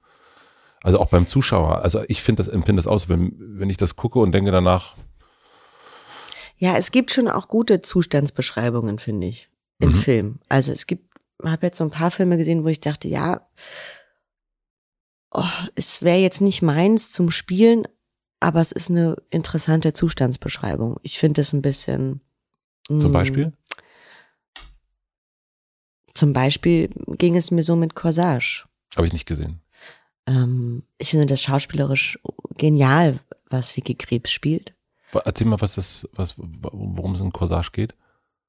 also 0.83 0.99
auch 0.99 1.09
beim 1.11 1.27
Zuschauer, 1.29 1.83
also 1.83 2.01
ich 2.09 2.23
finde 2.23 2.41
das, 2.43 2.49
empfinde 2.49 2.81
das 2.81 2.87
aus, 2.87 3.09
wenn, 3.11 3.35
wenn 3.39 3.69
ich 3.69 3.77
das 3.77 3.97
gucke 3.97 4.21
und 4.21 4.33
denke 4.33 4.51
danach, 4.53 4.95
Ja, 6.59 6.79
es 6.79 6.91
gibt 6.91 7.11
schon 7.13 7.29
auch 7.29 7.49
gute 7.49 7.83
Zustandsbeschreibungen, 7.83 8.99
finde 8.99 9.27
ich, 9.27 9.51
im 9.79 9.91
Mhm. 9.91 9.95
Film. 9.97 10.39
Also 10.49 10.73
es 10.73 10.87
gibt, 10.87 11.06
habe 11.45 11.66
jetzt 11.66 11.78
so 11.78 11.84
ein 11.84 11.91
paar 11.91 12.11
Filme 12.11 12.37
gesehen, 12.37 12.64
wo 12.64 12.68
ich 12.68 12.80
dachte, 12.80 13.09
ja, 13.09 13.47
oh, 15.32 15.45
es 15.74 16.03
wäre 16.03 16.18
jetzt 16.18 16.41
nicht 16.41 16.62
meins 16.62 17.11
zum 17.11 17.30
Spielen, 17.30 17.87
aber 18.41 18.61
es 18.61 18.72
ist 18.72 18.91
eine 18.91 19.16
interessante 19.30 19.93
Zustandsbeschreibung. 19.93 20.99
Ich 21.03 21.18
finde 21.18 21.41
das 21.43 21.53
ein 21.53 21.62
bisschen. 21.62 22.20
zum 22.87 23.11
mm, 23.11 23.12
Beispiel, 23.12 23.53
Zum 26.14 26.32
Beispiel 26.32 26.91
ging 27.18 27.37
es 27.37 27.51
mir 27.51 27.62
so 27.62 27.76
mit 27.76 27.95
Corsage. 27.95 28.66
habe 28.97 29.07
ich 29.07 29.12
nicht 29.12 29.26
gesehen. 29.26 29.61
Ähm, 30.26 30.82
ich 30.99 31.11
finde 31.11 31.26
das 31.26 31.43
schauspielerisch 31.43 32.18
genial, 32.57 33.20
was 33.49 33.76
Vicky 33.76 33.95
Krebs 33.95 34.30
spielt. 34.30 34.74
Erzähl 35.24 35.47
mal, 35.47 35.61
was 35.61 35.76
das, 35.76 36.09
was, 36.12 36.34
worum 36.37 37.14
es 37.14 37.20
in 37.20 37.32
Corsage 37.32 37.70
geht. 37.72 37.95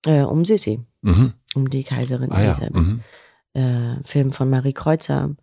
Äh, 0.06 0.22
um 0.22 0.46
Sissi, 0.46 0.80
Mhm. 1.02 1.34
um 1.56 1.70
die 1.70 1.84
Kaiserin 1.84 2.32
Ah 2.32 2.42
ja. 2.42 2.46
Elisabeth. 2.52 2.76
Mhm. 2.76 3.02
äh, 3.54 4.04
Film 4.04 4.32
von 4.32 4.50
Marie 4.50 4.74
Kreuzer, 4.74 5.36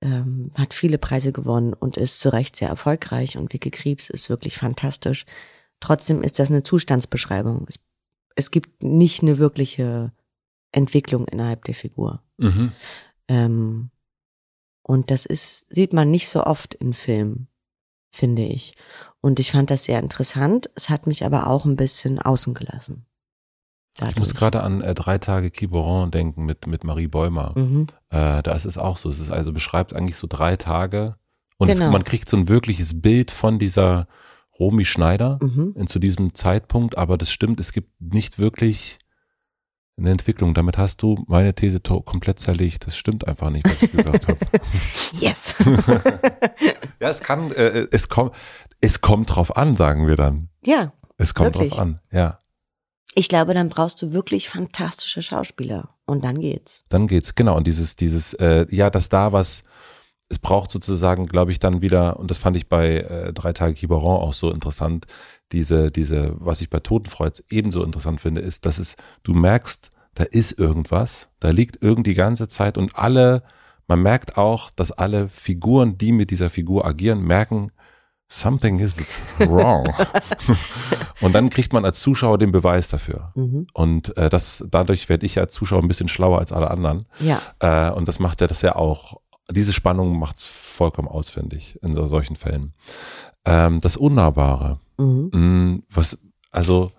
ähm, 0.00 0.52
hat 0.54 0.74
viele 0.74 0.98
Preise 0.98 1.32
gewonnen 1.32 1.72
und 1.72 1.96
ist 1.96 2.20
zu 2.20 2.32
Recht 2.32 2.54
sehr 2.56 2.68
erfolgreich 2.68 3.36
und 3.36 3.52
Vicky 3.52 3.70
Krebs 3.70 4.10
ist 4.10 4.30
wirklich 4.30 4.56
fantastisch. 4.56 5.24
Trotzdem 5.80 6.22
ist 6.22 6.38
das 6.38 6.50
eine 6.50 6.62
Zustandsbeschreibung. 6.62 7.66
Es, 7.68 7.80
es 8.36 8.50
gibt 8.52 8.82
nicht 8.82 9.22
eine 9.22 9.38
wirkliche 9.38 10.12
Entwicklung 10.70 11.26
innerhalb 11.26 11.64
der 11.64 11.74
Figur. 11.74 12.22
Mhm. 12.36 12.72
Ähm, 13.28 13.90
und 14.82 15.10
das 15.10 15.26
ist, 15.26 15.66
sieht 15.68 15.92
man 15.92 16.10
nicht 16.10 16.28
so 16.28 16.44
oft 16.44 16.74
in 16.74 16.92
Filmen, 16.94 17.48
finde 18.12 18.42
ich. 18.44 18.74
Und 19.20 19.40
ich 19.40 19.50
fand 19.50 19.70
das 19.70 19.84
sehr 19.84 19.98
interessant. 19.98 20.70
Es 20.76 20.88
hat 20.90 21.06
mich 21.08 21.24
aber 21.26 21.48
auch 21.48 21.64
ein 21.64 21.76
bisschen 21.76 22.20
außen 22.20 22.54
gelassen. 22.54 23.04
Ich 24.08 24.16
muss 24.16 24.34
gerade 24.34 24.62
an 24.62 24.80
äh, 24.80 24.94
drei 24.94 25.18
Tage 25.18 25.50
Quiberon 25.50 26.10
denken 26.10 26.44
mit, 26.44 26.66
mit 26.66 26.84
Marie 26.84 27.08
Bäumer. 27.08 27.52
Mhm. 27.56 27.86
Äh, 28.10 28.42
da 28.42 28.52
ist 28.52 28.64
es 28.64 28.78
auch 28.78 28.96
so. 28.96 29.08
Es 29.08 29.18
ist 29.18 29.30
also 29.32 29.52
beschreibt 29.52 29.94
eigentlich 29.94 30.16
so 30.16 30.26
drei 30.28 30.56
Tage 30.56 31.16
und 31.58 31.68
es, 31.68 31.78
Genau. 31.78 31.90
man 31.90 32.04
kriegt 32.04 32.28
so 32.28 32.36
ein 32.36 32.48
wirkliches 32.48 33.00
Bild 33.00 33.30
von 33.30 33.58
dieser 33.58 34.06
Romy 34.58 34.84
Schneider 34.84 35.38
Mhm. 35.42 35.74
in, 35.76 35.86
zu 35.88 35.98
diesem 35.98 36.34
Zeitpunkt, 36.34 36.96
aber 36.98 37.18
das 37.18 37.30
stimmt, 37.30 37.58
es 37.60 37.72
gibt 37.72 37.90
nicht 38.00 38.38
wirklich 38.38 38.98
eine 39.98 40.10
Entwicklung. 40.10 40.54
Damit 40.54 40.78
hast 40.78 41.02
du 41.02 41.24
meine 41.26 41.54
These 41.54 41.80
komplett 41.80 42.38
zerlegt. 42.38 42.86
Das 42.86 42.96
stimmt 42.96 43.26
einfach 43.26 43.50
nicht, 43.50 43.64
was 43.68 43.82
ich 43.82 43.90
gesagt 43.92 44.28
habe. 44.28 44.38
Yes. 45.18 45.56
Ja, 47.00 47.08
es 47.10 47.20
kann, 47.20 47.52
äh, 47.52 47.86
es 47.92 48.08
kommt, 48.08 48.32
es 48.80 49.00
kommt 49.00 49.34
drauf 49.34 49.56
an, 49.56 49.76
sagen 49.76 50.08
wir 50.08 50.16
dann. 50.16 50.48
ja, 50.66 50.92
Es 51.16 51.32
kommt 51.34 51.54
Wirklich? 51.54 51.70
drauf 51.70 51.78
an, 51.80 52.00
ja. 52.10 52.38
Ich 53.14 53.28
glaube, 53.28 53.54
dann 53.54 53.68
brauchst 53.68 54.00
du 54.02 54.12
wirklich 54.12 54.48
fantastische 54.48 55.22
Schauspieler. 55.22 55.94
Und 56.06 56.24
dann 56.24 56.40
geht's. 56.40 56.84
Dann 56.88 57.08
geht's, 57.08 57.34
genau. 57.34 57.56
Und 57.56 57.66
dieses, 57.66 57.96
dieses, 57.96 58.34
äh, 58.34 58.66
ja, 58.70 58.90
dass 58.90 59.08
da 59.08 59.32
was, 59.32 59.64
es 60.28 60.38
braucht 60.38 60.70
sozusagen, 60.70 61.26
glaube 61.26 61.50
ich, 61.50 61.58
dann 61.58 61.80
wieder, 61.80 62.18
und 62.18 62.30
das 62.30 62.38
fand 62.38 62.56
ich 62.56 62.68
bei 62.68 62.98
äh, 62.98 63.32
Drei 63.32 63.52
Tage 63.52 63.74
Quiberon 63.74 64.20
auch 64.20 64.34
so 64.34 64.50
interessant, 64.50 65.06
diese, 65.52 65.90
diese, 65.90 66.34
was 66.38 66.60
ich 66.60 66.70
bei 66.70 66.80
Totenfreud 66.80 67.42
ebenso 67.50 67.82
interessant 67.82 68.20
finde, 68.20 68.42
ist, 68.42 68.66
dass 68.66 68.78
es, 68.78 68.96
du 69.22 69.32
merkst, 69.32 69.90
da 70.14 70.24
ist 70.24 70.58
irgendwas, 70.58 71.28
da 71.40 71.50
liegt 71.50 71.82
irgend 71.82 72.06
die 72.06 72.14
ganze 72.14 72.48
Zeit 72.48 72.76
und 72.76 72.96
alle, 72.96 73.42
man 73.86 74.02
merkt 74.02 74.36
auch, 74.36 74.70
dass 74.70 74.92
alle 74.92 75.28
Figuren, 75.28 75.96
die 75.96 76.12
mit 76.12 76.30
dieser 76.30 76.50
Figur 76.50 76.84
agieren, 76.84 77.22
merken, 77.22 77.72
something 78.28 78.78
is 78.78 79.20
wrong. 79.38 79.92
und 81.20 81.32
dann 81.34 81.48
kriegt 81.50 81.72
man 81.72 81.84
als 81.84 82.00
Zuschauer 82.00 82.38
den 82.38 82.52
Beweis 82.52 82.88
dafür. 82.88 83.32
Mhm. 83.34 83.66
Und 83.72 84.16
äh, 84.16 84.28
das, 84.28 84.64
dadurch 84.70 85.08
werde 85.08 85.26
ich 85.26 85.38
als 85.38 85.52
Zuschauer 85.54 85.82
ein 85.82 85.88
bisschen 85.88 86.08
schlauer 86.08 86.38
als 86.38 86.52
alle 86.52 86.70
anderen. 86.70 87.06
Ja. 87.20 87.40
Äh, 87.60 87.90
und 87.92 88.06
das 88.08 88.18
macht 88.18 88.40
er 88.40 88.46
das 88.48 88.62
ja 88.62 88.76
auch. 88.76 89.20
Diese 89.50 89.72
Spannung 89.72 90.18
macht's 90.18 90.46
vollkommen 90.46 91.08
aus, 91.08 91.30
finde 91.30 91.56
ich, 91.56 91.82
in 91.82 91.94
so, 91.94 92.06
solchen 92.06 92.36
Fällen. 92.36 92.72
Ähm, 93.46 93.80
das 93.80 93.96
Unnahbare. 93.96 94.78
Mhm. 94.98 95.30
Mh, 95.32 95.78
was, 95.88 96.18
also, 96.50 96.92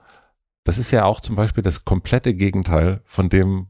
das 0.64 0.80
ist 0.80 0.90
ja 0.92 1.06
auch 1.06 1.22
zum 1.22 1.36
Beispiel 1.36 1.64
das 1.64 1.86
komplette 1.86 2.34
Gegenteil 2.34 3.02
von 3.06 3.30
dem, 3.30 3.68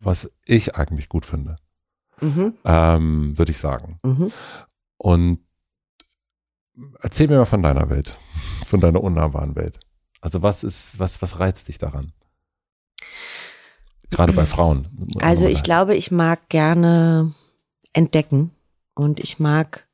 was 0.00 0.30
ich 0.44 0.74
eigentlich 0.76 1.08
gut 1.08 1.24
finde, 1.24 1.54
Mhm. 2.20 2.54
ähm, 2.64 3.38
würde 3.38 3.52
ich 3.52 3.58
sagen. 3.58 4.00
Mhm. 4.02 4.32
Und 4.96 5.38
erzähl 7.00 7.28
mir 7.28 7.38
mal 7.38 7.44
von 7.44 7.62
deiner 7.62 7.88
Welt, 7.90 8.16
von 8.66 8.80
deiner 8.80 9.02
unnahbaren 9.02 9.56
Welt. 9.56 9.78
Also 10.20 10.42
was 10.42 10.64
ist, 10.64 10.98
was, 10.98 11.20
was 11.20 11.40
reizt 11.40 11.68
dich 11.68 11.78
daran? 11.78 12.12
Gerade 14.10 14.32
bei 14.32 14.44
Frauen. 14.44 14.86
Also 15.20 15.46
ich 15.46 15.62
glaube, 15.62 15.96
ich 15.96 16.10
mag 16.10 16.48
gerne 16.48 17.34
entdecken 17.92 18.50
und 18.94 19.20
ich 19.20 19.38
mag 19.38 19.88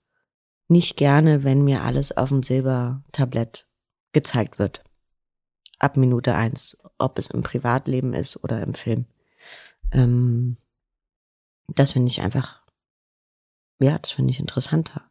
nicht 0.66 0.96
gerne, 0.96 1.44
wenn 1.44 1.64
mir 1.64 1.82
alles 1.82 2.16
auf 2.16 2.28
dem 2.28 2.42
Silbertablett 2.42 3.66
gezeigt 4.12 4.58
wird. 4.58 4.84
Ab 5.78 5.96
Minute 5.96 6.34
eins, 6.34 6.76
ob 6.98 7.18
es 7.18 7.28
im 7.28 7.42
Privatleben 7.42 8.12
ist 8.12 8.42
oder 8.42 8.60
im 8.62 8.74
Film. 8.74 9.06
Ähm, 9.92 10.56
das 11.68 11.92
finde 11.92 12.10
ich 12.10 12.20
einfach, 12.20 12.62
ja, 13.78 13.98
das 13.98 14.10
finde 14.10 14.32
ich 14.32 14.40
interessanter. 14.40 15.08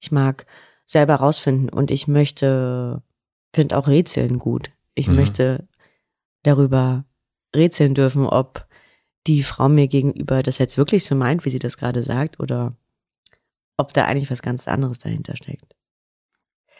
Ich 0.00 0.12
mag 0.12 0.46
selber 0.94 1.16
rausfinden 1.16 1.68
und 1.68 1.90
ich 1.90 2.08
möchte, 2.08 3.02
finde 3.54 3.76
auch 3.76 3.88
Rätseln 3.88 4.38
gut. 4.38 4.70
Ich 4.94 5.08
Mhm. 5.08 5.16
möchte 5.16 5.68
darüber 6.44 7.04
rätseln 7.54 7.94
dürfen, 7.94 8.26
ob 8.26 8.66
die 9.26 9.42
Frau 9.42 9.68
mir 9.68 9.88
gegenüber 9.88 10.42
das 10.42 10.58
jetzt 10.58 10.78
wirklich 10.78 11.04
so 11.04 11.14
meint, 11.14 11.44
wie 11.44 11.50
sie 11.50 11.58
das 11.58 11.76
gerade 11.76 12.02
sagt, 12.02 12.38
oder 12.40 12.76
ob 13.76 13.92
da 13.92 14.04
eigentlich 14.04 14.30
was 14.30 14.40
ganz 14.40 14.68
anderes 14.68 14.98
dahinter 15.00 15.36
steckt. 15.36 15.74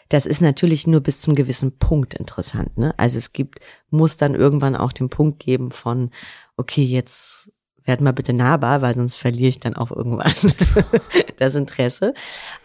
Das 0.09 0.25
ist 0.25 0.41
natürlich 0.41 0.87
nur 0.87 1.01
bis 1.01 1.19
zum 1.19 1.35
gewissen 1.35 1.77
Punkt 1.77 2.13
interessant. 2.13 2.77
Ne? 2.77 2.93
Also 2.97 3.17
es 3.17 3.33
gibt, 3.33 3.59
muss 3.89 4.15
dann 4.17 4.33
irgendwann 4.35 4.75
auch 4.77 4.93
den 4.93 5.09
Punkt 5.09 5.39
geben 5.39 5.71
von, 5.71 6.11
okay, 6.55 6.83
jetzt 6.83 7.51
werd 7.83 8.01
mal 8.01 8.13
bitte 8.13 8.31
nahbar, 8.33 8.81
weil 8.81 8.95
sonst 8.95 9.15
verliere 9.15 9.49
ich 9.49 9.59
dann 9.59 9.75
auch 9.75 9.91
irgendwann 9.91 10.33
das 11.37 11.55
Interesse. 11.55 12.13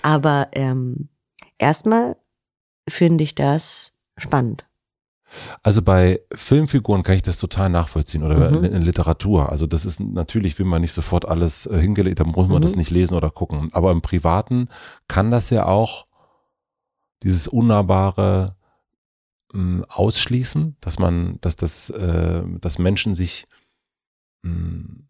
Aber 0.02 0.48
ähm, 0.52 1.09
erstmal 1.60 2.16
finde 2.88 3.22
ich 3.24 3.34
das 3.34 3.92
spannend. 4.16 4.66
Also 5.62 5.80
bei 5.80 6.20
Filmfiguren 6.32 7.04
kann 7.04 7.14
ich 7.14 7.22
das 7.22 7.38
total 7.38 7.68
nachvollziehen 7.70 8.24
oder 8.24 8.50
Mhm. 8.50 8.64
in, 8.64 8.82
Literatur. 8.82 9.50
Also 9.50 9.66
das 9.68 9.84
ist 9.84 10.00
natürlich, 10.00 10.58
will 10.58 10.66
man 10.66 10.80
nicht 10.82 10.92
sofort 10.92 11.24
alles 11.24 11.66
äh, 11.66 11.78
hingelegt, 11.78 12.18
da 12.18 12.24
muss 12.24 12.48
man 12.48 12.56
Mhm. 12.58 12.62
das 12.62 12.74
nicht 12.74 12.90
lesen 12.90 13.14
oder 13.14 13.30
gucken. 13.30 13.68
Aber 13.72 13.92
im 13.92 14.02
Privaten 14.02 14.68
kann 15.06 15.30
das 15.30 15.50
ja 15.50 15.66
auch 15.66 16.06
dieses 17.22 17.46
Unnahbare 17.46 18.56
mh, 19.52 19.84
ausschließen, 19.88 20.76
dass 20.80 20.98
man, 20.98 21.38
dass 21.40 21.54
das, 21.56 21.90
äh, 21.90 22.42
dass 22.60 22.78
Menschen 22.78 23.14
sich 23.14 23.46
mh, 24.42 25.02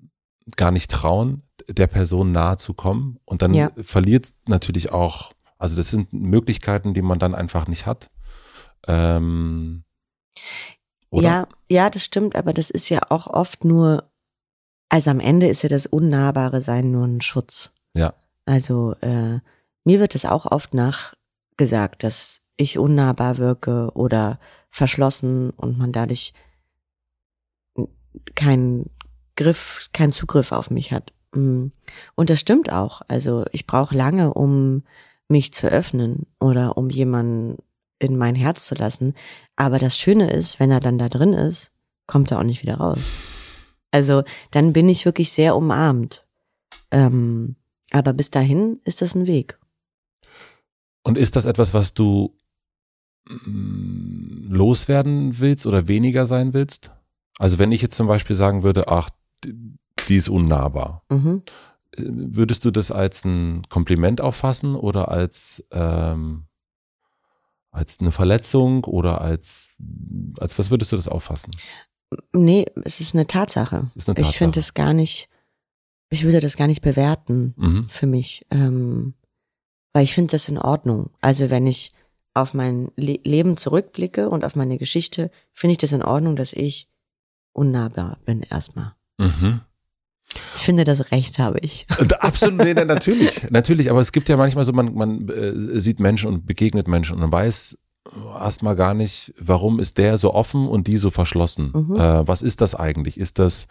gar 0.56 0.70
nicht 0.70 0.90
trauen, 0.90 1.42
der 1.68 1.86
Person 1.86 2.32
nahe 2.32 2.56
zu 2.56 2.74
kommen. 2.74 3.18
Und 3.24 3.42
dann 3.42 3.54
Ja. 3.54 3.70
verliert 3.82 4.30
natürlich 4.48 4.92
auch, 4.92 5.32
also 5.60 5.76
das 5.76 5.90
sind 5.90 6.12
Möglichkeiten, 6.12 6.94
die 6.94 7.02
man 7.02 7.18
dann 7.18 7.34
einfach 7.34 7.68
nicht 7.68 7.84
hat. 7.86 8.10
Ähm, 8.88 9.84
oder? 11.10 11.22
Ja, 11.22 11.48
ja, 11.68 11.90
das 11.90 12.02
stimmt, 12.02 12.34
aber 12.34 12.54
das 12.54 12.70
ist 12.70 12.88
ja 12.88 13.00
auch 13.10 13.26
oft 13.26 13.64
nur, 13.64 14.10
also 14.88 15.10
am 15.10 15.20
Ende 15.20 15.48
ist 15.48 15.62
ja 15.62 15.68
das 15.68 15.86
Unnahbare 15.86 16.62
sein 16.62 16.90
nur 16.90 17.06
ein 17.06 17.20
Schutz. 17.20 17.72
Ja. 17.94 18.14
Also 18.46 18.94
äh, 19.02 19.40
mir 19.84 20.00
wird 20.00 20.14
es 20.14 20.24
auch 20.24 20.46
oft 20.46 20.72
nachgesagt, 20.72 22.04
dass 22.04 22.40
ich 22.56 22.78
unnahbar 22.78 23.36
wirke 23.36 23.90
oder 23.92 24.40
verschlossen 24.70 25.50
und 25.50 25.76
man 25.76 25.92
dadurch 25.92 26.32
keinen 28.34 28.88
Griff, 29.36 29.90
keinen 29.92 30.12
Zugriff 30.12 30.52
auf 30.52 30.70
mich 30.70 30.90
hat. 30.90 31.12
Mm. 31.32 31.66
Und 32.14 32.30
das 32.30 32.40
stimmt 32.40 32.72
auch. 32.72 33.02
Also 33.08 33.44
ich 33.52 33.66
brauche 33.66 33.94
lange, 33.94 34.32
um 34.32 34.84
mich 35.30 35.52
zu 35.52 35.68
öffnen 35.68 36.26
oder 36.38 36.76
um 36.76 36.90
jemanden 36.90 37.58
in 37.98 38.16
mein 38.16 38.34
Herz 38.34 38.64
zu 38.64 38.74
lassen. 38.74 39.14
Aber 39.56 39.78
das 39.78 39.96
Schöne 39.96 40.30
ist, 40.30 40.58
wenn 40.58 40.70
er 40.70 40.80
dann 40.80 40.98
da 40.98 41.08
drin 41.08 41.32
ist, 41.32 41.72
kommt 42.06 42.30
er 42.30 42.38
auch 42.38 42.44
nicht 42.44 42.62
wieder 42.62 42.76
raus. 42.76 42.98
Also 43.90 44.22
dann 44.50 44.72
bin 44.72 44.88
ich 44.88 45.04
wirklich 45.04 45.32
sehr 45.32 45.56
umarmt. 45.56 46.26
Ähm, 46.90 47.56
aber 47.92 48.12
bis 48.12 48.30
dahin 48.30 48.80
ist 48.84 49.02
das 49.02 49.14
ein 49.14 49.26
Weg. 49.26 49.58
Und 51.02 51.18
ist 51.18 51.36
das 51.36 51.44
etwas, 51.44 51.74
was 51.74 51.94
du 51.94 52.36
mm, 53.28 54.52
loswerden 54.52 55.38
willst 55.40 55.66
oder 55.66 55.88
weniger 55.88 56.26
sein 56.26 56.52
willst? 56.52 56.92
Also 57.38 57.58
wenn 57.58 57.72
ich 57.72 57.82
jetzt 57.82 57.96
zum 57.96 58.06
Beispiel 58.06 58.36
sagen 58.36 58.62
würde, 58.62 58.88
ach, 58.88 59.10
die 59.44 59.78
die 60.08 60.16
ist 60.16 60.28
unnahbar, 60.28 61.02
Mhm. 61.08 61.42
Würdest 61.96 62.64
du 62.64 62.70
das 62.70 62.90
als 62.90 63.24
ein 63.24 63.62
Kompliment 63.68 64.20
auffassen 64.20 64.74
oder 64.76 65.08
als 65.10 65.64
ähm, 65.72 66.46
als 67.72 68.00
eine 68.00 68.12
Verletzung 68.12 68.84
oder 68.84 69.20
als 69.20 69.70
als 70.38 70.58
was 70.58 70.70
würdest 70.70 70.92
du 70.92 70.96
das 70.96 71.08
auffassen? 71.08 71.52
Nee, 72.32 72.66
es 72.84 73.00
ist 73.00 73.14
eine 73.14 73.26
Tatsache. 73.26 73.90
Ist 73.94 74.08
eine 74.08 74.18
Ich 74.20 74.36
finde 74.38 74.54
Tatsache. 74.54 74.60
es 74.60 74.74
gar 74.74 74.92
nicht, 74.92 75.28
ich 76.10 76.24
würde 76.24 76.40
das 76.40 76.56
gar 76.56 76.66
nicht 76.66 76.82
bewerten 76.82 77.54
Mhm. 77.56 77.88
für 77.88 78.06
mich. 78.06 78.44
Ähm, 78.50 79.14
weil 79.92 80.04
ich 80.04 80.12
finde 80.14 80.32
das 80.32 80.48
in 80.48 80.58
Ordnung. 80.58 81.10
Also 81.20 81.50
wenn 81.50 81.66
ich 81.66 81.92
auf 82.34 82.54
mein 82.54 82.90
Le 82.96 83.18
Leben 83.24 83.56
zurückblicke 83.56 84.28
und 84.28 84.44
auf 84.44 84.54
meine 84.56 84.78
Geschichte, 84.78 85.30
finde 85.52 85.72
ich 85.72 85.78
das 85.78 85.92
in 85.92 86.02
Ordnung, 86.02 86.36
dass 86.36 86.52
ich 86.52 86.88
unnahbar 87.52 88.18
bin 88.24 88.42
erstmal. 88.42 88.94
Mhm. 89.18 89.60
Ich 90.56 90.62
finde, 90.62 90.84
das 90.84 91.10
Recht 91.10 91.38
habe 91.38 91.58
ich. 91.60 91.86
Absolut, 92.20 92.58
nee, 92.58 92.74
nee, 92.74 92.84
natürlich, 92.84 93.50
natürlich, 93.50 93.90
aber 93.90 94.00
es 94.00 94.12
gibt 94.12 94.28
ja 94.28 94.36
manchmal 94.36 94.64
so, 94.64 94.72
man, 94.72 94.94
man 94.94 95.28
äh, 95.28 95.80
sieht 95.80 96.00
Menschen 96.00 96.28
und 96.28 96.46
begegnet 96.46 96.86
Menschen 96.86 97.14
und 97.14 97.20
man 97.20 97.32
weiß 97.32 97.76
erstmal 98.38 98.76
gar 98.76 98.94
nicht, 98.94 99.34
warum 99.38 99.80
ist 99.80 99.98
der 99.98 100.18
so 100.18 100.34
offen 100.34 100.68
und 100.68 100.86
die 100.86 100.96
so 100.96 101.10
verschlossen. 101.10 101.72
Mhm. 101.74 101.96
Äh, 101.96 102.28
was 102.28 102.42
ist 102.42 102.60
das 102.60 102.74
eigentlich? 102.74 103.18
Ist 103.18 103.38
das, 103.38 103.68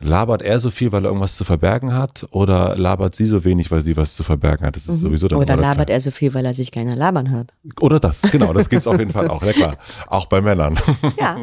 labert 0.00 0.42
er 0.42 0.60
so 0.60 0.70
viel, 0.70 0.92
weil 0.92 1.04
er 1.04 1.08
irgendwas 1.08 1.36
zu 1.36 1.44
verbergen 1.44 1.92
hat 1.94 2.26
oder 2.30 2.76
labert 2.76 3.16
sie 3.16 3.26
so 3.26 3.44
wenig, 3.44 3.70
weil 3.70 3.80
sie 3.80 3.96
was 3.96 4.14
zu 4.14 4.22
verbergen 4.22 4.66
hat? 4.66 4.76
Das 4.76 4.86
ist 4.88 5.00
sowieso 5.00 5.26
dann 5.28 5.38
Mhm. 5.38 5.42
Oder 5.42 5.56
labert 5.56 5.90
er 5.90 6.00
so 6.00 6.10
viel, 6.10 6.34
weil 6.34 6.46
er 6.46 6.54
sich 6.54 6.70
keiner 6.70 6.94
labern 6.94 7.30
hört. 7.30 7.52
Oder 7.80 7.98
das, 7.98 8.22
genau, 8.22 8.52
das 8.52 8.68
gibt's 8.68 8.86
auf 8.86 8.98
jeden 8.98 9.12
Fall 9.12 9.28
auch, 9.28 9.42
ja 9.42 9.52
klar. 9.52 9.76
Auch 10.06 10.26
bei 10.26 10.40
Männern. 10.40 10.78
Ja. 11.18 11.38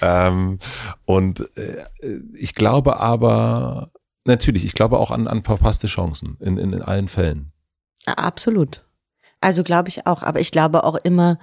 ähm, 0.28 0.58
und 1.04 1.40
äh, 1.56 1.84
ich 2.34 2.54
glaube 2.54 3.00
aber, 3.00 3.90
natürlich, 4.24 4.64
ich 4.64 4.74
glaube 4.74 4.98
auch 4.98 5.10
an, 5.10 5.26
an 5.26 5.42
verpasste 5.42 5.86
Chancen 5.86 6.36
in, 6.40 6.58
in, 6.58 6.72
in 6.72 6.82
allen 6.82 7.08
Fällen. 7.08 7.52
Absolut. 8.06 8.84
Also 9.40 9.62
glaube 9.62 9.88
ich 9.88 10.06
auch. 10.06 10.22
Aber 10.22 10.40
ich 10.40 10.50
glaube 10.50 10.84
auch 10.84 10.96
immer 10.96 11.38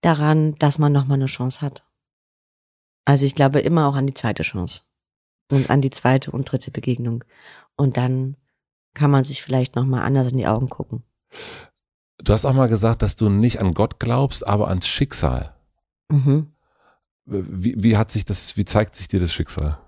daran, 0.00 0.56
dass 0.58 0.78
man 0.78 0.92
nochmal 0.92 1.18
eine 1.18 1.26
Chance 1.26 1.60
hat. 1.60 1.84
Also 3.04 3.24
ich 3.24 3.34
glaube 3.34 3.60
immer 3.60 3.86
auch 3.86 3.94
an 3.94 4.06
die 4.06 4.14
zweite 4.14 4.42
Chance. 4.42 4.82
Und 5.52 5.68
an 5.68 5.82
die 5.82 5.90
zweite 5.90 6.30
und 6.30 6.50
dritte 6.50 6.70
Begegnung. 6.70 7.24
Und 7.76 7.98
dann 7.98 8.36
kann 8.94 9.10
man 9.10 9.22
sich 9.22 9.42
vielleicht 9.42 9.76
nochmal 9.76 10.02
anders 10.02 10.32
in 10.32 10.38
die 10.38 10.46
Augen 10.46 10.70
gucken. 10.70 11.02
Du 12.18 12.32
hast 12.32 12.46
auch 12.46 12.54
mal 12.54 12.68
gesagt, 12.68 13.02
dass 13.02 13.16
du 13.16 13.28
nicht 13.28 13.60
an 13.60 13.74
Gott 13.74 14.00
glaubst, 14.00 14.46
aber 14.46 14.68
ans 14.68 14.86
Schicksal. 14.86 15.54
Mhm. 16.08 16.52
Wie, 17.26 17.74
wie 17.76 17.96
hat 17.98 18.10
sich 18.10 18.24
das, 18.24 18.56
wie 18.56 18.64
zeigt 18.64 18.94
sich 18.94 19.08
dir 19.08 19.20
das 19.20 19.32
Schicksal? 19.32 19.78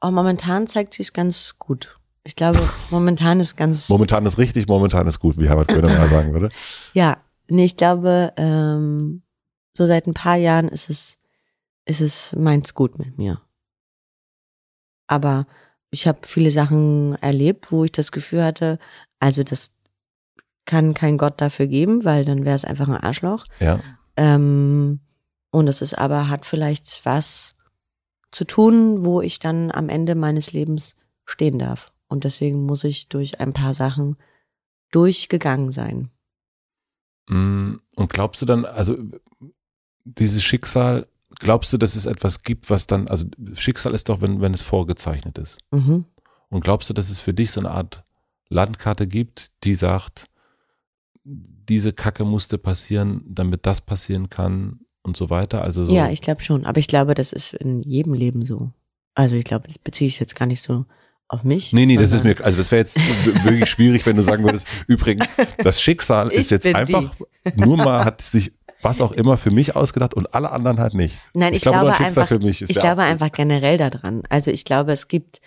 Oh, 0.00 0.10
momentan 0.10 0.66
zeigt 0.66 0.94
sich 0.94 1.12
ganz 1.12 1.56
gut. 1.58 1.98
Ich 2.24 2.36
glaube, 2.36 2.66
momentan 2.90 3.40
ist 3.40 3.56
ganz. 3.56 3.90
Momentan 3.90 4.24
ist 4.24 4.38
richtig, 4.38 4.68
momentan 4.68 5.06
ist 5.06 5.18
gut, 5.18 5.38
wie 5.38 5.48
Herbert 5.48 5.68
Grönemeyer 5.68 6.08
sagen 6.10 6.32
würde. 6.32 6.48
Ja, 6.94 7.18
nee, 7.48 7.66
ich 7.66 7.76
glaube, 7.76 8.32
ähm, 8.36 9.22
so 9.76 9.86
seit 9.86 10.06
ein 10.06 10.14
paar 10.14 10.36
Jahren 10.36 10.68
ist 10.68 10.88
es, 10.88 11.18
ist 11.84 12.00
es 12.00 12.32
meins 12.34 12.74
gut 12.74 12.98
mit 12.98 13.18
mir. 13.18 13.42
Aber 15.10 15.46
ich 15.90 16.06
habe 16.06 16.20
viele 16.22 16.52
Sachen 16.52 17.16
erlebt, 17.16 17.72
wo 17.72 17.84
ich 17.84 17.90
das 17.90 18.12
Gefühl 18.12 18.44
hatte, 18.44 18.78
also 19.18 19.42
das 19.42 19.72
kann 20.66 20.94
kein 20.94 21.18
Gott 21.18 21.40
dafür 21.40 21.66
geben, 21.66 22.04
weil 22.04 22.24
dann 22.24 22.44
wäre 22.44 22.54
es 22.54 22.64
einfach 22.64 22.88
ein 22.88 22.96
Arschloch. 22.96 23.44
Ja. 23.58 23.80
Ähm, 24.16 25.00
und 25.50 25.66
es 25.66 25.82
ist 25.82 25.94
aber, 25.94 26.28
hat 26.28 26.46
vielleicht 26.46 27.04
was 27.04 27.56
zu 28.30 28.44
tun, 28.44 29.04
wo 29.04 29.20
ich 29.20 29.40
dann 29.40 29.72
am 29.72 29.88
Ende 29.88 30.14
meines 30.14 30.52
Lebens 30.52 30.94
stehen 31.24 31.58
darf. 31.58 31.92
Und 32.06 32.22
deswegen 32.22 32.64
muss 32.64 32.84
ich 32.84 33.08
durch 33.08 33.40
ein 33.40 33.52
paar 33.52 33.74
Sachen 33.74 34.16
durchgegangen 34.92 35.72
sein. 35.72 36.10
Mm, 37.28 37.74
Und 37.96 38.12
glaubst 38.12 38.40
du 38.42 38.46
dann, 38.46 38.64
also 38.64 38.96
dieses 40.04 40.44
Schicksal, 40.44 41.08
glaubst 41.40 41.72
du, 41.72 41.78
dass 41.78 41.96
es 41.96 42.06
etwas 42.06 42.42
gibt, 42.42 42.70
was 42.70 42.86
dann, 42.86 43.08
also 43.08 43.24
Schicksal 43.54 43.94
ist 43.94 44.08
doch, 44.08 44.20
wenn, 44.20 44.40
wenn 44.40 44.54
es 44.54 44.62
vorgezeichnet 44.62 45.38
ist. 45.38 45.58
Mhm. 45.72 46.04
Und 46.48 46.64
glaubst 46.64 46.88
du, 46.88 46.94
dass 46.94 47.10
es 47.10 47.20
für 47.20 47.34
dich 47.34 47.50
so 47.50 47.60
eine 47.60 47.70
Art 47.70 48.04
Landkarte 48.48 49.06
gibt, 49.06 49.50
die 49.64 49.74
sagt, 49.74 50.26
diese 51.24 51.92
Kacke 51.92 52.24
musste 52.24 52.58
passieren, 52.58 53.22
damit 53.26 53.66
das 53.66 53.80
passieren 53.80 54.28
kann 54.28 54.80
und 55.02 55.16
so 55.16 55.30
weiter? 55.30 55.62
Also 55.62 55.84
so, 55.84 55.94
Ja, 55.94 56.10
ich 56.10 56.20
glaube 56.20 56.42
schon. 56.42 56.66
Aber 56.66 56.78
ich 56.78 56.88
glaube, 56.88 57.14
das 57.14 57.32
ist 57.32 57.54
in 57.54 57.82
jedem 57.82 58.14
Leben 58.14 58.44
so. 58.44 58.72
Also 59.14 59.36
ich 59.36 59.44
glaube, 59.44 59.68
das 59.68 59.78
beziehe 59.78 60.08
ich 60.08 60.20
jetzt 60.20 60.36
gar 60.36 60.46
nicht 60.46 60.62
so 60.62 60.86
auf 61.28 61.44
mich. 61.44 61.72
Nee, 61.72 61.86
nee, 61.86 61.96
das 61.96 62.12
ist 62.12 62.24
mir, 62.24 62.36
also 62.44 62.58
das 62.58 62.70
wäre 62.72 62.80
jetzt 62.80 62.96
wirklich 63.44 63.70
schwierig, 63.70 64.04
wenn 64.04 64.16
du 64.16 64.22
sagen 64.22 64.42
würdest, 64.42 64.66
übrigens, 64.88 65.36
das 65.58 65.80
Schicksal 65.80 66.28
ist 66.30 66.50
jetzt 66.50 66.66
einfach 66.66 67.14
die. 67.46 67.60
nur 67.60 67.76
mal, 67.76 68.04
hat 68.04 68.20
sich 68.20 68.52
was 68.82 69.00
auch 69.00 69.12
immer 69.12 69.36
für 69.36 69.50
mich 69.50 69.76
ausgedacht 69.76 70.14
und 70.14 70.34
alle 70.34 70.50
anderen 70.50 70.78
halt 70.78 70.94
nicht. 70.94 71.16
Nein, 71.34 71.52
ich, 71.52 71.58
ich 71.58 71.62
glaube, 71.62 71.92
glaube 71.92 72.04
einfach, 72.04 72.30
ich 72.30 72.78
glaube 72.78 73.02
einfach 73.02 73.32
generell 73.32 73.78
daran. 73.78 74.22
Also 74.28 74.50
ich 74.50 74.64
glaube, 74.64 74.92
es 74.92 75.08
gibt 75.08 75.40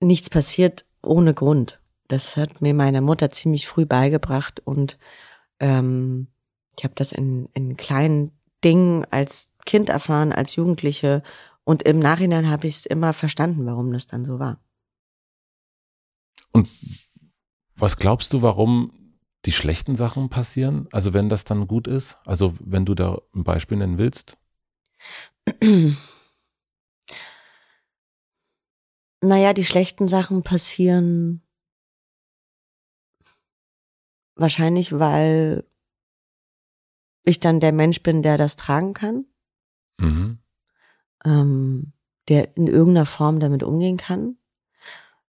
nichts 0.00 0.30
passiert 0.30 0.84
ohne 1.02 1.34
Grund. 1.34 1.80
Das 2.08 2.36
hat 2.36 2.60
mir 2.60 2.74
meine 2.74 3.00
Mutter 3.00 3.30
ziemlich 3.30 3.66
früh 3.66 3.86
beigebracht 3.86 4.60
und 4.64 4.98
ähm, 5.60 6.28
ich 6.76 6.84
habe 6.84 6.94
das 6.94 7.12
in, 7.12 7.48
in 7.52 7.76
kleinen 7.76 8.32
Dingen 8.64 9.06
als 9.10 9.50
Kind 9.66 9.88
erfahren, 9.88 10.32
als 10.32 10.56
Jugendliche 10.56 11.22
und 11.64 11.82
im 11.82 11.98
Nachhinein 11.98 12.48
habe 12.48 12.66
ich 12.66 12.76
es 12.76 12.86
immer 12.86 13.12
verstanden, 13.12 13.66
warum 13.66 13.92
das 13.92 14.06
dann 14.06 14.24
so 14.24 14.38
war. 14.38 14.58
Und 16.52 16.68
was 17.76 17.96
glaubst 17.96 18.32
du, 18.32 18.42
warum 18.42 18.92
die 19.44 19.52
schlechten 19.52 19.96
Sachen 19.96 20.28
passieren? 20.28 20.88
Also 20.92 21.14
wenn 21.14 21.28
das 21.28 21.44
dann 21.44 21.66
gut 21.66 21.86
ist? 21.86 22.18
Also 22.24 22.54
wenn 22.60 22.84
du 22.84 22.94
da 22.94 23.20
ein 23.34 23.44
Beispiel 23.44 23.78
nennen 23.78 23.98
willst? 23.98 24.36
Naja, 29.22 29.52
die 29.52 29.64
schlechten 29.64 30.08
Sachen 30.08 30.42
passieren 30.42 31.42
wahrscheinlich, 34.34 34.98
weil 34.98 35.64
ich 37.24 37.40
dann 37.40 37.60
der 37.60 37.72
Mensch 37.72 38.02
bin, 38.02 38.22
der 38.22 38.38
das 38.38 38.56
tragen 38.56 38.94
kann. 38.94 39.26
Mhm. 39.98 40.38
Ähm, 41.24 41.92
der 42.28 42.56
in 42.56 42.66
irgendeiner 42.66 43.06
Form 43.06 43.40
damit 43.40 43.62
umgehen 43.62 43.98
kann. 43.98 44.38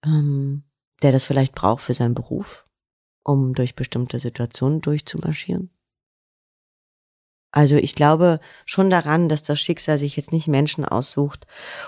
Ähm, 0.06 0.64
der 1.01 1.12
das 1.12 1.26
vielleicht 1.26 1.54
braucht 1.54 1.82
für 1.82 1.93
seinen 1.93 2.14
Beruf, 2.14 2.66
um 3.24 3.53
durch 3.53 3.76
bestimmte 3.76 4.19
Situationen 4.19 4.82
durchzumarschieren. 4.82 5.69
Also 7.51 7.76
ich 7.76 7.93
glaube 7.93 8.39
schon 8.65 8.89
daran, 8.89 9.30
dass 9.30 9.43
das 9.43 9.59
Schicksal 9.59 9.99
sich 9.99 10.17
jetzt 10.17 10.32
nicht 10.32 10.47
Menschen 10.47 10.86
aussucht 10.86 11.45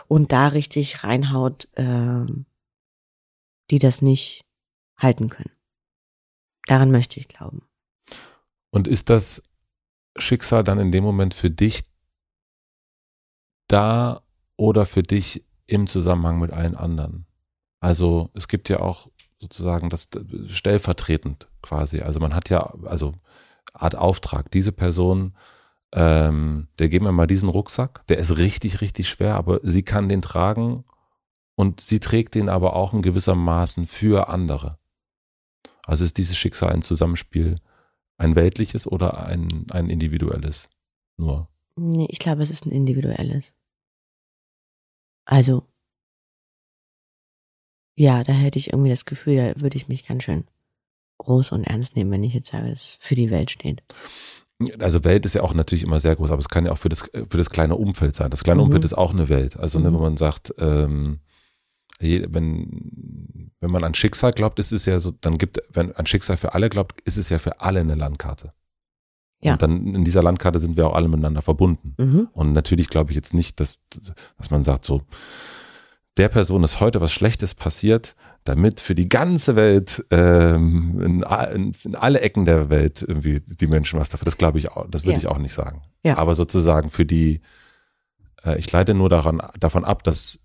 und 0.07 0.31
da 0.31 0.49
richtig 0.49 1.03
reinhaut, 1.03 1.67
äh, 1.73 2.25
die 3.71 3.79
das 3.79 4.03
nicht 4.03 4.45
halten 4.95 5.29
können. 5.29 5.49
Daran 6.67 6.91
möchte 6.91 7.19
ich 7.19 7.27
glauben. 7.27 7.67
Und 8.69 8.87
ist 8.87 9.09
das 9.09 9.41
Schicksal 10.17 10.63
dann 10.63 10.79
in 10.79 10.91
dem 10.91 11.03
Moment 11.03 11.33
für 11.33 11.49
dich 11.49 11.83
da 13.67 14.21
oder 14.55 14.85
für 14.85 15.03
dich 15.03 15.45
im 15.65 15.87
Zusammenhang 15.87 16.39
mit 16.39 16.51
allen 16.51 16.75
anderen? 16.75 17.25
Also 17.79 18.29
es 18.35 18.47
gibt 18.47 18.69
ja 18.69 18.81
auch 18.81 19.09
sozusagen 19.45 19.89
das 19.89 20.09
stellvertretend 20.47 21.47
quasi. 21.61 22.01
Also 22.01 22.19
man 22.19 22.33
hat 22.33 22.49
ja, 22.49 22.73
also 22.85 23.13
Art 23.73 23.95
Auftrag, 23.95 24.49
diese 24.51 24.71
Person, 24.71 25.35
ähm, 25.93 26.67
der 26.79 26.89
geben 26.89 27.05
wir 27.05 27.11
mal 27.11 27.27
diesen 27.27 27.49
Rucksack, 27.49 28.05
der 28.07 28.17
ist 28.17 28.37
richtig, 28.37 28.81
richtig 28.81 29.07
schwer, 29.07 29.35
aber 29.35 29.59
sie 29.63 29.83
kann 29.83 30.09
den 30.09 30.21
tragen 30.21 30.83
und 31.55 31.81
sie 31.81 31.99
trägt 31.99 32.35
den 32.35 32.49
aber 32.49 32.75
auch 32.75 32.93
in 32.93 33.01
gewissermaßen 33.01 33.87
für 33.87 34.29
andere. 34.29 34.77
Also 35.85 36.03
ist 36.03 36.17
dieses 36.17 36.37
Schicksal 36.37 36.73
ein 36.73 36.81
Zusammenspiel 36.81 37.59
ein 38.17 38.35
weltliches 38.35 38.87
oder 38.87 39.25
ein, 39.25 39.67
ein 39.71 39.89
individuelles 39.89 40.69
nur? 41.17 41.49
Nee, 41.75 42.07
ich 42.09 42.19
glaube, 42.19 42.41
es 42.41 42.49
ist 42.49 42.65
ein 42.65 42.71
individuelles. 42.71 43.53
Also 45.25 45.67
ja, 47.95 48.23
da 48.23 48.33
hätte 48.33 48.59
ich 48.59 48.71
irgendwie 48.71 48.89
das 48.89 49.05
Gefühl, 49.05 49.37
da 49.37 49.61
würde 49.61 49.77
ich 49.77 49.87
mich 49.87 50.07
ganz 50.07 50.23
schön 50.23 50.45
groß 51.17 51.53
und 51.53 51.63
ernst 51.63 51.95
nehmen, 51.95 52.11
wenn 52.11 52.23
ich 52.23 52.33
jetzt 52.33 52.51
sage, 52.51 52.69
dass 52.69 52.81
es 52.81 52.97
für 52.99 53.15
die 53.15 53.31
Welt 53.31 53.51
steht. 53.51 53.83
Also 54.79 55.03
Welt 55.03 55.25
ist 55.25 55.33
ja 55.33 55.43
auch 55.43 55.53
natürlich 55.53 55.83
immer 55.83 55.99
sehr 55.99 56.15
groß, 56.15 56.31
aber 56.31 56.39
es 56.39 56.49
kann 56.49 56.65
ja 56.65 56.71
auch 56.71 56.77
für 56.77 56.89
das, 56.89 57.09
für 57.29 57.37
das 57.37 57.49
kleine 57.49 57.75
Umfeld 57.75 58.15
sein. 58.15 58.29
Das 58.29 58.43
kleine 58.43 58.61
mhm. 58.61 58.67
Umfeld 58.67 58.83
ist 58.85 58.97
auch 58.97 59.13
eine 59.13 59.29
Welt. 59.29 59.57
Also 59.57 59.79
ne, 59.79 59.89
mhm. 59.89 59.91
ne, 59.91 59.97
wenn 59.97 60.03
man 60.03 60.17
sagt, 60.17 60.53
ähm, 60.59 61.19
wenn, 61.99 63.51
wenn 63.59 63.71
man 63.71 63.83
an 63.83 63.95
Schicksal 63.95 64.31
glaubt, 64.31 64.59
ist 64.59 64.71
es 64.71 64.85
ja 64.85 64.99
so, 64.99 65.11
dann 65.11 65.37
gibt, 65.37 65.61
wenn 65.71 65.93
an 65.93 66.05
Schicksal 66.05 66.37
für 66.37 66.53
alle 66.53 66.69
glaubt, 66.69 67.01
ist 67.01 67.17
es 67.17 67.29
ja 67.29 67.39
für 67.39 67.61
alle 67.61 67.79
eine 67.79 67.95
Landkarte. 67.95 68.53
Ja. 69.41 69.53
Und 69.53 69.61
dann 69.61 69.95
in 69.95 70.05
dieser 70.05 70.23
Landkarte 70.23 70.59
sind 70.59 70.77
wir 70.77 70.87
auch 70.87 70.95
alle 70.95 71.07
miteinander 71.07 71.41
verbunden. 71.41 71.95
Mhm. 71.97 72.29
Und 72.33 72.53
natürlich 72.53 72.89
glaube 72.89 73.11
ich 73.11 73.15
jetzt 73.15 73.33
nicht, 73.33 73.59
dass, 73.59 73.79
dass 74.37 74.51
man 74.51 74.63
sagt 74.63 74.85
so, 74.85 75.01
der 76.17 76.29
Person 76.29 76.63
ist 76.63 76.79
heute 76.79 77.01
was 77.01 77.11
Schlechtes 77.11 77.53
passiert, 77.53 78.15
damit 78.45 78.79
für 78.79 78.95
die 78.95 79.09
ganze 79.09 79.55
Welt, 79.55 80.05
ähm, 80.11 81.01
in, 81.01 81.23
in, 81.23 81.75
in, 81.83 81.95
alle 81.95 82.21
Ecken 82.21 82.45
der 82.45 82.69
Welt 82.69 83.03
irgendwie 83.05 83.41
die 83.41 83.67
Menschen 83.67 83.99
was 83.99 84.09
dafür. 84.09 84.25
Das 84.25 84.37
glaube 84.37 84.59
ich 84.59 84.71
auch, 84.71 84.87
das 84.89 85.03
würde 85.03 85.13
ja. 85.13 85.17
ich 85.17 85.27
auch 85.27 85.37
nicht 85.37 85.53
sagen. 85.53 85.81
Ja. 86.03 86.17
Aber 86.17 86.35
sozusagen 86.35 86.89
für 86.89 87.05
die, 87.05 87.41
äh, 88.45 88.57
ich 88.57 88.71
leite 88.71 88.93
nur 88.93 89.09
daran, 89.09 89.41
davon 89.59 89.83
ab, 89.83 90.03
dass 90.03 90.39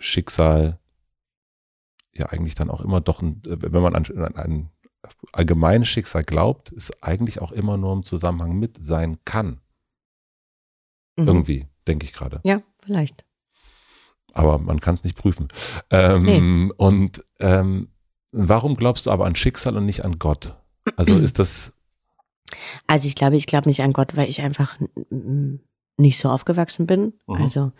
Schicksal 0.00 0.78
ja 2.16 2.26
eigentlich 2.26 2.56
dann 2.56 2.70
auch 2.70 2.80
immer 2.80 3.00
doch, 3.00 3.22
ein, 3.22 3.40
wenn 3.44 3.82
man 3.82 3.94
an, 3.94 4.04
an 4.16 4.36
ein 4.36 4.70
allgemeines 5.32 5.86
Schicksal 5.86 6.24
glaubt, 6.24 6.70
ist 6.70 7.04
eigentlich 7.04 7.40
auch 7.40 7.52
immer 7.52 7.76
nur 7.76 7.92
im 7.92 8.02
Zusammenhang 8.02 8.58
mit 8.58 8.84
sein 8.84 9.18
kann. 9.24 9.60
Mhm. 11.16 11.28
Irgendwie, 11.28 11.66
denke 11.86 12.04
ich 12.04 12.12
gerade. 12.12 12.40
Ja, 12.44 12.62
vielleicht 12.82 13.27
aber 14.32 14.58
man 14.58 14.80
kann 14.80 14.94
es 14.94 15.04
nicht 15.04 15.16
prüfen. 15.16 15.48
Ähm, 15.90 16.22
nee. 16.22 16.72
Und 16.76 17.24
ähm, 17.40 17.88
warum 18.32 18.76
glaubst 18.76 19.06
du 19.06 19.10
aber 19.10 19.26
an 19.26 19.36
Schicksal 19.36 19.76
und 19.76 19.86
nicht 19.86 20.04
an 20.04 20.18
Gott? 20.18 20.56
Also 20.96 21.16
ist 21.16 21.38
das. 21.38 21.72
Also 22.86 23.08
ich 23.08 23.14
glaube, 23.14 23.36
ich 23.36 23.46
glaube 23.46 23.68
nicht 23.68 23.82
an 23.82 23.92
Gott, 23.92 24.16
weil 24.16 24.28
ich 24.28 24.40
einfach 24.42 24.76
nicht 25.96 26.18
so 26.18 26.30
aufgewachsen 26.30 26.86
bin. 26.86 27.14
Mhm. 27.26 27.34
Also 27.34 27.72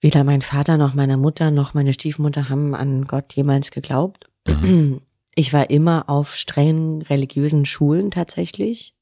weder 0.00 0.24
mein 0.24 0.40
Vater 0.40 0.76
noch 0.76 0.94
meine 0.94 1.16
Mutter 1.16 1.50
noch 1.50 1.74
meine 1.74 1.92
Stiefmutter 1.92 2.48
haben 2.48 2.74
an 2.74 3.06
Gott 3.06 3.34
jemals 3.34 3.70
geglaubt. 3.70 4.30
Mhm. 4.46 5.00
Ich 5.36 5.52
war 5.52 5.68
immer 5.68 6.08
auf 6.08 6.36
strengen 6.36 7.02
religiösen 7.02 7.66
Schulen 7.66 8.12
tatsächlich, 8.12 8.94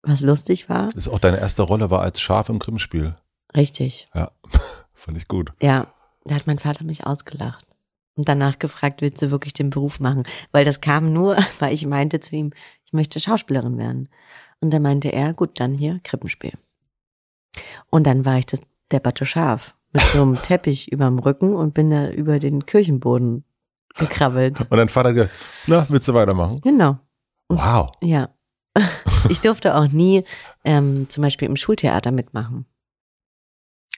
was 0.00 0.22
lustig 0.22 0.70
war. 0.70 0.86
Das 0.86 1.06
ist 1.06 1.08
auch 1.08 1.18
deine 1.18 1.36
erste 1.36 1.60
Rolle 1.60 1.90
war 1.90 2.00
als 2.00 2.22
Schaf 2.22 2.48
im 2.48 2.58
Grimmspiel. 2.58 3.14
Richtig. 3.54 4.08
Ja. 4.14 4.30
Fand 5.04 5.18
ich 5.18 5.28
gut. 5.28 5.50
Ja, 5.60 5.92
da 6.24 6.34
hat 6.34 6.46
mein 6.46 6.58
Vater 6.58 6.82
mich 6.82 7.06
ausgelacht 7.06 7.66
und 8.14 8.26
danach 8.26 8.58
gefragt, 8.58 9.02
willst 9.02 9.20
du 9.20 9.30
wirklich 9.30 9.52
den 9.52 9.68
Beruf 9.68 10.00
machen? 10.00 10.22
Weil 10.50 10.64
das 10.64 10.80
kam 10.80 11.12
nur, 11.12 11.36
weil 11.58 11.74
ich 11.74 11.86
meinte 11.86 12.20
zu 12.20 12.34
ihm, 12.34 12.52
ich 12.86 12.94
möchte 12.94 13.20
Schauspielerin 13.20 13.76
werden. 13.76 14.08
Und 14.60 14.70
da 14.70 14.78
meinte 14.78 15.12
er, 15.12 15.34
gut, 15.34 15.60
dann 15.60 15.74
hier 15.74 16.00
Krippenspiel. 16.04 16.54
Und 17.90 18.06
dann 18.06 18.24
war 18.24 18.38
ich 18.38 18.46
das 18.46 18.62
depperte 18.90 19.26
Schaf 19.26 19.76
mit 19.92 20.02
so 20.04 20.22
einem 20.22 20.36
Teppich 20.42 20.90
überm 20.90 21.18
Rücken 21.18 21.54
und 21.54 21.74
bin 21.74 21.90
da 21.90 22.08
über 22.08 22.38
den 22.38 22.64
Kirchenboden 22.64 23.44
gekrabbelt. 23.96 24.58
Und 24.58 24.78
dein 24.78 24.88
Vater 24.88 25.12
gesagt, 25.12 25.34
na, 25.66 25.86
willst 25.90 26.08
du 26.08 26.14
weitermachen? 26.14 26.62
Genau. 26.62 26.98
Wow. 27.48 27.90
Ja. 28.00 28.30
Ich 29.30 29.40
durfte 29.40 29.74
auch 29.74 29.88
nie 29.88 30.22
ähm, 30.66 31.08
zum 31.08 31.22
Beispiel 31.22 31.48
im 31.48 31.56
Schultheater 31.56 32.12
mitmachen. 32.12 32.66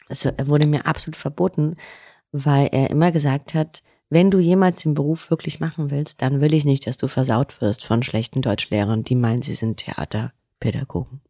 Es 0.09 0.25
wurde 0.45 0.67
mir 0.67 0.87
absolut 0.87 1.17
verboten, 1.17 1.77
weil 2.33 2.69
er 2.73 2.91
immer 2.91 3.13
gesagt 3.13 3.55
hat, 3.55 3.83
wenn 4.09 4.31
du 4.31 4.39
jemals 4.39 4.83
den 4.83 4.95
Beruf 4.95 5.31
wirklich 5.31 5.59
machen 5.59 5.91
willst, 5.91 6.23
dann 6.23 6.41
will 6.41 6.55
ich 6.55 6.65
nicht, 6.65 6.87
dass 6.87 6.97
du 6.97 7.09
versaut 7.09 7.61
wirst 7.61 7.85
von 7.85 8.03
schlechten 8.03 8.41
Deutschlehrern, 8.41 9.03
die 9.03 9.17
meinen, 9.17 9.43
sie 9.43 9.55
sind 9.55 9.79
Theaterpädagogen. 9.79 11.21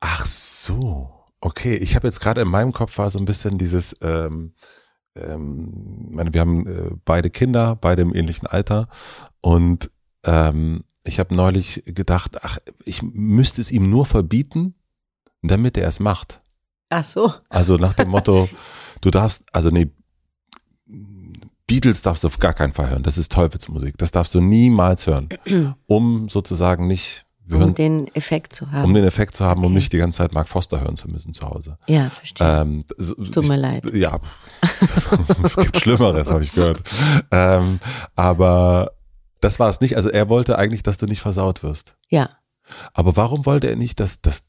Ach 0.00 0.26
so, 0.26 1.10
okay. 1.40 1.76
Ich 1.76 1.96
habe 1.96 2.06
jetzt 2.06 2.20
gerade 2.20 2.42
in 2.42 2.48
meinem 2.48 2.72
Kopf 2.72 2.98
war 2.98 3.10
so 3.10 3.18
ein 3.18 3.24
bisschen 3.24 3.56
dieses, 3.56 3.94
ähm, 4.02 4.52
ähm, 5.14 6.10
meine, 6.14 6.34
wir 6.34 6.42
haben 6.42 6.66
äh, 6.66 6.90
beide 7.04 7.30
Kinder, 7.30 7.76
beide 7.76 8.02
im 8.02 8.14
ähnlichen 8.14 8.46
Alter 8.46 8.88
und 9.40 9.90
ähm, 10.24 10.84
ich 11.04 11.18
habe 11.18 11.34
neulich 11.34 11.82
gedacht, 11.86 12.44
ach, 12.44 12.58
ich 12.84 13.02
müsste 13.02 13.60
es 13.60 13.70
ihm 13.70 13.88
nur 13.88 14.04
verbieten, 14.04 14.74
damit 15.40 15.78
er 15.78 15.88
es 15.88 16.00
macht. 16.00 16.42
Ach 16.90 17.04
so. 17.04 17.32
Also 17.48 17.76
nach 17.76 17.94
dem 17.94 18.08
Motto, 18.08 18.48
du 19.00 19.10
darfst, 19.10 19.44
also 19.52 19.70
nee, 19.70 19.90
Beatles 21.66 22.02
darfst 22.02 22.22
du 22.22 22.28
auf 22.28 22.38
gar 22.38 22.52
keinen 22.52 22.72
Fall 22.72 22.90
hören. 22.90 23.02
Das 23.02 23.18
ist 23.18 23.32
Teufelsmusik. 23.32 23.98
Das 23.98 24.12
darfst 24.12 24.34
du 24.34 24.40
niemals 24.40 25.06
hören. 25.06 25.28
Um 25.86 26.28
sozusagen 26.28 26.86
nicht 26.86 27.26
um 27.48 27.58
hören, 27.58 27.74
den 27.74 28.14
Effekt 28.14 28.54
zu 28.54 28.70
haben. 28.72 28.84
Um 28.84 28.94
den 28.94 29.04
Effekt 29.04 29.34
zu 29.34 29.44
haben, 29.44 29.60
okay. 29.60 29.66
um 29.66 29.74
nicht 29.74 29.92
die 29.92 29.98
ganze 29.98 30.18
Zeit 30.18 30.34
Mark 30.34 30.48
Foster 30.48 30.80
hören 30.80 30.96
zu 30.96 31.08
müssen 31.08 31.32
zu 31.32 31.48
Hause. 31.48 31.78
Ja, 31.86 32.10
verstehe. 32.10 32.62
Ähm, 32.62 32.82
so, 32.98 33.14
tut 33.14 33.48
mir 33.48 33.56
leid. 33.56 33.84
Ja, 33.94 34.18
es 35.44 35.56
gibt 35.56 35.76
Schlimmeres, 35.78 36.30
habe 36.30 36.42
ich 36.42 36.52
gehört. 36.52 36.82
Ähm, 37.30 37.78
aber 38.14 38.92
das 39.40 39.58
war 39.60 39.68
es 39.68 39.80
nicht. 39.80 39.96
Also 39.96 40.08
er 40.08 40.28
wollte 40.28 40.58
eigentlich, 40.58 40.82
dass 40.82 40.98
du 40.98 41.06
nicht 41.06 41.20
versaut 41.20 41.62
wirst. 41.62 41.96
Ja. 42.08 42.30
Aber 42.94 43.16
warum 43.16 43.46
wollte 43.46 43.68
er 43.68 43.76
nicht, 43.76 44.00
dass, 44.00 44.20
dass 44.20 44.44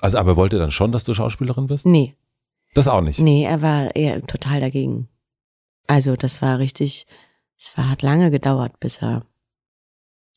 also 0.00 0.18
aber 0.18 0.36
wollte 0.36 0.56
er 0.56 0.60
dann 0.60 0.70
schon, 0.70 0.92
dass 0.92 1.04
du 1.04 1.14
Schauspielerin 1.14 1.66
bist? 1.66 1.86
Nee. 1.86 2.16
Das 2.74 2.88
auch 2.88 3.00
nicht. 3.00 3.18
Nee, 3.18 3.44
er 3.44 3.62
war 3.62 3.94
eher 3.96 4.24
total 4.26 4.60
dagegen. 4.60 5.08
Also 5.86 6.14
das 6.14 6.40
war 6.40 6.58
richtig, 6.58 7.06
es 7.58 7.76
war, 7.76 7.90
hat 7.90 8.02
lange 8.02 8.30
gedauert, 8.30 8.78
bis 8.78 8.98
er 8.98 9.26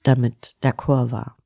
damit 0.04 0.56
d'accord 0.64 1.12
war. 1.12 1.38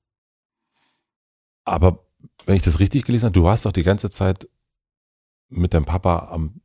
Aber 1.66 2.06
wenn 2.46 2.56
ich 2.56 2.62
das 2.62 2.80
richtig 2.80 3.04
gelesen 3.04 3.26
habe, 3.26 3.34
du 3.34 3.44
warst 3.44 3.66
doch 3.66 3.74
die 3.74 3.84
ganze 3.84 4.10
Zeit 4.10 4.48
mit 5.50 5.74
deinem 5.74 5.86
Papa 5.86 6.30
am 6.32 6.62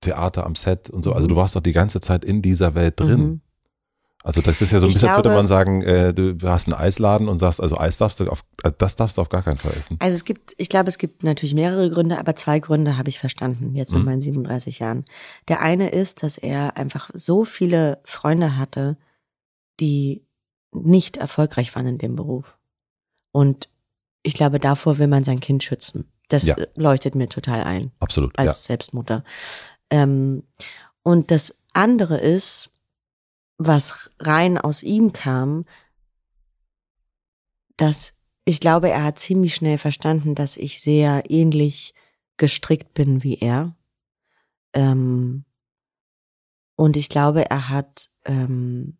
Theater, 0.00 0.46
am 0.46 0.54
Set 0.54 0.88
und 0.88 1.02
so. 1.02 1.12
Also 1.12 1.26
du 1.26 1.36
warst 1.36 1.56
doch 1.56 1.60
die 1.60 1.72
ganze 1.72 2.00
Zeit 2.00 2.24
in 2.24 2.40
dieser 2.40 2.74
Welt 2.74 2.98
drin. 2.98 3.20
Mhm. 3.20 3.40
Also 4.22 4.42
das 4.42 4.60
ist 4.60 4.70
ja 4.72 4.80
so 4.80 4.86
ein 4.86 4.90
ich 4.90 4.94
bisschen, 4.94 5.08
als 5.08 5.18
würde 5.18 5.30
man 5.30 5.46
sagen, 5.46 5.80
äh, 5.82 6.12
du 6.12 6.36
hast 6.42 6.68
einen 6.68 6.78
Eisladen 6.78 7.28
und 7.28 7.38
sagst, 7.38 7.60
also 7.60 7.78
Eis 7.78 7.96
darfst 7.96 8.20
du 8.20 8.28
auf, 8.28 8.44
äh, 8.62 8.70
das 8.76 8.96
darfst 8.96 9.16
du 9.16 9.22
auf 9.22 9.30
gar 9.30 9.42
keinen 9.42 9.56
Fall 9.56 9.72
essen. 9.72 9.96
Also 9.98 10.14
es 10.14 10.24
gibt, 10.24 10.54
ich 10.58 10.68
glaube, 10.68 10.88
es 10.88 10.98
gibt 10.98 11.22
natürlich 11.22 11.54
mehrere 11.54 11.88
Gründe, 11.88 12.18
aber 12.18 12.36
zwei 12.36 12.58
Gründe 12.58 12.98
habe 12.98 13.08
ich 13.08 13.18
verstanden, 13.18 13.74
jetzt 13.74 13.92
mit 13.92 14.00
mhm. 14.00 14.06
meinen 14.06 14.20
37 14.20 14.78
Jahren. 14.80 15.04
Der 15.48 15.60
eine 15.60 15.88
ist, 15.88 16.22
dass 16.22 16.36
er 16.36 16.76
einfach 16.76 17.10
so 17.14 17.44
viele 17.46 17.98
Freunde 18.04 18.58
hatte, 18.58 18.98
die 19.80 20.22
nicht 20.72 21.16
erfolgreich 21.16 21.74
waren 21.74 21.86
in 21.86 21.98
dem 21.98 22.14
Beruf. 22.14 22.58
Und 23.32 23.70
ich 24.22 24.34
glaube, 24.34 24.58
davor 24.58 24.98
will 24.98 25.08
man 25.08 25.24
sein 25.24 25.40
Kind 25.40 25.64
schützen. 25.64 26.12
Das 26.28 26.44
ja. 26.44 26.56
leuchtet 26.76 27.14
mir 27.14 27.28
total 27.28 27.62
ein. 27.64 27.90
Absolut. 28.00 28.38
Als 28.38 28.46
ja. 28.46 28.52
Selbstmutter. 28.52 29.24
Ähm, 29.90 30.44
und 31.02 31.30
das 31.30 31.54
andere 31.72 32.18
ist, 32.18 32.70
was 33.62 34.10
rein 34.18 34.56
aus 34.56 34.82
ihm 34.82 35.12
kam, 35.12 35.66
dass 37.76 38.14
ich 38.46 38.58
glaube, 38.58 38.88
er 38.88 39.04
hat 39.04 39.18
ziemlich 39.18 39.54
schnell 39.54 39.76
verstanden, 39.76 40.34
dass 40.34 40.56
ich 40.56 40.80
sehr 40.80 41.30
ähnlich 41.30 41.94
gestrickt 42.38 42.94
bin 42.94 43.22
wie 43.22 43.38
er. 43.38 43.76
Ähm, 44.72 45.44
und 46.74 46.96
ich 46.96 47.10
glaube, 47.10 47.50
er 47.50 47.68
hat 47.68 48.08
ähm, 48.24 48.96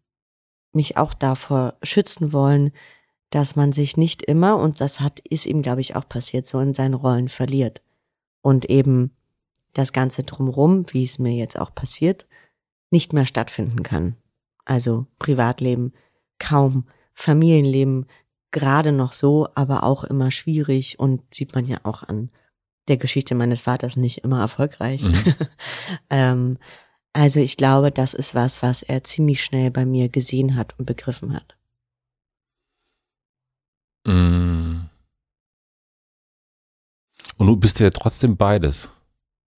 mich 0.73 0.99
auch 0.99 1.15
davor 1.15 1.79
schützen 1.83 2.35
wollen, 2.35 2.73
dass 3.31 3.57
man 3.57 3.73
sich 3.73 3.97
nicht 3.97 4.23
immer, 4.23 4.59
und 4.59 4.83
das 4.83 5.01
hat, 5.01 5.21
ist 5.21 5.47
ihm, 5.47 5.63
glaube 5.63 5.81
ich, 5.81 5.97
auch 5.97 6.07
passiert, 6.07 6.47
so 6.47 6.61
in 6.61 6.75
seinen 6.75 6.95
Rollen 6.95 7.31
verliert. 7.31 7.81
Und 8.43 8.67
eben 8.67 9.17
das 9.73 9.95
Ganze 9.95 10.23
drumrum, 10.23 10.85
wie 10.93 11.05
es 11.05 11.19
mir 11.19 11.33
jetzt 11.33 11.59
auch 11.59 11.75
passiert, 11.75 12.27
nicht 12.91 13.15
mehr 13.15 13.25
stattfinden 13.25 13.83
kann. 13.83 14.17
Also 14.65 15.07
Privatleben 15.19 15.93
kaum, 16.39 16.87
Familienleben 17.15 18.07
gerade 18.51 18.93
noch 18.93 19.13
so, 19.13 19.49
aber 19.55 19.85
auch 19.85 20.05
immer 20.05 20.31
schwierig 20.31 20.99
und 20.99 21.23
sieht 21.33 21.55
man 21.55 21.65
ja 21.65 21.79
auch 21.85 22.03
an 22.03 22.31
der 22.89 22.97
Geschichte 22.97 23.35
meines 23.35 23.61
Vaters 23.61 23.97
nicht 23.97 24.19
immer 24.19 24.41
erfolgreich. 24.41 25.03
Mhm. 25.03 25.35
ähm, 26.11 26.59
also 27.13 27.41
ich 27.41 27.57
glaube, 27.57 27.91
das 27.91 28.15
ist 28.15 28.35
was, 28.35 28.63
was 28.63 28.83
er 28.83 29.05
ziemlich 29.05 29.45
schnell 29.45 29.71
bei 29.71 29.85
mir 29.85 30.09
gesehen 30.09 30.57
hat 30.57 30.79
und 30.79 30.87
begriffen 30.87 31.35
hat. 31.35 31.57
Mm. 34.07 34.87
Und 37.37 37.47
du 37.47 37.57
bist 37.57 37.81
ja 37.81 37.91
trotzdem 37.91 38.37
beides. 38.37 38.91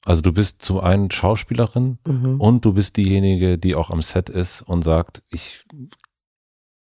Also 0.04 0.20
du 0.20 0.32
bist 0.32 0.62
zum 0.62 0.80
einen 0.80 1.10
Schauspielerin 1.10 1.98
mhm. 2.06 2.40
und 2.40 2.64
du 2.64 2.72
bist 2.72 2.96
diejenige, 2.96 3.58
die 3.58 3.74
auch 3.74 3.90
am 3.90 4.02
Set 4.02 4.28
ist 4.28 4.62
und 4.62 4.82
sagt, 4.82 5.22
ich 5.28 5.64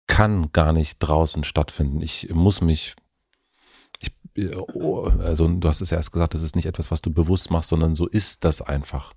kann 0.06 0.52
gar 0.52 0.72
nicht 0.72 0.98
draußen 1.00 1.44
stattfinden. 1.44 2.00
Ich 2.00 2.28
muss 2.32 2.60
mich, 2.60 2.94
ich, 3.98 4.12
also 5.20 5.48
du 5.48 5.68
hast 5.68 5.80
es 5.80 5.90
ja 5.90 5.96
erst 5.96 6.12
gesagt, 6.12 6.34
das 6.34 6.42
ist 6.42 6.54
nicht 6.54 6.66
etwas, 6.66 6.90
was 6.90 7.02
du 7.02 7.12
bewusst 7.12 7.50
machst, 7.50 7.70
sondern 7.70 7.94
so 7.94 8.06
ist 8.06 8.44
das 8.44 8.62
einfach. 8.62 9.12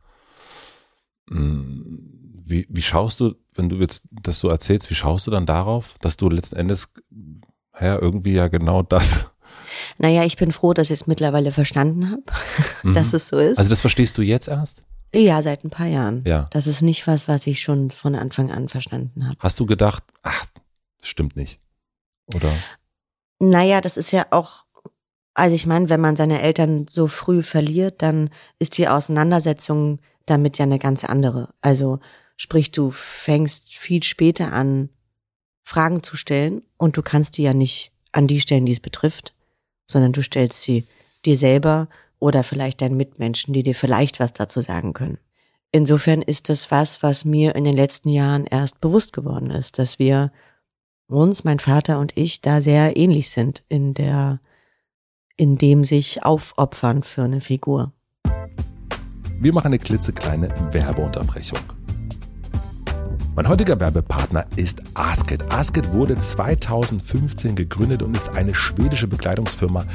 Mm. 1.27 2.19
Wie, 2.43 2.67
wie 2.69 2.81
schaust 2.81 3.21
du, 3.21 3.35
wenn 3.53 3.69
du 3.69 3.77
jetzt 3.77 4.03
das 4.11 4.39
so 4.39 4.49
erzählst, 4.49 4.89
wie 4.89 4.95
schaust 4.95 5.25
du 5.25 5.31
dann 5.31 5.45
darauf, 5.45 5.95
dass 6.01 6.17
du 6.17 6.27
letzten 6.27 6.57
Endes 6.57 6.89
ja, 7.79 7.97
irgendwie 7.97 8.33
ja 8.33 8.49
genau 8.49 8.83
das. 8.83 9.31
Naja, 10.01 10.23
ich 10.25 10.35
bin 10.35 10.51
froh, 10.51 10.73
dass 10.73 10.89
ich 10.89 11.01
es 11.01 11.07
mittlerweile 11.07 11.51
verstanden 11.51 12.09
habe, 12.09 12.23
mhm. 12.83 12.95
dass 12.95 13.13
es 13.13 13.27
so 13.27 13.37
ist. 13.37 13.59
Also 13.59 13.69
das 13.69 13.81
verstehst 13.81 14.17
du 14.17 14.23
jetzt 14.23 14.47
erst? 14.47 14.83
Ja, 15.13 15.41
seit 15.43 15.63
ein 15.63 15.69
paar 15.69 15.87
Jahren. 15.87 16.23
Ja. 16.25 16.47
Das 16.51 16.65
ist 16.65 16.81
nicht 16.81 17.05
was, 17.05 17.27
was 17.27 17.45
ich 17.45 17.61
schon 17.61 17.91
von 17.91 18.15
Anfang 18.15 18.49
an 18.49 18.67
verstanden 18.67 19.25
habe. 19.25 19.35
Hast 19.39 19.59
du 19.59 19.65
gedacht, 19.65 20.03
ach, 20.23 20.45
stimmt 21.01 21.35
nicht? 21.35 21.59
Oder? 22.33 22.51
Naja, 23.39 23.79
das 23.79 23.95
ist 23.97 24.11
ja 24.11 24.25
auch, 24.31 24.65
also 25.35 25.53
ich 25.53 25.67
meine, 25.67 25.89
wenn 25.89 26.01
man 26.01 26.15
seine 26.15 26.41
Eltern 26.41 26.87
so 26.89 27.07
früh 27.07 27.43
verliert, 27.43 28.01
dann 28.01 28.29
ist 28.57 28.77
die 28.77 28.87
Auseinandersetzung 28.87 29.99
damit 30.25 30.57
ja 30.57 30.65
eine 30.65 30.79
ganz 30.79 31.03
andere. 31.03 31.49
Also 31.61 31.99
sprich, 32.37 32.71
du 32.71 32.89
fängst 32.89 33.75
viel 33.75 34.01
später 34.01 34.51
an, 34.53 34.89
Fragen 35.63 36.01
zu 36.01 36.17
stellen 36.17 36.63
und 36.77 36.97
du 36.97 37.03
kannst 37.03 37.37
die 37.37 37.43
ja 37.43 37.53
nicht 37.53 37.91
an 38.11 38.27
die 38.27 38.39
stellen, 38.39 38.65
die 38.65 38.71
es 38.71 38.79
betrifft, 38.79 39.35
sondern 39.87 40.13
du 40.13 40.21
stellst 40.21 40.61
sie 40.61 40.85
dir 41.25 41.37
selber 41.37 41.87
oder 42.19 42.43
vielleicht 42.43 42.81
deinen 42.81 42.97
Mitmenschen, 42.97 43.53
die 43.53 43.63
dir 43.63 43.75
vielleicht 43.75 44.19
was 44.19 44.33
dazu 44.33 44.61
sagen 44.61 44.93
können. 44.93 45.17
Insofern 45.71 46.21
ist 46.21 46.49
das 46.49 46.69
was, 46.69 47.01
was 47.01 47.25
mir 47.25 47.55
in 47.55 47.63
den 47.63 47.75
letzten 47.75 48.09
Jahren 48.09 48.45
erst 48.45 48.81
bewusst 48.81 49.13
geworden 49.13 49.51
ist, 49.51 49.79
dass 49.79 49.99
wir 49.99 50.31
uns, 51.07 51.43
mein 51.43 51.59
Vater 51.59 51.99
und 51.99 52.17
ich, 52.17 52.41
da 52.41 52.61
sehr 52.61 52.97
ähnlich 52.97 53.29
sind 53.29 53.63
in 53.69 53.93
der, 53.93 54.39
in 55.37 55.57
dem 55.57 55.83
sich 55.83 56.23
aufopfern 56.23 57.03
für 57.03 57.23
eine 57.23 57.41
Figur. 57.41 57.93
Wir 59.39 59.53
machen 59.53 59.67
eine 59.67 59.79
klitzekleine 59.79 60.53
Werbeunterbrechung. 60.71 61.80
Mein 63.33 63.47
heutiger 63.47 63.79
Werbepartner 63.79 64.45
ist 64.57 64.81
Asket. 64.93 65.53
Asket 65.53 65.93
wurde 65.93 66.17
2015 66.17 67.55
gegründet 67.55 68.03
und 68.03 68.13
ist 68.13 68.27
eine 68.27 68.53
schwedische 68.53 69.07
Bekleidungsfirma, 69.07 69.85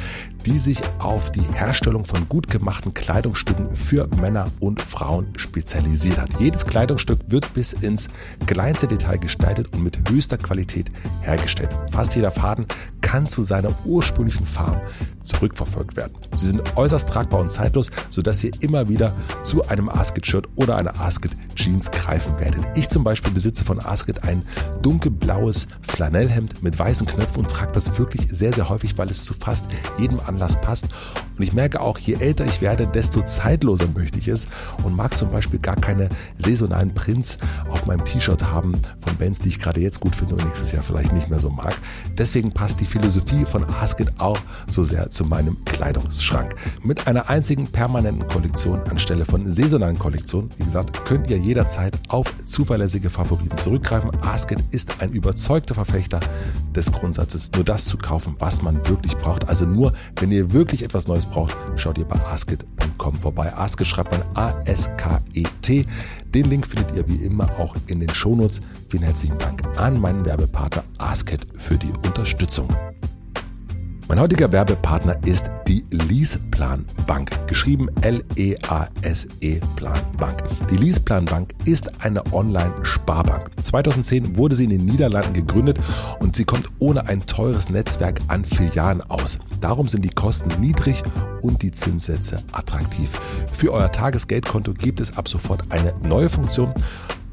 die 0.47 0.57
sich 0.57 0.81
auf 1.01 1.33
die 1.33 1.43
Herstellung 1.43 2.07
von 2.07 2.27
gut 2.31 2.49
gemachten 2.49 2.95
Kleidungsstücken 2.95 3.77
für 3.77 4.09
Männer 4.17 4.51
und 4.59 4.81
Frauen 4.81 5.35
spezialisiert 5.37 6.19
hat. 6.19 6.41
Jedes 6.41 6.65
Kleidungsstück 6.65 7.21
wird 7.29 7.53
bis 7.53 7.75
ins 7.75 8.09
kleinste 8.47 8.87
Detail 8.87 9.19
gestaltet 9.19 9.71
und 9.75 9.85
mit 9.85 10.09
höchster 10.09 10.39
Qualität 10.39 10.91
hergestellt. 11.21 11.71
Fast 11.91 12.17
jeder 12.17 12.31
Faden 12.31 12.67
kann 13.03 13.27
zu 13.27 13.43
seiner 13.43 13.71
ursprünglichen 13.85 14.47
Farbe 14.47 14.81
zurückverfolgt 15.23 15.97
werden. 15.97 16.15
Sie 16.37 16.47
sind 16.47 16.77
äußerst 16.77 17.09
tragbar 17.09 17.41
und 17.41 17.53
zeitlos, 17.53 17.91
sodass 18.11 18.43
ihr 18.43 18.51
immer 18.61 18.89
wieder 18.89 19.13
zu 19.43 19.67
einem 19.69 19.89
Asket-Shirt 19.89 20.49
oder 20.57 20.77
einer 20.77 20.99
Asket-Jeans 20.99 21.91
greifen 21.91 22.39
werdet. 22.41 22.65
Ich 22.77 22.89
zum 22.89 23.05
Beispiel 23.05 23.26
besitze 23.31 23.65
von 23.65 23.81
Asket 23.81 24.25
ein 24.25 24.43
dunkelblaues 24.83 25.67
Flanellhemd 25.83 26.63
mit 26.63 26.79
weißen 26.79 27.07
Knöpfen 27.07 27.43
und 27.43 27.51
trage 27.51 27.73
das 27.73 27.99
wirklich 27.99 28.29
sehr, 28.31 28.53
sehr 28.53 28.69
häufig, 28.69 28.97
weil 28.99 29.11
es 29.11 29.25
zu 29.25 29.35
fast 29.35 29.67
jedem 29.99 30.21
Anlass 30.21 30.61
passt. 30.61 30.89
Und 31.37 31.43
ich 31.43 31.53
merke 31.53 31.81
auch, 31.81 31.99
je 31.99 32.15
älter 32.15 32.47
ich 32.47 32.63
werde, 32.63 32.87
desto 32.87 33.23
zeitloser 33.23 33.89
möchte 33.95 34.19
ich 34.19 34.29
es 34.29 34.49
und 34.83 34.97
mag 34.97 35.17
zum 35.17 35.31
Beispiel 35.31 35.59
gar 35.59 35.77
keine 35.77 36.09
saisonalen 36.37 36.95
Prints 36.95 37.39
auf 37.69 37.87
meinem 37.87 38.05
T-Shirt 38.05 38.43
haben 38.43 38.75
von 38.99 39.17
Bands, 39.17 39.41
die 39.41 39.49
ich 39.49 39.59
gerade 39.59 39.81
jetzt 39.81 40.01
gut 40.01 40.15
finde 40.15 40.35
und 40.35 40.45
nächstes 40.45 40.73
Jahr 40.73 40.83
vielleicht 40.83 41.13
nicht 41.13 41.29
mehr 41.29 41.41
so 41.41 41.51
mag. 41.51 41.77
Deswegen 42.17 42.53
passt 42.53 42.81
die 42.81 42.87
Philosophie 42.87 43.45
von 43.45 43.65
Asket 43.65 44.13
auch 44.19 44.39
so 44.69 44.85
sehr 44.85 45.11
zu 45.11 45.25
meinem 45.25 45.63
Kleidungsschrank. 45.65 46.55
Mit 46.83 47.07
einer 47.07 47.29
einzigen 47.29 47.67
permanenten 47.67 48.27
Kollektion 48.27 48.83
anstelle 48.85 49.25
von 49.25 49.51
saisonalen 49.51 49.99
Kollektionen, 49.99 50.51
wie 50.57 50.65
gesagt, 50.65 51.05
könnt 51.05 51.29
ihr 51.29 51.39
jederzeit 51.39 51.99
auf 52.09 52.33
zuverlässige 52.47 53.11
Favoriten 53.17 53.57
zurückgreifen. 53.59 54.11
Asket 54.23 54.63
ist 54.71 55.01
ein 55.01 55.13
überzeugter 55.13 55.75
Verfechter 55.75 56.21
des 56.75 56.93
Grundsatzes, 56.93 57.51
nur 57.53 57.65
das 57.65 57.87
zu 57.87 57.97
kaufen, 57.97 58.37
was 58.39 58.63
man 58.63 58.87
wirklich 58.87 59.17
braucht. 59.17 59.49
Also 59.49 59.65
nur, 59.65 59.93
wenn 60.21 60.31
ihr 60.31 60.53
wirklich 60.53 60.83
etwas 60.83 61.09
Neues 61.09 61.27
braucht, 61.27 61.57
schaut 61.77 61.99
ihr 61.99 62.05
bei 62.05 62.21
asket.com 62.21 63.19
vorbei. 63.21 63.53
Asket 63.57 63.87
schreibt 63.87 64.13
man 64.13 64.23
A-S-K-E-T. 64.35 65.87
Den 66.35 66.51
Link 66.51 66.67
findet 66.67 66.95
ihr 66.95 67.09
wie 67.09 67.25
immer 67.25 67.59
auch 67.59 67.75
in 67.87 68.01
den 68.01 68.13
Shownotes. 68.13 68.61
Vielen 68.91 69.03
herzlichen 69.03 69.39
Dank 69.39 69.63
an 69.79 69.99
meinen 69.99 70.25
Werbepartner 70.25 70.85
Asket 70.99 71.47
für 71.57 71.77
die 71.77 71.93
Unterstützung. 72.07 72.69
Mein 74.09 74.21
heutiger 74.21 74.53
Werbepartner 74.53 75.17
ist 75.27 75.51
die 75.67 75.85
Leaseplan 75.91 76.85
Bank, 77.09 77.29
geschrieben 77.49 77.89
L-E-A-S-E 78.03 79.61
Plan 79.75 80.01
Bank. 80.17 80.45
Die 80.71 80.77
Leaseplan 80.77 81.25
Bank 81.25 81.53
ist 81.65 82.05
eine 82.05 82.23
Online-Sparbank. 82.33 83.51
2010 83.61 84.37
wurde 84.37 84.55
sie 84.55 84.65
in 84.65 84.71
den 84.71 84.85
Niederlanden 84.85 85.35
gegründet 85.35 85.81
und 86.21 86.37
sie 86.37 86.45
kommt 86.45 86.69
ohne 86.79 87.09
ein 87.09 87.27
teures 87.27 87.69
Netzwerk 87.69 88.21
an 88.29 88.45
Filialen 88.45 89.03
aus. 89.03 89.41
Darum 89.61 89.89
sind 89.89 90.05
die 90.05 90.11
Kosten 90.11 90.61
niedrig 90.61 91.03
und 91.43 91.63
die 91.63 91.73
Zinssätze 91.73 92.39
attraktiv. 92.53 93.13
Für 93.53 93.73
euer 93.73 93.91
Tagesgeldkonto 93.91 94.75
gibt 94.75 95.01
es 95.01 95.17
ab 95.17 95.27
sofort 95.27 95.65
eine 95.71 95.93
neue 96.05 96.29
Funktion 96.29 96.73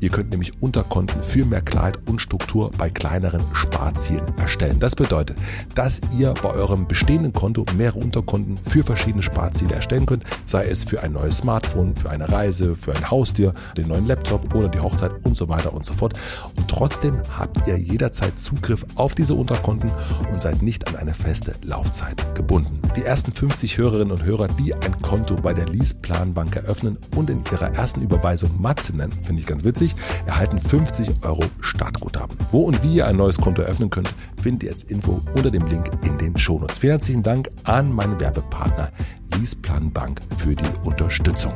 Ihr 0.03 0.09
könnt 0.09 0.31
nämlich 0.31 0.61
Unterkonten 0.61 1.23
für 1.23 1.45
mehr 1.45 1.61
Klarheit 1.61 1.95
und 2.09 2.19
Struktur 2.19 2.71
bei 2.77 2.89
kleineren 2.89 3.41
Sparzielen 3.53 4.37
erstellen. 4.37 4.77
Das 4.77 4.97
bedeutet, 4.97 5.37
dass 5.75 6.01
ihr 6.13 6.33
bei 6.33 6.49
eurem 6.49 6.89
bestehenden 6.89 7.31
Konto 7.31 7.65
mehrere 7.77 7.99
Unterkonten 7.99 8.57
für 8.57 8.83
verschiedene 8.83 9.23
Sparziele 9.23 9.75
erstellen 9.75 10.05
könnt, 10.05 10.25
sei 10.45 10.65
es 10.65 10.83
für 10.83 11.01
ein 11.03 11.13
neues 11.13 11.37
Smartphone, 11.37 11.95
für 11.95 12.09
eine 12.09 12.29
Reise, 12.29 12.75
für 12.75 12.93
ein 12.93 13.09
Haustier, 13.09 13.53
den 13.77 13.87
neuen 13.87 14.05
Laptop 14.05 14.53
oder 14.53 14.67
die 14.67 14.81
Hochzeit 14.81 15.13
und 15.23 15.37
so 15.37 15.47
weiter 15.47 15.73
und 15.73 15.85
so 15.85 15.93
fort. 15.93 16.19
Und 16.57 16.67
trotzdem 16.67 17.21
habt 17.37 17.65
ihr 17.69 17.77
jederzeit 17.77 18.37
Zugriff 18.37 18.85
auf 18.95 19.15
diese 19.15 19.35
Unterkonten 19.35 19.89
und 20.29 20.41
seid 20.41 20.61
nicht 20.61 20.85
an 20.89 20.97
eine 20.97 21.13
feste 21.13 21.53
Laufzeit 21.63 22.35
gebunden. 22.35 22.81
Die 22.97 23.05
ersten 23.05 23.31
50 23.31 23.77
Hörerinnen 23.77 24.11
und 24.11 24.25
Hörer, 24.25 24.49
die 24.49 24.73
ein 24.73 25.01
Konto 25.01 25.35
bei 25.35 25.53
der 25.53 25.67
Leaseplanbank 25.67 26.57
eröffnen 26.57 26.97
und 27.15 27.29
in 27.29 27.41
ihrer 27.49 27.73
ersten 27.73 28.01
Überweisung 28.01 28.61
Matze 28.61 28.97
nennen, 28.97 29.13
finde 29.23 29.39
ich 29.39 29.47
ganz 29.47 29.63
witzig, 29.63 29.92
erhalten 30.25 30.59
50 30.59 31.23
Euro 31.23 31.43
Startguthaben. 31.61 32.37
Wo 32.51 32.61
und 32.63 32.83
wie 32.83 32.95
ihr 32.95 33.07
ein 33.07 33.17
neues 33.17 33.37
Konto 33.37 33.61
eröffnen 33.61 33.89
könnt, 33.89 34.13
findet 34.41 34.63
ihr 34.63 34.71
als 34.71 34.83
Info 34.83 35.21
unter 35.33 35.51
dem 35.51 35.65
Link 35.67 35.91
in 36.03 36.17
den 36.17 36.37
Shownotes. 36.37 36.77
Vielen 36.77 36.91
herzlichen 36.91 37.23
Dank 37.23 37.49
an 37.63 37.93
meinen 37.93 38.19
Werbepartner 38.19 38.91
Leaseplanbank 39.35 40.21
für 40.35 40.55
die 40.55 40.65
Unterstützung. 40.83 41.53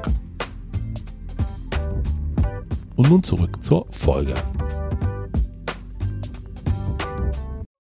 Und 2.96 3.10
nun 3.10 3.24
zurück 3.24 3.64
zur 3.64 3.86
Folge. 3.92 4.34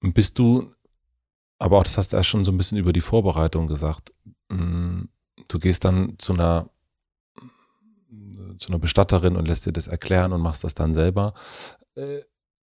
Bist 0.01 0.37
du, 0.39 0.71
aber 1.59 1.77
auch 1.77 1.83
das 1.83 1.97
hast 1.97 2.13
du 2.13 2.17
erst 2.17 2.29
schon 2.29 2.45
so 2.45 2.51
ein 2.51 2.57
bisschen 2.57 2.77
über 2.77 2.93
die 2.93 3.01
Vorbereitung 3.01 3.67
gesagt, 3.67 4.13
mm, 4.49 5.05
du 5.47 5.59
gehst 5.59 5.85
dann 5.85 6.13
zu 6.17 6.33
einer 6.33 6.69
zu 8.59 8.69
einer 8.69 8.79
Bestatterin 8.79 9.35
und 9.35 9.47
lässt 9.47 9.65
dir 9.65 9.73
das 9.73 9.87
erklären 9.87 10.33
und 10.33 10.41
machst 10.41 10.63
das 10.63 10.73
dann 10.73 10.93
selber. 10.93 11.33
Äh, 11.95 12.21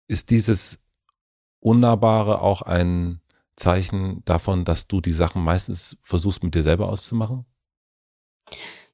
ist 0.07 0.31
dieses 0.31 0.79
Unnahbare 1.61 2.41
auch 2.41 2.63
ein 2.63 3.21
Zeichen 3.57 4.23
davon, 4.25 4.65
dass 4.65 4.87
du 4.87 5.01
die 5.01 5.13
Sachen 5.13 5.43
meistens 5.43 5.97
versuchst 6.03 6.43
mit 6.43 6.55
dir 6.55 6.63
selber 6.63 6.89
auszumachen? 6.89 7.45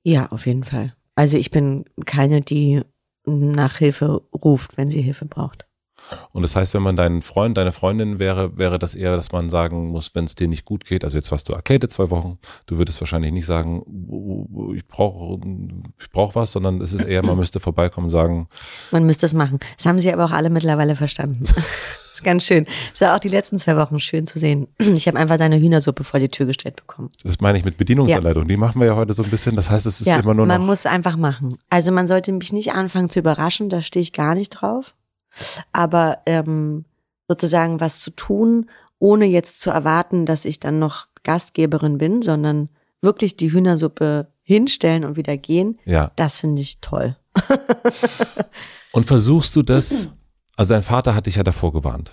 Ja, 0.02 0.26
auf 0.30 0.46
jeden 0.46 0.64
Fall. 0.64 0.96
Also 1.14 1.36
ich 1.36 1.50
bin 1.50 1.84
keine, 2.06 2.40
die 2.40 2.82
nach 3.26 3.78
Hilfe 3.78 4.22
ruft, 4.34 4.76
wenn 4.76 4.90
sie 4.90 5.02
Hilfe 5.02 5.26
braucht. 5.26 5.63
Und 6.32 6.42
das 6.42 6.56
heißt, 6.56 6.74
wenn 6.74 6.82
man 6.82 6.96
dein 6.96 7.22
Freund, 7.22 7.56
deine 7.56 7.72
Freundin 7.72 8.18
wäre, 8.18 8.56
wäre 8.56 8.78
das 8.78 8.94
eher, 8.94 9.12
dass 9.12 9.32
man 9.32 9.50
sagen 9.50 9.88
muss, 9.88 10.14
wenn 10.14 10.24
es 10.24 10.34
dir 10.34 10.48
nicht 10.48 10.64
gut 10.64 10.84
geht, 10.84 11.04
also 11.04 11.16
jetzt 11.16 11.30
warst 11.30 11.48
du 11.48 11.52
erkältet 11.52 11.92
zwei 11.92 12.10
Wochen, 12.10 12.38
du 12.66 12.78
würdest 12.78 13.00
wahrscheinlich 13.00 13.32
nicht 13.32 13.46
sagen, 13.46 13.82
ich 14.74 14.86
brauche 14.86 15.40
ich 15.98 16.10
brauch 16.10 16.34
was, 16.34 16.52
sondern 16.52 16.80
es 16.80 16.92
ist 16.92 17.04
eher, 17.04 17.24
man 17.24 17.36
müsste 17.36 17.60
vorbeikommen 17.60 18.06
und 18.06 18.10
sagen. 18.10 18.48
Man 18.90 19.06
müsste 19.06 19.26
es 19.26 19.34
machen. 19.34 19.58
Das 19.76 19.86
haben 19.86 20.00
sie 20.00 20.12
aber 20.12 20.26
auch 20.26 20.32
alle 20.32 20.50
mittlerweile 20.50 20.96
verstanden. 20.96 21.44
Das 21.44 21.54
ist 22.14 22.24
ganz 22.24 22.44
schön. 22.44 22.66
Das 22.92 23.00
war 23.00 23.16
auch 23.16 23.20
die 23.20 23.28
letzten 23.28 23.58
zwei 23.58 23.76
Wochen 23.76 23.98
schön 23.98 24.26
zu 24.26 24.38
sehen. 24.38 24.68
Ich 24.78 25.06
habe 25.08 25.18
einfach 25.18 25.36
deine 25.36 25.58
Hühnersuppe 25.58 26.04
vor 26.04 26.20
die 26.20 26.28
Tür 26.28 26.46
gestellt 26.46 26.76
bekommen. 26.76 27.10
Das 27.22 27.40
meine 27.40 27.58
ich 27.58 27.64
mit 27.64 27.76
Bedienungsanleitung. 27.76 28.44
Ja. 28.44 28.48
Die 28.48 28.56
machen 28.56 28.80
wir 28.80 28.86
ja 28.86 28.96
heute 28.96 29.12
so 29.12 29.22
ein 29.22 29.30
bisschen. 29.30 29.56
Das 29.56 29.70
heißt, 29.70 29.86
es 29.86 30.00
ist 30.00 30.06
ja, 30.06 30.18
immer 30.18 30.34
nur 30.34 30.46
noch. 30.46 30.58
Man 30.58 30.66
muss 30.66 30.86
einfach 30.86 31.16
machen. 31.16 31.56
Also 31.70 31.92
man 31.92 32.06
sollte 32.06 32.32
mich 32.32 32.52
nicht 32.52 32.72
anfangen 32.72 33.10
zu 33.10 33.18
überraschen, 33.18 33.68
da 33.68 33.80
stehe 33.80 34.02
ich 34.02 34.12
gar 34.12 34.34
nicht 34.34 34.50
drauf 34.50 34.94
aber 35.72 36.18
ähm, 36.26 36.84
sozusagen 37.28 37.80
was 37.80 38.00
zu 38.00 38.10
tun, 38.10 38.68
ohne 38.98 39.24
jetzt 39.26 39.60
zu 39.60 39.70
erwarten, 39.70 40.26
dass 40.26 40.44
ich 40.44 40.60
dann 40.60 40.78
noch 40.78 41.06
Gastgeberin 41.22 41.98
bin, 41.98 42.22
sondern 42.22 42.70
wirklich 43.02 43.36
die 43.36 43.52
Hühnersuppe 43.52 44.28
hinstellen 44.42 45.04
und 45.04 45.16
wieder 45.16 45.36
gehen, 45.36 45.74
ja. 45.84 46.10
das 46.16 46.38
finde 46.40 46.60
ich 46.62 46.80
toll. 46.80 47.16
und 48.92 49.04
versuchst 49.06 49.56
du 49.56 49.62
das, 49.62 50.08
also 50.56 50.74
dein 50.74 50.82
Vater 50.82 51.14
hat 51.14 51.26
dich 51.26 51.36
ja 51.36 51.42
davor 51.42 51.72
gewarnt 51.72 52.12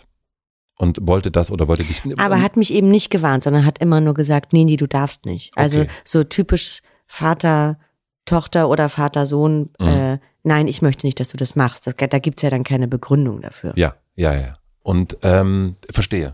und 0.78 0.98
wollte 1.02 1.30
das 1.32 1.52
oder 1.52 1.68
wollte 1.68 1.84
dich. 1.84 2.02
Aber 2.18 2.42
hat 2.42 2.58
mich 2.58 2.74
eben 2.74 2.90
nicht 2.90 3.10
gewarnt, 3.10 3.44
sondern 3.44 3.66
hat 3.66 3.80
immer 3.80 4.02
nur 4.02 4.14
gesagt, 4.14 4.54
nee, 4.54 4.64
nee, 4.64 4.78
du 4.78 4.88
darfst 4.88 5.26
nicht. 5.26 5.56
Also 5.58 5.82
Okay. 5.82 5.90
so 6.04 6.24
typisch 6.24 6.82
Vater, 7.06 7.78
Tochter 8.26 8.70
oder 8.70 8.90
Vater, 8.90 9.28
Sohn, 9.28 9.70
Mhm. 9.80 9.88
äh, 9.88 10.20
nein, 10.44 10.68
ich 10.68 10.82
möchte 10.82 11.06
nicht, 11.06 11.20
dass 11.20 11.30
du 11.30 11.38
das 11.38 11.56
machst. 11.56 11.88
Das, 11.88 11.96
da 11.98 12.20
gibt's 12.20 12.42
ja 12.42 12.50
dann 12.50 12.64
keine 12.64 12.88
Begründung 12.88 13.42
dafür. 13.42 13.74
Ja, 13.76 13.96
ja, 14.16 14.34
ja. 14.34 14.56
Und 14.84 15.18
ähm, 15.24 15.76
verstehe. 15.90 16.34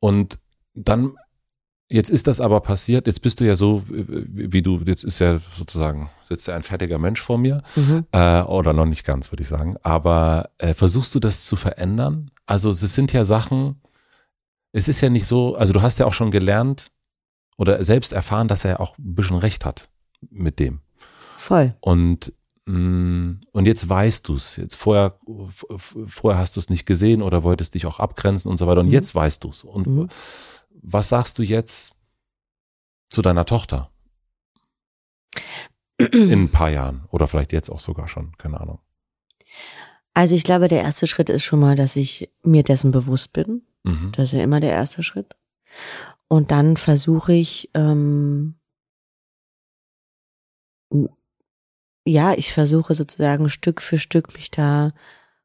Und 0.00 0.38
dann, 0.74 1.16
jetzt 1.88 2.10
ist 2.10 2.26
das 2.26 2.40
aber 2.40 2.60
passiert, 2.60 3.06
jetzt 3.06 3.22
bist 3.22 3.40
du 3.40 3.44
ja 3.44 3.54
so, 3.54 3.82
wie 3.88 4.62
du, 4.62 4.80
jetzt 4.84 5.04
ist 5.04 5.18
ja 5.20 5.40
sozusagen, 5.56 6.10
sitzt 6.28 6.46
ja 6.48 6.54
ein 6.56 6.62
fertiger 6.62 6.98
Mensch 6.98 7.20
vor 7.20 7.38
mir, 7.38 7.62
Mhm. 7.76 8.06
äh, 8.12 8.42
oder 8.42 8.72
noch 8.72 8.86
nicht 8.86 9.04
ganz, 9.04 9.30
würde 9.32 9.42
ich 9.42 9.48
sagen. 9.48 9.76
Aber 9.82 10.50
äh, 10.58 10.74
versuchst 10.74 11.14
du 11.14 11.20
das 11.20 11.44
zu 11.44 11.56
verändern? 11.56 12.30
Also 12.46 12.70
es 12.70 12.80
sind 12.80 13.12
ja 13.12 13.24
Sachen, 13.24 13.80
es 14.72 14.88
ist 14.88 15.00
ja 15.00 15.08
nicht 15.08 15.26
so, 15.26 15.56
also 15.56 15.72
du 15.72 15.82
hast 15.82 15.98
ja 15.98 16.06
auch 16.06 16.12
schon 16.14 16.30
gelernt 16.30 16.88
oder 17.56 17.82
selbst 17.84 18.12
erfahren, 18.12 18.48
dass 18.48 18.64
er 18.64 18.80
auch 18.80 18.98
ein 18.98 19.14
bisschen 19.14 19.38
recht 19.38 19.64
hat 19.64 19.88
mit 20.30 20.58
dem. 20.58 20.80
Voll. 21.36 21.74
Und 21.80 22.32
und 22.68 23.40
jetzt 23.64 23.88
weißt 23.88 24.28
du 24.28 24.34
es. 24.34 24.56
Jetzt 24.56 24.74
vorher 24.74 25.18
vorher 25.78 26.38
hast 26.38 26.56
du 26.56 26.60
es 26.60 26.68
nicht 26.68 26.84
gesehen 26.84 27.22
oder 27.22 27.42
wolltest 27.42 27.74
dich 27.74 27.86
auch 27.86 27.98
abgrenzen 27.98 28.50
und 28.50 28.58
so 28.58 28.66
weiter. 28.66 28.80
Und 28.80 28.86
Mhm. 28.88 28.92
jetzt 28.92 29.14
weißt 29.14 29.42
du 29.44 29.48
es. 29.50 29.64
Und 29.64 29.86
Mhm. 29.86 30.08
was 30.70 31.08
sagst 31.08 31.38
du 31.38 31.42
jetzt 31.42 31.92
zu 33.10 33.22
deiner 33.22 33.46
Tochter 33.46 33.90
in 35.98 36.30
ein 36.44 36.50
paar 36.50 36.68
Jahren 36.70 37.06
oder 37.10 37.26
vielleicht 37.26 37.52
jetzt 37.52 37.70
auch 37.70 37.80
sogar 37.80 38.06
schon? 38.08 38.36
Keine 38.36 38.60
Ahnung. 38.60 38.80
Also 40.12 40.34
ich 40.34 40.44
glaube, 40.44 40.68
der 40.68 40.82
erste 40.82 41.06
Schritt 41.06 41.30
ist 41.30 41.44
schon 41.44 41.60
mal, 41.60 41.74
dass 41.76 41.96
ich 41.96 42.30
mir 42.42 42.64
dessen 42.64 42.90
bewusst 42.90 43.32
bin. 43.32 43.62
Mhm. 43.84 44.12
Das 44.14 44.26
ist 44.26 44.32
ja 44.32 44.42
immer 44.42 44.60
der 44.60 44.72
erste 44.72 45.02
Schritt. 45.02 45.36
Und 46.28 46.50
dann 46.50 46.76
versuche 46.76 47.32
ich, 47.32 47.70
ähm, 47.72 48.56
ja, 52.08 52.32
ich 52.32 52.52
versuche 52.52 52.94
sozusagen 52.94 53.50
Stück 53.50 53.82
für 53.82 53.98
Stück 53.98 54.34
mich 54.34 54.50
da 54.50 54.92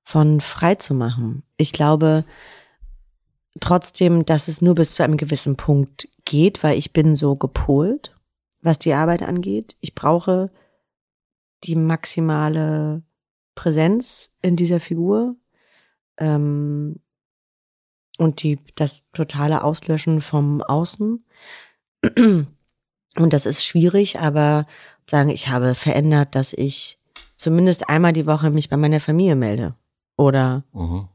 von 0.01 0.39
frei 0.39 0.75
zu 0.75 0.93
machen. 0.93 1.43
Ich 1.57 1.73
glaube 1.73 2.23
trotzdem, 3.59 4.25
dass 4.25 4.47
es 4.47 4.61
nur 4.61 4.75
bis 4.75 4.95
zu 4.95 5.03
einem 5.03 5.17
gewissen 5.17 5.57
Punkt 5.57 6.07
geht, 6.25 6.63
weil 6.63 6.77
ich 6.77 6.93
bin 6.93 7.15
so 7.15 7.35
gepolt, 7.35 8.15
was 8.61 8.79
die 8.79 8.93
Arbeit 8.93 9.23
angeht. 9.23 9.75
Ich 9.81 9.93
brauche 9.93 10.51
die 11.65 11.75
maximale 11.75 13.03
Präsenz 13.55 14.29
in 14.41 14.55
dieser 14.55 14.79
Figur. 14.79 15.35
Ähm, 16.17 16.99
und 18.17 18.43
die, 18.43 18.59
das 18.75 19.09
totale 19.11 19.63
Auslöschen 19.63 20.21
vom 20.21 20.61
Außen. 20.61 21.25
Und 23.15 23.33
das 23.33 23.45
ist 23.45 23.63
schwierig, 23.63 24.19
aber 24.19 24.65
sagen, 25.09 25.29
ich 25.29 25.49
habe 25.49 25.75
verändert, 25.75 26.35
dass 26.35 26.53
ich 26.53 26.99
zumindest 27.35 27.89
einmal 27.89 28.13
die 28.13 28.25
Woche 28.25 28.49
mich 28.49 28.69
bei 28.69 28.77
meiner 28.77 28.99
Familie 28.99 29.35
melde. 29.35 29.75
Oder 30.17 30.63
Mhm. 30.73 31.07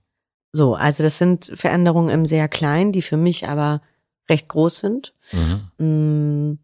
so. 0.52 0.74
Also 0.74 1.02
das 1.02 1.18
sind 1.18 1.52
Veränderungen 1.54 2.08
im 2.10 2.26
sehr 2.26 2.48
kleinen, 2.48 2.92
die 2.92 3.02
für 3.02 3.16
mich 3.16 3.48
aber 3.48 3.80
recht 4.28 4.48
groß 4.48 4.78
sind. 4.80 5.14
Mhm. 5.32 5.84
Mm, 5.86 6.58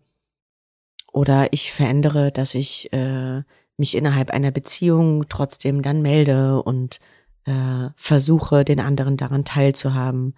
Oder 1.12 1.53
ich 1.53 1.72
verändere, 1.72 2.33
dass 2.33 2.55
ich 2.55 2.93
äh, 2.93 3.43
mich 3.77 3.97
innerhalb 3.97 4.31
einer 4.31 4.51
Beziehung 4.51 5.27
trotzdem 5.29 5.81
dann 5.83 6.03
melde 6.03 6.61
und 6.62 6.99
äh, 7.45 7.91
versuche, 7.97 8.64
den 8.64 8.81
anderen 8.81 9.16
daran 9.16 9.45
teilzuhaben. 9.45 10.35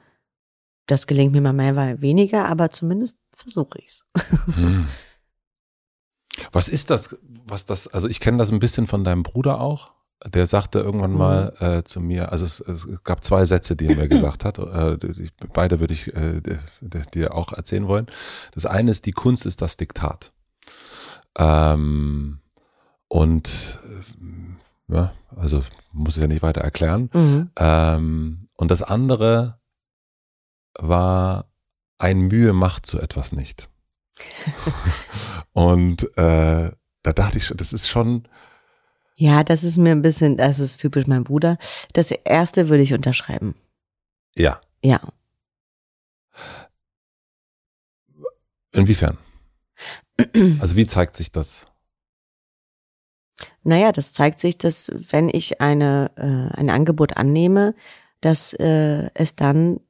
Das 0.87 1.07
gelingt 1.07 1.33
mir 1.33 1.41
mal 1.41 1.53
mehr 1.55 2.01
weniger, 2.03 2.45
aber 2.47 2.71
zumindest 2.71 3.19
versuche 3.35 3.79
ich's. 3.79 4.05
Hm. 4.55 4.87
Was 6.53 6.69
ist 6.69 6.91
das, 6.91 7.17
was 7.47 7.67
das, 7.67 7.87
also 7.89 8.09
ich 8.09 8.21
kenne 8.21 8.39
das 8.39 8.51
ein 8.51 8.59
bisschen 8.59 8.87
von 8.87 9.05
deinem 9.05 9.23
Bruder 9.23 9.61
auch. 9.61 9.93
Der 10.25 10.47
sagte 10.47 10.79
irgendwann 10.81 11.13
Mhm. 11.13 11.19
mal 11.19 11.53
äh, 11.61 11.83
zu 11.85 12.01
mir, 12.01 12.33
also 12.33 12.45
es, 12.47 12.61
es 12.61 12.87
gab 13.05 13.23
zwei 13.23 13.45
Sätze, 13.45 13.77
die 13.77 13.87
er 13.89 13.97
mir 13.97 14.09
gesagt 14.09 14.45
hat. 14.45 14.59
Äh, 14.59 14.97
beide 15.53 15.79
würde 15.81 15.93
ich 15.95 16.15
äh, 16.17 16.41
dir- 16.41 17.03
dir 17.15 17.35
auch 17.35 17.53
erzählen 17.53 17.87
wollen. 17.87 18.07
Das 18.53 18.65
eine 18.67 18.91
ist, 18.91 19.05
die 19.07 19.13
Kunst 19.13 19.45
ist 19.45 19.61
das 19.61 19.77
Diktat. 19.77 20.33
Ähm, 21.39 22.41
und 23.09 23.79
äh, 24.89 24.95
ja, 24.95 25.13
also 25.37 25.63
muss 25.93 26.17
ich 26.17 26.23
ja 26.23 26.29
nicht 26.29 26.43
weiter 26.43 26.63
erklären. 26.63 27.11
Mhm. 27.13 27.51
Ähm, 27.57 28.49
und 28.57 28.71
das 28.71 28.83
andere 28.83 29.59
war, 30.79 31.47
ein 31.99 32.23
Mühe 32.29 32.53
macht 32.53 32.87
so 32.87 32.99
etwas 32.99 33.33
nicht. 33.33 33.69
und 35.53 36.03
äh, 36.17 36.71
da 37.03 37.13
dachte 37.13 37.39
ich 37.39 37.47
schon, 37.47 37.57
das 37.57 37.73
ist 37.73 37.89
schon, 37.89 38.27
Ja, 39.15 39.45
das 39.45 39.65
ist 39.65 39.79
mir 39.79 39.93
ein 39.93 40.03
bisschen, 40.03 40.37
das 40.37 40.59
ist 40.59 40.79
typisch 40.79 41.07
mein 41.07 41.25
Bruder. 41.25 41.59
Das 41.93 42.11
erste 42.11 42.69
würde 42.69 42.83
ich 42.83 42.93
unterschreiben. 42.95 43.55
ja, 44.37 44.61
Ja. 44.83 45.01
inwiefern? 48.73 49.19
Also 50.61 50.77
wie 50.77 50.87
zeigt 50.87 51.15
sich 51.17 51.31
das? 51.31 51.67
Naja, 53.63 53.93
das 53.93 54.13
zeigt 54.13 54.39
sich, 54.39 54.57
dass 54.57 54.91
wenn 55.11 55.29
ich 55.29 55.61
eine, 55.61 56.11
äh, 56.17 56.57
ein 56.59 56.71
Angebot 56.71 57.17
annehme, 57.19 57.75
dass 58.23 58.55
äh, 58.55 59.11
es 59.15 59.37
dann 59.37 59.81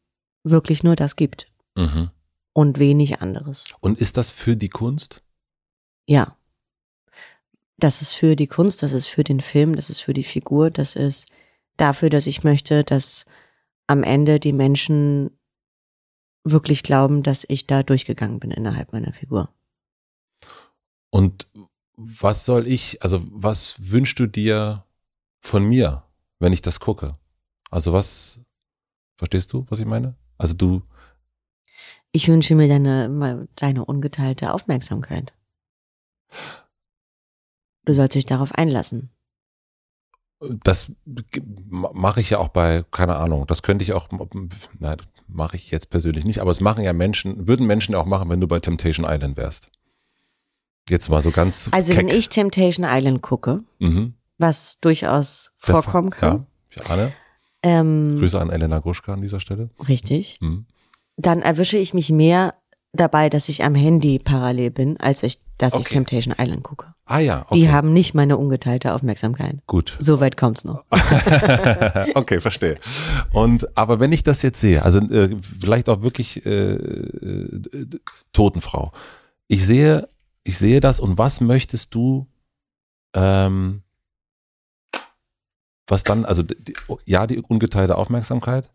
wirklich 0.43 0.83
nur 0.83 0.97
das 0.97 1.15
gibt 1.17 1.47
Mhm. 1.77 2.11
Und 2.57 2.79
wenig 2.79 3.21
anderes. 3.21 3.67
Und 3.81 4.01
ist 4.01 4.17
das 4.17 4.31
für 4.31 4.57
die 4.57 4.71
Kunst? 4.71 5.23
Ja. 6.07 6.39
Das 7.77 8.01
ist 8.01 8.15
für 8.15 8.35
die 8.35 8.47
Kunst, 8.47 8.83
das 8.83 8.93
ist 8.93 9.09
für 9.09 9.25
den 9.25 9.43
Film, 9.43 9.77
das 9.77 9.91
ist 9.91 10.01
für 10.01 10.15
die 10.15 10.25
Figur, 10.25 10.71
das 10.71 10.97
ist 10.97 11.29
dafür, 11.77 12.09
dass 12.09 12.27
ich 12.27 12.45
möchte, 12.45 12.83
dass 12.83 13.27
am 13.87 14.03
Ende 14.03 14.41
die 14.41 14.55
Menschen 14.55 15.39
wirklich 16.45 16.83
glauben, 16.83 17.23
dass 17.23 17.45
ich 17.47 17.67
da 17.67 17.83
durchgegangen 17.83 18.41
bin 18.41 18.53
innerhalb 18.53 18.91
meiner 18.95 19.13
Figur. 19.13 19.51
Und 21.11 21.51
was 21.95 22.47
soll 22.47 22.67
ich, 22.67 23.03
also 23.03 23.23
was 23.31 23.91
wünschst 23.91 24.19
du 24.19 24.27
dir 24.27 24.87
von 25.43 25.63
mir, 25.63 26.05
wenn 26.39 26.55
ich 26.55 26.63
das 26.63 26.81
gucke? 26.81 27.13
Also 27.71 27.93
was, 27.93 28.41
verstehst 29.19 29.53
du, 29.53 29.67
was 29.69 29.79
ich 29.79 29.87
meine? 29.87 30.17
Also 30.39 30.55
du, 30.55 30.83
Ich 32.13 32.29
wünsche 32.29 32.55
mir 32.55 32.69
deine, 32.69 33.47
deine 33.57 33.85
ungeteilte 33.85 34.53
Aufmerksamkeit. 34.53 35.33
Du 37.85 37.93
sollst 37.93 38.15
dich 38.15 38.27
darauf 38.27 38.53
einlassen. 38.53 39.11
das 40.65 40.91
mache 41.71 42.21
ich 42.21 42.31
ja 42.31 42.39
auch 42.39 42.49
bei, 42.49 42.85
keine 42.91 43.17
Ahnung, 43.17 43.47
das 43.47 43.63
könnte 43.63 43.83
ich 43.83 43.93
auch, 43.93 44.09
nein, 44.79 44.97
mache 45.29 45.57
ich 45.57 45.71
jetzt 45.71 45.89
persönlich 45.91 46.25
nicht, 46.25 46.41
aber 46.41 46.51
es 46.51 46.61
machen 46.61 46.85
ja 46.85 46.93
Menschen, 46.93 47.49
würden 47.49 47.67
Menschen 47.67 47.95
auch 47.95 48.05
machen, 48.07 48.29
wenn 48.29 48.41
du 48.41 48.47
bei 48.49 48.61
Temptation 48.61 49.07
Island 49.09 49.37
wärst. 49.37 49.71
Jetzt 50.89 51.09
mal 51.09 51.23
so 51.23 51.31
ganz 51.31 51.69
Also 51.73 51.95
keck. 51.95 51.99
wenn 52.03 52.09
ich 52.09 52.29
Temptation 52.29 52.87
Island 52.89 53.23
gucke, 53.23 53.65
mhm. 53.79 54.15
was 54.39 54.79
durchaus 54.81 55.53
vorkommen 55.59 56.11
kann, 56.11 56.47
Ja, 56.75 56.83
ich 56.83 56.91
ahne. 56.91 57.13
ähm, 57.63 58.17
Grüße 58.19 58.41
an 58.41 58.51
Elena 58.51 58.79
Gruschka 58.81 59.15
an 59.15 59.23
dieser 59.23 59.41
Stelle. 59.41 59.71
richtig, 59.89 60.39
Mhm. 60.41 60.67
Dann 61.17 61.43
erwische 61.43 61.79
ich 61.79 61.95
mich 61.95 62.11
mehr 62.11 62.55
dabei, 62.93 63.29
dass 63.29 63.49
ich 63.49 63.65
am 63.65 63.75
Handy 63.75 64.19
parallel 64.19 64.71
bin, 64.71 64.97
als 64.99 65.23
ich, 65.23 65.39
dass 65.59 65.75
ich 65.75 65.81
Okay. 65.81 65.95
Temptation 65.95 66.35
Island 66.39 66.63
gucke. 66.63 66.95
Ah 67.05 67.19
ja, 67.19 67.43
okay, 67.49 67.61
Die 67.61 67.71
haben 67.71 67.93
nicht 67.93 68.15
meine 68.15 68.37
ungeteilte 68.37 68.93
Aufmerksamkeit. 68.95 69.59
gut. 69.67 69.97
So 70.01 70.19
weit 70.21 70.37
kommt's 70.37 70.65
noch. 70.65 70.85
okay, 72.15 72.41
verstehe. 72.41 72.79
Und 73.33 73.77
aber 73.77 74.01
wenn 74.01 74.13
ich 74.13 74.23
das 74.25 74.43
jetzt 74.43 74.61
sehe, 74.61 74.83
also 74.83 74.99
äh, 75.01 75.37
vielleicht 75.41 75.89
auch 75.89 76.03
wirklich 76.03 76.45
äh, 76.47 76.73
äh, 76.75 77.87
Totenfrau, 78.33 78.93
ich 79.47 79.65
sehe, 79.65 80.09
ich 80.43 80.59
sehe 80.59 80.81
das 80.81 80.99
und 80.99 81.17
was 81.19 81.41
möchtest 81.41 81.95
du, 81.95 82.27
ähm, 83.15 83.83
was 85.87 86.03
dann, 86.03 86.25
also 86.25 86.43
die, 86.43 86.75
ja, 87.05 87.27
die 87.27 87.39
ungeteilte 87.41 87.97
Aufmerksamkeit, 87.97 88.69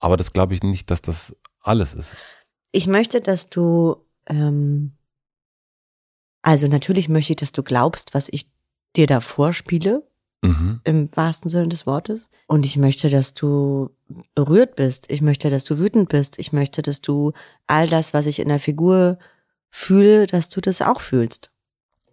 aber 0.00 0.16
das 0.16 0.32
glaube 0.32 0.54
ich 0.54 0.62
nicht, 0.62 0.90
dass 0.90 1.02
das 1.02 1.36
alles 1.62 1.94
ist. 1.94 2.12
Ich 2.72 2.86
möchte, 2.86 3.20
dass 3.20 3.48
du, 3.48 3.96
ähm, 4.26 4.92
also 6.42 6.66
natürlich 6.66 7.08
möchte 7.08 7.32
ich, 7.32 7.36
dass 7.36 7.52
du 7.52 7.62
glaubst, 7.62 8.14
was 8.14 8.28
ich 8.30 8.50
dir 8.96 9.06
da 9.06 9.20
vorspiele, 9.20 10.06
Mhm. 10.42 10.80
im 10.84 11.10
wahrsten 11.14 11.50
Sinne 11.50 11.68
des 11.68 11.86
Wortes. 11.86 12.30
Und 12.46 12.64
ich 12.64 12.78
möchte, 12.78 13.10
dass 13.10 13.34
du 13.34 13.90
berührt 14.34 14.74
bist. 14.74 15.10
Ich 15.10 15.20
möchte, 15.20 15.50
dass 15.50 15.64
du 15.66 15.78
wütend 15.78 16.08
bist. 16.08 16.38
Ich 16.38 16.50
möchte, 16.52 16.80
dass 16.80 17.02
du 17.02 17.32
all 17.66 17.86
das, 17.86 18.14
was 18.14 18.24
ich 18.24 18.38
in 18.38 18.48
der 18.48 18.58
Figur 18.58 19.18
fühle, 19.68 20.26
dass 20.26 20.48
du 20.48 20.62
das 20.62 20.80
auch 20.80 21.02
fühlst. 21.02 21.50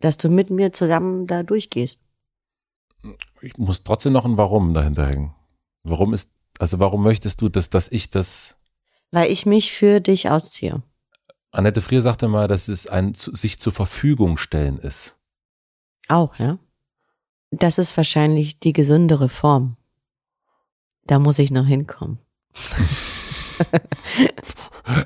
Dass 0.01 0.17
du 0.17 0.27
mit 0.27 0.49
mir 0.49 0.73
zusammen 0.73 1.25
da 1.25 1.41
durchgehst. 1.43 2.01
Ich 3.41 3.57
muss 3.57 3.83
trotzdem 3.83 4.11
noch 4.11 4.25
ein 4.25 4.37
Warum 4.37 4.73
dahinter 4.73 5.07
hängen. 5.07 5.33
Warum 5.83 6.13
ist, 6.13 6.31
also 6.59 6.79
warum 6.79 7.03
möchtest 7.03 7.41
du, 7.41 7.49
dass, 7.49 7.69
dass 7.69 7.87
ich 7.91 8.09
das 8.09 8.55
Weil 9.11 9.31
ich 9.31 9.45
mich 9.45 9.71
für 9.71 9.99
dich 9.99 10.29
ausziehe. 10.29 10.81
Annette 11.51 11.81
Frier 11.81 12.01
sagte 12.01 12.27
mal, 12.27 12.47
dass 12.47 12.67
es 12.67 12.87
ein 12.87 13.13
sich 13.13 13.59
zur 13.59 13.73
Verfügung 13.73 14.37
stellen 14.37 14.77
ist. 14.77 15.15
Auch, 16.07 16.37
ja? 16.37 16.59
Das 17.51 17.77
ist 17.77 17.95
wahrscheinlich 17.95 18.59
die 18.59 18.73
gesündere 18.73 19.29
Form. 19.29 19.77
Da 21.05 21.19
muss 21.19 21.39
ich 21.39 21.51
noch 21.51 21.65
hinkommen. 21.65 22.19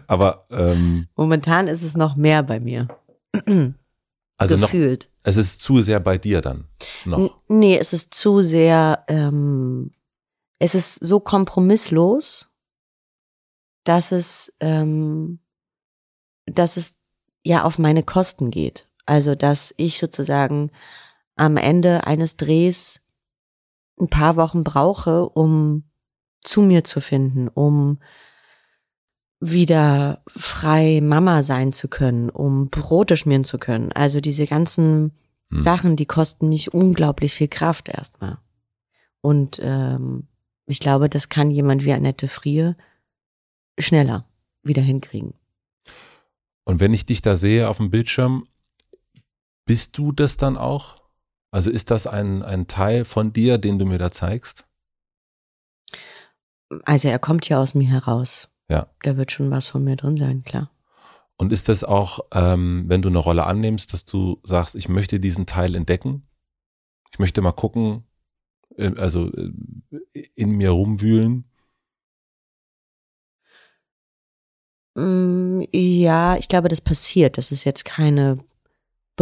Aber 0.08 0.46
ähm, 0.52 1.08
Momentan 1.16 1.68
ist 1.68 1.84
es 1.84 1.96
noch 1.96 2.16
mehr 2.16 2.44
bei 2.44 2.60
mir. 2.60 2.88
also 4.38 4.58
noch, 4.58 4.72
Gefühlt. 4.72 5.10
es 5.24 5.38
ist 5.38 5.62
zu 5.62 5.82
sehr 5.82 6.00
bei 6.00 6.18
dir 6.18 6.42
dann 6.42 6.66
N 7.06 7.12
noch. 7.12 7.42
nee, 7.48 7.78
es 7.78 7.94
ist 7.94 8.14
zu 8.14 8.42
sehr, 8.42 9.04
ähm, 9.08 9.92
es 10.62 10.76
ist 10.76 10.96
so 10.96 11.20
kompromisslos, 11.20 12.52
dass 13.84 14.12
es, 14.12 14.54
ähm, 14.60 15.40
dass 16.46 16.78
es 16.78 17.00
ja 17.44 17.64
auf 17.64 17.80
meine 17.80 18.04
Kosten 18.04 18.52
geht. 18.52 18.88
Also, 19.08 19.34
dass 19.34 19.74
ich 19.78 19.98
sozusagen 19.98 20.70
am 21.36 21.58
Ende 21.58 22.06
eines 22.06 22.38
Drehs 22.38 23.02
ein 24.00 24.08
paar 24.08 24.36
Wochen 24.36 24.64
brauche, 24.64 25.28
um 25.30 25.90
zu 26.44 26.62
mir 26.62 26.84
zu 26.84 27.02
finden, 27.02 27.48
um 27.48 28.00
wieder 29.40 30.22
frei 30.28 31.00
Mama 31.02 31.42
sein 31.42 31.74
zu 31.74 31.88
können, 31.88 32.30
um 32.30 32.70
Brote 32.70 33.18
schmieren 33.18 33.46
zu 33.46 33.58
können. 33.58 33.92
Also 33.94 34.22
diese 34.22 34.46
ganzen 34.46 35.18
Hm. 35.50 35.60
Sachen, 35.60 35.96
die 35.96 36.06
kosten 36.06 36.50
mich 36.50 36.72
unglaublich 36.72 37.34
viel 37.34 37.48
Kraft 37.48 37.90
erstmal. 37.90 38.38
Und 39.22 39.60
ähm, 39.64 40.28
ich 40.72 40.80
glaube, 40.80 41.10
das 41.10 41.30
kann 41.30 41.52
jemand 41.52 41.86
wie 41.86 41.94
Annette 41.94 42.28
Frier 42.28 42.76
schneller 43.78 44.26
wieder 44.64 44.82
hinkriegen. 44.82 45.34
Und 46.64 46.80
wenn 46.80 46.94
ich 46.94 47.06
dich 47.06 47.22
da 47.22 47.36
sehe 47.36 47.70
auf 47.70 47.78
dem 47.78 47.90
Bildschirm, 47.90 48.48
bist 49.66 49.98
du 49.98 50.12
das 50.12 50.38
dann 50.38 50.58
auch? 50.58 51.02
Also 51.52 51.70
ist 51.70 51.92
das 51.92 52.08
ein, 52.08 52.44
ein 52.44 52.68
Teil 52.68 53.06
von 53.06 53.34
dir, 53.34 53.58
den 53.58 53.80
du 53.80 53.86
mir 53.86 53.98
da 53.98 54.12
zeigst? 54.12 54.66
Also 56.86 57.10
er 57.10 57.20
kommt 57.20 57.50
ja 57.50 57.60
aus 57.60 57.74
mir 57.74 57.90
heraus. 57.90 58.50
Ja. 58.70 58.88
Da 59.04 59.18
wird 59.18 59.32
schon 59.32 59.52
was 59.52 59.68
von 59.68 59.84
mir 59.84 59.98
drin 59.98 60.16
sein, 60.16 60.44
klar. 60.44 60.72
Und 61.36 61.52
ist 61.52 61.68
das 61.68 61.84
auch, 61.84 62.20
ähm, 62.34 62.86
wenn 62.88 63.02
du 63.02 63.10
eine 63.10 63.18
Rolle 63.18 63.46
annimmst, 63.46 63.94
dass 63.94 64.06
du 64.06 64.40
sagst, 64.44 64.76
ich 64.76 64.88
möchte 64.88 65.20
diesen 65.20 65.46
Teil 65.46 65.76
entdecken? 65.76 66.28
Ich 67.12 67.20
möchte 67.20 67.42
mal 67.42 67.52
gucken, 67.52 68.06
also 68.98 69.32
äh, 69.34 69.52
in 70.36 70.52
mir 70.58 70.72
rumwühlen. 70.72 71.46
Mm, 74.96 75.62
Ja, 75.74 76.36
ich 76.38 76.48
glaube, 76.48 76.68
das 76.70 76.82
passiert. 76.82 77.38
Das 77.38 77.52
ist 77.52 77.64
jetzt 77.64 77.86
keine 77.86 78.38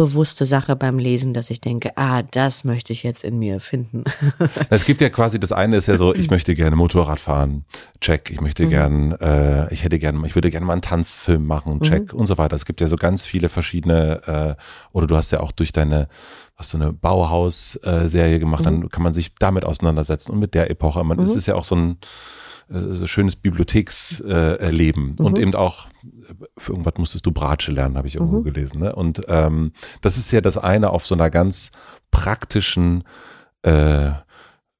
bewusste 0.04 0.46
Sache 0.46 0.76
beim 0.76 0.98
Lesen, 0.98 1.34
dass 1.34 1.50
ich 1.50 1.60
denke, 1.60 1.90
ah, 1.96 2.22
das 2.22 2.64
möchte 2.64 2.92
ich 2.94 3.02
jetzt 3.02 3.22
in 3.22 3.38
mir 3.38 3.60
finden. 3.60 4.04
Es 4.70 4.86
gibt 4.86 5.02
ja 5.02 5.10
quasi, 5.10 5.38
das 5.38 5.52
eine 5.52 5.76
ist 5.76 5.88
ja 5.88 5.98
so, 5.98 6.14
ich 6.14 6.30
möchte 6.30 6.54
gerne 6.54 6.74
Motorrad 6.74 7.20
fahren, 7.20 7.64
check, 8.00 8.30
ich 8.30 8.40
möchte 8.40 8.64
Mhm. 8.64 8.70
gern, 8.70 9.12
äh, 9.20 9.72
ich 9.74 9.84
hätte 9.84 9.98
gerne, 9.98 10.26
ich 10.26 10.34
würde 10.34 10.50
gerne 10.50 10.64
mal 10.64 10.72
einen 10.72 10.82
Tanzfilm 10.82 11.46
machen, 11.46 11.80
check 11.82 12.14
und 12.14 12.24
so 12.26 12.38
weiter. 12.38 12.56
Es 12.56 12.64
gibt 12.64 12.80
ja 12.80 12.86
so 12.86 12.96
ganz 12.96 13.26
viele 13.26 13.50
verschiedene, 13.50 14.56
äh, 14.58 14.62
oder 14.94 15.06
du 15.06 15.16
hast 15.16 15.32
ja 15.32 15.40
auch 15.40 15.52
durch 15.52 15.72
deine, 15.72 16.08
hast 16.56 16.72
du 16.72 16.78
eine 16.78 16.92
Bauhaus-Serie 16.94 18.38
gemacht, 18.38 18.64
dann 18.64 18.88
kann 18.88 19.02
man 19.02 19.12
sich 19.12 19.34
damit 19.38 19.64
auseinandersetzen 19.66 20.32
und 20.32 20.38
mit 20.38 20.54
der 20.54 20.70
Epoche. 20.70 21.04
Man, 21.04 21.18
Es 21.18 21.34
ist 21.34 21.46
ja 21.46 21.56
auch 21.56 21.64
so 21.64 21.74
ein 21.74 21.90
äh, 21.92 22.06
so 22.70 23.06
schönes 23.06 23.36
Bibliothekserleben 23.36 24.60
äh, 24.60 24.70
Leben. 24.70 25.16
und 25.18 25.38
eben 25.38 25.54
auch 25.54 25.88
für 26.56 26.72
irgendwas 26.72 26.94
musstest 26.98 27.26
du 27.26 27.32
Bratsche 27.32 27.72
lernen, 27.72 27.96
habe 27.96 28.06
ich 28.06 28.14
irgendwo 28.14 28.42
gelesen. 28.42 28.80
Ne? 28.80 28.94
Und 28.94 29.22
ähm, 29.28 29.72
das 30.00 30.16
ist 30.16 30.30
ja 30.30 30.40
das 30.40 30.56
eine 30.56 30.90
auf 30.90 31.06
so 31.06 31.14
einer 31.14 31.30
ganz 31.30 31.72
praktischen 32.10 33.04
äh, 33.62 34.12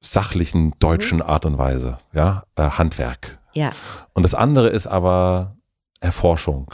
sachlichen 0.01 0.73
deutschen 0.79 1.21
Art 1.21 1.45
und 1.45 1.59
Weise, 1.59 1.99
ja, 2.13 2.45
äh, 2.57 2.63
Handwerk. 2.63 3.39
ja. 3.55 3.71
Und 4.15 4.23
das 4.23 4.35
andere 4.35 4.69
ist 4.69 4.87
aber 4.87 5.57
Erforschung. 6.01 6.73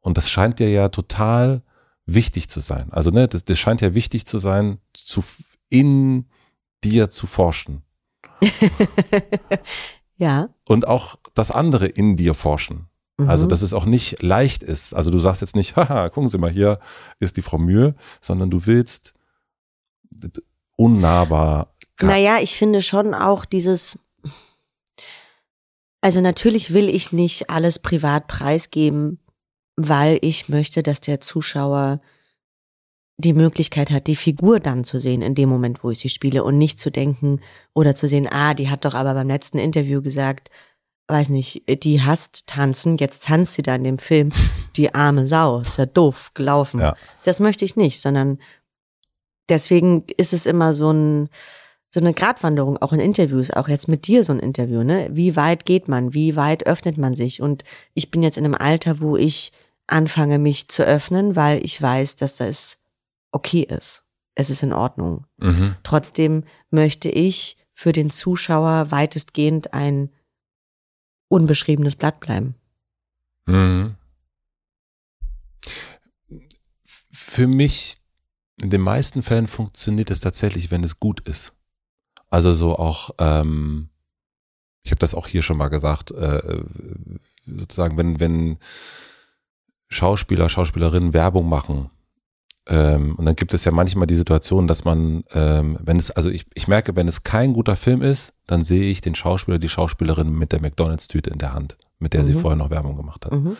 Und 0.00 0.18
das 0.18 0.28
scheint 0.30 0.58
dir 0.58 0.70
ja 0.70 0.88
total 0.88 1.62
wichtig 2.04 2.48
zu 2.48 2.60
sein. 2.60 2.88
Also, 2.92 3.10
ne, 3.10 3.28
das, 3.28 3.44
das 3.44 3.58
scheint 3.58 3.80
ja 3.80 3.94
wichtig 3.94 4.26
zu 4.26 4.38
sein, 4.38 4.78
zu, 4.92 5.24
in 5.68 6.26
dir 6.84 7.08
zu 7.10 7.26
forschen. 7.26 7.82
Ja. 10.18 10.48
Und 10.66 10.86
auch 10.88 11.16
das 11.34 11.50
andere 11.50 11.86
in 11.86 12.16
dir 12.16 12.34
forschen. 12.34 12.88
Also, 13.18 13.44
Mhm. 13.46 13.48
dass 13.48 13.62
es 13.62 13.72
auch 13.72 13.86
nicht 13.86 14.22
leicht 14.22 14.62
ist. 14.62 14.92
Also, 14.92 15.10
du 15.10 15.18
sagst 15.18 15.40
jetzt 15.40 15.56
nicht, 15.56 15.74
haha, 15.76 16.08
gucken 16.10 16.28
Sie 16.28 16.38
mal, 16.38 16.50
hier 16.50 16.78
ist 17.18 17.36
die 17.38 17.42
Frau 17.42 17.56
Mühe, 17.58 17.94
sondern 18.20 18.50
du 18.50 18.66
willst 18.66 19.14
unnahbar. 20.76 21.74
Naja, 22.00 22.38
ich 22.40 22.56
finde 22.56 22.82
schon 22.82 23.14
auch 23.14 23.44
dieses, 23.46 23.98
also 26.02 26.20
natürlich 26.20 26.72
will 26.74 26.88
ich 26.88 27.12
nicht 27.12 27.48
alles 27.48 27.78
privat 27.78 28.26
preisgeben, 28.28 29.18
weil 29.76 30.18
ich 30.22 30.48
möchte, 30.48 30.82
dass 30.82 31.00
der 31.00 31.20
Zuschauer 31.20 32.00
die 33.18 33.32
Möglichkeit 33.32 33.90
hat, 33.90 34.06
die 34.06 34.16
Figur 34.16 34.60
dann 34.60 34.84
zu 34.84 35.00
sehen 35.00 35.22
in 35.22 35.34
dem 35.34 35.48
Moment, 35.48 35.82
wo 35.82 35.90
ich 35.90 36.00
sie 36.00 36.08
spiele 36.08 36.44
und 36.44 36.58
nicht 36.58 36.78
zu 36.78 36.90
denken 36.90 37.40
oder 37.74 37.94
zu 37.94 38.08
sehen, 38.08 38.28
ah, 38.30 38.52
die 38.54 38.68
hat 38.68 38.84
doch 38.84 38.94
aber 38.94 39.14
beim 39.14 39.28
letzten 39.28 39.58
Interview 39.58 40.02
gesagt, 40.02 40.50
weiß 41.08 41.30
nicht, 41.30 41.62
die 41.84 42.02
hasst 42.02 42.46
tanzen, 42.46 42.98
jetzt 42.98 43.24
tanzt 43.24 43.54
sie 43.54 43.62
da 43.62 43.74
in 43.74 43.84
dem 43.84 43.98
Film, 43.98 44.32
die 44.76 44.94
arme 44.94 45.26
Sau, 45.26 45.60
ist 45.60 45.78
ja 45.78 45.86
doof 45.86 46.32
gelaufen. 46.34 46.80
Ja. 46.80 46.94
Das 47.24 47.40
möchte 47.40 47.64
ich 47.64 47.76
nicht, 47.76 48.00
sondern 48.00 48.38
deswegen 49.48 50.04
ist 50.16 50.32
es 50.32 50.44
immer 50.44 50.74
so 50.74 50.90
ein, 50.90 51.28
so 51.90 52.00
eine 52.00 52.12
Gratwanderung, 52.12 52.76
auch 52.78 52.92
in 52.92 53.00
Interviews, 53.00 53.50
auch 53.50 53.68
jetzt 53.68 53.88
mit 53.88 54.06
dir 54.06 54.24
so 54.24 54.32
ein 54.32 54.40
Interview, 54.40 54.82
ne? 54.82 55.08
Wie 55.12 55.36
weit 55.36 55.64
geht 55.64 55.88
man? 55.88 56.12
Wie 56.12 56.36
weit 56.36 56.66
öffnet 56.66 56.98
man 56.98 57.14
sich? 57.14 57.40
Und 57.40 57.62
ich 57.94 58.10
bin 58.10 58.22
jetzt 58.22 58.36
in 58.36 58.44
einem 58.44 58.54
Alter, 58.54 59.00
wo 59.00 59.16
ich 59.16 59.52
anfange, 59.86 60.38
mich 60.38 60.68
zu 60.68 60.82
öffnen, 60.84 61.36
weil 61.36 61.64
ich 61.64 61.80
weiß, 61.80 62.16
dass 62.16 62.36
das 62.36 62.78
okay 63.36 63.62
ist. 63.62 64.04
Es 64.34 64.50
ist 64.50 64.62
in 64.62 64.72
Ordnung. 64.72 65.26
Mhm. 65.38 65.76
Trotzdem 65.82 66.44
möchte 66.70 67.08
ich 67.08 67.56
für 67.72 67.92
den 67.92 68.10
Zuschauer 68.10 68.90
weitestgehend 68.90 69.72
ein 69.74 70.10
unbeschriebenes 71.28 71.96
Blatt 71.96 72.20
bleiben. 72.20 72.54
Mhm. 73.46 73.94
Für 77.10 77.46
mich, 77.46 78.00
in 78.60 78.70
den 78.70 78.80
meisten 78.80 79.22
Fällen 79.22 79.46
funktioniert 79.46 80.10
es 80.10 80.20
tatsächlich, 80.20 80.70
wenn 80.70 80.84
es 80.84 80.98
gut 80.98 81.20
ist. 81.28 81.52
Also 82.30 82.52
so 82.52 82.76
auch, 82.76 83.10
ähm, 83.18 83.90
ich 84.82 84.90
habe 84.90 84.98
das 84.98 85.14
auch 85.14 85.26
hier 85.26 85.42
schon 85.42 85.58
mal 85.58 85.68
gesagt, 85.68 86.10
äh, 86.12 86.64
sozusagen, 87.46 87.96
wenn, 87.96 88.20
wenn 88.20 88.58
Schauspieler, 89.88 90.48
Schauspielerinnen 90.48 91.12
Werbung 91.12 91.48
machen, 91.48 91.90
ähm, 92.68 93.14
und 93.16 93.24
dann 93.26 93.36
gibt 93.36 93.54
es 93.54 93.64
ja 93.64 93.72
manchmal 93.72 94.06
die 94.06 94.14
Situation, 94.16 94.66
dass 94.66 94.84
man, 94.84 95.24
ähm, 95.32 95.78
wenn 95.80 95.98
es, 95.98 96.10
also 96.10 96.30
ich, 96.30 96.46
ich 96.54 96.66
merke, 96.68 96.96
wenn 96.96 97.06
es 97.08 97.22
kein 97.22 97.52
guter 97.52 97.76
Film 97.76 98.02
ist, 98.02 98.32
dann 98.46 98.64
sehe 98.64 98.90
ich 98.90 99.00
den 99.00 99.14
Schauspieler, 99.14 99.58
die 99.58 99.68
Schauspielerin 99.68 100.36
mit 100.36 100.52
der 100.52 100.60
McDonalds-Tüte 100.60 101.30
in 101.30 101.38
der 101.38 101.52
Hand, 101.54 101.76
mit 101.98 102.12
der 102.12 102.24
sie 102.24 102.32
Mhm. 102.34 102.40
vorher 102.40 102.56
noch 102.56 102.70
Werbung 102.70 102.96
gemacht 102.96 103.24
hat. 103.24 103.32
Mhm. 103.32 103.56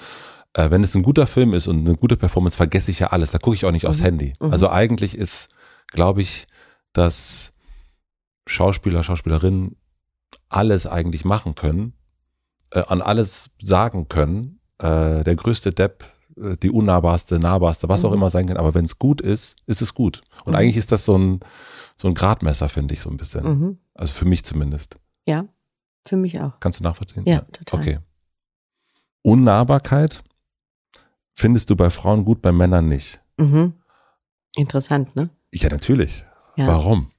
Äh, 0.55 0.71
wenn 0.71 0.83
es 0.83 0.95
ein 0.95 1.03
guter 1.03 1.27
Film 1.27 1.55
ist 1.55 1.69
und 1.69 1.87
eine 1.87 1.97
gute 1.97 2.17
Performance, 2.17 2.57
vergesse 2.57 2.91
ich 2.91 2.99
ja 2.99 3.09
alles. 3.09 3.31
Da 3.31 3.39
gucke 3.39 3.55
ich 3.55 3.65
auch 3.65 3.73
nicht 3.73 3.87
aufs 3.87 4.01
Mhm. 4.01 4.05
Handy. 4.05 4.33
Mhm. 4.41 4.53
Also 4.53 4.71
eigentlich 4.71 5.17
ist, 5.17 5.51
glaube 5.89 6.21
ich, 6.23 6.47
dass 6.93 7.53
Schauspieler, 8.47 9.03
Schauspielerinnen 9.03 9.77
alles 10.49 10.87
eigentlich 10.87 11.25
machen 11.25 11.55
können, 11.55 11.93
äh, 12.71 12.83
an 12.89 13.03
alles 13.03 13.51
sagen 13.63 14.09
können. 14.09 14.61
Äh, 14.79 15.25
der 15.25 15.37
größte 15.37 15.73
Depp, 15.73 16.05
die 16.37 16.71
unnahbarste, 16.71 17.39
nahbarste, 17.39 17.89
was 17.89 18.05
auch 18.05 18.11
Mhm. 18.11 18.17
immer 18.17 18.31
sein 18.31 18.47
kann. 18.47 18.57
Aber 18.59 18.75
wenn 18.75 18.85
es 18.85 18.99
gut 18.99 19.21
ist, 19.21 19.57
ist 19.67 19.81
es 19.83 19.95
gut. 19.95 20.21
Und 20.45 20.53
Mhm. 20.53 20.59
eigentlich 20.59 20.77
ist 20.77 20.93
das 20.93 21.05
so 21.05 21.17
ein, 21.17 21.41
so 21.97 22.09
ein 22.09 22.15
Gradmesser, 22.15 22.69
finde 22.69 22.95
ich 22.95 23.01
so 23.01 23.09
ein 23.11 23.17
bisschen. 23.17 23.45
Mhm. 23.45 23.79
Also 23.95 24.13
für 24.13 24.27
mich 24.27 24.45
zumindest. 24.45 24.97
Ja, 25.27 25.47
für 26.05 26.17
mich 26.17 26.39
auch. 26.41 26.53
Kannst 26.61 26.81
du 26.81 26.85
nachvollziehen? 26.85 27.25
Ja, 27.27 27.41
total. 27.41 27.81
Okay. 27.81 27.99
Unnahbarkeit 29.23 30.23
findest 31.35 31.71
du 31.71 31.77
bei 31.77 31.91
Frauen 31.91 32.25
gut, 32.25 32.43
bei 32.43 32.53
Männern 32.53 32.87
nicht. 32.89 33.21
Mhm. 33.39 33.75
Interessant, 34.57 35.17
ne? 35.17 35.31
Ja, 35.55 35.69
natürlich. 35.71 36.25
Ja. 36.57 36.67
Warum? 36.69 37.11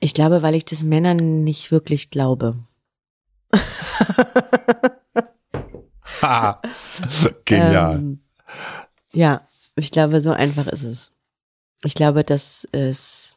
Ich 0.00 0.12
glaube, 0.14 0.42
weil 0.42 0.54
ich 0.54 0.64
das 0.64 0.82
Männern 0.82 1.44
nicht 1.44 1.70
wirklich 1.70 2.10
glaube. 2.10 2.58
Genial. 7.44 7.94
Ähm, 7.94 8.20
ja, 9.12 9.46
ich 9.76 9.90
glaube, 9.90 10.20
so 10.20 10.32
einfach 10.32 10.66
ist 10.66 10.84
es. 10.84 11.12
Ich 11.84 11.94
glaube, 11.94 12.24
dass 12.24 12.66
es 12.72 13.36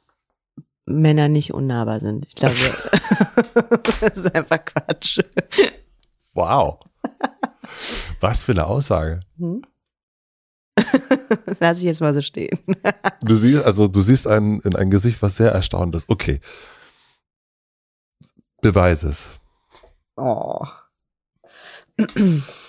Männer 0.86 1.28
nicht 1.28 1.54
unnahbar 1.54 2.00
sind. 2.00 2.26
Ich 2.26 2.36
glaube, 2.36 2.56
das 4.02 4.18
ist 4.18 4.36
einfach 4.36 4.64
Quatsch. 4.64 5.20
wow. 6.34 6.80
Was 8.20 8.44
für 8.44 8.54
eine 8.54 8.66
Aussage. 8.66 9.20
Hm? 9.38 9.62
Lass 11.60 11.80
ich 11.80 11.84
jetzt 11.84 12.02
mal 12.02 12.14
so 12.14 12.22
stehen. 12.22 12.58
Du 13.22 13.36
siehst, 13.36 13.64
also 13.64 13.88
du 13.88 14.02
siehst 14.02 14.28
ein, 14.28 14.60
in 14.62 14.76
ein 14.76 14.90
Gesicht, 14.90 15.22
was 15.22 15.36
sehr 15.36 15.52
erstaunt 15.52 15.96
ist. 15.96 16.10
Okay. 16.10 16.40
Beweis 18.62 19.04
es. 19.04 19.30
Oh. 20.16 20.66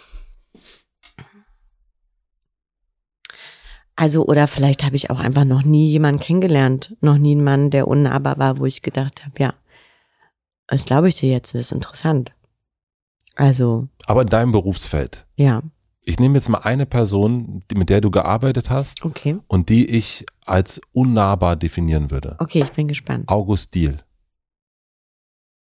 Also, 4.01 4.24
oder 4.24 4.46
vielleicht 4.46 4.82
habe 4.82 4.96
ich 4.96 5.11
auch 5.11 5.18
einfach 5.18 5.44
noch 5.44 5.62
nie 5.62 5.90
jemanden 5.90 6.22
kennengelernt, 6.22 6.96
noch 7.03 7.18
nie 7.18 7.32
einen 7.32 7.44
Mann, 7.44 7.70
der 7.70 7.86
unnahbar 7.86 8.38
war, 8.38 8.57
wo 8.57 8.64
ich 8.64 8.80
gedacht 8.80 9.26
habe, 9.26 9.34
ja, 9.38 9.53
das 10.68 10.86
glaube 10.86 11.11
ich 11.11 11.16
dir 11.16 11.28
jetzt, 11.28 11.53
das 11.53 11.66
ist 11.66 11.72
interessant. 11.72 12.32
Also, 13.36 13.88
Aber 14.07 14.22
in 14.22 14.28
deinem 14.28 14.53
Berufsfeld. 14.53 15.26
ja, 15.36 15.62
Ich 16.07 16.18
nehme 16.18 16.36
jetzt 16.36 16.48
mal 16.48 16.61
eine 16.61 16.86
Person, 16.86 17.62
mit 17.74 17.90
der 17.90 18.01
du 18.01 18.11
gearbeitet 18.11 18.70
hast 18.70 19.05
okay. 19.05 19.36
und 19.48 19.68
die 19.68 19.84
ich 19.84 20.24
als 20.46 20.80
unnahbar 20.92 21.57
definieren 21.57 22.11
würde. 22.11 22.36
Okay, 22.38 22.62
ich 22.62 22.72
bin 22.72 22.88
gespannt. 22.88 23.28
August 23.28 23.74
Diel. 23.74 23.98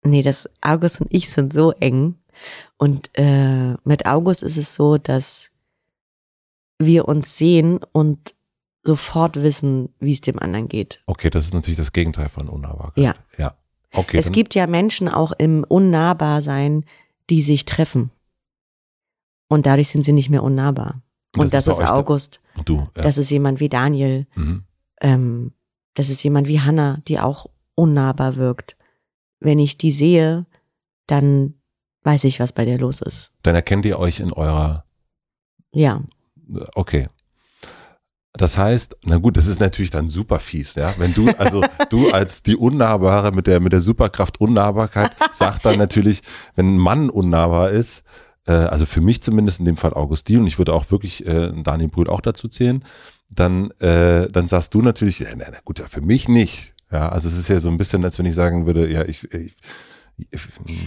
Nee, 0.02 0.22
das 0.22 0.50
August 0.60 1.00
und 1.00 1.14
ich 1.14 1.30
sind 1.30 1.52
so 1.52 1.70
eng. 1.70 2.16
Und 2.78 3.10
äh, 3.14 3.74
mit 3.84 4.06
August 4.06 4.42
ist 4.42 4.56
es 4.56 4.74
so, 4.74 4.98
dass 4.98 5.52
wir 6.78 7.06
uns 7.08 7.36
sehen 7.36 7.80
und 7.92 8.34
sofort 8.82 9.36
wissen, 9.42 9.88
wie 10.00 10.12
es 10.12 10.20
dem 10.20 10.38
anderen 10.38 10.68
geht. 10.68 11.02
Okay, 11.06 11.30
das 11.30 11.44
ist 11.46 11.54
natürlich 11.54 11.78
das 11.78 11.92
Gegenteil 11.92 12.28
von 12.28 12.48
unnahbarkeit. 12.48 13.02
Ja. 13.02 13.14
Ja. 13.38 13.54
Okay. 13.92 14.18
es 14.18 14.32
gibt 14.32 14.54
ja 14.54 14.66
Menschen 14.66 15.08
auch 15.08 15.32
im 15.32 15.64
Unnahbarsein, 15.64 16.84
die 17.30 17.40
sich 17.42 17.64
treffen. 17.64 18.10
Und 19.48 19.66
dadurch 19.66 19.88
sind 19.88 20.04
sie 20.04 20.12
nicht 20.12 20.30
mehr 20.30 20.42
unnahbar. 20.42 21.00
Und 21.36 21.52
das, 21.54 21.66
bei 21.66 21.72
ist 21.72 21.78
der- 21.78 21.94
August. 21.94 22.40
Du. 22.64 22.88
Ja. 22.96 23.02
Das 23.02 23.18
ist 23.18 23.30
jemand 23.30 23.60
wie 23.60 23.68
Daniel. 23.68 24.26
mhm. 24.34 24.64
Ähm, 25.00 25.52
das 25.94 26.08
ist 26.10 26.22
jemand 26.22 26.48
wie 26.48 26.60
Hannah, 26.60 26.98
die 27.06 27.20
auch 27.20 27.46
unnahbar 27.76 28.36
wirkt. 28.36 28.76
Wenn 29.38 29.58
ich 29.60 29.76
die 29.78 29.92
sehe, 29.92 30.44
dann 31.06 31.54
weiß 32.02 32.24
ich, 32.24 32.40
was 32.40 32.52
bei 32.52 32.64
der 32.64 32.78
los 32.78 33.00
ist. 33.00 33.30
Dann 33.42 33.54
erkennt 33.54 33.84
ihr 33.84 33.98
euch 33.98 34.18
in 34.20 34.32
eurer 34.32 34.84
Ja. 35.72 36.02
Okay. 36.74 37.06
Das 38.36 38.58
heißt, 38.58 38.96
na 39.04 39.18
gut, 39.18 39.36
das 39.36 39.46
ist 39.46 39.60
natürlich 39.60 39.92
dann 39.92 40.08
super 40.08 40.40
fies, 40.40 40.74
ja. 40.74 40.94
Wenn 40.98 41.14
du, 41.14 41.30
also 41.38 41.62
du 41.90 42.10
als 42.10 42.42
die 42.42 42.56
Unnahbare 42.56 43.30
mit 43.30 43.46
der, 43.46 43.60
mit 43.60 43.72
der 43.72 43.80
Superkraft 43.80 44.40
Unnahbarkeit, 44.40 45.12
sagt 45.32 45.64
dann 45.64 45.78
natürlich, 45.78 46.22
wenn 46.56 46.74
ein 46.74 46.78
Mann 46.78 47.10
unnahbar 47.10 47.70
ist, 47.70 48.02
äh, 48.46 48.52
also 48.52 48.86
für 48.86 49.00
mich 49.00 49.22
zumindest 49.22 49.60
in 49.60 49.66
dem 49.66 49.76
Fall 49.76 49.94
August 49.94 50.28
Diel, 50.28 50.40
und 50.40 50.48
ich 50.48 50.58
würde 50.58 50.72
auch 50.72 50.90
wirklich 50.90 51.24
äh, 51.26 51.52
Daniel 51.62 51.88
Brühl 51.88 52.10
auch 52.10 52.20
dazu 52.20 52.48
zählen, 52.48 52.84
dann, 53.30 53.70
äh, 53.80 54.28
dann 54.30 54.48
sagst 54.48 54.74
du 54.74 54.82
natürlich, 54.82 55.20
ja, 55.20 55.28
na, 55.36 55.46
na 55.52 55.58
gut, 55.64 55.78
ja, 55.78 55.86
für 55.86 56.00
mich 56.00 56.28
nicht. 56.28 56.72
Ja, 56.90 57.08
also 57.10 57.28
es 57.28 57.38
ist 57.38 57.48
ja 57.48 57.60
so 57.60 57.68
ein 57.68 57.78
bisschen, 57.78 58.04
als 58.04 58.18
wenn 58.18 58.26
ich 58.26 58.34
sagen 58.34 58.66
würde, 58.66 58.90
ja, 58.90 59.04
ich, 59.04 59.32
ich 59.32 59.56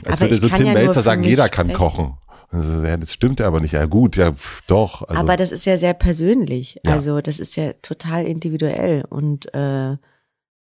als 0.05 0.21
Aber 0.21 0.29
würde 0.29 0.35
so 0.35 0.49
Tim 0.49 0.67
ja 0.67 0.73
Melzer 0.73 1.01
sagen, 1.01 1.23
jeder 1.23 1.49
kann 1.49 1.67
sprechen. 1.67 1.77
kochen. 1.77 2.17
Also, 2.49 2.83
ja, 2.83 2.95
das 2.95 3.11
stimmt 3.11 3.39
ja 3.39 3.47
aber 3.47 3.59
nicht. 3.59 3.73
Ja 3.73 3.85
gut, 3.85 4.15
ja 4.15 4.31
pf, 4.31 4.61
doch. 4.67 5.01
Also, 5.03 5.21
Aber 5.21 5.35
das 5.35 5.51
ist 5.51 5.65
ja 5.65 5.77
sehr 5.77 5.93
persönlich. 5.93 6.79
Ja. 6.85 6.93
Also 6.93 7.19
das 7.21 7.39
ist 7.39 7.55
ja 7.55 7.73
total 7.73 8.25
individuell 8.25 9.03
und 9.09 9.53
äh, 9.53 9.97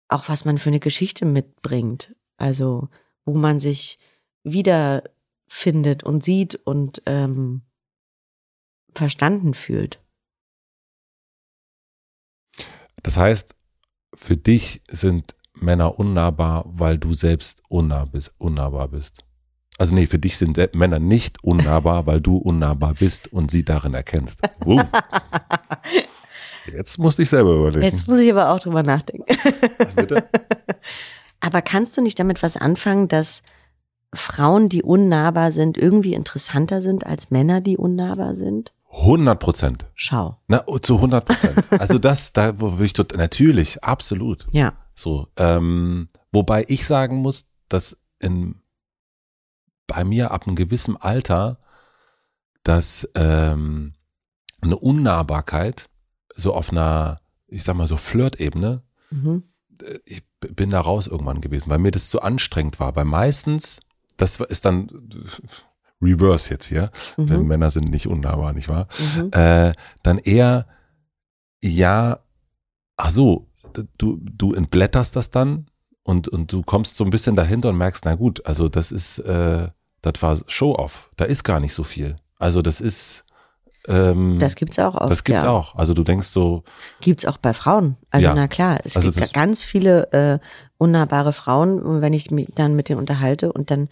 auch 0.08 0.28
was 0.28 0.44
man 0.44 0.58
für 0.58 0.70
eine 0.70 0.80
Geschichte 0.80 1.24
mitbringt. 1.24 2.14
Also 2.36 2.88
wo 3.24 3.34
man 3.34 3.60
sich 3.60 3.98
wiederfindet 4.42 6.02
und 6.02 6.22
sieht 6.24 6.56
und 6.56 7.02
ähm, 7.06 7.62
verstanden 8.94 9.54
fühlt. 9.54 10.00
Das 13.02 13.16
heißt, 13.16 13.54
für 14.14 14.36
dich 14.36 14.82
sind 14.88 15.34
Männer 15.54 15.98
unnahbar, 15.98 16.64
weil 16.66 16.98
du 16.98 17.14
selbst 17.14 17.62
unnah 17.68 18.04
bist, 18.04 18.34
unnahbar 18.38 18.88
bist. 18.88 19.24
Also 19.80 19.94
nee, 19.94 20.06
für 20.06 20.18
dich 20.18 20.36
sind 20.36 20.58
Männer 20.74 20.98
nicht 20.98 21.42
unnahbar, 21.42 22.04
weil 22.04 22.20
du 22.20 22.36
unnahbar 22.36 22.92
bist 22.92 23.32
und 23.32 23.50
sie 23.50 23.64
darin 23.64 23.94
erkennst. 23.94 24.42
Uh. 24.66 24.78
Jetzt 26.70 26.98
musste 26.98 27.22
ich 27.22 27.30
selber 27.30 27.54
überlegen. 27.54 27.84
Jetzt 27.84 28.06
muss 28.06 28.18
ich 28.18 28.30
aber 28.30 28.50
auch 28.50 28.60
drüber 28.60 28.82
nachdenken. 28.82 29.24
Bitte? 29.96 30.22
Aber 31.40 31.62
kannst 31.62 31.96
du 31.96 32.02
nicht 32.02 32.18
damit 32.18 32.42
was 32.42 32.58
anfangen, 32.58 33.08
dass 33.08 33.42
Frauen, 34.14 34.68
die 34.68 34.82
unnahbar 34.82 35.50
sind, 35.50 35.78
irgendwie 35.78 36.12
interessanter 36.12 36.82
sind 36.82 37.06
als 37.06 37.30
Männer, 37.30 37.62
die 37.62 37.78
unnahbar 37.78 38.36
sind? 38.36 38.74
100 38.92 39.40
Prozent. 39.40 39.86
Schau. 39.94 40.36
Na, 40.46 40.62
zu 40.82 40.96
100 40.96 41.24
Prozent. 41.24 41.64
Also 41.70 41.98
das, 41.98 42.34
da 42.34 42.60
würde 42.60 42.84
ich 42.84 42.92
tot, 42.92 43.16
natürlich, 43.16 43.82
absolut. 43.82 44.46
Ja. 44.52 44.74
So, 44.94 45.28
ähm, 45.38 46.08
wobei 46.32 46.66
ich 46.68 46.86
sagen 46.86 47.22
muss, 47.22 47.46
dass 47.70 47.96
in, 48.18 48.59
bei 49.90 50.04
mir 50.04 50.30
ab 50.30 50.46
einem 50.46 50.56
gewissen 50.56 50.96
Alter, 50.96 51.58
dass 52.62 53.08
ähm, 53.14 53.94
eine 54.62 54.76
Unnahbarkeit 54.76 55.88
so 56.34 56.54
auf 56.54 56.70
einer, 56.70 57.20
ich 57.48 57.64
sag 57.64 57.74
mal 57.76 57.88
so 57.88 57.96
Flirt-Ebene, 57.96 58.82
Mhm. 59.10 59.42
äh, 59.82 59.98
ich 60.04 60.22
bin 60.38 60.70
da 60.70 60.80
raus 60.80 61.06
irgendwann 61.08 61.40
gewesen, 61.40 61.68
weil 61.70 61.78
mir 61.80 61.90
das 61.90 62.08
zu 62.08 62.22
anstrengend 62.22 62.78
war. 62.80 62.94
Weil 62.96 63.04
meistens, 63.04 63.80
das 64.16 64.36
ist 64.40 64.64
dann 64.64 64.88
Reverse 66.00 66.48
jetzt 66.50 66.66
hier, 66.66 66.90
denn 67.18 67.42
Mhm. 67.42 67.48
Männer 67.48 67.70
sind 67.70 67.90
nicht 67.90 68.06
unnahbar, 68.06 68.52
nicht 68.52 68.68
wahr? 68.68 68.86
Mhm. 69.16 69.30
Äh, 69.32 69.72
dann 70.02 70.18
eher, 70.18 70.66
ja, 71.62 72.20
ach 72.96 73.10
so, 73.10 73.48
du, 73.98 74.18
du 74.22 74.54
entblätterst 74.54 75.16
das 75.16 75.30
dann 75.30 75.66
und, 76.04 76.28
und 76.28 76.52
du 76.52 76.62
kommst 76.62 76.96
so 76.96 77.04
ein 77.04 77.10
bisschen 77.10 77.36
dahinter 77.36 77.68
und 77.70 77.76
merkst, 77.78 78.04
na 78.04 78.14
gut, 78.14 78.46
also 78.46 78.68
das 78.68 78.92
ist, 78.92 79.18
äh, 79.18 79.68
das 80.02 80.14
war 80.22 80.38
Show-off, 80.46 81.10
da 81.16 81.24
ist 81.24 81.44
gar 81.44 81.60
nicht 81.60 81.74
so 81.74 81.82
viel. 81.82 82.16
Also 82.38 82.62
das 82.62 82.80
ist, 82.80 83.24
ähm, 83.88 84.38
Das 84.38 84.54
gibt's 84.56 84.78
auch 84.78 84.94
oft. 84.94 85.10
das 85.10 85.24
gibt's 85.24 85.42
ja. 85.42 85.50
auch. 85.50 85.74
Also 85.74 85.94
du 85.94 86.02
denkst 86.04 86.28
so, 86.28 86.64
Gibt's 87.00 87.24
auch 87.26 87.38
bei 87.38 87.52
Frauen. 87.54 87.96
Also 88.10 88.26
Ja. 88.28 88.34
na 88.34 88.48
klar, 88.48 88.78
es 88.84 88.96
Also 88.96 89.10
gibt 89.12 89.32
ganz 89.34 89.62
viele 89.62 90.12
äh, 90.12 90.38
unnahbare 90.78 91.32
Frauen, 91.32 91.82
und 91.82 92.00
wenn 92.00 92.12
ich 92.14 92.30
mich 92.30 92.48
dann 92.54 92.74
mit 92.76 92.88
denen 92.88 92.98
unterhalte 92.98 93.52
und 93.52 93.70
dann, 93.70 93.88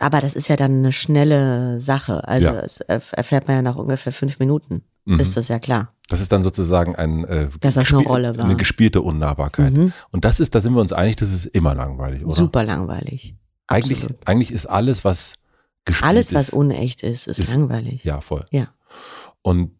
aber 0.00 0.20
das 0.20 0.34
ist 0.34 0.48
ja 0.48 0.56
dann 0.56 0.78
eine 0.78 0.92
schnelle 0.92 1.80
Sache. 1.80 2.26
Also 2.28 2.46
Ja. 2.46 2.60
es 2.60 2.80
erfährt 2.80 3.48
man 3.48 3.56
ja 3.56 3.62
nach 3.62 3.76
ungefähr 3.76 4.12
fünf 4.12 4.38
Minuten. 4.38 4.82
mhm. 5.04 5.18
Ist 5.20 5.36
das 5.36 5.48
ja 5.48 5.58
klar. 5.58 5.94
das 6.08 6.20
ist 6.20 6.30
dann 6.32 6.42
sozusagen 6.42 6.94
ein, 6.96 7.24
äh, 7.24 7.48
das 7.60 7.76
eine 7.76 7.98
Rolle 7.98 8.36
war. 8.38 8.44
eine 8.44 8.56
gespielte 8.56 9.00
Unnahbarkeit. 9.02 9.72
Mhm. 9.72 9.92
Und 10.12 10.24
das 10.24 10.38
ist, 10.40 10.54
da 10.54 10.60
sind 10.60 10.74
wir 10.74 10.80
uns 10.80 10.92
einig, 10.92 11.16
das 11.16 11.32
ist 11.32 11.46
immer 11.46 11.74
langweilig, 11.74 12.24
oder? 12.24 12.34
Super 12.34 12.62
langweilig. 12.64 13.34
Eigentlich, 13.68 13.98
Absolut. 14.02 14.28
eigentlich 14.28 14.50
ist 14.50 14.66
alles, 14.66 15.04
was 15.04 15.34
gespielt 15.84 16.08
Alles, 16.08 16.26
ist. 16.28 16.34
was 16.34 16.50
unecht 16.50 17.02
ist, 17.02 17.26
ist, 17.28 17.38
ist- 17.38 17.52
langweilig. 17.52 18.02
Ja, 18.04 18.20
voll. 18.20 18.44
Ja. 18.50 18.68
Und 19.42 19.72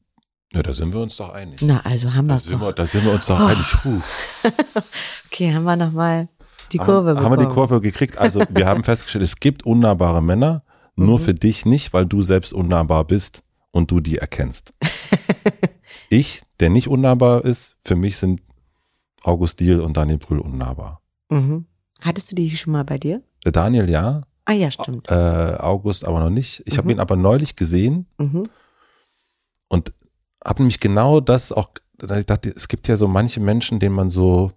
ja, 0.52 0.62
da 0.62 0.72
sind 0.72 0.92
wir 0.94 1.00
uns 1.00 1.16
doch 1.16 1.30
einig. 1.30 1.60
Na, 1.62 1.80
also 1.80 2.14
haben 2.14 2.26
wir 2.26 2.34
Da 2.34 2.36
es 2.36 2.44
sind, 2.44 2.60
wir, 2.60 2.66
doch. 2.68 2.74
da 2.74 2.86
sind 2.86 3.04
wir 3.04 3.12
uns 3.12 3.26
doch 3.26 3.40
Oh. 3.40 3.44
einig. 3.46 3.72
Puh. 3.82 4.00
Okay, 5.30 5.54
haben 5.54 5.64
wir 5.64 5.76
nochmal 5.76 6.28
die 6.72 6.78
Kurve 6.78 7.10
haben, 7.10 7.20
haben 7.22 7.32
wir 7.32 7.36
die 7.36 7.44
bekommen. 7.44 7.54
Kurve 7.68 7.80
gekriegt? 7.80 8.18
Also 8.18 8.42
wir 8.48 8.66
haben 8.66 8.82
festgestellt, 8.84 9.22
es 9.24 9.36
gibt 9.36 9.64
unnahbare 9.66 10.22
Männer, 10.22 10.64
nur 10.96 11.18
Mhm. 11.18 11.22
für 11.24 11.34
dich 11.34 11.64
nicht, 11.66 11.92
weil 11.92 12.06
du 12.06 12.22
selbst 12.22 12.52
unnahbar 12.52 13.04
bist 13.04 13.42
und 13.70 13.90
du 13.90 14.00
die 14.00 14.18
erkennst. 14.18 14.72
ich, 16.10 16.42
der 16.60 16.70
nicht 16.70 16.88
unnahbar 16.88 17.44
ist, 17.44 17.76
für 17.80 17.94
mich 17.96 18.16
sind 18.16 18.40
August 19.22 19.60
Diel 19.60 19.80
und 19.80 19.96
Daniel 19.96 20.18
Brühl 20.18 20.40
unnahbar. 20.40 21.00
Mhm. 21.30 21.66
Hattest 22.00 22.30
du 22.32 22.34
die 22.36 22.56
schon 22.56 22.72
mal 22.72 22.84
bei 22.84 22.98
dir? 22.98 23.22
Der 23.48 23.52
Daniel 23.62 23.88
ja, 23.88 24.24
Ah 24.44 24.52
ja, 24.52 24.70
stimmt. 24.70 25.10
äh, 25.10 25.14
August 25.14 26.04
aber 26.04 26.20
noch 26.20 26.28
nicht. 26.28 26.62
Ich 26.66 26.76
habe 26.76 26.84
Mhm. 26.88 26.90
ihn 26.92 27.00
aber 27.00 27.16
neulich 27.16 27.56
gesehen 27.56 28.04
Mhm. 28.18 28.46
und 29.68 29.94
habe 30.44 30.60
nämlich 30.62 30.80
genau 30.80 31.20
das 31.20 31.50
auch, 31.50 31.70
ich 32.02 32.26
dachte, 32.26 32.50
es 32.54 32.68
gibt 32.68 32.88
ja 32.88 32.98
so 32.98 33.08
manche 33.08 33.40
Menschen, 33.40 33.80
denen 33.80 33.94
man 33.94 34.10
so, 34.10 34.52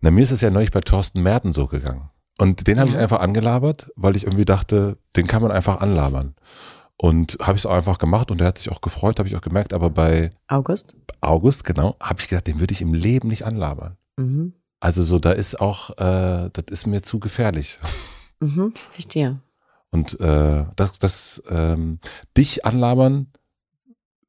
na 0.00 0.12
mir 0.12 0.22
ist 0.22 0.30
es 0.30 0.40
ja 0.40 0.50
neulich 0.50 0.70
bei 0.70 0.78
Thorsten 0.80 1.20
Merten 1.20 1.52
so 1.52 1.66
gegangen. 1.66 2.10
Und 2.38 2.68
den 2.68 2.78
habe 2.78 2.88
ich 2.90 2.94
Ja. 2.94 3.00
einfach 3.00 3.18
angelabert, 3.18 3.90
weil 3.96 4.14
ich 4.14 4.22
irgendwie 4.24 4.44
dachte, 4.44 4.98
den 5.16 5.26
kann 5.26 5.42
man 5.42 5.50
einfach 5.50 5.80
anlabern. 5.80 6.36
Und 6.96 7.38
habe 7.40 7.54
ich 7.56 7.62
es 7.62 7.66
auch 7.66 7.74
einfach 7.74 7.98
gemacht 7.98 8.30
und 8.30 8.38
der 8.38 8.46
hat 8.46 8.58
sich 8.58 8.70
auch 8.70 8.80
gefreut, 8.80 9.18
habe 9.18 9.28
ich 9.28 9.34
auch 9.34 9.40
gemerkt, 9.40 9.72
aber 9.72 9.90
bei 9.90 10.30
August? 10.46 10.94
August, 11.20 11.64
genau, 11.64 11.96
habe 12.00 12.20
ich 12.20 12.28
gedacht, 12.28 12.46
den 12.46 12.60
würde 12.60 12.72
ich 12.72 12.82
im 12.82 12.94
Leben 12.94 13.26
nicht 13.26 13.44
anlabern. 13.44 13.96
Mhm. 14.16 14.52
Also 14.80 15.02
so, 15.02 15.18
da 15.18 15.32
ist 15.32 15.60
auch, 15.60 15.90
äh, 15.98 16.50
das 16.52 16.64
ist 16.70 16.86
mir 16.86 17.02
zu 17.02 17.18
gefährlich. 17.20 17.78
Mhm. 18.40 18.72
Verstehe. 18.92 19.40
Und 19.90 20.20
äh, 20.20 20.64
das, 20.76 21.00
das 21.00 21.42
ähm, 21.50 21.98
dich 22.36 22.64
anlabern 22.64 23.32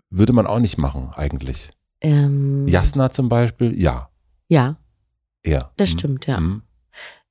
würde 0.10 0.34
man 0.34 0.48
auch 0.48 0.58
nicht 0.58 0.80
machen, 0.80 1.12
eigentlich. 1.16 1.70
Ähm, 2.02 2.68
Jasna 2.68 3.12
zum 3.12 3.30
Beispiel, 3.30 3.80
ja, 3.80 4.10
Ja, 4.48 4.78
eher. 5.44 5.72
das 5.78 5.90
Mhm. 5.90 5.98
stimmt, 6.00 6.26
ja. 6.26 6.40
Mhm. 6.40 6.64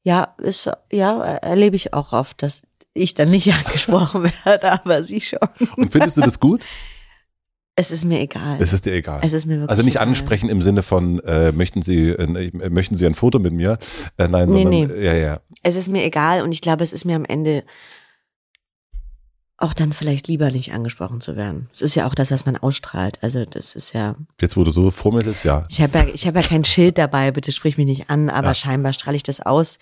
Ja, 0.04 0.36
ist, 0.38 0.70
ja, 0.92 1.20
erlebe 1.24 1.74
ich 1.74 1.94
auch 1.94 2.12
oft, 2.12 2.44
dass 2.44 2.62
ich 2.94 3.14
dann 3.14 3.30
nicht 3.32 3.52
angesprochen 3.52 4.30
werde, 4.44 4.70
aber 4.70 5.02
sie 5.02 5.20
schon. 5.20 5.40
Und 5.76 5.90
findest 5.90 6.16
du 6.16 6.20
das 6.20 6.38
gut? 6.38 6.62
Es 7.80 7.92
ist 7.92 8.04
mir 8.04 8.18
egal. 8.18 8.60
Es 8.60 8.72
ist 8.72 8.86
dir 8.86 8.92
egal. 8.92 9.20
es 9.22 9.32
ist 9.32 9.46
mir 9.46 9.54
wirklich 9.60 9.70
Also 9.70 9.82
nicht 9.84 9.94
egal. 9.94 10.08
ansprechen 10.08 10.50
im 10.50 10.62
Sinne 10.62 10.82
von, 10.82 11.20
äh, 11.20 11.52
möchten 11.52 11.80
Sie, 11.80 12.08
äh, 12.08 12.50
möchten 12.70 12.96
Sie 12.96 13.06
ein 13.06 13.14
Foto 13.14 13.38
mit 13.38 13.52
mir? 13.52 13.78
Äh, 14.16 14.26
nein, 14.26 14.48
Nee, 14.48 14.64
sondern, 14.64 14.70
nee. 14.98 15.04
ja, 15.04 15.14
ja. 15.14 15.40
Es 15.62 15.76
ist 15.76 15.88
mir 15.88 16.02
egal 16.04 16.42
und 16.42 16.50
ich 16.50 16.60
glaube, 16.60 16.82
es 16.82 16.92
ist 16.92 17.04
mir 17.04 17.14
am 17.14 17.24
Ende 17.24 17.62
auch 19.58 19.74
dann 19.74 19.92
vielleicht 19.92 20.26
lieber 20.26 20.50
nicht 20.50 20.72
angesprochen 20.72 21.20
zu 21.20 21.36
werden. 21.36 21.68
Es 21.72 21.80
ist 21.82 21.94
ja 21.94 22.08
auch 22.08 22.14
das, 22.16 22.32
was 22.32 22.46
man 22.46 22.56
ausstrahlt. 22.56 23.18
Also 23.22 23.44
das 23.44 23.76
ist 23.76 23.92
ja, 23.92 24.16
Jetzt, 24.40 24.56
wo 24.56 24.64
du 24.64 24.72
so 24.72 24.90
vor 24.90 25.12
mir 25.12 25.22
sitzt, 25.22 25.44
ja. 25.44 25.62
ich 25.68 25.80
habe 25.80 25.92
ja, 25.98 26.06
ich 26.14 26.26
habe 26.26 26.40
ja 26.40 26.46
kein 26.46 26.64
Schild 26.64 26.98
dabei, 26.98 27.30
bitte 27.30 27.52
sprich 27.52 27.76
mich 27.76 27.86
nicht 27.86 28.10
an, 28.10 28.28
aber 28.28 28.48
Ja. 28.48 28.54
scheinbar 28.54 28.92
strahle 28.92 29.16
ich 29.16 29.22
das 29.24 29.40
aus 29.40 29.78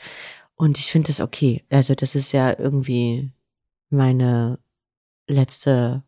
und 0.55 0.79
ich 0.79 0.91
finde 0.93 1.09
das 1.09 1.21
okay. 1.21 1.63
Also 1.71 1.95
das 1.95 2.15
ist 2.15 2.33
ja 2.33 2.59
irgendwie 2.59 3.33
meine 3.91 4.59
letzte 5.29 6.03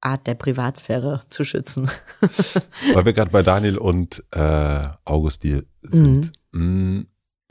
Art 0.00 0.26
der 0.26 0.34
Privatsphäre 0.34 1.20
zu 1.30 1.44
schützen. 1.44 1.90
Weil 2.94 3.04
wir 3.04 3.12
gerade 3.12 3.30
bei 3.30 3.42
Daniel 3.42 3.78
und 3.78 4.22
äh, 4.32 4.88
August 5.04 5.42
hier 5.42 5.64
sind. 5.82 6.32
Mm, 6.52 7.00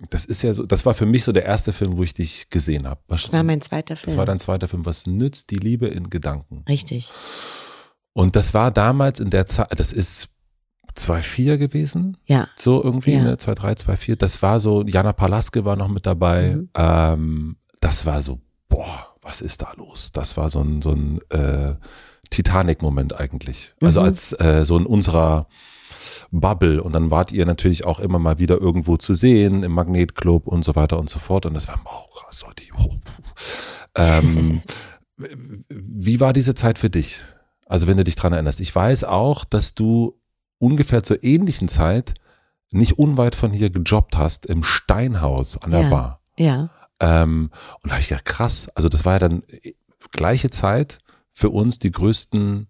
Das 0.09 0.25
ist 0.25 0.41
ja 0.41 0.53
so, 0.53 0.65
das 0.65 0.85
war 0.85 0.93
für 0.93 1.05
mich 1.05 1.23
so 1.23 1.31
der 1.31 1.45
erste 1.45 1.73
Film, 1.73 1.97
wo 1.97 2.03
ich 2.03 2.13
dich 2.13 2.49
gesehen 2.49 2.87
habe. 2.87 3.01
Das 3.07 3.31
war 3.33 3.43
mein 3.43 3.61
zweiter 3.61 3.95
Film. 3.95 4.05
Das 4.07 4.17
war 4.17 4.25
dein 4.25 4.39
zweiter 4.39 4.67
Film. 4.67 4.85
Was 4.85 5.07
nützt 5.07 5.49
die 5.51 5.55
Liebe 5.57 5.87
in 5.87 6.09
Gedanken? 6.09 6.63
Richtig. 6.69 7.09
Und 8.13 8.35
das 8.35 8.53
war 8.53 8.71
damals 8.71 9.19
in 9.19 9.29
der 9.29 9.45
Zeit, 9.47 9.77
das 9.77 9.91
ist 9.91 10.29
2-4 10.95 11.57
gewesen, 11.57 12.15
Ja. 12.25 12.47
so 12.55 12.81
irgendwie, 12.81 13.13
Ja. 13.13 13.23
ne? 13.23 13.35
2-3, 13.37 13.75
2-4. 13.75 14.15
Das 14.15 14.41
war 14.41 14.59
so, 14.61 14.83
Jana 14.85 15.11
Palaske 15.13 15.65
war 15.65 15.75
noch 15.75 15.89
mit 15.89 16.05
dabei. 16.05 16.55
Mhm. 16.55 16.69
Ähm, 16.77 17.57
das 17.81 18.05
war 18.05 18.21
so, 18.21 18.39
boah, 18.69 19.15
was 19.21 19.41
ist 19.41 19.61
da 19.61 19.73
los? 19.75 20.11
Das 20.13 20.37
war 20.37 20.49
so 20.49 20.61
ein, 20.61 20.81
so 20.81 20.91
ein 20.91 21.19
äh, 21.31 21.75
Titanic-Moment 22.29 23.19
eigentlich. 23.19 23.73
Also 23.81 23.99
Mhm. 24.01 24.05
als 24.05 24.33
äh, 24.39 24.63
so 24.65 24.77
in 24.77 24.85
unserer 24.85 25.47
Bubble 26.31 26.81
und 26.83 26.93
dann 26.93 27.11
wart 27.11 27.31
ihr 27.31 27.45
natürlich 27.45 27.85
auch 27.85 27.99
immer 27.99 28.19
mal 28.19 28.39
wieder 28.39 28.59
irgendwo 28.59 28.97
zu 28.97 29.13
sehen 29.13 29.63
im 29.63 29.71
Magnetclub 29.71 30.47
und 30.47 30.63
so 30.63 30.75
weiter 30.75 30.99
und 30.99 31.09
so 31.09 31.19
fort 31.19 31.45
und 31.45 31.53
das 31.53 31.67
war 31.67 31.79
auch 31.85 32.31
so 32.31 32.47
die 32.59 32.71
ähm, 33.95 34.61
wie 35.69 36.19
war 36.19 36.33
diese 36.33 36.55
Zeit 36.55 36.77
für 36.79 36.89
dich? 36.89 37.21
Also 37.67 37.87
wenn 37.87 37.97
du 37.97 38.03
dich 38.03 38.15
dran 38.15 38.33
erinnerst. 38.33 38.59
Ich 38.59 38.73
weiß 38.75 39.05
auch, 39.05 39.45
dass 39.45 39.73
du 39.75 40.19
ungefähr 40.59 41.03
zur 41.03 41.23
ähnlichen 41.23 41.67
Zeit 41.67 42.13
nicht 42.71 42.93
unweit 42.99 43.35
von 43.35 43.51
hier 43.53 43.69
gejobbt 43.69 44.17
hast 44.17 44.45
im 44.45 44.63
Steinhaus 44.63 45.57
an 45.61 45.71
der 45.71 45.81
Ja. 45.83 45.89
Bar. 45.89 46.21
Ja. 46.37 46.63
Ähm, 46.99 47.49
und 47.81 47.89
da 47.89 47.91
habe 47.91 48.01
ich 48.01 48.07
gedacht, 48.09 48.25
krass, 48.25 48.69
also 48.75 48.89
das 48.89 49.05
war 49.05 49.13
ja 49.13 49.19
dann 49.19 49.43
äh, 49.47 49.73
gleiche 50.11 50.49
Zeit 50.49 50.99
für 51.37 51.49
uns 51.49 51.79
die 51.79 51.91
größten, 51.91 52.67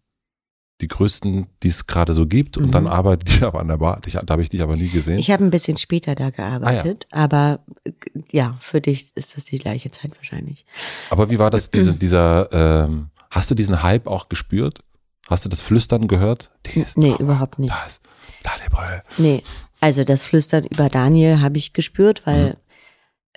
die 0.81 0.87
größten, 0.87 1.45
die 1.61 1.67
es 1.67 1.85
gerade 1.85 2.13
so 2.13 2.25
gibt. 2.25 2.57
Und 2.57 2.65
Mhm. 2.67 2.71
dann 2.71 2.87
arbeitet 2.87 3.29
ich 3.29 3.43
aber 3.43 3.59
an 3.59 3.67
der 3.67 3.77
Bar. 3.77 4.01
Ich, 4.07 4.13
da 4.13 4.21
habe 4.27 4.41
ich 4.41 4.49
dich 4.49 4.61
aber 4.63 4.75
nie 4.75 4.89
gesehen. 4.89 5.19
Ich 5.19 5.29
habe 5.29 5.43
ein 5.43 5.51
bisschen 5.51 5.77
später 5.77 6.15
da 6.15 6.31
gearbeitet, 6.31 7.07
aber 7.11 7.63
äh, 7.85 7.91
ja, 8.31 8.57
für 8.59 8.81
dich 8.81 9.15
ist 9.15 9.37
das 9.37 9.45
die 9.45 9.59
gleiche 9.59 9.91
Zeit 9.91 10.17
wahrscheinlich. 10.17 10.65
aber 11.11 11.29
wie 11.29 11.37
war 11.39 11.51
das, 11.51 11.69
diese, 11.69 11.93
dieser, 12.05 12.51
ähm, 12.51 13.09
hast 13.29 13.51
du 13.51 13.55
diesen 13.55 13.83
Hype 13.83 14.07
auch 14.07 14.27
gespürt? 14.29 14.79
Hast 15.27 15.45
du 15.45 15.49
das 15.49 15.61
Flüstern 15.61 16.07
gehört? 16.07 16.51
Die 16.65 16.79
ist 16.81 16.97
Nee, 16.97 17.15
überhaupt 17.19 17.59
nicht. 17.59 17.71
Da 17.73 17.85
ist 17.85 18.01
Daniel. 18.43 19.01
Nee, 19.17 19.43
also 19.79 20.03
das 20.03 20.25
Flüstern 20.25 20.65
über 20.65 20.89
Daniel 20.89 21.39
habe 21.41 21.57
ich 21.57 21.73
gespürt, 21.73 22.23
weil 22.25 22.57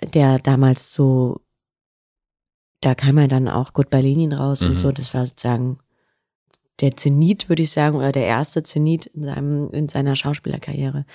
Mhm. 0.03 0.11
der 0.11 0.39
damals 0.39 0.93
so, 0.93 1.41
da 2.81 2.95
kam 2.95 3.17
er 3.17 3.27
dann 3.27 3.47
auch 3.47 3.73
Good 3.73 3.89
Berlinin 3.89 4.33
raus 4.33 4.61
Mhm. 4.61 4.67
und 4.71 4.79
so, 4.79 4.91
das 4.91 5.13
war 5.13 5.25
sozusagen 5.25 5.79
der 6.79 6.95
Zenit, 6.95 7.49
würde 7.49 7.63
ich 7.63 7.71
sagen, 7.71 7.97
oder 7.97 8.11
der 8.13 8.25
erste 8.25 8.63
Zenit 8.63 9.07
in, 9.07 9.23
seinem, 9.25 9.69
in 9.71 9.89
seiner 9.89 10.15
Schauspielerkarriere. 10.15 11.05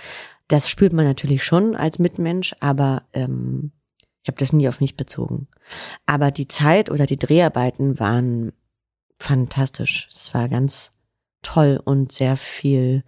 Das 0.48 0.68
spürt 0.68 0.92
man 0.92 1.06
natürlich 1.06 1.42
schon 1.42 1.74
als 1.74 1.98
Mitmensch, 1.98 2.54
aber 2.60 3.04
ähm, 3.14 3.72
ich 4.22 4.28
habe 4.28 4.36
das 4.38 4.52
nie 4.52 4.68
auf 4.68 4.80
mich 4.80 4.96
bezogen. 4.96 5.48
Aber 6.04 6.30
die 6.30 6.48
Zeit 6.48 6.90
oder 6.90 7.06
die 7.06 7.16
Dreharbeiten 7.16 7.98
waren 7.98 8.52
fantastisch. 9.18 10.06
Es 10.10 10.34
war 10.34 10.50
ganz 10.50 10.92
toll 11.40 11.80
und 11.82 12.12
sehr 12.12 12.36
viel, 12.36 13.04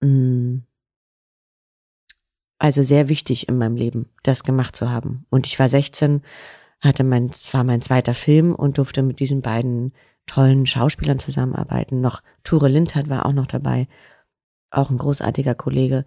mh, 0.00 0.60
also 2.58 2.82
sehr 2.82 3.08
wichtig 3.08 3.48
in 3.48 3.58
meinem 3.58 3.76
Leben, 3.76 4.06
das 4.22 4.42
gemacht 4.42 4.74
zu 4.74 4.90
haben. 4.90 5.26
Und 5.30 5.46
ich 5.46 5.58
war 5.58 5.68
16, 5.68 6.22
hatte 6.80 7.04
mein, 7.04 7.30
war 7.52 7.64
mein 7.64 7.82
zweiter 7.82 8.14
Film 8.14 8.54
und 8.54 8.78
durfte 8.78 9.02
mit 9.02 9.20
diesen 9.20 9.42
beiden 9.42 9.92
tollen 10.26 10.66
Schauspielern 10.66 11.18
zusammenarbeiten. 11.18 12.00
Noch 12.00 12.22
Ture 12.44 12.68
Lindhardt 12.68 13.08
war 13.08 13.26
auch 13.26 13.32
noch 13.32 13.46
dabei, 13.46 13.88
auch 14.70 14.90
ein 14.90 14.98
großartiger 14.98 15.54
Kollege. 15.54 16.04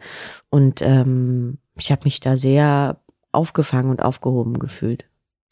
Und 0.50 0.82
ähm, 0.82 1.58
ich 1.76 1.92
habe 1.92 2.02
mich 2.06 2.20
da 2.20 2.38
sehr 2.38 3.02
aufgefangen 3.32 3.90
und 3.90 4.02
aufgehoben 4.02 4.60
gefühlt. 4.60 5.06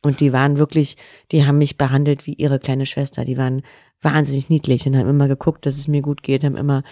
Und 0.05 0.21
die 0.21 0.31
waren 0.31 0.57
wirklich, 0.57 0.95
die 1.31 1.45
haben 1.45 1.57
mich 1.57 1.77
behandelt 1.77 2.25
wie 2.25 2.33
ihre 2.33 2.59
kleine 2.59 2.85
Schwester. 2.85 3.25
Die 3.25 3.37
waren 3.37 3.63
wahnsinnig 4.01 4.49
niedlich 4.49 4.85
und 4.85 4.95
haben 4.95 5.09
immer 5.09 5.27
geguckt, 5.27 5.65
dass 5.65 5.77
es 5.77 5.89
mir 5.89 6.01
gut 6.01 6.23
geht, 6.23 6.43
haben 6.43 6.55
immer 6.55 6.83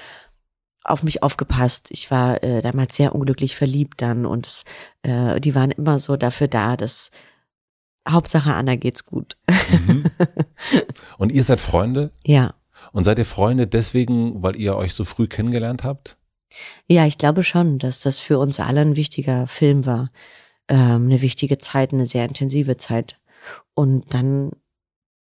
auf 0.83 1.03
mich 1.03 1.23
aufgepasst. 1.23 1.89
Ich 1.91 2.11
war 2.11 2.43
äh, 2.43 2.61
damals 2.61 2.95
sehr 2.95 3.13
unglücklich 3.15 3.55
verliebt 3.55 4.01
dann 4.01 4.25
und 4.25 4.47
es, 4.47 4.65
äh, 5.03 5.39
die 5.39 5.55
waren 5.55 5.71
immer 5.71 5.99
so 5.99 6.17
dafür 6.17 6.47
da, 6.47 6.75
dass 6.77 7.11
Hauptsache 8.07 8.53
Anna 8.53 8.75
geht's 8.75 9.05
gut. 9.05 9.37
Mhm. 9.49 10.05
Und 11.17 11.31
ihr 11.31 11.43
seid 11.43 11.59
Freunde? 11.59 12.11
Ja. 12.25 12.53
Und 12.91 13.03
seid 13.03 13.19
ihr 13.19 13.25
Freunde 13.25 13.67
deswegen, 13.67 14.41
weil 14.43 14.55
ihr 14.55 14.75
euch 14.75 14.93
so 14.93 15.03
früh 15.03 15.27
kennengelernt 15.27 15.83
habt? 15.83 16.17
Ja, 16.87 17.05
ich 17.05 17.17
glaube 17.17 17.43
schon, 17.43 17.79
dass 17.79 18.01
das 18.01 18.19
für 18.19 18.39
uns 18.39 18.59
alle 18.59 18.81
ein 18.81 18.95
wichtiger 18.95 19.47
Film 19.47 19.85
war. 19.85 20.11
Ähm, 20.69 21.05
eine 21.05 21.21
wichtige 21.21 21.57
Zeit, 21.57 21.93
eine 21.93 22.05
sehr 22.05 22.25
intensive 22.25 22.77
Zeit. 22.77 23.19
Und 23.73 24.13
dann, 24.13 24.51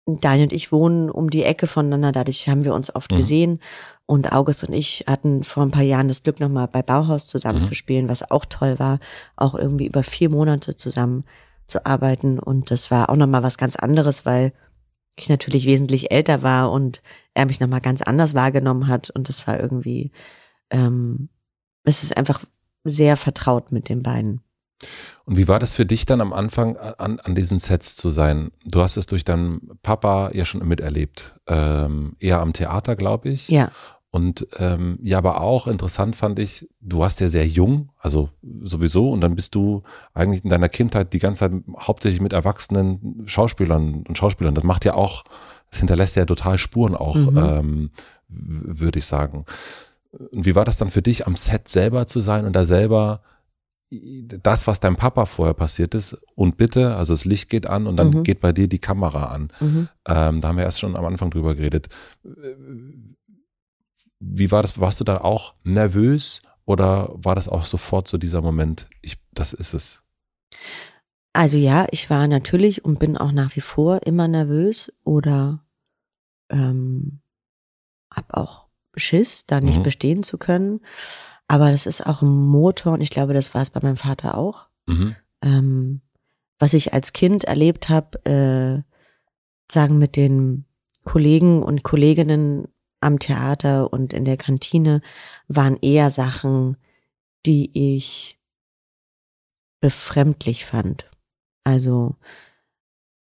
Daniel 0.07 0.47
und 0.47 0.53
ich 0.53 0.73
wohnen 0.73 1.11
um 1.11 1.31
die 1.31 1.45
Ecke 1.45 1.67
voneinander, 1.67 2.13
dadurch 2.13 2.49
haben 2.49 2.65
wir 2.65 2.75
uns 2.75 2.95
oft 2.95 3.11
mhm. 3.13 3.17
gesehen. 3.17 3.61
Und 4.07 4.33
August 4.33 4.63
und 4.65 4.73
ich 4.73 5.05
hatten 5.07 5.43
vor 5.43 5.65
ein 5.65 5.73
paar 5.73 5.83
Jahren 5.83 6.09
das 6.09 6.23
Glück, 6.23 6.39
nochmal 6.39 6.69
bei 6.69 6.83
Bauhaus 6.83 7.27
zusammen 7.27 7.59
mhm. 7.59 7.65
zu 7.65 7.75
spielen, 7.75 8.09
was 8.09 8.31
auch 8.31 8.45
toll 8.45 8.79
war. 8.79 9.01
Auch 9.35 9.55
irgendwie 9.55 9.87
über 9.87 10.03
vier 10.03 10.31
Monate 10.31 10.77
zusammen 10.77 11.25
zu 11.67 11.85
arbeiten. 11.87 12.39
Und 12.39 12.71
das 12.71 12.91
war 12.91 13.11
auch 13.11 13.17
nochmal 13.17 13.43
was 13.43 13.59
ganz 13.59 13.77
anderes, 13.77 14.25
weil 14.25 14.53
ich 15.17 15.29
natürlich 15.29 15.67
wesentlich 15.67 16.11
älter 16.11 16.43
war 16.43 16.71
und 16.71 17.03
er 17.35 17.47
mich 17.47 17.61
nochmal 17.61 17.81
ganz 17.81 18.03
anders 18.03 18.35
wahrgenommen 18.35 18.89
hat. 18.89 19.11
Und 19.11 19.29
das 19.29 19.47
war 19.47 19.59
irgendwie, 19.59 20.13
ähm, 20.71 21.29
es 21.85 22.03
ist 22.03 22.17
einfach 22.17 22.45
sehr 22.85 23.17
vertraut 23.17 23.73
mit 23.73 23.89
den 23.89 24.03
beiden. 24.03 24.41
Und 25.25 25.37
wie 25.37 25.49
war 25.49 25.59
das 25.59 25.75
für 25.75 25.87
dich 25.87 26.07
dann 26.07 26.21
am 26.21 26.33
Anfang 26.33 26.77
an, 26.77 27.19
an 27.19 27.35
diesen 27.35 27.59
Sets 27.59 27.97
zu 27.97 28.11
sein? 28.11 28.51
Du 28.65 28.81
hast 28.81 28.97
es 28.97 29.07
durch 29.07 29.25
deinen 29.25 29.79
Papa 29.83 30.31
ja 30.35 30.45
schon 30.45 30.67
miterlebt, 30.67 31.35
ähm, 31.47 32.15
eher 32.21 32.41
am 32.41 32.53
Theater, 32.53 32.95
glaube 32.95 33.31
ich. 33.31 33.49
Ja. 33.49 33.71
Und 34.17 34.47
ähm, 34.57 34.99
ja, 35.03 35.19
aber 35.19 35.43
auch 35.43 35.67
interessant 35.67 36.17
fand 36.17 36.39
ich, 36.39 36.67
du 36.81 37.01
warst 37.01 37.21
ja 37.21 37.29
sehr 37.29 37.47
jung, 37.47 37.91
also 37.99 38.31
sowieso, 38.63 39.11
und 39.11 39.21
dann 39.21 39.37
bist 39.37 39.55
du 39.55 39.83
eigentlich 40.15 40.43
in 40.43 40.49
deiner 40.49 40.71
Kindheit 40.71 41.13
die 41.13 41.19
ganze 41.19 41.41
Zeit 41.41 41.53
hauptsächlich 41.79 42.23
mit 42.23 42.33
erwachsenen 42.33 43.25
Schauspielern 43.27 44.05
und 44.09 44.17
Schauspielern. 44.17 44.55
Das 44.55 44.65
macht 44.65 44.87
ja 44.87 44.95
auch, 44.95 45.23
das 45.71 45.81
hinterlässt 45.81 46.17
ja 46.17 46.25
total 46.25 46.57
Spuren 46.57 46.95
auch, 46.95 47.15
mhm. 47.15 47.37
ähm, 47.37 47.91
würde 48.29 49.01
ich 49.01 49.05
sagen. 49.05 49.45
Und 50.13 50.47
wie 50.47 50.55
war 50.55 50.65
das 50.65 50.79
dann 50.79 50.89
für 50.89 51.03
dich, 51.03 51.27
am 51.27 51.37
Set 51.37 51.69
selber 51.69 52.07
zu 52.07 52.21
sein 52.21 52.47
und 52.47 52.55
da 52.55 52.65
selber 52.65 53.21
das, 54.43 54.67
was 54.67 54.81
deinem 54.81 54.97
Papa 54.97 55.27
vorher 55.27 55.53
passiert 55.53 55.95
ist, 55.95 56.17
und 56.35 56.57
bitte, 56.57 56.97
also 56.97 57.13
das 57.13 57.27
Licht 57.27 57.51
geht 57.51 57.67
an 57.67 57.87
und 57.87 57.99
dann 57.99 58.09
mhm. 58.13 58.23
geht 58.23 58.41
bei 58.41 58.53
dir 58.53 58.67
die 58.67 58.79
Kamera 58.79 59.25
an. 59.25 59.51
Mhm. 59.61 59.89
Ähm, 60.09 60.41
da 60.41 60.49
haben 60.49 60.57
wir 60.57 60.65
erst 60.65 60.81
schon 60.81 60.97
am 60.97 61.05
Anfang 61.05 61.29
drüber 61.29 61.55
geredet. 61.55 61.91
Wie 64.29 64.51
war 64.51 64.63
das? 64.63 64.81
Warst 64.81 65.01
du 65.01 65.05
da 65.05 65.19
auch 65.19 65.55
nervös 65.65 66.43
oder 66.65 67.11
war 67.15 67.35
das 67.35 67.49
auch 67.49 67.65
sofort 67.65 68.09
so 68.09 68.19
dieser 68.19 68.43
Moment, 68.43 68.89
ich, 69.03 69.19
das 69.33 69.53
ist 69.53 69.75
es? 69.75 70.03
Also 71.33 71.59
ja, 71.59 71.87
ich 71.91 72.09
war 72.11 72.27
natürlich 72.29 72.85
und 72.85 72.99
bin 72.99 73.17
auch 73.17 73.33
nach 73.33 73.57
wie 73.57 73.61
vor 73.61 74.07
immer 74.07 74.27
nervös 74.27 74.93
oder 75.05 75.65
ähm, 76.51 77.21
hab 78.11 78.33
auch 78.35 78.67
Schiss, 78.97 79.47
da 79.47 79.61
nicht 79.61 79.79
mhm. 79.79 79.83
bestehen 79.83 80.23
zu 80.23 80.39
können. 80.39 80.81
Aber 81.49 81.71
das 81.71 81.87
ist 81.87 82.07
auch 82.07 82.23
ein 82.23 82.47
Motor 82.47 82.95
und 82.95 83.03
ich 83.03 83.11
glaube, 83.11 83.35
das 83.35 83.55
war 83.55 83.63
es 83.63 83.71
bei 83.71 83.81
meinem 83.81 83.99
Vater 83.99 84.37
auch. 84.37 84.67
Mhm. 84.87 85.17
Ähm, 85.43 86.01
was 86.59 86.73
ich 86.73 86.95
als 86.95 87.13
Kind 87.13 87.45
erlebt 87.45 87.89
habe, 87.89 88.25
äh, 88.25 88.83
sagen 89.71 89.99
mit 89.99 90.17
den 90.17 90.65
Kollegen 91.05 91.63
und 91.63 91.83
Kolleginnen 91.83 92.69
am 93.07 93.19
Theater 93.19 93.93
und 93.93 94.13
in 94.13 94.25
der 94.25 94.37
Kantine, 94.37 95.01
waren 95.49 95.79
eher 95.81 96.11
Sachen, 96.11 96.77
die 97.47 97.71
ich 97.97 98.39
befremdlich 99.81 100.65
fand. 100.65 101.09
Also 101.63 102.17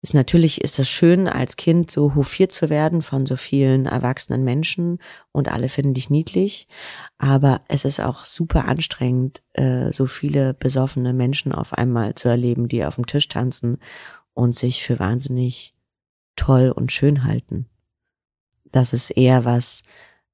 ist 0.01 0.13
natürlich 0.13 0.61
ist 0.61 0.77
es 0.77 0.87
schön, 0.87 1.27
als 1.27 1.55
Kind 1.55 1.89
so 1.89 2.13
hofiert 2.13 2.51
zu 2.51 2.69
werden 2.69 3.01
von 3.01 3.25
so 3.25 3.35
vielen 3.35 3.87
erwachsenen 3.87 4.43
Menschen 4.43 4.99
und 5.31 5.51
alle 5.51 5.67
finden 5.67 5.95
dich 5.95 6.11
niedlich. 6.11 6.67
Aber 7.17 7.61
es 7.67 7.85
ist 7.85 7.99
auch 7.99 8.23
super 8.23 8.65
anstrengend, 8.65 9.41
äh, 9.53 9.91
so 9.91 10.05
viele 10.05 10.53
besoffene 10.53 11.11
Menschen 11.11 11.51
auf 11.51 11.73
einmal 11.73 12.13
zu 12.13 12.27
erleben, 12.27 12.67
die 12.67 12.85
auf 12.85 12.95
dem 12.95 13.07
Tisch 13.07 13.27
tanzen 13.27 13.77
und 14.33 14.55
sich 14.55 14.83
für 14.83 14.99
wahnsinnig 14.99 15.73
toll 16.35 16.69
und 16.69 16.91
schön 16.91 17.23
halten. 17.23 17.67
Das 18.71 18.93
ist 18.93 19.11
eher 19.11 19.45
was, 19.45 19.83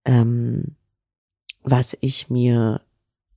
ähm, 0.06 0.76
was 1.64 1.98
ich 2.02 2.30
mir 2.30 2.82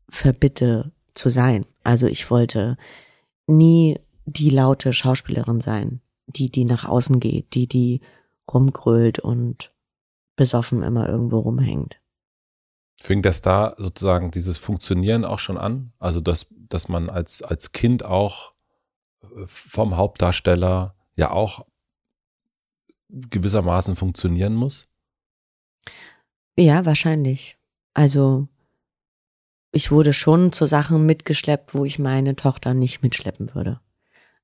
verbitte 0.08 0.92
zu 1.14 1.30
sein. 1.30 1.66
Also 1.82 2.06
ich 2.06 2.30
wollte 2.30 2.76
nie 3.46 3.98
die 4.26 4.50
laute 4.50 4.92
Schauspielerin 4.92 5.60
sein 5.60 6.00
die, 6.26 6.50
die 6.50 6.64
nach 6.64 6.84
außen 6.84 7.20
geht, 7.20 7.54
die, 7.54 7.66
die 7.66 8.00
rumgrölt 8.52 9.18
und 9.18 9.72
besoffen 10.36 10.82
immer 10.82 11.08
irgendwo 11.08 11.40
rumhängt. 11.40 12.00
Fing 13.00 13.22
das 13.22 13.40
da 13.40 13.74
sozusagen 13.76 14.30
dieses 14.30 14.58
Funktionieren 14.58 15.24
auch 15.24 15.38
schon 15.38 15.58
an? 15.58 15.92
Also, 15.98 16.20
dass, 16.20 16.46
dass 16.50 16.88
man 16.88 17.10
als, 17.10 17.42
als 17.42 17.72
Kind 17.72 18.04
auch 18.04 18.52
äh, 19.22 19.26
vom 19.46 19.96
Hauptdarsteller 19.96 20.94
ja 21.16 21.30
auch 21.30 21.66
gewissermaßen 23.30 23.96
funktionieren 23.96 24.54
muss? 24.54 24.86
Ja, 26.58 26.84
wahrscheinlich. 26.84 27.56
Also, 27.94 28.48
ich 29.72 29.90
wurde 29.90 30.12
schon 30.12 30.52
zu 30.52 30.66
Sachen 30.66 31.04
mitgeschleppt, 31.06 31.74
wo 31.74 31.84
ich 31.84 31.98
meine 31.98 32.36
Tochter 32.36 32.74
nicht 32.74 33.02
mitschleppen 33.02 33.54
würde. 33.54 33.80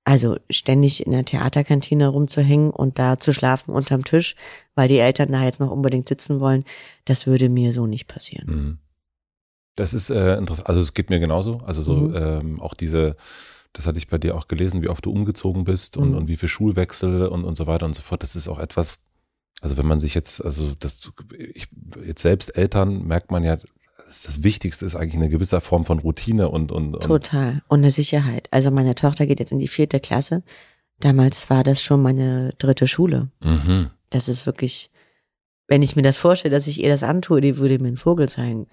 Also 0.02 0.38
ständig 0.48 1.04
in 1.04 1.12
der 1.12 1.24
Theaterkantine 1.24 2.08
rumzuhängen 2.08 2.70
und 2.70 2.98
da 2.98 3.18
zu 3.18 3.32
schlafen 3.32 3.72
unterm 3.72 4.04
Tisch, 4.04 4.34
weil 4.74 4.88
die 4.88 4.98
Eltern 4.98 5.30
da 5.30 5.44
jetzt 5.44 5.60
noch 5.60 5.70
unbedingt 5.70 6.08
sitzen 6.08 6.40
wollen, 6.40 6.64
das 7.04 7.26
würde 7.26 7.48
mir 7.48 7.72
so 7.72 7.86
nicht 7.86 8.06
passieren. 8.08 8.46
Mhm. 8.46 8.78
Das 9.76 9.94
ist 9.94 10.10
äh, 10.10 10.36
interessant. 10.36 10.68
Also 10.68 10.80
es 10.80 10.94
geht 10.94 11.10
mir 11.10 11.20
genauso. 11.20 11.58
Also 11.58 11.82
so 11.82 11.94
mhm. 11.94 12.16
ähm, 12.16 12.60
auch 12.60 12.74
diese, 12.74 13.16
das 13.72 13.86
hatte 13.86 13.98
ich 13.98 14.08
bei 14.08 14.18
dir 14.18 14.36
auch 14.36 14.48
gelesen, 14.48 14.82
wie 14.82 14.88
oft 14.88 15.04
du 15.04 15.12
umgezogen 15.12 15.64
bist 15.64 15.96
und, 15.96 16.10
mhm. 16.10 16.16
und 16.16 16.28
wie 16.28 16.36
viel 16.36 16.48
Schulwechsel 16.48 17.26
und, 17.28 17.44
und 17.44 17.56
so 17.56 17.66
weiter 17.66 17.86
und 17.86 17.94
so 17.94 18.02
fort. 18.02 18.22
Das 18.22 18.36
ist 18.36 18.48
auch 18.48 18.58
etwas, 18.58 18.98
also 19.60 19.76
wenn 19.76 19.86
man 19.86 20.00
sich 20.00 20.14
jetzt, 20.14 20.44
also 20.44 20.72
das, 20.78 21.12
ich, 21.38 21.68
jetzt 22.04 22.22
selbst 22.22 22.56
Eltern 22.56 23.06
merkt 23.06 23.30
man 23.30 23.44
ja, 23.44 23.58
das 24.06 24.42
Wichtigste 24.42 24.84
ist 24.84 24.96
eigentlich 24.96 25.16
eine 25.16 25.28
gewisse 25.28 25.60
Form 25.60 25.84
von 25.84 26.00
Routine 26.00 26.48
und, 26.48 26.72
und, 26.72 26.94
und 26.94 27.02
Total. 27.02 27.62
Und 27.68 27.80
eine 27.80 27.92
Sicherheit. 27.92 28.48
Also 28.50 28.72
meine 28.72 28.96
Tochter 28.96 29.26
geht 29.26 29.38
jetzt 29.38 29.52
in 29.52 29.60
die 29.60 29.68
vierte 29.68 30.00
Klasse. 30.00 30.42
Damals 30.98 31.48
war 31.48 31.62
das 31.62 31.80
schon 31.80 32.02
meine 32.02 32.52
dritte 32.58 32.88
Schule. 32.88 33.28
Mhm. 33.42 33.90
Das 34.10 34.28
ist 34.28 34.46
wirklich, 34.46 34.90
wenn 35.70 35.82
ich 35.82 35.94
mir 35.94 36.02
das 36.02 36.16
vorstelle, 36.16 36.52
dass 36.52 36.66
ich 36.66 36.82
ihr 36.82 36.88
das 36.88 37.04
antue, 37.04 37.40
die 37.40 37.56
würde 37.56 37.78
mir 37.78 37.86
einen 37.86 37.96
Vogel 37.96 38.28
zeigen. 38.28 38.66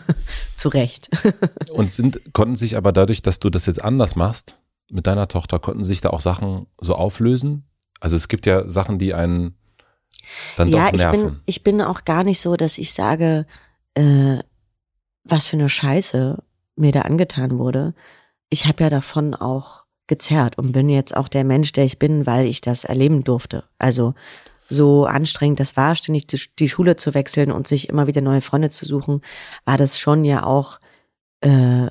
Zu 0.54 0.68
Recht. 0.68 1.10
und 1.72 1.92
sind, 1.92 2.32
konnten 2.32 2.54
sich 2.54 2.76
aber 2.76 2.92
dadurch, 2.92 3.22
dass 3.22 3.40
du 3.40 3.50
das 3.50 3.66
jetzt 3.66 3.82
anders 3.82 4.14
machst, 4.14 4.60
mit 4.88 5.08
deiner 5.08 5.26
Tochter, 5.26 5.58
konnten 5.58 5.82
sich 5.82 6.00
da 6.00 6.10
auch 6.10 6.20
Sachen 6.20 6.68
so 6.80 6.94
auflösen? 6.94 7.64
Also 7.98 8.14
es 8.14 8.28
gibt 8.28 8.46
ja 8.46 8.70
Sachen, 8.70 9.00
die 9.00 9.14
einen 9.14 9.56
dann 10.56 10.68
ja, 10.68 10.92
doch 10.92 10.96
nerven. 10.96 11.18
Ich 11.18 11.24
bin, 11.24 11.40
ich 11.46 11.64
bin 11.64 11.82
auch 11.82 12.04
gar 12.04 12.22
nicht 12.22 12.40
so, 12.40 12.56
dass 12.56 12.78
ich 12.78 12.94
sage, 12.94 13.46
äh, 13.94 14.38
was 15.24 15.48
für 15.48 15.56
eine 15.56 15.68
Scheiße 15.68 16.40
mir 16.76 16.92
da 16.92 17.00
angetan 17.00 17.58
wurde. 17.58 17.94
Ich 18.48 18.66
habe 18.66 18.84
ja 18.84 18.90
davon 18.90 19.34
auch 19.34 19.86
gezerrt 20.06 20.56
und 20.56 20.70
bin 20.70 20.88
jetzt 20.88 21.16
auch 21.16 21.28
der 21.28 21.42
Mensch, 21.42 21.72
der 21.72 21.84
ich 21.84 21.98
bin, 21.98 22.26
weil 22.26 22.46
ich 22.46 22.60
das 22.60 22.84
erleben 22.84 23.24
durfte. 23.24 23.64
Also 23.78 24.14
so 24.68 25.04
anstrengend 25.04 25.60
das 25.60 25.76
war, 25.76 25.94
ständig 25.94 26.26
die 26.56 26.68
Schule 26.68 26.96
zu 26.96 27.14
wechseln 27.14 27.52
und 27.52 27.66
sich 27.66 27.88
immer 27.88 28.06
wieder 28.06 28.20
neue 28.20 28.40
Freunde 28.40 28.70
zu 28.70 28.86
suchen, 28.86 29.20
war 29.64 29.76
das 29.76 29.98
schon 29.98 30.24
ja 30.24 30.44
auch 30.44 30.80
äh, 31.40 31.88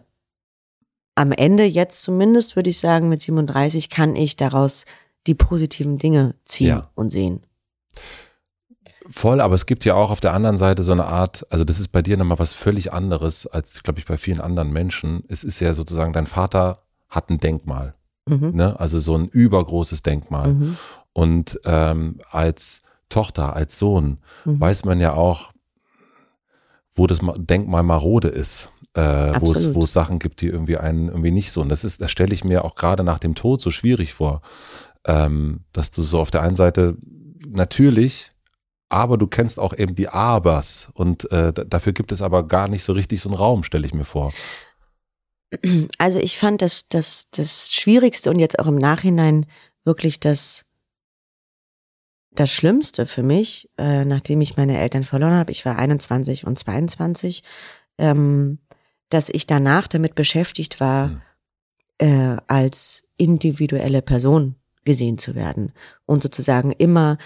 am 1.16 1.32
Ende 1.32 1.64
jetzt 1.64 2.02
zumindest, 2.02 2.56
würde 2.56 2.70
ich 2.70 2.80
sagen, 2.80 3.10
mit 3.10 3.22
37 3.22 3.90
kann 3.90 4.16
ich 4.16 4.36
daraus 4.36 4.86
die 5.28 5.36
positiven 5.36 5.98
Dinge 5.98 6.36
ziehen 6.44 6.68
ja. 6.68 6.90
und 6.96 7.12
sehen. 7.12 7.46
Voll, 9.10 9.42
aber 9.42 9.56
es 9.56 9.66
gibt 9.66 9.86
ja 9.86 9.96
auch 9.96 10.12
auf 10.12 10.22
der 10.22 10.34
anderen 10.34 10.58
Seite 10.58 10.82
so 10.82 10.92
eine 10.92 11.06
Art, 11.06 11.46
also 11.50 11.66
das 11.66 11.80
ist 11.80 11.90
bei 11.90 12.02
dir 12.02 12.18
nochmal 12.18 12.40
was 12.40 12.54
völlig 12.54 12.94
anderes 12.94 13.46
als, 13.48 13.84
glaube 13.84 14.00
ich, 14.00 14.06
bei 14.06 14.18
vielen 14.18 14.40
anderen 14.40 14.72
Menschen. 14.72 15.24
Es 15.28 15.44
ist 15.44 15.60
ja 15.60 15.74
sozusagen, 15.74 16.14
dein 16.14 16.28
Vater 16.28 16.84
hat 17.10 17.30
ein 17.30 17.40
Denkmal, 17.40 17.96
mhm. 18.26 18.52
ne? 18.56 18.80
also 18.80 19.00
so 19.00 19.16
ein 19.16 19.28
übergroßes 19.28 20.04
Denkmal. 20.04 20.54
Mhm. 20.54 20.78
Und 21.14 21.60
ähm, 21.66 22.20
als 22.30 22.82
Tochter, 23.10 23.56
als 23.56 23.78
Sohn 23.78 24.20
mhm. 24.46 24.60
weiß 24.60 24.86
man 24.86 25.00
ja 25.00 25.14
auch, 25.14 25.52
wo 26.96 27.08
das 27.08 27.20
Denkmal 27.38 27.84
marode 27.84 28.28
ist. 28.28 28.70
Äh, 28.96 29.42
wo 29.42 29.52
es 29.52 29.74
wo 29.74 29.86
es 29.86 29.94
Sachen 29.94 30.20
gibt, 30.20 30.42
die 30.42 30.48
irgendwie 30.48 30.78
einen 30.78 31.08
irgendwie 31.08 31.32
nicht 31.32 31.52
so. 31.52 31.62
Und 31.62 31.70
das 31.70 31.84
ist, 31.84 32.00
das 32.02 32.12
stelle 32.12 32.32
ich 32.32 32.44
mir 32.44 32.64
auch 32.64 32.76
gerade 32.76 33.04
nach 33.04 33.18
dem 33.18 33.34
Tod 33.34 33.60
so 33.60 33.72
schwierig 33.72 34.14
vor, 34.14 34.42
ähm, 35.06 35.62
dass 35.72 35.90
du 35.90 36.04
so 36.04 36.20
auf 36.20 36.30
der 36.30 36.42
einen 36.42 36.54
Seite 36.54 36.98
natürlich 37.48 38.30
aber 38.94 39.18
du 39.18 39.26
kennst 39.26 39.60
auch 39.60 39.76
eben 39.76 39.96
die 39.96 40.08
Abers 40.08 40.90
und 40.94 41.30
äh, 41.32 41.52
dafür 41.52 41.94
gibt 41.94 42.12
es 42.12 42.22
aber 42.22 42.48
gar 42.48 42.68
nicht 42.68 42.84
so 42.84 42.94
richtig 42.94 43.22
so 43.22 43.30
einen 43.30 43.38
Raum, 43.38 43.64
stelle 43.64 43.88
ich 43.88 43.94
mir 43.94 44.06
vor. 44.06 44.32
Also 45.98 46.20
ich 46.20 46.38
fand 46.38 46.62
das, 46.62 46.88
das, 46.90 47.28
das 47.32 47.72
Schwierigste 47.72 48.30
und 48.30 48.38
jetzt 48.38 48.60
auch 48.60 48.68
im 48.68 48.76
Nachhinein 48.76 49.48
wirklich 49.84 50.20
das, 50.20 50.66
das 52.36 52.52
Schlimmste 52.52 53.06
für 53.06 53.24
mich, 53.24 53.70
äh, 53.78 54.06
nachdem 54.06 54.42
ich 54.42 54.58
meine 54.58 54.78
Eltern 54.78 55.04
verloren 55.04 55.34
habe, 55.34 55.52
ich 55.52 55.66
war 55.66 55.78
21 55.78 56.46
und 56.46 56.58
22, 56.58 57.44
ähm, 57.98 58.60
dass 59.10 59.30
ich 59.30 59.46
danach 59.46 59.88
damit 59.88 60.16
beschäftigt 60.16 60.80
war, 60.80 61.08
mhm. 61.08 61.22
äh, 62.00 62.38
als 62.48 63.04
individuelle 63.18 64.02
Person 64.02 64.56
gesehen 64.86 65.18
zu 65.18 65.36
werden 65.36 65.74
und 66.06 66.24
sozusagen 66.24 66.72
immer 66.72 67.18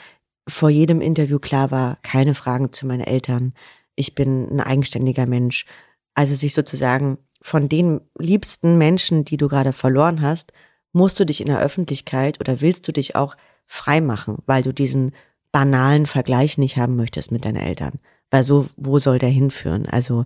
vor 0.48 0.70
jedem 0.70 1.02
Interview 1.02 1.40
klar 1.40 1.72
war, 1.72 1.98
keine 2.04 2.34
Fragen 2.34 2.72
zu 2.72 2.86
meinen 2.86 3.02
Eltern, 3.02 3.54
ich 3.96 4.16
bin 4.16 4.48
ein 4.50 4.62
eigenständiger 4.62 5.26
Mensch. 5.26 5.66
Also 6.14 6.36
sich 6.36 6.54
sozusagen 6.54 7.18
von 7.42 7.68
den 7.68 8.02
liebsten 8.18 8.78
Menschen, 8.78 9.26
die 9.26 9.38
du 9.38 9.48
gerade 9.48 9.74
verloren 9.74 10.22
hast, 10.22 10.54
musst 10.94 11.20
du 11.20 11.26
dich 11.26 11.42
in 11.42 11.48
der 11.48 11.60
Öffentlichkeit 11.60 12.40
oder 12.40 12.62
willst 12.62 12.88
du 12.88 12.92
dich 12.92 13.16
auch 13.16 13.36
frei 13.68 14.02
machen, 14.02 14.38
weil 14.46 14.64
du 14.64 14.74
diesen 14.74 15.12
banalen 15.52 16.06
Vergleich 16.06 16.58
nicht 16.58 16.78
haben 16.78 16.96
möchtest 16.96 17.32
mit 17.32 17.46
deinen 17.46 17.58
Eltern. 17.58 18.00
Weil 18.32 18.44
so, 18.44 18.68
wo 18.76 18.98
soll 19.00 19.20
der 19.20 19.30
hinführen? 19.30 19.86
Also, 19.86 20.26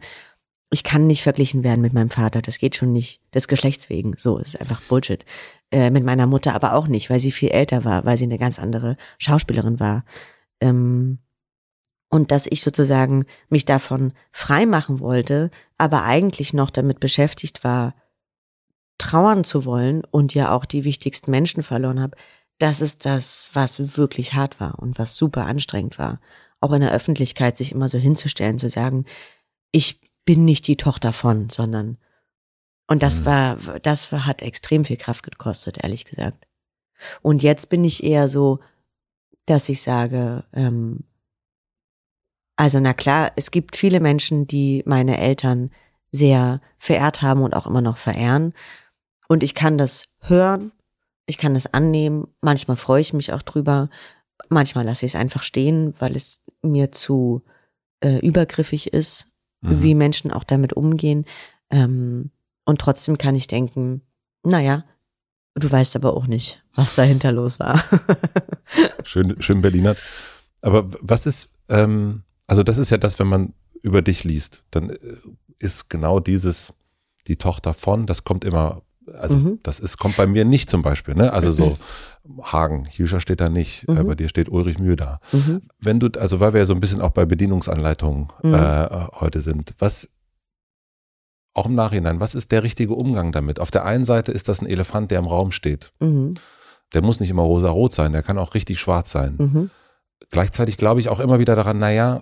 ich 0.71 0.83
kann 0.83 1.05
nicht 1.05 1.23
verglichen 1.23 1.63
werden 1.63 1.81
mit 1.81 1.93
meinem 1.93 2.09
Vater. 2.09 2.41
Das 2.41 2.57
geht 2.57 2.75
schon 2.77 2.93
nicht 2.93 3.21
des 3.33 3.47
Geschlechts 3.47 3.89
wegen. 3.89 4.15
So, 4.17 4.37
ist 4.37 4.59
einfach 4.59 4.81
Bullshit. 4.81 5.25
Äh, 5.69 5.89
mit 5.89 6.05
meiner 6.05 6.27
Mutter 6.27 6.55
aber 6.55 6.73
auch 6.73 6.87
nicht, 6.87 7.09
weil 7.09 7.19
sie 7.19 7.31
viel 7.31 7.49
älter 7.49 7.83
war, 7.83 8.05
weil 8.05 8.17
sie 8.17 8.23
eine 8.23 8.37
ganz 8.37 8.57
andere 8.57 8.95
Schauspielerin 9.17 9.79
war. 9.79 10.05
Ähm, 10.61 11.19
und 12.09 12.31
dass 12.31 12.47
ich 12.49 12.61
sozusagen 12.61 13.25
mich 13.49 13.65
davon 13.65 14.13
frei 14.31 14.65
machen 14.65 14.99
wollte, 14.99 15.49
aber 15.77 16.03
eigentlich 16.03 16.53
noch 16.53 16.69
damit 16.69 16.99
beschäftigt 16.99 17.63
war, 17.63 17.95
trauern 18.97 19.43
zu 19.43 19.65
wollen 19.65 20.03
und 20.11 20.33
ja 20.33 20.51
auch 20.51 20.65
die 20.65 20.83
wichtigsten 20.83 21.31
Menschen 21.31 21.63
verloren 21.63 21.99
habe, 21.99 22.15
das 22.61 22.81
ist 22.81 23.05
das, 23.05 23.51
was 23.53 23.97
wirklich 23.97 24.33
hart 24.33 24.59
war 24.59 24.79
und 24.79 24.99
was 24.99 25.15
super 25.15 25.45
anstrengend 25.45 25.97
war. 25.97 26.19
Auch 26.59 26.71
in 26.73 26.81
der 26.81 26.91
Öffentlichkeit 26.91 27.57
sich 27.57 27.71
immer 27.71 27.89
so 27.89 27.97
hinzustellen, 27.97 28.59
zu 28.59 28.69
sagen, 28.69 29.05
ich 29.71 29.99
bin 30.25 30.45
nicht 30.45 30.67
die 30.67 30.77
Tochter 30.77 31.13
von, 31.13 31.49
sondern 31.49 31.97
und 32.87 33.03
das 33.03 33.21
mhm. 33.21 33.25
war, 33.25 33.55
das 33.79 34.11
hat 34.11 34.41
extrem 34.41 34.83
viel 34.83 34.97
Kraft 34.97 35.23
gekostet, 35.23 35.81
ehrlich 35.81 36.03
gesagt. 36.03 36.45
Und 37.21 37.41
jetzt 37.41 37.69
bin 37.69 37.85
ich 37.85 38.03
eher 38.03 38.27
so, 38.27 38.59
dass 39.45 39.69
ich 39.69 39.81
sage, 39.81 40.43
ähm, 40.53 41.05
also 42.57 42.79
na 42.79 42.93
klar, 42.93 43.31
es 43.37 43.51
gibt 43.51 43.77
viele 43.77 44.01
Menschen, 44.01 44.45
die 44.45 44.83
meine 44.85 45.17
Eltern 45.17 45.71
sehr 46.11 46.61
verehrt 46.77 47.21
haben 47.21 47.41
und 47.41 47.55
auch 47.55 47.65
immer 47.65 47.81
noch 47.81 47.97
verehren. 47.97 48.53
Und 49.29 49.41
ich 49.41 49.55
kann 49.55 49.77
das 49.77 50.09
hören, 50.19 50.73
ich 51.31 51.37
kann 51.37 51.53
das 51.53 51.73
annehmen. 51.73 52.27
Manchmal 52.41 52.75
freue 52.75 52.99
ich 52.99 53.13
mich 53.13 53.31
auch 53.31 53.41
drüber. 53.41 53.89
Manchmal 54.49 54.83
lasse 54.83 55.05
ich 55.05 55.13
es 55.13 55.19
einfach 55.19 55.43
stehen, 55.43 55.93
weil 55.99 56.17
es 56.17 56.41
mir 56.61 56.91
zu 56.91 57.41
äh, 58.01 58.17
übergriffig 58.17 58.91
ist, 58.91 59.27
mhm. 59.61 59.81
wie 59.81 59.95
Menschen 59.95 60.29
auch 60.29 60.43
damit 60.43 60.73
umgehen. 60.73 61.25
Ähm, 61.69 62.31
und 62.65 62.81
trotzdem 62.81 63.17
kann 63.17 63.35
ich 63.35 63.47
denken, 63.47 64.01
naja, 64.43 64.83
du 65.55 65.71
weißt 65.71 65.95
aber 65.95 66.17
auch 66.17 66.27
nicht, 66.27 66.61
was 66.75 66.95
dahinter 66.95 67.31
los 67.31 67.59
war. 67.59 67.81
schön, 69.05 69.41
schön 69.41 69.61
Berliner. 69.61 69.95
Aber 70.61 70.91
was 70.99 71.25
ist, 71.25 71.57
ähm, 71.69 72.23
also 72.45 72.61
das 72.61 72.77
ist 72.77 72.89
ja 72.89 72.97
das, 72.97 73.19
wenn 73.19 73.27
man 73.27 73.53
über 73.81 74.01
dich 74.01 74.25
liest, 74.25 74.63
dann 74.69 74.89
äh, 74.89 74.97
ist 75.59 75.89
genau 75.89 76.19
dieses, 76.19 76.73
die 77.27 77.37
Tochter 77.37 77.73
von, 77.73 78.05
das 78.05 78.25
kommt 78.25 78.43
immer, 78.43 78.81
also 79.13 79.37
mhm. 79.37 79.59
das 79.63 79.79
ist, 79.79 79.97
kommt 79.97 80.17
bei 80.17 80.27
mir 80.27 80.45
nicht 80.45 80.69
zum 80.69 80.81
Beispiel, 80.81 81.15
ne? 81.15 81.33
Also 81.33 81.51
so 81.51 81.77
Hagen, 82.43 82.85
Hilscher 82.85 83.19
steht 83.19 83.41
da 83.41 83.49
nicht, 83.49 83.87
mhm. 83.87 83.97
äh, 83.97 84.03
bei 84.03 84.15
dir 84.15 84.29
steht 84.29 84.49
Ulrich 84.49 84.79
Mühe 84.79 84.95
da. 84.95 85.19
Mhm. 85.31 85.63
Wenn 85.79 85.99
du, 85.99 86.09
also 86.19 86.39
weil 86.39 86.53
wir 86.53 86.59
ja 86.59 86.65
so 86.65 86.73
ein 86.73 86.79
bisschen 86.79 87.01
auch 87.01 87.11
bei 87.11 87.25
Bedienungsanleitungen 87.25 88.27
mhm. 88.43 88.53
äh, 88.53 88.87
heute 89.19 89.41
sind, 89.41 89.73
was 89.79 90.09
auch 91.53 91.65
im 91.65 91.75
Nachhinein, 91.75 92.19
was 92.19 92.35
ist 92.35 92.51
der 92.51 92.63
richtige 92.63 92.93
Umgang 92.93 93.31
damit? 93.31 93.59
Auf 93.59 93.71
der 93.71 93.85
einen 93.85 94.05
Seite 94.05 94.31
ist 94.31 94.47
das 94.47 94.61
ein 94.61 94.67
Elefant, 94.67 95.11
der 95.11 95.19
im 95.19 95.27
Raum 95.27 95.51
steht. 95.51 95.91
Mhm. 95.99 96.35
Der 96.93 97.01
muss 97.01 97.19
nicht 97.19 97.29
immer 97.29 97.43
rosa-rot 97.43 97.93
sein, 97.93 98.13
der 98.13 98.23
kann 98.23 98.37
auch 98.37 98.53
richtig 98.53 98.79
schwarz 98.79 99.11
sein. 99.11 99.35
Mhm. 99.37 99.69
Gleichzeitig 100.29 100.77
glaube 100.77 100.99
ich 100.99 101.09
auch 101.09 101.19
immer 101.19 101.39
wieder 101.39 101.55
daran, 101.55 101.79
naja, 101.79 102.21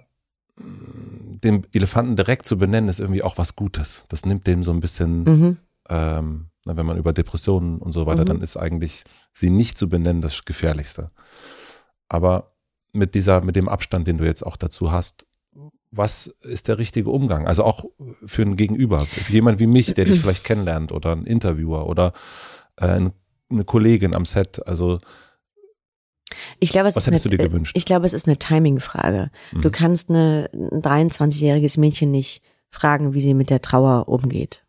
den 0.57 1.65
Elefanten 1.73 2.15
direkt 2.15 2.47
zu 2.47 2.57
benennen, 2.57 2.89
ist 2.89 2.99
irgendwie 2.99 3.23
auch 3.23 3.37
was 3.37 3.55
Gutes. 3.55 4.05
Das 4.09 4.25
nimmt 4.25 4.47
dem 4.47 4.63
so 4.63 4.71
ein 4.71 4.79
bisschen. 4.79 5.57
Ähm, 5.89 6.49
wenn 6.65 6.85
man 6.85 6.97
über 6.97 7.13
Depressionen 7.13 7.79
und 7.79 7.91
so 7.91 8.05
weiter, 8.05 8.21
mhm. 8.21 8.27
dann 8.27 8.41
ist 8.41 8.57
eigentlich 8.57 9.03
sie 9.33 9.49
nicht 9.49 9.77
zu 9.77 9.89
benennen 9.89 10.21
das 10.21 10.45
Gefährlichste. 10.45 11.11
Aber 12.07 12.51
mit 12.93 13.15
dieser, 13.15 13.41
mit 13.41 13.55
dem 13.55 13.69
Abstand, 13.69 14.07
den 14.07 14.17
du 14.17 14.25
jetzt 14.25 14.45
auch 14.45 14.57
dazu 14.57 14.91
hast, 14.91 15.25
was 15.91 16.27
ist 16.41 16.67
der 16.67 16.77
richtige 16.77 17.09
Umgang? 17.09 17.47
Also 17.47 17.63
auch 17.63 17.85
für 18.25 18.43
ein 18.43 18.55
Gegenüber, 18.55 19.05
für 19.05 19.33
jemand 19.33 19.59
wie 19.59 19.67
mich, 19.67 19.93
der 19.95 20.05
dich 20.05 20.19
vielleicht 20.21 20.43
kennenlernt 20.43 20.91
oder 20.91 21.13
ein 21.13 21.25
Interviewer 21.25 21.87
oder 21.87 22.13
äh, 22.77 22.99
eine 23.51 23.63
Kollegin 23.65 24.13
am 24.13 24.25
Set. 24.25 24.65
Also 24.67 24.99
ich 26.59 26.71
glaube, 26.71 26.89
es 26.89 26.95
Was 26.95 27.03
ist 27.03 27.07
hättest 27.07 27.25
eine, 27.25 27.37
du 27.37 27.43
dir 27.43 27.49
gewünscht? 27.49 27.75
Ich 27.75 27.85
glaube, 27.85 28.05
es 28.05 28.13
ist 28.13 28.27
eine 28.27 28.37
Timing-Frage. 28.37 29.31
Mhm. 29.51 29.61
Du 29.61 29.71
kannst 29.71 30.09
eine, 30.09 30.49
ein 30.53 30.81
23-jähriges 30.81 31.79
Mädchen 31.79 32.11
nicht 32.11 32.43
fragen, 32.69 33.13
wie 33.13 33.21
sie 33.21 33.33
mit 33.33 33.49
der 33.49 33.61
Trauer 33.61 34.07
umgeht. 34.09 34.63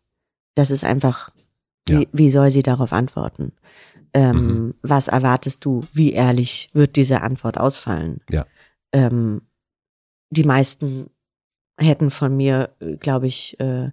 Das 0.55 0.71
ist 0.71 0.83
einfach, 0.83 1.31
ja. 1.87 1.99
wie, 1.99 2.07
wie 2.11 2.29
soll 2.29 2.51
sie 2.51 2.63
darauf 2.63 2.93
antworten? 2.93 3.53
Ähm, 4.13 4.35
mhm. 4.35 4.73
Was 4.81 5.07
erwartest 5.07 5.63
du? 5.65 5.81
Wie 5.93 6.13
ehrlich 6.13 6.69
wird 6.73 6.95
diese 6.95 7.21
Antwort 7.21 7.57
ausfallen? 7.57 8.21
Ja. 8.29 8.45
Ähm, 8.93 9.41
die 10.29 10.43
meisten 10.43 11.09
hätten 11.77 12.11
von 12.11 12.35
mir, 12.35 12.69
glaube 12.99 13.27
ich, 13.27 13.59
äh, 13.59 13.91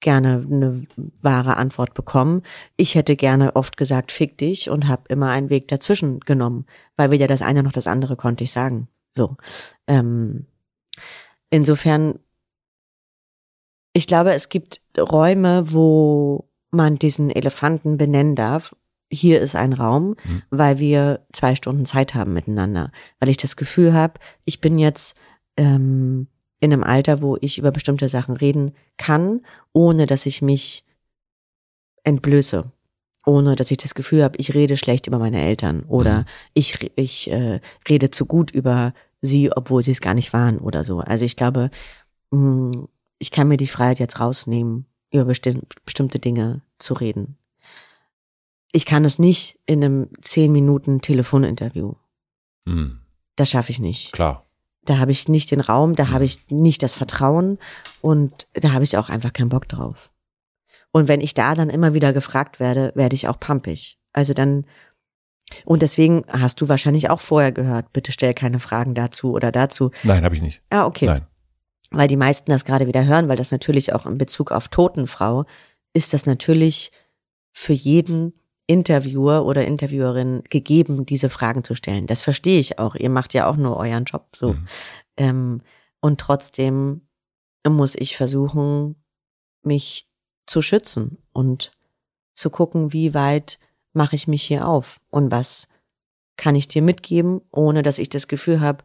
gerne 0.00 0.46
eine 0.50 0.86
wahre 1.20 1.56
Antwort 1.56 1.94
bekommen. 1.94 2.42
Ich 2.76 2.94
hätte 2.94 3.16
gerne 3.16 3.54
oft 3.54 3.76
gesagt, 3.76 4.12
fick 4.12 4.38
dich 4.38 4.70
und 4.70 4.88
habe 4.88 5.04
immer 5.08 5.30
einen 5.30 5.50
Weg 5.50 5.68
dazwischen 5.68 6.20
genommen, 6.20 6.66
weil 6.96 7.10
weder 7.10 7.26
das 7.26 7.42
eine 7.42 7.62
noch 7.62 7.72
das 7.72 7.86
andere 7.86 8.16
konnte 8.16 8.44
ich 8.44 8.52
sagen. 8.52 8.88
So. 9.12 9.36
Ähm, 9.86 10.46
insofern, 11.50 12.18
ich 13.92 14.06
glaube, 14.06 14.32
es 14.32 14.48
gibt 14.48 14.80
Räume, 14.98 15.72
wo 15.72 16.48
man 16.70 16.98
diesen 16.98 17.30
Elefanten 17.30 17.96
benennen 17.96 18.36
darf. 18.36 18.74
Hier 19.12 19.40
ist 19.40 19.56
ein 19.56 19.72
Raum, 19.72 20.16
mhm. 20.24 20.42
weil 20.50 20.78
wir 20.78 21.26
zwei 21.32 21.56
Stunden 21.56 21.84
Zeit 21.84 22.14
haben 22.14 22.32
miteinander, 22.32 22.92
weil 23.18 23.28
ich 23.28 23.36
das 23.36 23.56
Gefühl 23.56 23.92
habe, 23.92 24.14
ich 24.44 24.60
bin 24.60 24.78
jetzt 24.78 25.16
ähm, 25.56 26.28
in 26.60 26.72
einem 26.72 26.84
Alter, 26.84 27.20
wo 27.20 27.36
ich 27.40 27.58
über 27.58 27.72
bestimmte 27.72 28.08
Sachen 28.08 28.36
reden 28.36 28.72
kann, 28.98 29.40
ohne 29.72 30.06
dass 30.06 30.26
ich 30.26 30.42
mich 30.42 30.84
entblöße, 32.04 32.70
ohne 33.26 33.56
dass 33.56 33.70
ich 33.72 33.78
das 33.78 33.94
Gefühl 33.94 34.22
habe, 34.22 34.38
ich 34.38 34.54
rede 34.54 34.76
schlecht 34.76 35.08
über 35.08 35.18
meine 35.18 35.40
Eltern 35.40 35.84
oder 35.88 36.20
mhm. 36.20 36.24
ich, 36.54 36.90
ich 36.94 37.30
äh, 37.30 37.60
rede 37.88 38.10
zu 38.10 38.26
gut 38.26 38.52
über 38.52 38.94
sie, 39.20 39.50
obwohl 39.54 39.82
sie 39.82 39.92
es 39.92 40.00
gar 40.00 40.14
nicht 40.14 40.32
waren 40.32 40.58
oder 40.58 40.84
so. 40.84 41.00
Also 41.00 41.24
ich 41.24 41.34
glaube, 41.34 41.70
mh, 42.30 42.72
hm, 42.74 42.88
ich 43.20 43.30
kann 43.30 43.46
mir 43.46 43.58
die 43.58 43.68
Freiheit 43.68 44.00
jetzt 44.00 44.18
rausnehmen, 44.18 44.86
über 45.12 45.26
besti 45.26 45.60
bestimmte 45.84 46.18
Dinge 46.18 46.62
zu 46.78 46.94
reden. 46.94 47.36
Ich 48.72 48.86
kann 48.86 49.04
es 49.04 49.18
nicht 49.18 49.58
in 49.66 49.84
einem 49.84 50.08
zehn 50.22 50.50
Minuten 50.50 51.02
Telefoninterview. 51.02 51.94
Mhm. 52.64 53.00
Das 53.36 53.50
schaffe 53.50 53.70
ich 53.70 53.78
nicht. 53.78 54.12
Klar. 54.12 54.46
Da 54.84 54.98
habe 54.98 55.12
ich 55.12 55.28
nicht 55.28 55.50
den 55.50 55.60
Raum, 55.60 55.94
da 55.94 56.08
habe 56.08 56.20
mhm. 56.20 56.26
ich 56.26 56.50
nicht 56.50 56.82
das 56.82 56.94
Vertrauen 56.94 57.58
und 58.00 58.46
da 58.54 58.72
habe 58.72 58.84
ich 58.84 58.96
auch 58.96 59.10
einfach 59.10 59.32
keinen 59.32 59.50
Bock 59.50 59.68
drauf. 59.68 60.10
Und 60.90 61.06
wenn 61.06 61.20
ich 61.20 61.34
da 61.34 61.54
dann 61.54 61.70
immer 61.70 61.92
wieder 61.92 62.12
gefragt 62.12 62.58
werde, 62.58 62.90
werde 62.94 63.14
ich 63.14 63.28
auch 63.28 63.38
pampig. 63.38 63.98
Also 64.14 64.32
dann, 64.32 64.64
und 65.64 65.82
deswegen 65.82 66.24
hast 66.26 66.60
du 66.60 66.68
wahrscheinlich 66.70 67.10
auch 67.10 67.20
vorher 67.20 67.52
gehört, 67.52 67.92
bitte 67.92 68.12
stell 68.12 68.32
keine 68.32 68.60
Fragen 68.60 68.94
dazu 68.94 69.32
oder 69.32 69.52
dazu. 69.52 69.90
Nein, 70.04 70.24
habe 70.24 70.34
ich 70.34 70.42
nicht. 70.42 70.62
Ah, 70.70 70.86
okay. 70.86 71.06
Nein. 71.06 71.26
Weil 71.90 72.08
die 72.08 72.16
meisten 72.16 72.50
das 72.50 72.64
gerade 72.64 72.86
wieder 72.86 73.04
hören, 73.04 73.28
weil 73.28 73.36
das 73.36 73.50
natürlich 73.50 73.92
auch 73.92 74.06
in 74.06 74.18
Bezug 74.18 74.52
auf 74.52 74.68
Totenfrau 74.68 75.44
ist 75.92 76.12
das 76.12 76.24
natürlich 76.24 76.92
für 77.52 77.72
jeden 77.72 78.32
Interviewer 78.66 79.44
oder 79.44 79.64
Interviewerin 79.64 80.44
gegeben, 80.48 81.04
diese 81.04 81.28
Fragen 81.28 81.64
zu 81.64 81.74
stellen. 81.74 82.06
Das 82.06 82.20
verstehe 82.20 82.60
ich 82.60 82.78
auch. 82.78 82.94
Ihr 82.94 83.10
macht 83.10 83.34
ja 83.34 83.50
auch 83.50 83.56
nur 83.56 83.76
euren 83.76 84.04
Job 84.04 84.28
so. 84.36 84.52
Mhm. 84.52 84.68
Ähm, 85.16 85.62
und 86.00 86.20
trotzdem 86.20 87.02
muss 87.68 87.96
ich 87.96 88.16
versuchen, 88.16 88.94
mich 89.62 90.08
zu 90.46 90.62
schützen 90.62 91.18
und 91.32 91.72
zu 92.34 92.48
gucken, 92.50 92.92
wie 92.92 93.12
weit 93.12 93.58
mache 93.92 94.16
ich 94.16 94.28
mich 94.28 94.44
hier 94.44 94.68
auf 94.68 94.98
und 95.10 95.30
was 95.30 95.68
kann 96.36 96.54
ich 96.54 96.68
dir 96.68 96.80
mitgeben, 96.80 97.40
ohne 97.50 97.82
dass 97.82 97.98
ich 97.98 98.08
das 98.08 98.28
Gefühl 98.28 98.60
habe, 98.60 98.84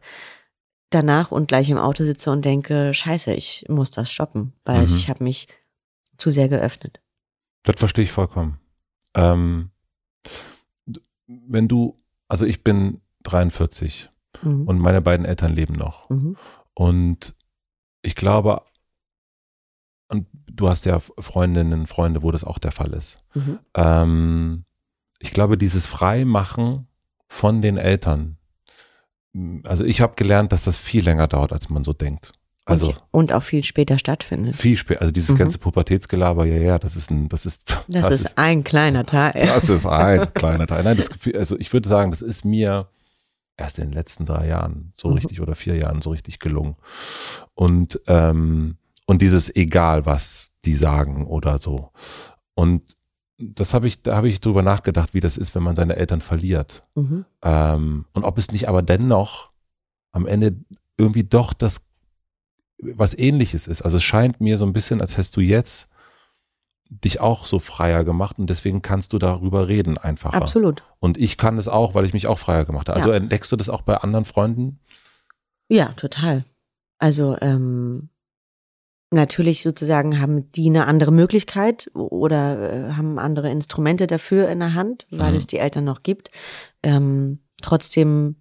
danach 0.90 1.30
und 1.32 1.48
gleich 1.48 1.68
im 1.70 1.78
Auto 1.78 2.04
sitze 2.04 2.30
und 2.30 2.44
denke, 2.44 2.94
scheiße, 2.94 3.32
ich 3.34 3.64
muss 3.68 3.90
das 3.90 4.10
stoppen, 4.10 4.52
weil 4.64 4.86
Mhm. 4.86 4.94
ich 4.94 5.08
habe 5.08 5.24
mich 5.24 5.48
zu 6.16 6.30
sehr 6.30 6.48
geöffnet. 6.48 7.00
Das 7.64 7.76
verstehe 7.78 8.04
ich 8.04 8.12
vollkommen. 8.12 8.58
Ähm, 9.14 9.70
wenn 11.26 11.68
du, 11.68 11.96
also 12.28 12.44
ich 12.46 12.62
bin 12.62 13.00
43 13.24 14.08
Mhm. 14.42 14.68
und 14.68 14.78
meine 14.78 15.00
beiden 15.00 15.26
Eltern 15.26 15.52
leben 15.54 15.74
noch. 15.74 16.08
Mhm. 16.10 16.36
Und 16.74 17.34
ich 18.02 18.14
glaube, 18.14 18.60
und 20.08 20.26
du 20.46 20.68
hast 20.68 20.84
ja 20.84 21.00
Freundinnen, 21.00 21.86
Freunde, 21.86 22.22
wo 22.22 22.30
das 22.30 22.44
auch 22.44 22.58
der 22.58 22.70
Fall 22.70 22.92
ist. 22.92 23.18
Mhm. 23.34 23.58
Ähm, 23.74 24.64
ich 25.18 25.32
glaube, 25.32 25.58
dieses 25.58 25.86
Freimachen 25.86 26.86
von 27.26 27.62
den 27.62 27.76
Eltern, 27.78 28.35
also 29.64 29.84
ich 29.84 30.00
habe 30.00 30.14
gelernt, 30.16 30.52
dass 30.52 30.64
das 30.64 30.76
viel 30.76 31.04
länger 31.04 31.26
dauert, 31.28 31.52
als 31.52 31.68
man 31.70 31.84
so 31.84 31.92
denkt. 31.92 32.32
Also 32.64 32.88
und, 32.88 33.00
und 33.12 33.32
auch 33.32 33.42
viel 33.44 33.62
später 33.62 33.96
stattfindet. 33.98 34.56
viel 34.56 34.76
später, 34.76 35.00
also 35.00 35.12
dieses 35.12 35.30
Mhm. 35.30 35.36
ganze 35.36 35.58
Pubertätsgelaber, 35.58 36.46
ja, 36.46 36.56
ja, 36.56 36.78
das 36.78 36.96
ist 36.96 37.10
ein, 37.10 37.28
das 37.28 37.46
ist, 37.46 37.62
Das, 37.88 38.10
ist 38.20 38.36
ein 38.38 38.64
kleiner 38.64 39.06
Teil. 39.06 39.32
das 39.34 39.68
ist 39.68 39.86
ein 39.86 40.32
kleiner 40.34 40.66
Teil. 40.66 40.82
Nein, 40.82 40.96
das 40.96 41.10
Gefühl, 41.10 41.36
also 41.36 41.56
ich 41.58 41.72
würde 41.72 41.88
sagen, 41.88 42.10
das 42.10 42.22
ist 42.22 42.44
mir 42.44 42.88
erst 43.56 43.78
in 43.78 43.84
den 43.86 43.92
letzten 43.92 44.26
drei 44.26 44.48
Jahren 44.48 44.92
so 44.96 45.08
Mhm. 45.08 45.14
richtig 45.14 45.40
oder 45.40 45.54
vier 45.54 45.76
Jahren 45.76 46.02
so 46.02 46.10
richtig 46.10 46.40
gelungen. 46.40 46.74
Und, 47.54 48.00
ähm, 48.08 48.78
und 49.06 49.22
dieses 49.22 49.54
egal 49.54 50.04
was 50.06 50.48
die 50.64 50.74
sagen 50.74 51.26
oder 51.28 51.58
so. 51.60 51.92
Und 52.54 52.82
das 53.38 53.74
habe 53.74 53.86
ich, 53.86 54.02
da 54.02 54.16
habe 54.16 54.28
ich 54.28 54.40
drüber 54.40 54.62
nachgedacht, 54.62 55.12
wie 55.14 55.20
das 55.20 55.36
ist, 55.36 55.54
wenn 55.54 55.62
man 55.62 55.76
seine 55.76 55.96
Eltern 55.96 56.20
verliert. 56.20 56.82
Mhm. 56.94 57.24
Ähm, 57.42 58.06
und 58.14 58.24
ob 58.24 58.38
es 58.38 58.50
nicht 58.50 58.68
aber 58.68 58.82
dennoch 58.82 59.50
am 60.12 60.26
Ende 60.26 60.56
irgendwie 60.96 61.24
doch 61.24 61.52
das 61.52 61.82
was 62.78 63.16
ähnliches 63.16 63.66
ist. 63.66 63.82
Also 63.82 63.96
es 63.98 64.02
scheint 64.02 64.40
mir 64.40 64.58
so 64.58 64.64
ein 64.66 64.72
bisschen, 64.72 65.00
als 65.00 65.12
hättest 65.16 65.36
du 65.36 65.40
jetzt 65.40 65.88
dich 66.88 67.20
auch 67.20 67.46
so 67.46 67.58
freier 67.58 68.04
gemacht 68.04 68.38
und 68.38 68.48
deswegen 68.48 68.80
kannst 68.80 69.12
du 69.12 69.18
darüber 69.18 69.66
reden 69.66 69.98
einfacher. 69.98 70.36
Absolut. 70.36 70.82
Und 71.00 71.18
ich 71.18 71.36
kann 71.36 71.58
es 71.58 71.68
auch, 71.68 71.94
weil 71.94 72.04
ich 72.04 72.12
mich 72.12 72.26
auch 72.26 72.38
freier 72.38 72.64
gemacht 72.64 72.88
habe. 72.88 72.96
Also 72.98 73.10
Ja. 73.10 73.16
entdeckst 73.16 73.50
du 73.50 73.56
das 73.56 73.68
auch 73.68 73.82
bei 73.82 73.96
anderen 73.96 74.24
Freunden? 74.24 74.78
Ja, 75.68 75.92
total. 75.94 76.44
Also 76.98 77.36
ähm, 77.40 78.08
natürlich 79.10 79.62
sozusagen 79.62 80.20
haben 80.20 80.50
die 80.52 80.66
eine 80.68 80.86
andere 80.86 81.12
Möglichkeit 81.12 81.88
oder 81.94 82.88
äh, 82.88 82.92
haben 82.94 83.18
andere 83.18 83.50
Instrumente 83.50 84.06
dafür 84.06 84.48
in 84.48 84.58
der 84.60 84.74
Hand, 84.74 85.06
weil 85.10 85.32
Mhm. 85.32 85.38
es 85.38 85.46
die 85.46 85.58
Eltern 85.58 85.84
noch 85.84 86.02
gibt. 86.02 86.30
Ähm, 86.82 87.38
trotzdem 87.62 88.36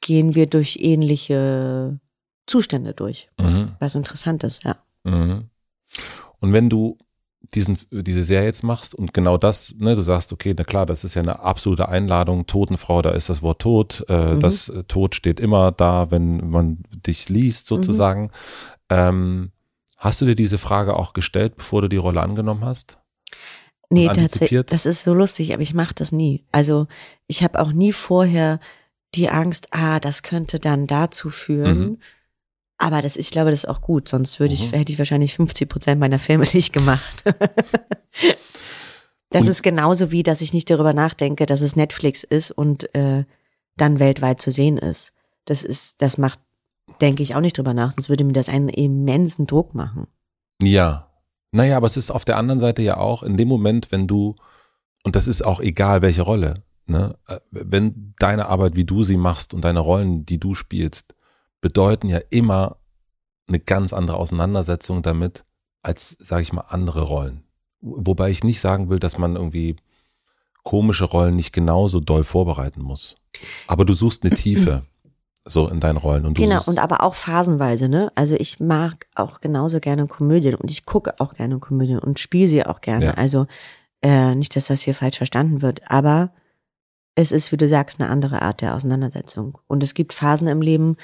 gehen 0.00 0.34
wir 0.34 0.46
durch 0.46 0.78
ähnliche 0.80 2.00
Zustände 2.46 2.94
durch, 2.94 3.28
Mhm. 3.40 3.72
was 3.78 3.94
interessant 3.94 4.42
ist, 4.44 4.64
ja. 4.64 4.76
Mhm. 5.04 5.44
Und 6.40 6.52
wenn 6.52 6.68
du 6.68 6.98
diesen, 7.54 7.78
diese 7.90 8.22
Serie 8.22 8.46
jetzt 8.46 8.62
machst 8.62 8.94
und 8.94 9.12
genau 9.14 9.36
das, 9.36 9.74
ne, 9.78 9.94
du 9.96 10.02
sagst, 10.02 10.32
okay, 10.32 10.54
na 10.56 10.64
klar, 10.64 10.86
das 10.86 11.04
ist 11.04 11.14
ja 11.14 11.22
eine 11.22 11.40
absolute 11.40 11.88
Einladung, 11.88 12.46
Totenfrau, 12.46 13.02
da 13.02 13.10
ist 13.10 13.28
das 13.28 13.42
Wort 13.42 13.60
Tod, 13.62 14.04
äh, 14.08 14.34
Mhm. 14.34 14.40
das 14.40 14.68
äh, 14.68 14.84
Tod 14.84 15.14
steht 15.14 15.40
immer 15.40 15.72
da, 15.72 16.10
wenn 16.10 16.50
man 16.50 16.82
dich 17.06 17.28
liest 17.28 17.66
sozusagen. 17.66 18.30
Ähm, 18.88 19.52
hast 20.00 20.20
du 20.20 20.26
dir 20.26 20.34
diese 20.34 20.58
Frage 20.58 20.96
auch 20.96 21.12
gestellt, 21.12 21.54
bevor 21.56 21.82
du 21.82 21.88
die 21.88 21.96
Rolle 21.96 22.20
angenommen 22.22 22.64
hast? 22.64 22.98
Nee, 23.88 24.06
tatsächlich, 24.08 24.66
das 24.66 24.86
ist 24.86 25.04
so 25.04 25.14
lustig, 25.14 25.52
aber 25.52 25.62
ich 25.62 25.74
mache 25.74 25.94
das 25.94 26.10
nie. 26.12 26.44
Also 26.52 26.86
ich 27.28 27.42
habe 27.44 27.60
auch 27.60 27.70
nie 27.72 27.92
vorher 27.92 28.58
die 29.14 29.28
Angst, 29.28 29.68
ah, 29.72 29.98
das 30.00 30.22
könnte 30.22 30.58
dann 30.60 30.86
dazu 30.86 31.30
führen. 31.30 31.78
Mhm. 31.80 31.98
Aber 32.78 33.02
das, 33.02 33.16
ich 33.16 33.30
glaube, 33.30 33.50
das 33.50 33.64
ist 33.64 33.68
auch 33.68 33.80
gut, 33.82 34.08
sonst 34.08 34.40
würde 34.40 34.54
ich, 34.54 34.70
Mhm. 34.72 34.76
hätte 34.78 34.92
ich 34.92 34.98
wahrscheinlich 34.98 35.34
50 35.34 35.68
Prozent 35.68 36.00
meiner 36.00 36.18
Filme 36.18 36.44
nicht 36.54 36.72
gemacht. 36.72 37.22
das 39.30 39.42
Und- 39.44 39.48
ist 39.50 39.62
genauso 39.62 40.10
wie, 40.10 40.22
dass 40.22 40.40
ich 40.40 40.52
nicht 40.54 40.70
darüber 40.70 40.92
nachdenke, 40.92 41.46
dass 41.46 41.60
es 41.60 41.76
Netflix 41.76 42.24
ist 42.24 42.50
und 42.50 42.94
äh, 42.94 43.24
dann 43.76 43.98
weltweit 43.98 44.40
zu 44.40 44.50
sehen 44.50 44.78
ist. 44.78 45.12
Das 45.44 45.62
ist, 45.64 46.00
das 46.02 46.16
macht, 46.18 46.38
denke 47.00 47.22
ich 47.22 47.34
auch 47.34 47.40
nicht 47.40 47.56
drüber 47.56 47.74
nach, 47.74 47.92
sonst 47.92 48.08
würde 48.08 48.24
mir 48.24 48.32
das 48.32 48.48
einen 48.48 48.68
immensen 48.68 49.46
Druck 49.46 49.74
machen. 49.74 50.06
Ja. 50.62 51.08
Naja, 51.52 51.76
aber 51.76 51.86
es 51.86 51.96
ist 51.96 52.10
auf 52.10 52.24
der 52.24 52.36
anderen 52.36 52.60
Seite 52.60 52.82
ja 52.82 52.96
auch 52.98 53.22
in 53.22 53.36
dem 53.36 53.48
Moment, 53.48 53.90
wenn 53.90 54.06
du, 54.06 54.36
und 55.02 55.16
das 55.16 55.26
ist 55.26 55.42
auch 55.42 55.60
egal, 55.60 56.00
welche 56.02 56.22
Rolle, 56.22 56.62
ne, 56.86 57.16
äh, 57.26 57.38
wenn 57.50 58.14
deine 58.18 58.46
Arbeit, 58.46 58.76
wie 58.76 58.84
du 58.84 59.02
sie 59.02 59.16
machst 59.16 59.52
und 59.52 59.64
deine 59.64 59.80
Rollen, 59.80 60.24
die 60.24 60.38
du 60.38 60.54
spielst, 60.54 61.14
bedeuten 61.60 62.08
ja 62.08 62.20
immer 62.30 62.76
eine 63.48 63.58
ganz 63.58 63.92
andere 63.92 64.16
Auseinandersetzung 64.16 65.02
damit, 65.02 65.44
als, 65.82 66.16
sage 66.20 66.42
ich 66.42 66.52
mal, 66.52 66.64
andere 66.68 67.02
Rollen. 67.02 67.42
Wobei 67.80 68.30
ich 68.30 68.44
nicht 68.44 68.60
sagen 68.60 68.90
will, 68.90 68.98
dass 68.98 69.18
man 69.18 69.36
irgendwie 69.36 69.76
komische 70.62 71.04
Rollen 71.04 71.36
nicht 71.36 71.52
genauso 71.52 72.00
doll 72.00 72.24
vorbereiten 72.24 72.82
muss. 72.82 73.14
Aber 73.66 73.84
du 73.84 73.92
suchst 73.92 74.24
eine 74.24 74.34
Tiefe 74.34 74.84
so 75.50 75.68
in 75.68 75.80
deinen 75.80 75.96
Rollen. 75.96 76.24
Und 76.24 76.38
du 76.38 76.42
Genau, 76.42 76.62
und 76.66 76.78
aber 76.78 77.02
auch 77.02 77.14
phasenweise, 77.14 77.88
ne? 77.88 78.12
Also 78.14 78.36
ich 78.36 78.60
mag 78.60 79.06
auch 79.14 79.40
genauso 79.40 79.80
gerne 79.80 80.06
Komödien 80.06 80.54
und 80.54 80.70
ich 80.70 80.86
gucke 80.86 81.14
auch 81.18 81.34
gerne 81.34 81.58
Komödien 81.58 81.98
und 81.98 82.18
spiele 82.18 82.48
sie 82.48 82.64
auch 82.64 82.80
gerne. 82.80 83.06
Ja. 83.06 83.14
Also 83.14 83.46
äh, 84.02 84.34
nicht, 84.34 84.56
dass 84.56 84.66
das 84.66 84.82
hier 84.82 84.94
falsch 84.94 85.18
verstanden 85.18 85.62
wird, 85.62 85.90
aber 85.90 86.32
es 87.14 87.32
ist, 87.32 87.52
wie 87.52 87.56
du 87.56 87.68
sagst, 87.68 88.00
eine 88.00 88.08
andere 88.08 88.42
Art 88.42 88.60
der 88.60 88.74
Auseinandersetzung. 88.74 89.58
Und 89.66 89.82
es 89.82 89.94
gibt 89.94 90.12
Phasen 90.12 90.48
im 90.48 90.62
Leben, 90.62 90.96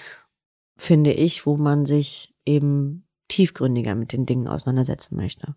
finde 0.77 1.13
ich, 1.13 1.47
wo 1.47 1.57
man 1.57 1.85
sich 1.85 2.35
eben 2.45 3.07
tiefgründiger 3.29 3.95
mit 3.95 4.13
den 4.13 4.25
Dingen 4.27 4.49
auseinandersetzen 4.49 5.17
möchte. 5.17 5.55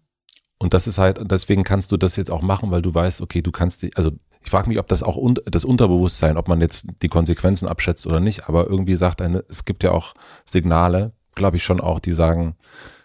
Und 0.57 0.73
das 0.73 0.87
ist 0.87 0.97
halt, 0.97 1.19
deswegen 1.31 1.63
kannst 1.63 1.91
du 1.91 1.97
das 1.97 2.15
jetzt 2.15 2.31
auch 2.31 2.41
machen, 2.41 2.71
weil 2.71 2.81
du 2.81 2.93
weißt, 2.93 3.21
okay, 3.21 3.41
du 3.41 3.51
kannst 3.51 3.83
die, 3.83 3.95
also 3.95 4.11
ich 4.43 4.49
frage 4.51 4.69
mich, 4.69 4.79
ob 4.79 4.87
das 4.87 5.03
auch 5.03 5.17
un, 5.17 5.35
das 5.45 5.65
Unterbewusstsein, 5.65 6.37
ob 6.37 6.47
man 6.47 6.61
jetzt 6.61 6.87
die 7.01 7.09
Konsequenzen 7.09 7.67
abschätzt 7.67 8.07
oder 8.07 8.19
nicht, 8.19 8.47
aber 8.47 8.67
irgendwie 8.67 8.95
sagt 8.95 9.21
eine, 9.21 9.43
es 9.49 9.65
gibt 9.65 9.83
ja 9.83 9.91
auch 9.91 10.13
Signale, 10.45 11.11
glaube 11.35 11.57
ich 11.57 11.63
schon 11.63 11.81
auch, 11.81 11.99
die 11.99 12.13
sagen, 12.13 12.55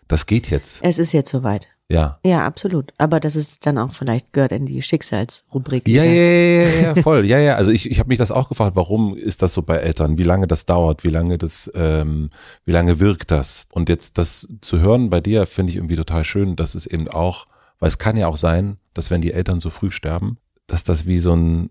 das 0.09 0.27
geht 0.27 0.51
jetzt. 0.51 0.81
Es 0.83 0.99
ist 0.99 1.13
jetzt 1.13 1.31
soweit. 1.31 1.67
Ja. 1.91 2.19
Ja, 2.25 2.47
absolut. 2.47 2.93
Aber 2.99 3.21
das 3.21 3.37
ist 3.37 3.67
dann 3.67 3.79
auch 3.79 3.93
vielleicht 3.93 4.33
gehört 4.33 4.53
in 4.53 4.65
die 4.65 4.81
Schicksalsrubrik. 4.81 5.87
Ja, 5.87 6.03
ja, 6.03 6.13
ja, 6.13 6.69
ja, 6.69 6.81
ja, 6.83 7.03
voll. 7.03 7.27
Ja, 7.27 7.39
ja. 7.39 7.57
Also 7.57 7.71
ich, 7.71 7.91
ich 7.91 7.99
habe 7.99 8.09
mich 8.09 8.19
das 8.19 8.31
auch 8.31 8.49
gefragt, 8.49 8.75
warum 8.75 9.17
ist 9.17 9.43
das 9.43 9.53
so 9.53 9.63
bei 9.63 9.77
Eltern? 9.77 10.17
Wie 10.17 10.23
lange 10.23 10.47
das 10.47 10.65
dauert? 10.65 11.05
Wie 11.05 11.11
lange 11.11 11.37
das, 11.37 11.71
ähm, 11.75 12.31
wie 12.65 12.73
lange 12.73 13.01
wirkt 13.01 13.31
das? 13.31 13.67
Und 13.73 13.89
jetzt 13.89 14.17
das 14.17 14.49
zu 14.63 14.81
hören 14.81 15.11
bei 15.11 15.21
dir 15.21 15.47
finde 15.47 15.71
ich 15.71 15.77
irgendwie 15.77 15.97
total 15.97 16.25
schön, 16.25 16.57
dass 16.57 16.75
es 16.75 16.87
eben 16.87 17.09
auch, 17.09 17.47
weil 17.81 17.89
es 17.89 17.99
kann 17.99 18.17
ja 18.17 18.29
auch 18.29 18.39
sein, 18.39 18.79
dass 18.95 19.11
wenn 19.11 19.21
die 19.21 19.33
Eltern 19.33 19.61
so 19.61 19.69
früh 19.69 19.91
sterben, 19.91 20.39
dass 20.67 20.85
das 20.85 21.07
wie 21.07 21.19
so 21.19 21.35
ein, 21.35 21.71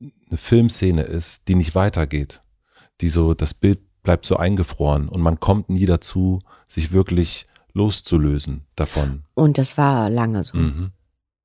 eine 0.00 0.36
Filmszene 0.38 1.02
ist, 1.02 1.42
die 1.48 1.54
nicht 1.54 1.74
weitergeht. 1.74 2.42
Die 3.00 3.08
so, 3.08 3.34
das 3.34 3.54
Bild 3.54 3.80
bleibt 4.02 4.26
so 4.26 4.36
eingefroren 4.36 5.08
und 5.08 5.20
man 5.20 5.40
kommt 5.40 5.68
nie 5.70 5.86
dazu, 5.86 6.40
sich 6.66 6.92
wirklich 6.92 7.46
loszulösen 7.72 8.64
davon. 8.76 9.24
Und 9.34 9.58
das 9.58 9.76
war 9.76 10.10
lange 10.10 10.42
so, 10.44 10.56
Mhm. 10.56 10.92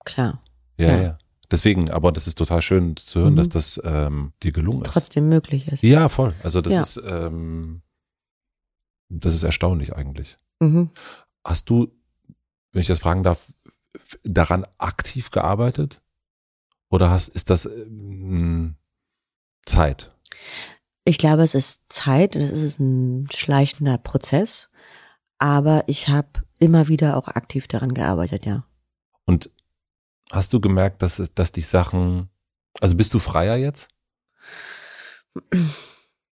klar. 0.06 0.42
Ja, 0.78 0.88
ja, 0.92 1.02
Ja. 1.02 1.18
Deswegen, 1.52 1.92
aber 1.92 2.12
das 2.12 2.26
ist 2.26 2.38
total 2.40 2.64
schön 2.64 2.96
zu 2.96 3.20
hören, 3.20 3.34
Mhm. 3.34 3.38
dass 3.38 3.50
das 3.50 3.80
ähm, 3.84 4.34
dir 4.42 4.52
gelungen 4.52 4.82
ist. 4.84 4.92
Trotzdem 4.94 5.30
möglich 5.30 5.68
ist. 5.68 5.84
Ja, 5.84 6.10
voll. 6.10 6.34
Also 6.42 6.62
das 6.62 6.74
Ja. 6.74 6.82
ist 6.82 7.02
ähm, 7.06 7.82
das 9.10 9.36
ist 9.36 9.44
erstaunlich 9.44 9.94
eigentlich. 9.96 10.36
Mhm. 10.60 10.90
Hast 11.44 11.70
du, 11.70 11.92
wenn 12.72 12.82
ich 12.82 12.88
das 12.88 12.98
fragen 13.00 13.22
darf, 13.22 13.52
daran 14.24 14.66
aktiv 14.80 15.30
gearbeitet? 15.30 16.02
Oder 16.94 17.10
hast, 17.10 17.30
ist 17.30 17.50
das 17.50 17.66
ähm, 17.66 18.76
Zeit? 19.66 20.16
Ich 21.06 21.18
glaube, 21.18 21.42
es 21.42 21.56
ist 21.56 21.82
Zeit 21.90 22.36
und 22.36 22.44
es 22.44 22.52
ist 22.52 22.80
ein 22.80 23.28
schleichender 23.34 23.98
Prozess, 23.98 24.70
aber 25.40 25.86
ich 25.88 26.10
habe 26.10 26.44
immer 26.60 26.90
wieder 26.90 27.18
auch 27.18 27.30
aktiv 27.30 27.68
daran 27.68 27.96
gearbeitet, 27.96 28.46
ja. 28.46 28.68
Und 29.26 29.50
hast 30.32 30.54
du 30.54 30.62
gemerkt, 30.62 31.02
dass, 31.02 31.32
dass 31.34 31.52
die 31.52 31.62
Sachen, 31.62 32.30
also 32.80 32.96
bist 32.96 33.16
du 33.16 33.20
freier 33.20 33.56
jetzt? 33.56 33.88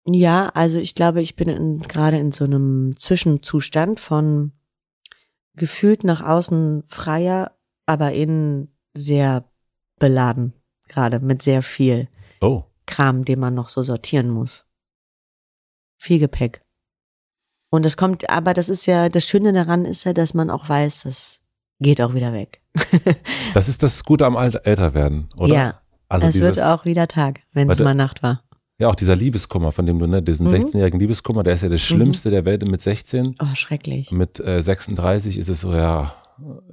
Ja, 0.10 0.50
also 0.56 0.80
ich 0.80 0.96
glaube, 0.96 1.22
ich 1.22 1.36
bin 1.36 1.50
in, 1.50 1.82
gerade 1.82 2.18
in 2.18 2.32
so 2.32 2.46
einem 2.46 2.98
Zwischenzustand 2.98 4.00
von 4.00 4.54
gefühlt 5.54 6.04
nach 6.04 6.22
außen 6.22 6.84
freier, 6.88 7.56
aber 7.86 8.14
innen 8.14 8.76
sehr 8.96 9.48
beladen, 10.00 10.54
gerade 10.88 11.20
mit 11.20 11.42
sehr 11.42 11.62
viel 11.64 12.08
Oh. 12.42 12.64
Kram, 12.86 13.26
den 13.26 13.40
man 13.40 13.54
noch 13.56 13.68
so 13.70 13.84
sortieren 13.84 14.30
muss. 14.30 14.66
Viel 15.98 16.20
Gepäck. 16.20 16.64
Und 17.70 17.84
das 17.84 17.98
kommt, 17.98 18.30
aber 18.30 18.54
das 18.54 18.70
ist 18.70 18.86
ja, 18.86 19.10
das 19.10 19.26
Schöne 19.28 19.52
daran 19.52 19.86
ist 19.86 20.04
ja, 20.06 20.14
dass 20.14 20.34
man 20.34 20.50
auch 20.50 20.70
weiß, 20.70 21.04
das 21.04 21.42
geht 21.80 22.02
auch 22.02 22.14
wieder 22.14 22.32
weg. 22.34 22.62
Das 23.54 23.68
ist 23.68 23.82
das 23.84 24.04
Gute 24.04 24.26
am 24.26 24.36
Älterwerden, 24.38 25.28
oder? 25.40 25.54
Ja, 25.54 25.82
also 26.10 26.28
es 26.28 26.40
wird 26.40 26.62
auch 26.62 26.86
wieder 26.86 27.08
Tag, 27.08 27.42
wenn 27.54 27.70
es 27.70 27.80
mal 27.80 27.96
Nacht 27.96 28.22
war. 28.24 28.44
Ja, 28.80 28.90
auch 28.90 28.96
dieser 28.96 29.16
Liebeskummer, 29.16 29.72
von 29.72 29.88
dem 29.88 29.98
du, 29.98 30.06
ne, 30.06 30.22
diesen 30.22 30.46
Mhm. 30.46 30.54
16-jährigen 30.54 31.00
Liebeskummer, 31.00 31.42
der 31.44 31.56
ist 31.56 31.64
ja 31.64 31.70
das 31.70 31.82
Schlimmste 31.82 32.30
der 32.30 32.46
Welt 32.46 32.64
mit 32.68 32.80
16. 32.82 33.36
Oh, 33.42 33.56
schrecklich. 33.56 34.12
Mit 34.12 34.40
äh, 34.40 34.62
36 34.62 35.40
ist 35.40 35.48
es 35.50 35.62
so, 35.62 35.74
ja, 35.74 36.14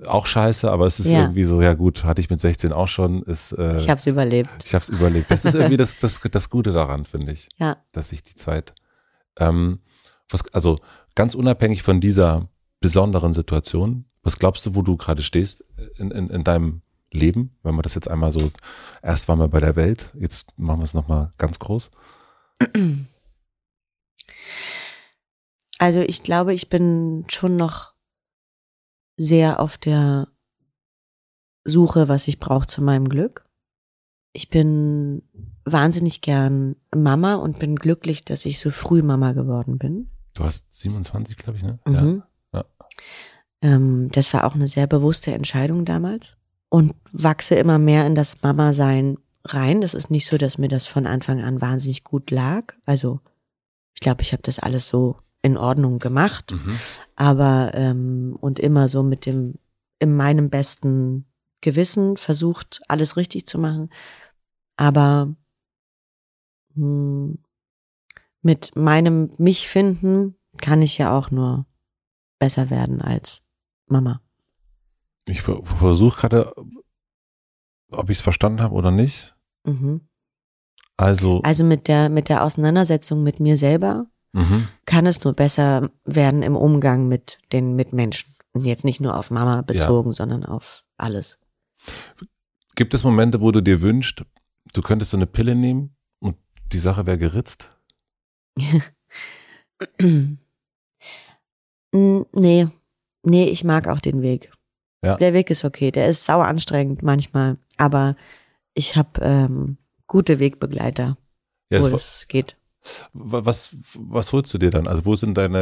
auch 0.07 0.27
scheiße, 0.27 0.70
aber 0.70 0.86
es 0.86 1.01
ist 1.01 1.11
Ja. 1.11 1.20
irgendwie 1.23 1.45
so, 1.45 1.61
ja 1.62 1.74
gut, 1.74 2.05
hatte 2.05 2.20
ich 2.20 2.28
mit 2.31 2.41
16 2.41 2.73
auch 2.73 2.89
schon, 2.89 3.23
ist, 3.23 3.53
äh, 3.53 3.77
Ich 3.77 3.89
habe 3.89 3.99
es 3.99 4.07
überlebt. 4.07 4.51
ich 4.65 4.74
hab's 4.74 4.89
überlegt. 4.89 5.31
Das 5.31 5.45
ist 5.45 5.55
irgendwie 5.55 5.77
das, 5.77 5.99
das, 5.99 6.20
das 6.31 6.51
Gute 6.51 6.73
daran, 6.73 7.05
finde 7.05 7.32
ich, 7.32 7.49
Ja. 7.59 7.77
dass 7.93 8.11
sich 8.11 8.23
die 8.23 8.35
Zeit, 8.35 8.74
ähm, 9.39 9.81
was, 10.28 10.53
also 10.55 10.78
ganz 11.15 11.35
unabhängig 11.35 11.82
von 11.82 12.01
dieser 12.01 12.49
besonderen 12.81 13.32
Situation, 13.32 14.05
was 14.23 14.39
glaubst 14.39 14.66
du, 14.66 14.74
wo 14.74 14.82
du 14.82 14.97
gerade 14.97 15.23
stehst 15.23 15.65
in, 15.97 16.11
in, 16.11 16.28
in 16.31 16.45
deinem 16.45 16.82
Leben, 17.11 17.57
wenn 17.62 17.74
man 17.74 17.82
das 17.82 17.95
jetzt 17.95 18.11
einmal 18.11 18.32
so, 18.32 18.51
erst 19.03 19.28
waren 19.28 19.39
wir 19.39 19.49
bei 19.49 19.61
der 19.61 19.77
Welt, 19.77 20.11
jetzt 20.19 20.47
machen 20.59 20.81
wir 20.81 20.85
es 20.85 20.95
nochmal 20.95 21.31
ganz 21.39 21.59
groß. 21.59 21.91
Also 25.78 26.01
ich 26.01 26.23
glaube, 26.23 26.55
ich 26.55 26.69
bin 26.70 27.24
schon 27.28 27.57
noch 27.57 27.94
sehr 29.16 29.61
auf 29.61 29.78
der 29.78 30.28
Suche, 31.65 32.09
was 32.09 32.28
ich 32.28 32.39
brauche 32.39 32.66
zu 32.66 32.82
meinem 32.82 33.09
Glück. 33.09 33.47
Ich 34.32 34.49
bin 34.49 35.23
wahnsinnig 35.65 36.20
gern 36.20 36.77
Mama 36.95 37.36
und 37.36 37.59
bin 37.59 37.77
glücklich, 37.77 38.24
dass 38.24 38.45
ich 38.45 38.59
so 38.59 38.70
früh 38.70 39.03
Mama 39.03 39.32
geworden 39.32 39.78
bin. 39.78 40.11
Du 40.35 40.45
hast 40.45 40.66
27, 40.74 41.36
glaube 41.36 41.59
ich, 41.59 41.62
ne? 41.62 41.78
Mhm. 41.86 42.23
Ja. 42.53 42.65
Ähm, 43.62 44.11
das 44.12 44.35
war 44.35 44.45
auch 44.45 44.55
eine 44.55 44.69
sehr 44.69 44.86
bewusste 44.86 45.32
Entscheidung 45.32 45.85
damals 45.85 46.36
und 46.69 46.95
wachse 47.12 47.55
immer 47.55 47.78
mehr 47.78 48.07
in 48.07 48.15
das 48.15 48.43
Mama-Sein 48.43 49.19
rein. 49.45 49.81
Das 49.81 49.95
ist 49.95 50.11
nicht 50.11 50.27
so, 50.27 50.36
dass 50.36 50.59
mir 50.59 50.69
das 50.69 50.86
von 50.86 51.07
Anfang 51.07 51.41
an 51.41 51.61
wahnsinnig 51.61 52.03
gut 52.03 52.31
lag. 52.31 52.74
Also 52.85 53.20
ich 53.95 54.01
glaube, 54.01 54.23
ich 54.23 54.32
habe 54.32 54.43
das 54.43 54.59
alles 54.59 54.89
so 54.89 55.16
in 55.45 55.59
Ordnung 55.59 55.99
gemacht, 55.99 56.53
Mhm. 56.53 56.79
aber 57.16 57.73
ähm, 57.75 58.37
und 58.41 58.59
immer 58.59 58.89
so 58.89 59.03
mit 59.03 59.27
dem 59.27 59.55
in 59.99 60.16
meinem 60.16 60.49
besten 60.49 61.27
Gewissen 61.61 62.16
versucht, 62.16 62.81
alles 62.89 63.16
richtig 63.16 63.47
zu 63.47 63.59
machen. 63.59 63.91
Aber 64.77 65.37
hm, 66.75 67.39
mit 68.41 68.75
meinem 68.75 69.33
mich 69.39 69.69
finden 69.69 70.37
kann 70.61 70.83
ich 70.83 70.99
ja 70.99 71.16
auch 71.16 71.31
nur 71.31 71.66
besser 72.39 72.71
werden 72.71 73.03
als 73.03 73.43
Mama. 73.87 74.21
Ich 75.27 75.43
versuche 75.43 76.21
gerade, 76.21 76.55
ob 77.91 78.11
ich 78.11 78.19
es 78.19 78.23
verstanden 78.23 78.61
habe 78.62 78.75
oder 78.75 78.91
nicht. 78.91 79.35
Mhm. 79.65 80.01
Also, 80.97 81.41
Also 81.43 81.65
mit 81.65 81.89
der 81.89 82.09
mit 82.09 82.29
der 82.29 82.45
Auseinandersetzung 82.45 83.23
mit 83.23 83.41
mir 83.41 83.57
selber 83.57 84.07
mhm. 84.35 84.69
kann 84.85 85.06
es 85.06 85.24
nur 85.24 85.32
besser 85.32 85.89
werden 86.05 86.43
im 86.43 86.56
Umgang 86.56 87.09
mit 87.09 87.39
den 87.52 87.74
Mitmenschen. 87.74 88.35
Und 88.52 88.65
jetzt 88.65 88.85
nicht 88.85 89.01
nur 89.01 89.16
auf 89.16 89.31
Mama 89.31 89.62
bezogen, 89.62 90.12
sondern 90.12 90.44
auf 90.44 90.85
alles. 90.97 91.40
gibt 92.77 92.94
es 92.94 93.02
Momente, 93.02 93.40
wo 93.40 93.51
du 93.51 93.61
dir 93.61 93.81
wünschst, 93.82 94.24
du 94.73 94.82
könntest 94.82 95.11
so 95.11 95.16
eine 95.16 95.27
Pille 95.27 95.55
nehmen 95.55 95.97
und 96.20 96.36
die 96.73 96.78
Sache 96.78 97.06
wäre 97.06 97.19
geritzt? 97.19 97.70
Nee, 101.97 102.66
nee, 103.23 103.44
ich 103.44 103.62
mag 103.62 103.86
auch 103.86 104.01
den 104.01 104.20
Weg. 104.20 104.51
Ja. 105.05 105.16
Der 105.16 105.32
Weg 105.32 105.51
ist 105.51 105.65
okay. 105.65 105.93
Der 105.93 106.09
ist 106.09 106.24
sauer 106.24 106.47
anstrengend 106.47 107.02
manchmal, 107.02 107.59
aber 107.77 108.16
ich 108.74 108.97
habe 108.97 109.20
ähm, 109.20 109.78
gute 110.06 110.40
Wegbegleiter, 110.40 111.16
Ja, 111.70 111.81
wo 111.81 111.89
das 111.89 112.27
geht. 112.27 112.56
Wa- 113.12 113.44
was, 113.44 113.77
was 113.98 114.32
holst 114.32 114.52
du 114.55 114.59
dir 114.59 114.70
dann? 114.70 114.86
Also 114.86 115.05
wo 115.05 115.16
sind 115.16 115.36
deine, 115.36 115.59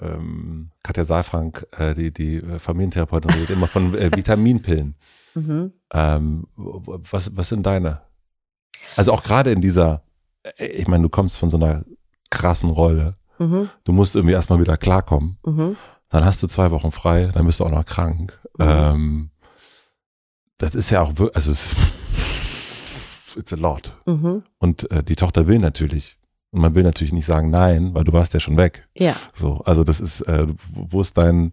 äh, 0.00 0.06
ähm, 0.06 0.70
Katja 0.82 1.04
Saalfrank, 1.04 1.66
äh, 1.78 1.94
die, 1.94 2.12
die 2.12 2.36
äh, 2.36 2.58
Familientherapeutin, 2.58 3.30
redet 3.30 3.50
immer 3.50 3.66
von 3.66 3.94
äh, 3.94 4.10
Vitaminpillen. 4.16 4.94
Mhm. 5.34 5.72
Ähm, 5.92 6.46
was, 6.56 7.34
was 7.36 7.48
sind 7.48 7.64
deine? 7.66 8.02
Also 8.96 9.12
auch 9.12 9.22
gerade 9.22 9.50
in 9.52 9.60
dieser, 9.60 10.02
äh, 10.58 10.66
ich 10.66 10.86
meine, 10.88 11.02
du 11.02 11.08
kommst 11.08 11.38
von 11.38 11.50
so 11.50 11.56
einer 11.56 11.84
krassen 12.30 12.70
Rolle. 12.70 13.14
Mhm. 13.38 13.68
Du 13.84 13.92
musst 13.92 14.14
irgendwie 14.14 14.34
erstmal 14.34 14.60
wieder 14.60 14.76
klarkommen. 14.76 15.38
Mhm. 15.44 15.76
Dann 16.10 16.24
hast 16.24 16.42
du 16.42 16.46
zwei 16.46 16.70
Wochen 16.70 16.92
frei, 16.92 17.30
dann 17.32 17.46
bist 17.46 17.60
du 17.60 17.64
auch 17.64 17.70
noch 17.70 17.86
krank. 17.86 18.38
Mhm. 18.58 18.66
Ähm, 18.68 19.30
das 20.58 20.74
ist 20.74 20.90
ja 20.90 21.00
auch 21.02 21.16
wirklich, 21.18 21.34
also 21.36 21.50
es 21.50 21.72
ist, 21.72 21.76
it's 23.36 23.52
a 23.52 23.56
lot. 23.56 23.96
Mhm. 24.06 24.42
Und 24.58 24.90
äh, 24.90 25.02
die 25.02 25.16
Tochter 25.16 25.46
will 25.46 25.58
natürlich. 25.58 26.18
Und 26.52 26.60
man 26.60 26.74
will 26.74 26.82
natürlich 26.82 27.14
nicht 27.14 27.24
sagen 27.24 27.50
nein, 27.50 27.94
weil 27.94 28.04
du 28.04 28.12
warst 28.12 28.34
ja 28.34 28.40
schon 28.40 28.58
weg. 28.58 28.86
Ja. 28.94 29.16
So, 29.32 29.62
also 29.64 29.84
das 29.84 30.00
ist, 30.00 30.20
äh, 30.22 30.46
wo 30.70 31.00
ist 31.00 31.16
dein, 31.16 31.52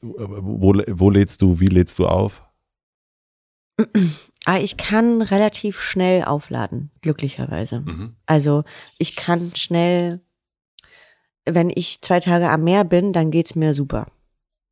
wo, 0.00 0.74
wo 0.74 1.10
lädst 1.10 1.40
du, 1.40 1.60
wie 1.60 1.68
lädst 1.68 1.98
du 2.00 2.06
auf? 2.06 2.42
Ah, 4.44 4.58
ich 4.58 4.76
kann 4.76 5.22
relativ 5.22 5.80
schnell 5.80 6.24
aufladen, 6.24 6.90
glücklicherweise. 7.00 7.80
Mhm. 7.80 8.16
Also 8.26 8.64
ich 8.98 9.16
kann 9.16 9.52
schnell, 9.54 10.20
wenn 11.44 11.70
ich 11.74 12.02
zwei 12.02 12.20
Tage 12.20 12.50
am 12.50 12.64
Meer 12.64 12.84
bin, 12.84 13.12
dann 13.12 13.30
geht's 13.30 13.54
mir 13.54 13.72
super. 13.72 14.06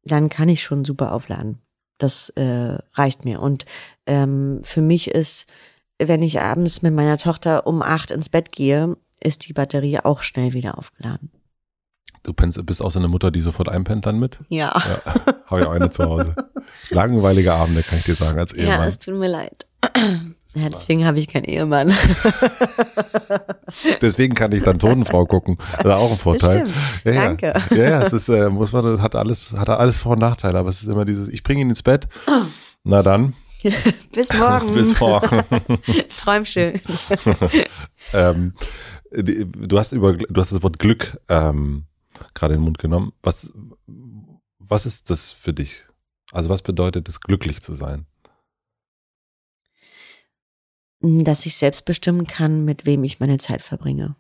Dann 0.05 0.29
kann 0.29 0.49
ich 0.49 0.63
schon 0.63 0.85
super 0.85 1.13
aufladen. 1.13 1.63
Das 1.99 2.31
äh, 2.31 2.79
reicht 2.95 3.25
mir. 3.25 3.41
Und 3.41 3.65
ähm, 4.07 4.61
für 4.65 4.83
mich 4.83 5.11
ist, 5.11 5.47
wenn 5.99 6.23
ich 6.23 6.41
abends 6.41 6.83
mit 6.83 6.93
meiner 6.93 7.17
Tochter 7.17 7.67
um 7.67 7.81
acht 7.81 8.11
ins 8.11 8.29
Bett 8.29 8.51
gehe, 8.51 8.97
ist 9.25 9.49
die 9.49 9.53
Batterie 9.53 9.99
auch 10.01 10.23
schnell 10.23 10.53
wieder 10.53 10.79
aufgeladen. 10.79 11.31
Du 12.25 12.33
pennst, 12.33 12.65
bist 12.67 12.83
auch 12.83 12.91
so 12.93 12.99
eine 13.01 13.09
Mutter, 13.09 13.31
die 13.33 13.41
sofort 13.41 13.69
einpennt 13.69 14.07
dann 14.07 14.19
mit? 14.19 14.39
Ja. 14.49 14.73
Ja, 14.75 15.01
habe 15.47 15.61
ich 15.61 15.67
auch 15.67 15.73
eine 15.73 15.91
zu 15.91 16.05
Hause. 16.05 16.37
Langweilige 16.91 17.53
Abende, 17.53 17.83
kann 17.83 17.99
ich 17.99 18.05
dir 18.05 18.15
sagen, 18.15 18.39
als 18.39 18.53
Ja, 18.53 18.65
Ehemann. 18.65 18.89
es 18.89 18.99
tut 18.99 19.15
mir 19.15 19.29
leid. 19.29 19.67
Ja, 20.55 20.69
deswegen 20.69 21.07
habe 21.07 21.19
ich 21.19 21.29
keinen 21.29 21.45
Ehemann. 21.45 21.89
Deswegen 24.03 24.35
kann 24.35 24.53
ich 24.53 24.63
dann 24.63 24.79
Tonenfrau 24.79 25.25
gucken. 25.27 25.57
Das 25.79 25.87
ist 25.87 25.91
auch 25.93 26.11
ein 26.13 26.19
Vorteil. 26.19 26.65
Ja, 27.05 27.11
ja. 27.13 27.23
Danke. 27.25 27.55
Ja, 27.71 27.77
ja, 27.77 28.03
es 28.03 28.13
ist, 28.13 28.29
äh, 28.29 28.51
muss 28.51 28.73
man, 28.73 29.01
hat 29.01 29.15
alles, 29.15 29.53
hat 29.53 29.69
alles 29.69 29.97
Vor- 29.97 30.13
und 30.13 30.19
Nachteile, 30.21 30.59
aber 30.59 30.69
es 30.69 30.83
ist 30.83 30.89
immer 30.89 31.05
dieses, 31.05 31.29
ich 31.29 31.43
bringe 31.43 31.63
ihn 31.63 31.71
ins 31.71 31.83
Bett. 31.83 32.07
Na 32.85 33.03
dann, 33.03 33.33
Bis 34.13 34.33
morgen. 34.35 34.75
bis 34.75 34.99
morgen. 35.01 35.41
Träum 36.19 36.45
schön. 36.45 36.81
ähm, 38.13 38.55
du 39.13 39.79
hast 39.79 39.93
über, 39.93 40.15
du 40.15 40.41
hast 40.41 40.53
das 40.53 40.63
Wort 40.63 40.79
Glück 40.79 41.21
ähm, 41.29 41.87
gerade 42.35 42.55
in 42.55 42.61
den 42.61 42.65
Mund 42.65 42.79
genommen. 42.79 43.13
Was, 43.23 43.53
was 44.59 44.87
ist 44.87 45.11
das 45.11 45.31
für 45.31 45.53
dich? 45.53 45.85
Also 46.33 46.49
was 46.51 46.63
bedeutet 46.63 47.09
es, 47.09 47.21
glücklich 47.21 47.61
zu 47.61 47.75
sein? 47.75 48.07
dass 51.03 51.47
ich 51.47 51.57
selbst 51.57 51.85
bestimmen 51.85 52.27
kann, 52.27 52.65
mit 52.65 52.87
wem 52.87 53.03
ich 53.03 53.19
meine 53.19 53.39
Zeit 53.39 53.61
verbringe. 53.61 54.15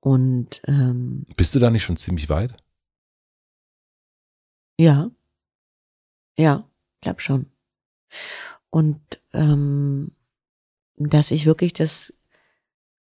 Und 0.00 0.60
ähm, 0.66 1.26
Bist 1.36 1.54
du 1.54 1.58
da 1.58 1.70
nicht 1.70 1.82
schon 1.82 1.96
ziemlich 1.96 2.28
weit? 2.28 2.54
ja, 4.78 5.10
ja, 6.38 6.66
glaub 7.02 7.20
schon. 7.20 7.46
Und 8.70 9.20
ähm, 9.34 10.12
dass 10.96 11.30
ich 11.30 11.44
wirklich 11.44 11.74
das 11.74 12.14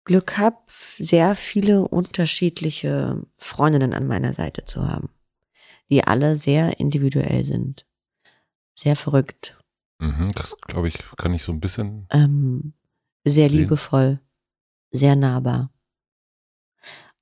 Glück 0.08 0.38
habe, 0.38 0.56
sehr 0.66 1.34
viele 1.34 1.86
unterschiedliche 1.86 3.22
Freundinnen 3.36 3.92
an 3.92 4.06
meiner 4.06 4.32
Seite 4.32 4.64
zu 4.64 4.88
haben, 4.88 5.10
die 5.90 6.02
alle 6.04 6.34
sehr 6.36 6.80
individuell 6.80 7.44
sind, 7.44 7.86
sehr 8.74 8.96
verrückt, 8.96 9.54
Mhm, 10.00 10.30
das 10.34 10.56
glaube 10.60 10.88
ich, 10.88 10.98
kann 11.16 11.34
ich 11.34 11.42
so 11.42 11.52
ein 11.52 11.60
bisschen. 11.60 12.06
ähm, 12.10 12.72
sehr 13.24 13.48
Sehen. 13.48 13.58
liebevoll, 13.58 14.20
sehr 14.90 15.16
nahbar. 15.16 15.72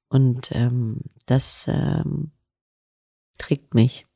Und 0.09 0.53
ähm, 0.53 1.01
das 1.25 1.67
ähm, 1.69 2.33
trägt 3.39 3.75
mich. 3.75 4.07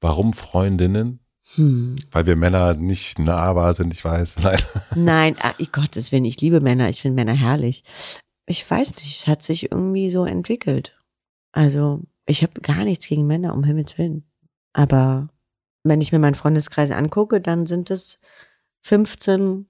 Warum 0.00 0.32
Freundinnen? 0.32 1.20
Hm. 1.54 1.96
Weil 2.10 2.26
wir 2.26 2.36
Männer 2.36 2.74
nicht 2.74 3.18
nahbar 3.18 3.74
sind, 3.74 3.94
ich 3.94 4.04
weiß. 4.04 4.36
Nein. 4.42 4.62
Nein, 4.94 5.36
ich 5.58 5.72
Gottes 5.72 6.12
Willen, 6.12 6.24
ich 6.24 6.40
liebe 6.40 6.60
Männer, 6.60 6.88
ich 6.88 7.02
finde 7.02 7.14
Männer 7.14 7.34
herrlich. 7.34 7.84
Ich 8.46 8.68
weiß 8.68 8.96
nicht, 8.96 9.20
es 9.20 9.26
hat 9.26 9.42
sich 9.42 9.70
irgendwie 9.70 10.10
so 10.10 10.24
entwickelt. 10.24 10.96
Also, 11.52 12.02
ich 12.26 12.42
habe 12.42 12.60
gar 12.60 12.84
nichts 12.84 13.08
gegen 13.08 13.26
Männer, 13.26 13.54
um 13.54 13.64
Himmels 13.64 13.96
Willen. 13.98 14.24
Aber 14.72 15.28
wenn 15.84 16.00
ich 16.00 16.12
mir 16.12 16.18
meinen 16.18 16.34
Freundeskreis 16.34 16.90
angucke, 16.90 17.40
dann 17.40 17.66
sind 17.66 17.90
es 17.90 18.18
15 18.82 19.68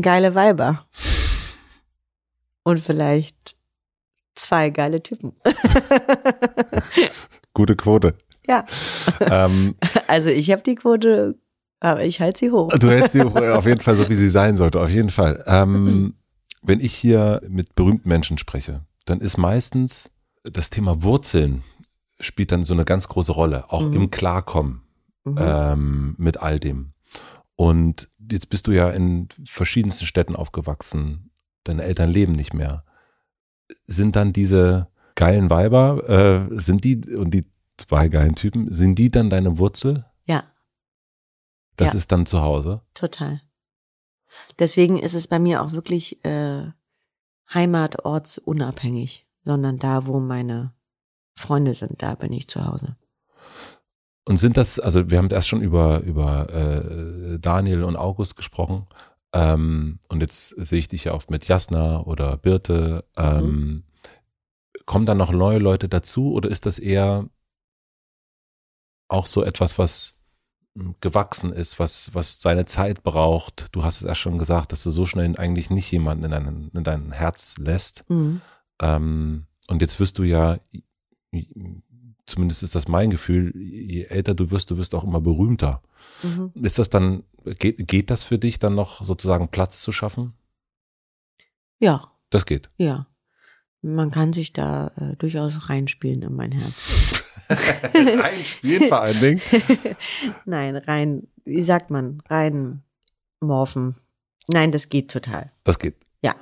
geile 0.00 0.34
Weiber. 0.34 0.86
Und 2.62 2.80
vielleicht 2.80 3.56
zwei 4.34 4.70
geile 4.70 5.02
Typen. 5.02 5.32
Gute 7.54 7.76
Quote. 7.76 8.16
Ja, 8.50 8.66
ähm, 9.20 9.74
also 10.08 10.30
ich 10.30 10.50
habe 10.50 10.62
die 10.62 10.74
Quote, 10.74 11.36
aber 11.80 12.04
ich 12.04 12.20
halte 12.20 12.38
sie 12.38 12.50
hoch. 12.50 12.70
du 12.76 12.90
hältst 12.90 13.12
sie 13.12 13.22
auf 13.22 13.66
jeden 13.66 13.80
Fall 13.80 13.96
so, 13.96 14.08
wie 14.08 14.14
sie 14.14 14.28
sein 14.28 14.56
sollte, 14.56 14.80
auf 14.80 14.90
jeden 14.90 15.10
Fall. 15.10 15.42
Ähm, 15.46 16.14
wenn 16.62 16.80
ich 16.80 16.94
hier 16.94 17.40
mit 17.48 17.74
berühmten 17.74 18.08
Menschen 18.08 18.38
spreche, 18.38 18.82
dann 19.06 19.20
ist 19.20 19.38
meistens 19.38 20.10
das 20.42 20.70
Thema 20.70 21.02
Wurzeln 21.02 21.62
spielt 22.20 22.52
dann 22.52 22.64
so 22.64 22.74
eine 22.74 22.84
ganz 22.84 23.08
große 23.08 23.32
Rolle, 23.32 23.70
auch 23.72 23.82
mhm. 23.82 23.92
im 23.94 24.10
Klarkommen 24.10 24.82
mhm. 25.24 25.38
ähm, 25.38 26.14
mit 26.18 26.42
all 26.42 26.60
dem. 26.60 26.92
Und 27.56 28.10
jetzt 28.30 28.50
bist 28.50 28.66
du 28.66 28.72
ja 28.72 28.88
in 28.90 29.28
verschiedensten 29.44 30.06
Städten 30.06 30.36
aufgewachsen, 30.36 31.30
deine 31.64 31.82
Eltern 31.82 32.10
leben 32.10 32.32
nicht 32.32 32.54
mehr. 32.54 32.84
Sind 33.86 34.16
dann 34.16 34.32
diese 34.32 34.88
geilen 35.14 35.50
Weiber, 35.50 36.48
äh, 36.50 36.58
sind 36.58 36.84
die 36.84 37.04
und 37.14 37.32
die 37.32 37.44
zwei 37.80 38.08
geilen 38.08 38.34
Typen, 38.34 38.72
sind 38.72 38.96
die 38.98 39.10
dann 39.10 39.30
deine 39.30 39.58
Wurzel? 39.58 40.04
Ja. 40.26 40.44
Das 41.76 41.92
ja. 41.92 41.98
ist 41.98 42.12
dann 42.12 42.26
zu 42.26 42.40
Hause? 42.42 42.82
Total. 42.94 43.40
Deswegen 44.58 44.98
ist 44.98 45.14
es 45.14 45.26
bei 45.26 45.38
mir 45.38 45.62
auch 45.62 45.72
wirklich 45.72 46.24
äh, 46.24 46.70
heimatortsunabhängig, 47.52 49.26
sondern 49.44 49.78
da, 49.78 50.06
wo 50.06 50.20
meine 50.20 50.72
Freunde 51.34 51.74
sind, 51.74 52.02
da 52.02 52.14
bin 52.14 52.32
ich 52.32 52.48
zu 52.48 52.64
Hause. 52.64 52.96
Und 54.24 54.36
sind 54.36 54.56
das, 54.56 54.78
also 54.78 55.10
wir 55.10 55.18
haben 55.18 55.30
erst 55.30 55.48
schon 55.48 55.62
über, 55.62 56.00
über 56.00 56.48
äh, 56.50 57.38
Daniel 57.38 57.82
und 57.82 57.96
August 57.96 58.36
gesprochen. 58.36 58.84
Ähm, 59.32 59.98
und 60.08 60.20
jetzt 60.20 60.50
sehe 60.50 60.78
ich 60.78 60.88
dich 60.88 61.04
ja 61.04 61.14
oft 61.14 61.30
mit 61.30 61.48
Jasna 61.48 62.00
oder 62.00 62.36
Birte. 62.36 63.04
Ähm, 63.16 63.44
mhm. 63.44 63.84
Kommen 64.86 65.06
dann 65.06 65.18
noch 65.18 65.32
neue 65.32 65.58
Leute 65.58 65.88
dazu 65.88 66.32
oder 66.32 66.48
ist 66.48 66.66
das 66.66 66.78
eher 66.78 67.28
auch 69.10 69.26
so 69.26 69.44
etwas, 69.44 69.78
was 69.78 70.20
gewachsen 71.00 71.52
ist, 71.52 71.78
was, 71.78 72.14
was 72.14 72.40
seine 72.40 72.64
Zeit 72.64 73.02
braucht. 73.02 73.66
Du 73.72 73.82
hast 73.82 73.98
es 73.98 74.04
erst 74.04 74.20
schon 74.20 74.38
gesagt, 74.38 74.72
dass 74.72 74.82
du 74.82 74.90
so 74.90 75.04
schnell 75.04 75.36
eigentlich 75.36 75.70
nicht 75.70 75.90
jemanden 75.90 76.24
in 76.24 76.30
dein, 76.30 76.70
in 76.72 76.84
dein 76.84 77.12
Herz 77.12 77.56
lässt. 77.58 78.08
Mhm. 78.08 78.40
Ähm, 78.80 79.46
und 79.68 79.82
jetzt 79.82 79.98
wirst 79.98 80.18
du 80.18 80.22
ja, 80.22 80.58
zumindest 82.26 82.62
ist 82.62 82.74
das 82.74 82.88
mein 82.88 83.10
Gefühl, 83.10 83.52
je 83.56 84.04
älter 84.04 84.34
du 84.34 84.50
wirst, 84.50 84.70
du 84.70 84.78
wirst 84.78 84.94
auch 84.94 85.04
immer 85.04 85.20
berühmter. 85.20 85.82
Mhm. 86.22 86.52
Ist 86.62 86.78
das 86.78 86.88
dann, 86.88 87.24
geht, 87.58 87.86
geht 87.88 88.10
das 88.10 88.24
für 88.24 88.38
dich 88.38 88.58
dann 88.58 88.74
noch 88.74 89.04
sozusagen 89.04 89.48
Platz 89.48 89.82
zu 89.82 89.90
schaffen? 89.90 90.34
Ja. 91.78 92.12
Das 92.30 92.46
geht. 92.46 92.70
Ja. 92.78 93.06
Man 93.82 94.10
kann 94.10 94.32
sich 94.32 94.52
da 94.52 94.88
äh, 94.96 95.16
durchaus 95.16 95.68
reinspielen 95.68 96.22
in 96.22 96.34
mein 96.34 96.52
Herz. 96.52 97.19
reinspielen 97.94 98.88
vor 98.88 99.00
allen 99.02 99.20
Dingen? 99.20 99.40
Nein, 100.44 100.76
rein, 100.76 101.26
wie 101.44 101.62
sagt 101.62 101.90
man, 101.90 102.22
rein 102.28 102.82
morphen. 103.40 103.96
Nein, 104.48 104.72
das 104.72 104.88
geht 104.88 105.10
total. 105.10 105.52
Das 105.64 105.78
geht. 105.78 105.96
Ja. 106.22 106.34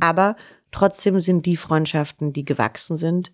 Aber 0.00 0.36
trotzdem 0.70 1.20
sind 1.20 1.46
die 1.46 1.56
Freundschaften, 1.56 2.32
die 2.32 2.44
gewachsen 2.44 2.96
sind, 2.96 3.32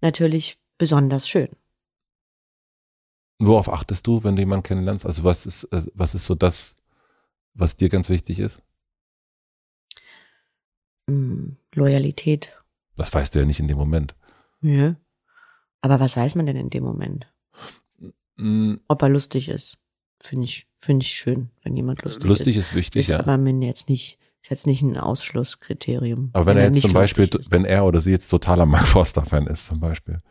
natürlich 0.00 0.58
besonders 0.78 1.28
schön. 1.28 1.48
Worauf 3.38 3.68
achtest 3.68 4.06
du, 4.06 4.22
wenn 4.24 4.36
du 4.36 4.42
jemanden 4.42 4.62
kennenlernst? 4.62 5.04
Also 5.04 5.24
was 5.24 5.46
ist, 5.46 5.64
äh, 5.64 5.82
was 5.94 6.14
ist 6.14 6.24
so 6.24 6.34
das, 6.34 6.74
was 7.52 7.76
dir 7.76 7.88
ganz 7.88 8.08
wichtig 8.08 8.38
ist? 8.38 8.62
Mm, 11.06 11.56
Loyalität. 11.74 12.56
Das 12.96 13.12
weißt 13.12 13.34
du 13.34 13.40
ja 13.40 13.44
nicht 13.44 13.60
in 13.60 13.68
dem 13.68 13.76
Moment. 13.76 14.14
Ja. 14.60 14.96
Aber 15.84 16.00
was 16.00 16.16
weiß 16.16 16.34
man 16.34 16.46
denn 16.46 16.56
in 16.56 16.70
dem 16.70 16.82
Moment? 16.82 17.26
Mm. 18.36 18.76
Ob 18.88 19.02
er 19.02 19.10
lustig 19.10 19.50
ist. 19.50 19.76
Finde 20.18 20.46
ich, 20.46 20.66
finde 20.78 21.04
ich 21.04 21.12
schön, 21.12 21.50
wenn 21.62 21.76
jemand 21.76 22.02
lustig, 22.02 22.24
lustig 22.24 22.56
ist. 22.56 22.68
ist 22.68 22.74
wichtig, 22.74 23.00
ist 23.00 23.08
ja. 23.10 23.18
aber 23.18 23.36
mir 23.36 23.52
jetzt 23.66 23.90
nicht, 23.90 24.18
ist 24.40 24.48
jetzt 24.48 24.66
nicht 24.66 24.80
ein 24.80 24.96
Ausschlusskriterium. 24.96 26.30
Aber 26.32 26.46
wenn, 26.46 26.56
wenn 26.56 26.62
er 26.62 26.68
jetzt 26.68 26.80
zum 26.80 26.94
Beispiel, 26.94 27.28
wenn 27.50 27.66
er 27.66 27.84
oder 27.84 28.00
sie 28.00 28.12
jetzt 28.12 28.28
totaler 28.28 28.64
Mark 28.64 28.88
Forster-Fan 28.88 29.46
ist, 29.46 29.66
zum 29.66 29.78
Beispiel. 29.78 30.22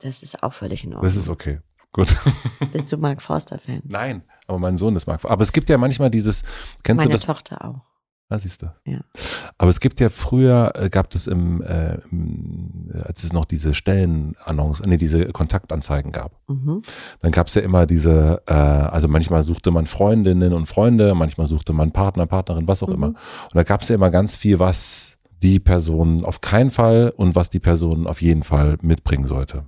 Das 0.00 0.22
ist 0.22 0.42
auch 0.42 0.52
völlig 0.52 0.84
in 0.84 0.90
Ordnung. 0.90 1.04
Das 1.04 1.16
ist 1.16 1.30
okay. 1.30 1.60
Gut. 1.94 2.14
Bist 2.74 2.92
du 2.92 2.98
Mark 2.98 3.22
Forster-Fan? 3.22 3.84
Nein, 3.86 4.24
aber 4.46 4.58
mein 4.58 4.76
Sohn 4.76 4.94
ist 4.94 5.06
Mark 5.06 5.22
Forster. 5.22 5.32
Aber 5.32 5.42
es 5.42 5.52
gibt 5.52 5.70
ja 5.70 5.78
manchmal 5.78 6.10
dieses, 6.10 6.42
kennst 6.82 7.02
Meine 7.02 7.08
du 7.08 7.12
das? 7.14 7.26
Meine 7.26 7.38
Tochter 7.38 7.64
auch. 7.64 7.87
Ah, 8.30 8.38
siehst 8.38 8.60
du. 8.60 8.66
Ja. 8.84 8.98
Aber 9.56 9.70
es 9.70 9.80
gibt 9.80 10.00
ja 10.00 10.10
früher, 10.10 10.72
äh, 10.74 10.90
gab 10.90 11.14
es 11.14 11.26
im, 11.26 11.62
äh, 11.62 11.94
im, 12.10 12.90
als 13.04 13.24
es 13.24 13.32
noch 13.32 13.46
diese 13.46 13.74
Stellenannonce, 13.74 14.82
nee, 14.84 14.98
diese 14.98 15.26
Kontaktanzeigen 15.32 16.12
gab. 16.12 16.38
Mhm. 16.46 16.82
Dann 17.20 17.32
gab 17.32 17.46
es 17.46 17.54
ja 17.54 17.62
immer 17.62 17.86
diese, 17.86 18.42
äh, 18.46 18.52
also 18.52 19.08
manchmal 19.08 19.42
suchte 19.42 19.70
man 19.70 19.86
Freundinnen 19.86 20.52
und 20.52 20.66
Freunde, 20.66 21.14
manchmal 21.14 21.46
suchte 21.46 21.72
man 21.72 21.90
Partner, 21.92 22.26
Partnerin, 22.26 22.68
was 22.68 22.82
auch 22.82 22.88
mhm. 22.88 22.94
immer. 22.94 23.06
Und 23.08 23.54
da 23.54 23.62
gab 23.62 23.80
es 23.80 23.88
ja 23.88 23.94
immer 23.94 24.10
ganz 24.10 24.36
viel, 24.36 24.58
was 24.58 25.16
die 25.42 25.58
Person 25.58 26.24
auf 26.24 26.42
keinen 26.42 26.70
Fall 26.70 27.14
und 27.16 27.34
was 27.34 27.48
die 27.48 27.60
Person 27.60 28.06
auf 28.06 28.20
jeden 28.20 28.42
Fall 28.42 28.76
mitbringen 28.82 29.26
sollte 29.26 29.64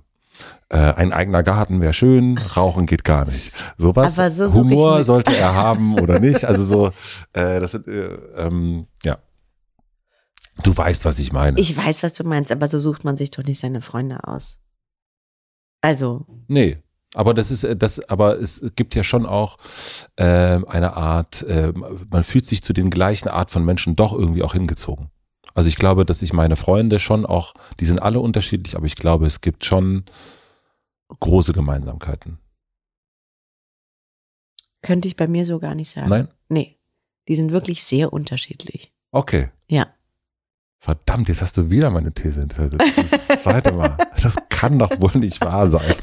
äh, 0.69 0.77
ein 0.77 1.11
eigener 1.11 1.43
Garten 1.43 1.81
wäre 1.81 1.93
schön, 1.93 2.37
Rauchen 2.37 2.85
geht 2.85 3.03
gar 3.03 3.25
nicht. 3.25 3.51
Sowas. 3.77 4.15
So 4.35 4.53
Humor 4.53 5.03
sollte 5.03 5.35
er 5.35 5.53
haben 5.55 5.99
oder 5.99 6.19
nicht. 6.19 6.45
Also 6.45 6.63
so, 6.63 6.87
äh, 7.33 7.59
das 7.59 7.71
sind, 7.71 7.87
äh, 7.87 8.15
ähm, 8.37 8.87
ja. 9.03 9.17
Du 10.63 10.75
weißt, 10.75 11.05
was 11.05 11.19
ich 11.19 11.33
meine. 11.33 11.59
Ich 11.59 11.75
weiß, 11.75 12.03
was 12.03 12.13
du 12.13 12.23
meinst, 12.23 12.51
aber 12.51 12.67
so 12.67 12.79
sucht 12.79 13.03
man 13.03 13.17
sich 13.17 13.31
doch 13.31 13.43
nicht 13.43 13.59
seine 13.59 13.81
Freunde 13.81 14.27
aus. 14.27 14.59
Also. 15.81 16.25
Nee. 16.47 16.77
Aber 17.13 17.33
das 17.33 17.51
ist, 17.51 17.65
äh, 17.65 17.75
das, 17.75 17.99
aber 18.09 18.39
es 18.39 18.61
gibt 18.75 18.95
ja 18.95 19.03
schon 19.03 19.25
auch 19.25 19.57
äh, 20.15 20.23
eine 20.23 20.95
Art, 20.95 21.43
äh, 21.43 21.73
man 22.09 22.23
fühlt 22.23 22.45
sich 22.45 22.63
zu 22.63 22.71
den 22.71 22.89
gleichen 22.89 23.27
Art 23.27 23.51
von 23.51 23.65
Menschen 23.65 23.97
doch 23.97 24.13
irgendwie 24.13 24.43
auch 24.43 24.53
hingezogen. 24.53 25.09
Also 25.53 25.69
ich 25.69 25.75
glaube, 25.75 26.05
dass 26.05 26.21
ich 26.21 26.33
meine 26.33 26.55
Freunde 26.55 26.99
schon 26.99 27.25
auch, 27.25 27.53
die 27.79 27.85
sind 27.85 28.01
alle 28.01 28.19
unterschiedlich, 28.19 28.75
aber 28.75 28.85
ich 28.85 28.95
glaube, 28.95 29.25
es 29.25 29.41
gibt 29.41 29.65
schon 29.65 30.05
große 31.19 31.53
Gemeinsamkeiten. 31.53 32.39
Könnte 34.81 35.07
ich 35.07 35.15
bei 35.15 35.27
mir 35.27 35.45
so 35.45 35.59
gar 35.59 35.75
nicht 35.75 35.89
sagen. 35.89 36.09
Nein? 36.09 36.27
Nee. 36.49 36.77
Die 37.27 37.35
sind 37.35 37.51
wirklich 37.51 37.83
sehr 37.83 38.11
unterschiedlich. 38.11 38.91
Okay. 39.11 39.49
Ja. 39.67 39.87
Verdammt, 40.79 41.29
jetzt 41.29 41.43
hast 41.43 41.57
du 41.57 41.69
wieder 41.69 41.91
meine 41.91 42.11
These 42.11 42.41
ist 42.41 43.29
das 43.29 43.43
zweite 43.43 43.71
Mal. 43.73 43.97
Das 44.21 44.35
kann 44.49 44.77
doch 44.77 44.99
wohl 44.99 45.19
nicht 45.19 45.43
wahr 45.43 45.67
sein. 45.67 45.95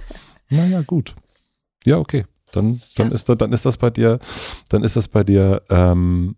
Naja, 0.49 0.83
gut. 0.83 1.15
Ja, 1.85 1.99
okay. 1.99 2.27
Dann, 2.53 2.81
dann, 2.97 3.11
ja. 3.11 3.15
ist, 3.15 3.29
das, 3.29 3.39
dann 3.39 3.53
ist 3.53 3.65
das 3.65 3.77
bei 3.77 3.91
dir, 3.91 4.19
dann 4.69 4.83
ist 4.83 4.97
das 4.97 5.09
bei 5.09 5.23
dir 5.23 5.63
ähm, 5.69 6.37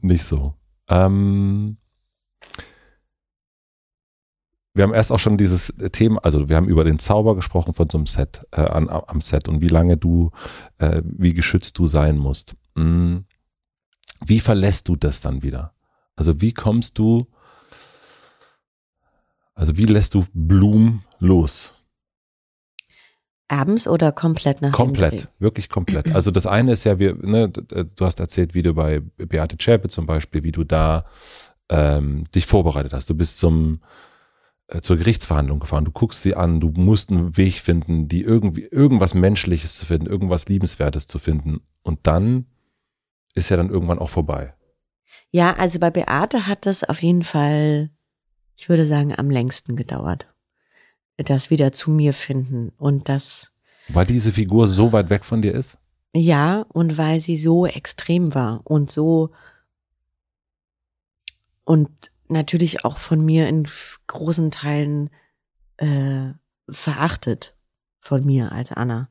nicht 0.00 0.24
so. 0.24 0.54
Ähm, 0.88 1.76
wir 4.74 4.82
haben 4.82 4.92
erst 4.92 5.12
auch 5.12 5.20
schon 5.20 5.38
dieses 5.38 5.72
Thema, 5.92 6.18
also 6.24 6.48
wir 6.48 6.56
haben 6.56 6.68
über 6.68 6.82
den 6.82 6.98
Zauber 6.98 7.36
gesprochen 7.36 7.74
von 7.74 7.88
so 7.88 7.96
einem 7.96 8.08
Set, 8.08 8.44
äh, 8.50 8.60
an, 8.60 8.88
am 8.88 9.20
Set 9.20 9.48
und 9.48 9.60
wie 9.60 9.68
lange 9.68 9.96
du, 9.96 10.32
äh, 10.78 11.00
wie 11.04 11.32
geschützt 11.32 11.78
du 11.78 11.86
sein 11.86 12.18
musst. 12.18 12.54
Hm. 12.76 13.24
Wie 14.26 14.40
verlässt 14.40 14.88
du 14.88 14.96
das 14.96 15.20
dann 15.20 15.42
wieder? 15.42 15.74
Also 16.16 16.40
wie 16.40 16.52
kommst 16.52 16.98
du, 16.98 17.28
also 19.54 19.76
wie 19.76 19.84
lässt 19.84 20.14
du 20.14 20.24
Blumen 20.32 21.04
los? 21.20 21.72
Abends 23.46 23.86
oder 23.86 24.10
komplett 24.10 24.60
nach 24.60 24.72
Komplett, 24.72 25.28
wirklich 25.38 25.68
komplett. 25.68 26.12
Also 26.14 26.32
das 26.32 26.46
eine 26.46 26.72
ist 26.72 26.82
ja, 26.84 26.98
wir, 26.98 27.14
ne, 27.14 27.48
du 27.48 28.04
hast 28.04 28.18
erzählt, 28.18 28.54
wie 28.54 28.62
du 28.62 28.74
bei 28.74 29.00
Beate 29.00 29.56
Zschäpe 29.56 29.88
zum 29.88 30.06
Beispiel, 30.06 30.42
wie 30.42 30.52
du 30.52 30.64
da 30.64 31.04
ähm, 31.68 32.24
dich 32.34 32.46
vorbereitet 32.46 32.92
hast. 32.92 33.08
Du 33.10 33.14
bist 33.14 33.36
zum 33.38 33.80
zur 34.80 34.96
Gerichtsverhandlung 34.96 35.60
gefahren. 35.60 35.84
Du 35.84 35.90
guckst 35.90 36.22
sie 36.22 36.34
an, 36.34 36.60
du 36.60 36.68
musst 36.70 37.10
einen 37.10 37.36
Weg 37.36 37.54
finden, 37.54 38.08
die 38.08 38.22
irgendwie 38.22 38.64
irgendwas 38.64 39.14
Menschliches 39.14 39.76
zu 39.76 39.86
finden, 39.86 40.06
irgendwas 40.06 40.48
Liebenswertes 40.48 41.06
zu 41.06 41.18
finden. 41.18 41.60
Und 41.82 42.06
dann 42.06 42.46
ist 43.34 43.50
ja 43.50 43.56
dann 43.56 43.70
irgendwann 43.70 43.98
auch 43.98 44.10
vorbei. 44.10 44.54
Ja, 45.30 45.54
also 45.56 45.78
bei 45.78 45.90
Beate 45.90 46.46
hat 46.46 46.66
das 46.66 46.84
auf 46.84 47.02
jeden 47.02 47.22
Fall, 47.22 47.90
ich 48.56 48.68
würde 48.68 48.86
sagen, 48.86 49.14
am 49.16 49.30
längsten 49.30 49.76
gedauert. 49.76 50.28
Das 51.16 51.50
wieder 51.50 51.72
zu 51.72 51.90
mir 51.90 52.12
finden 52.12 52.70
und 52.76 53.08
das. 53.08 53.52
Weil 53.88 54.06
diese 54.06 54.32
Figur 54.32 54.66
so 54.66 54.92
weit 54.92 55.10
weg 55.10 55.24
von 55.24 55.42
dir 55.42 55.52
ist? 55.52 55.78
Ja, 56.14 56.64
und 56.68 56.96
weil 56.96 57.20
sie 57.20 57.36
so 57.36 57.66
extrem 57.66 58.34
war 58.34 58.62
und 58.64 58.90
so 58.90 59.30
und 61.64 62.10
natürlich 62.34 62.84
auch 62.84 62.98
von 62.98 63.24
mir 63.24 63.48
in 63.48 63.66
großen 64.06 64.50
Teilen 64.50 65.08
äh, 65.78 66.32
verachtet 66.68 67.56
von 68.00 68.24
mir 68.24 68.52
als 68.52 68.70
Anna. 68.70 69.08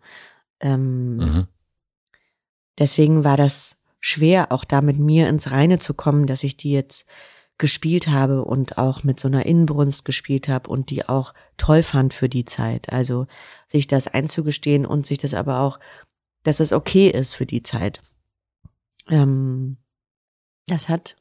Ähm, 0.59 1.17
mhm. 1.17 1.47
Deswegen 2.77 3.23
war 3.23 3.37
das 3.37 3.81
schwer, 3.99 4.51
auch 4.51 4.63
da 4.63 4.81
mit 4.81 4.99
mir 4.99 5.29
ins 5.29 5.51
Reine 5.51 5.79
zu 5.79 5.93
kommen, 5.93 6.27
dass 6.27 6.43
ich 6.43 6.57
die 6.57 6.71
jetzt 6.71 7.07
gespielt 7.57 8.07
habe 8.07 8.43
und 8.43 8.77
auch 8.77 9.03
mit 9.03 9.19
so 9.19 9.27
einer 9.27 9.45
Inbrunst 9.45 10.05
gespielt 10.05 10.47
habe 10.47 10.69
und 10.69 10.89
die 10.89 11.07
auch 11.07 11.33
toll 11.57 11.83
fand 11.83 12.13
für 12.13 12.29
die 12.29 12.45
Zeit. 12.45 12.91
Also 12.91 13.27
sich 13.67 13.87
das 13.87 14.07
einzugestehen 14.07 14.85
und 14.85 15.05
sich 15.05 15.17
das 15.17 15.33
aber 15.33 15.59
auch, 15.59 15.79
dass 16.43 16.59
es 16.59 16.73
okay 16.73 17.09
ist 17.09 17.33
für 17.33 17.45
die 17.45 17.63
Zeit. 17.63 18.01
Ähm, 19.07 19.77
das 20.67 20.89
hat 20.89 21.15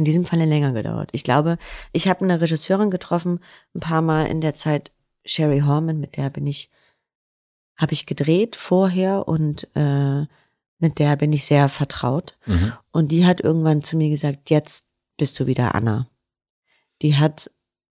in 0.00 0.06
diesem 0.06 0.24
Falle 0.24 0.46
länger 0.46 0.72
gedauert. 0.72 1.10
Ich 1.12 1.24
glaube, 1.24 1.58
ich 1.92 2.08
habe 2.08 2.24
eine 2.24 2.40
Regisseurin 2.40 2.90
getroffen, 2.90 3.38
ein 3.74 3.80
paar 3.80 4.00
Mal 4.00 4.24
in 4.28 4.40
der 4.40 4.54
Zeit, 4.54 4.92
Sherry 5.26 5.60
Horman, 5.60 6.00
mit 6.00 6.16
der 6.16 6.30
bin 6.30 6.46
ich, 6.46 6.70
habe 7.76 7.92
ich 7.92 8.06
gedreht 8.06 8.56
vorher 8.56 9.28
und 9.28 9.68
äh, 9.76 10.22
mit 10.78 10.98
der 10.98 11.16
bin 11.16 11.34
ich 11.34 11.44
sehr 11.44 11.68
vertraut. 11.68 12.38
Mhm. 12.46 12.72
Und 12.92 13.12
die 13.12 13.26
hat 13.26 13.42
irgendwann 13.42 13.82
zu 13.82 13.98
mir 13.98 14.08
gesagt, 14.08 14.48
jetzt 14.48 14.86
bist 15.18 15.38
du 15.38 15.46
wieder 15.46 15.74
Anna. 15.74 16.08
Die 17.02 17.16
hat 17.16 17.50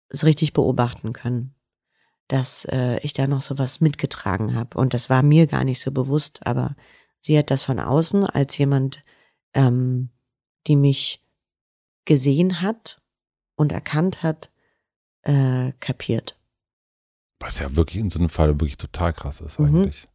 es 0.10 0.26
richtig 0.26 0.52
beobachten 0.52 1.14
können, 1.14 1.56
dass 2.28 2.66
äh, 2.66 3.00
ich 3.00 3.14
da 3.14 3.28
noch 3.28 3.44
so 3.44 3.58
was 3.58 3.80
mitgetragen 3.80 4.56
habe. 4.56 4.78
Und 4.78 4.94
das 4.94 5.10
war 5.10 5.24
mir 5.24 5.48
gar 5.48 5.64
nicht 5.64 5.80
so 5.80 5.94
bewusst, 5.94 6.46
aber 6.46 6.76
sie 7.22 7.38
hat 7.38 7.50
das 7.50 7.64
von 7.64 7.80
außen 7.80 8.26
als 8.26 8.58
jemand, 8.58 9.06
ähm, 9.54 10.10
die 10.68 10.76
mich 10.76 11.23
gesehen 12.06 12.62
hat 12.62 13.02
und 13.56 13.72
erkannt 13.72 14.24
hat, 14.24 14.50
äh, 15.24 15.72
kapiert. 15.80 16.38
Was 17.40 17.60
ja 17.60 17.76
wirklich 17.76 17.98
in 17.98 18.10
so 18.10 18.20
einem 18.20 18.30
Fall 18.30 18.50
wirklich 18.60 18.78
total 18.78 19.14
krass 19.14 19.42
ist 19.42 19.60
Mhm. 19.60 19.66
eigentlich. 19.68 20.08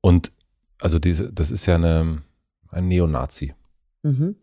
Und 0.00 0.32
also 0.80 0.98
diese, 0.98 1.32
das 1.32 1.50
ist 1.50 1.66
ja 1.66 1.74
eine, 1.74 2.22
ein 2.70 2.88
Neonazi. 2.88 3.54
Mhm. 4.02 4.36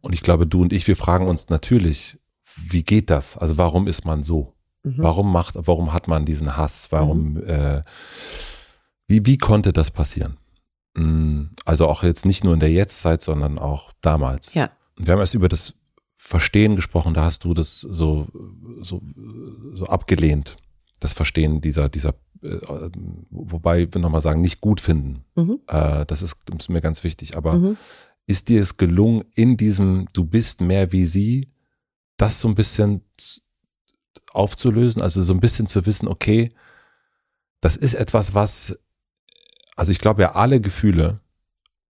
Und 0.00 0.12
ich 0.12 0.22
glaube, 0.22 0.46
du 0.46 0.62
und 0.62 0.72
ich, 0.72 0.86
wir 0.88 0.96
fragen 0.96 1.26
uns 1.28 1.48
natürlich, 1.48 2.18
wie 2.56 2.82
geht 2.82 3.10
das? 3.10 3.36
Also 3.36 3.58
warum 3.58 3.86
ist 3.86 4.04
man 4.04 4.22
so? 4.22 4.54
Mhm. 4.82 4.96
Warum 4.98 5.30
macht, 5.32 5.54
warum 5.56 5.92
hat 5.92 6.08
man 6.08 6.24
diesen 6.24 6.56
Hass? 6.56 6.90
Warum, 6.90 7.36
äh, 7.46 7.82
wie, 9.06 9.24
wie 9.26 9.38
konnte 9.38 9.72
das 9.72 9.90
passieren? 9.90 10.38
Mm, 10.96 11.44
Also 11.64 11.86
auch 11.86 12.02
jetzt 12.02 12.24
nicht 12.24 12.42
nur 12.44 12.54
in 12.54 12.60
der 12.60 12.72
Jetztzeit, 12.72 13.22
sondern 13.22 13.58
auch 13.58 13.92
damals. 14.00 14.54
Ja. 14.54 14.70
Wir 15.04 15.12
haben 15.12 15.20
erst 15.20 15.34
über 15.34 15.48
das 15.48 15.74
Verstehen 16.14 16.76
gesprochen, 16.76 17.14
da 17.14 17.24
hast 17.24 17.44
du 17.44 17.54
das 17.54 17.80
so, 17.80 18.28
so, 18.82 19.00
so 19.74 19.86
abgelehnt. 19.86 20.56
Das 21.00 21.14
Verstehen 21.14 21.62
dieser, 21.62 21.88
dieser, 21.88 22.14
äh, 22.42 22.58
wobei 23.30 23.88
wir 23.92 24.00
nochmal 24.00 24.20
sagen, 24.20 24.42
nicht 24.42 24.60
gut 24.60 24.80
finden. 24.80 25.24
Mhm. 25.34 25.60
Äh, 25.66 26.04
das, 26.04 26.20
ist, 26.20 26.36
ist 26.58 26.68
mir 26.68 26.82
ganz 26.82 27.02
wichtig. 27.04 27.36
Aber 27.36 27.54
Mhm. 27.54 27.76
ist 28.26 28.48
dir 28.48 28.60
es 28.60 28.76
gelungen, 28.76 29.24
in 29.34 29.56
diesem 29.56 30.08
Du 30.12 30.24
bist 30.26 30.60
mehr 30.60 30.92
wie 30.92 31.06
sie, 31.06 31.50
das 32.18 32.38
so 32.40 32.48
ein 32.48 32.54
bisschen 32.54 33.00
aufzulösen? 34.32 35.00
Also 35.00 35.22
so 35.22 35.32
ein 35.32 35.40
bisschen 35.40 35.66
zu 35.66 35.86
wissen, 35.86 36.06
okay, 36.06 36.50
das 37.62 37.76
ist 37.76 37.94
etwas, 37.94 38.34
was, 38.34 38.78
also 39.74 39.90
ich 39.90 40.00
glaube 40.00 40.20
ja, 40.22 40.32
alle 40.32 40.60
Gefühle 40.60 41.20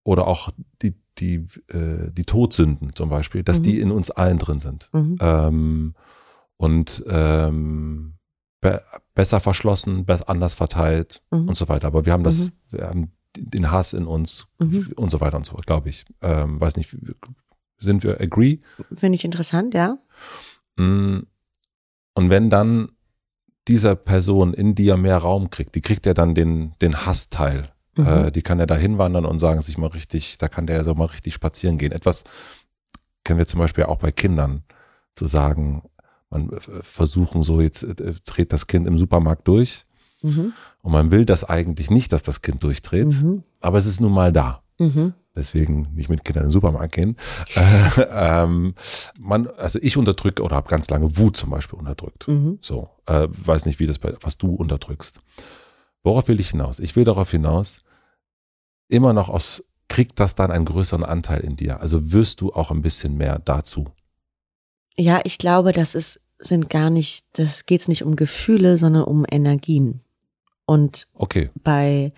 oder 0.03 0.27
auch 0.27 0.49
die, 0.81 0.95
die, 1.19 1.45
äh, 1.69 2.11
die 2.11 2.23
Todsünden 2.23 2.93
zum 2.95 3.09
Beispiel, 3.09 3.43
dass 3.43 3.59
Mhm. 3.59 3.63
die 3.63 3.79
in 3.79 3.91
uns 3.91 4.11
allen 4.11 4.37
drin 4.37 4.59
sind. 4.59 4.89
Mhm. 4.93 5.17
Ähm, 5.19 5.95
und 6.57 7.03
ähm, 7.07 8.13
be 8.61 8.81
besser 9.13 9.39
verschlossen, 9.39 10.05
be 10.05 10.27
anders 10.27 10.53
verteilt 10.53 11.21
Mhm. 11.31 11.49
und 11.49 11.57
so 11.57 11.67
weiter. 11.69 11.87
Aber 11.87 12.05
wir 12.05 12.13
haben 12.13 12.23
das, 12.23 12.47
Mhm. 12.47 12.51
wir 12.71 12.87
haben 12.87 13.11
den 13.37 13.71
Hass 13.71 13.93
in 13.93 14.05
uns 14.07 14.47
Mhm. 14.59 14.91
und 14.95 15.09
so 15.09 15.19
weiter 15.21 15.37
und 15.37 15.45
so 15.45 15.51
fort, 15.51 15.65
glaube 15.67 15.89
ich. 15.89 16.05
Ähm, 16.21 16.59
weiß 16.59 16.75
nicht, 16.77 16.95
sind 17.79 18.03
wir 18.03 18.19
agree? 18.21 18.59
Finde 18.93 19.15
ich 19.15 19.25
interessant, 19.25 19.73
ja. 19.73 19.97
Mm, 20.77 21.19
Und 22.17 22.29
wenn 22.29 22.49
dann 22.49 22.89
dieser 23.67 23.95
Person 23.95 24.53
in 24.53 24.73
dir 24.75 24.95
mehr 24.95 25.17
Raum 25.17 25.49
kriegt, 25.49 25.75
die 25.75 25.81
kriegt 25.81 26.05
ja 26.05 26.13
dann 26.13 26.33
den, 26.33 26.75
den 26.81 27.05
Hassteil. 27.05 27.73
Mhm. 27.97 28.07
Äh, 28.07 28.31
die 28.31 28.41
kann 28.41 28.59
ja 28.59 28.65
da 28.65 28.75
hinwandern 28.75 29.25
und 29.25 29.39
sagen 29.39 29.61
sich 29.61 29.77
mal 29.77 29.87
richtig, 29.87 30.37
da 30.37 30.47
kann 30.47 30.67
der 30.67 30.77
ja 30.77 30.83
so 30.83 30.93
mal 30.95 31.05
richtig 31.05 31.33
spazieren 31.33 31.77
gehen. 31.77 31.91
Etwas 31.91 32.23
kennen 33.23 33.39
wir 33.39 33.47
zum 33.47 33.59
Beispiel 33.59 33.85
auch 33.85 33.97
bei 33.99 34.11
Kindern, 34.11 34.63
zu 35.15 35.25
sagen, 35.27 35.83
man 36.29 36.49
äh, 36.49 36.59
versuchen 36.81 37.43
so, 37.43 37.61
jetzt 37.61 37.83
äh, 37.83 38.13
dreht 38.25 38.51
das 38.53 38.67
Kind 38.67 38.87
im 38.87 38.97
Supermarkt 38.99 39.47
durch 39.47 39.85
Mhm. 40.21 40.53
und 40.81 40.91
man 40.91 41.11
will 41.11 41.23
das 41.25 41.43
eigentlich 41.43 41.89
nicht, 41.91 42.11
dass 42.11 42.23
das 42.23 42.41
Kind 42.41 42.63
durchdreht, 42.63 43.07
Mhm. 43.21 43.43
aber 43.61 43.77
es 43.77 43.85
ist 43.85 43.99
nun 44.01 44.11
mal 44.13 44.31
da. 44.33 44.63
Mhm. 44.79 45.13
Deswegen 45.35 45.89
nicht 45.93 46.09
mit 46.09 46.23
Kindern 46.23 46.43
in 46.45 46.47
den 46.49 46.53
Supermarkt 46.53 46.93
gehen. 46.95 47.15
Äh, 47.55 48.07
ähm, 48.11 48.73
man, 49.19 49.47
also 49.47 49.77
ich 49.81 49.97
unterdrücke 49.97 50.41
oder 50.41 50.55
habe 50.55 50.69
ganz 50.69 50.89
lange 50.89 51.17
Wut 51.17 51.37
zum 51.37 51.49
Beispiel 51.49 51.77
unterdrückt. 51.77 52.27
Mhm. 52.27 52.57
So, 52.61 52.89
äh, 53.05 53.27
weiß 53.29 53.65
nicht, 53.65 53.79
wie 53.79 53.87
das 53.87 53.99
bei, 53.99 54.13
was 54.21 54.37
du 54.37 54.51
unterdrückst. 54.51 55.19
Worauf 56.03 56.27
will 56.27 56.39
ich 56.39 56.49
hinaus? 56.51 56.79
Ich 56.79 56.95
will 56.95 57.03
darauf 57.03 57.31
hinaus, 57.31 57.79
immer 58.87 59.13
noch 59.13 59.29
aus, 59.29 59.63
kriegt 59.87 60.19
das 60.19 60.35
dann 60.35 60.51
einen 60.51 60.65
größeren 60.65 61.03
Anteil 61.03 61.41
in 61.41 61.55
dir? 61.55 61.79
Also 61.79 62.11
wirst 62.11 62.41
du 62.41 62.53
auch 62.53 62.71
ein 62.71 62.81
bisschen 62.81 63.17
mehr 63.17 63.39
dazu? 63.43 63.85
Ja, 64.97 65.21
ich 65.23 65.37
glaube, 65.37 65.71
das 65.73 65.95
ist, 65.95 66.21
sind 66.39 66.69
gar 66.69 66.89
nicht, 66.89 67.25
das 67.33 67.65
geht's 67.65 67.87
nicht 67.87 68.03
um 68.03 68.15
Gefühle, 68.15 68.77
sondern 68.77 69.03
um 69.03 69.25
Energien. 69.29 70.01
Und 70.65 71.07
Okay, 71.13 71.49
bei 71.63 72.13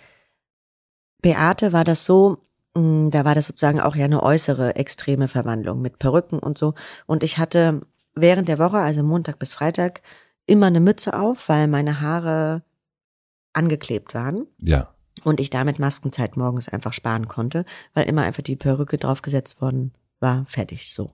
Beate 1.22 1.73
war 1.73 1.84
das 1.84 2.06
so, 2.06 2.38
mh, 2.76 3.10
da 3.10 3.26
war 3.26 3.35
das 3.35 3.48
sozusagen 3.48 3.80
auch 3.80 3.95
ja 3.95 4.06
eine 4.06 4.23
äußere 4.23 4.76
extreme 4.76 5.27
Verwandlung 5.27 5.81
mit 5.81 5.99
Perücken 5.99 6.39
und 6.39 6.57
so. 6.57 6.73
Und 7.06 7.23
ich 7.23 7.38
hatte 7.38 7.81
während 8.15 8.48
der 8.48 8.60
Woche, 8.60 8.77
also 8.77 9.03
Montag 9.03 9.39
bis 9.39 9.53
Freitag, 9.53 10.02
immer 10.45 10.68
eine 10.68 10.80
Mütze 10.80 11.19
auf, 11.19 11.49
weil 11.49 11.68
meine 11.68 11.99
Haare 11.99 12.64
angeklebt 13.53 14.14
waren 14.14 14.48
ja. 14.60 14.89
Und 15.26 15.39
ich 15.39 15.49
damit 15.49 15.80
Maskenzeit 15.80 16.38
morgens 16.38 16.69
einfach 16.69 16.94
sparen 16.94 17.27
konnte, 17.27 17.65
weil 17.94 18.07
immer 18.07 18.23
einfach 18.23 18.44
die 18.44 18.56
Perücke 18.56 18.98
draufgesetzt 18.98 19.61
worden 19.61 19.94
war, 20.19 20.45
fertig 20.48 20.94
so. 20.94 21.11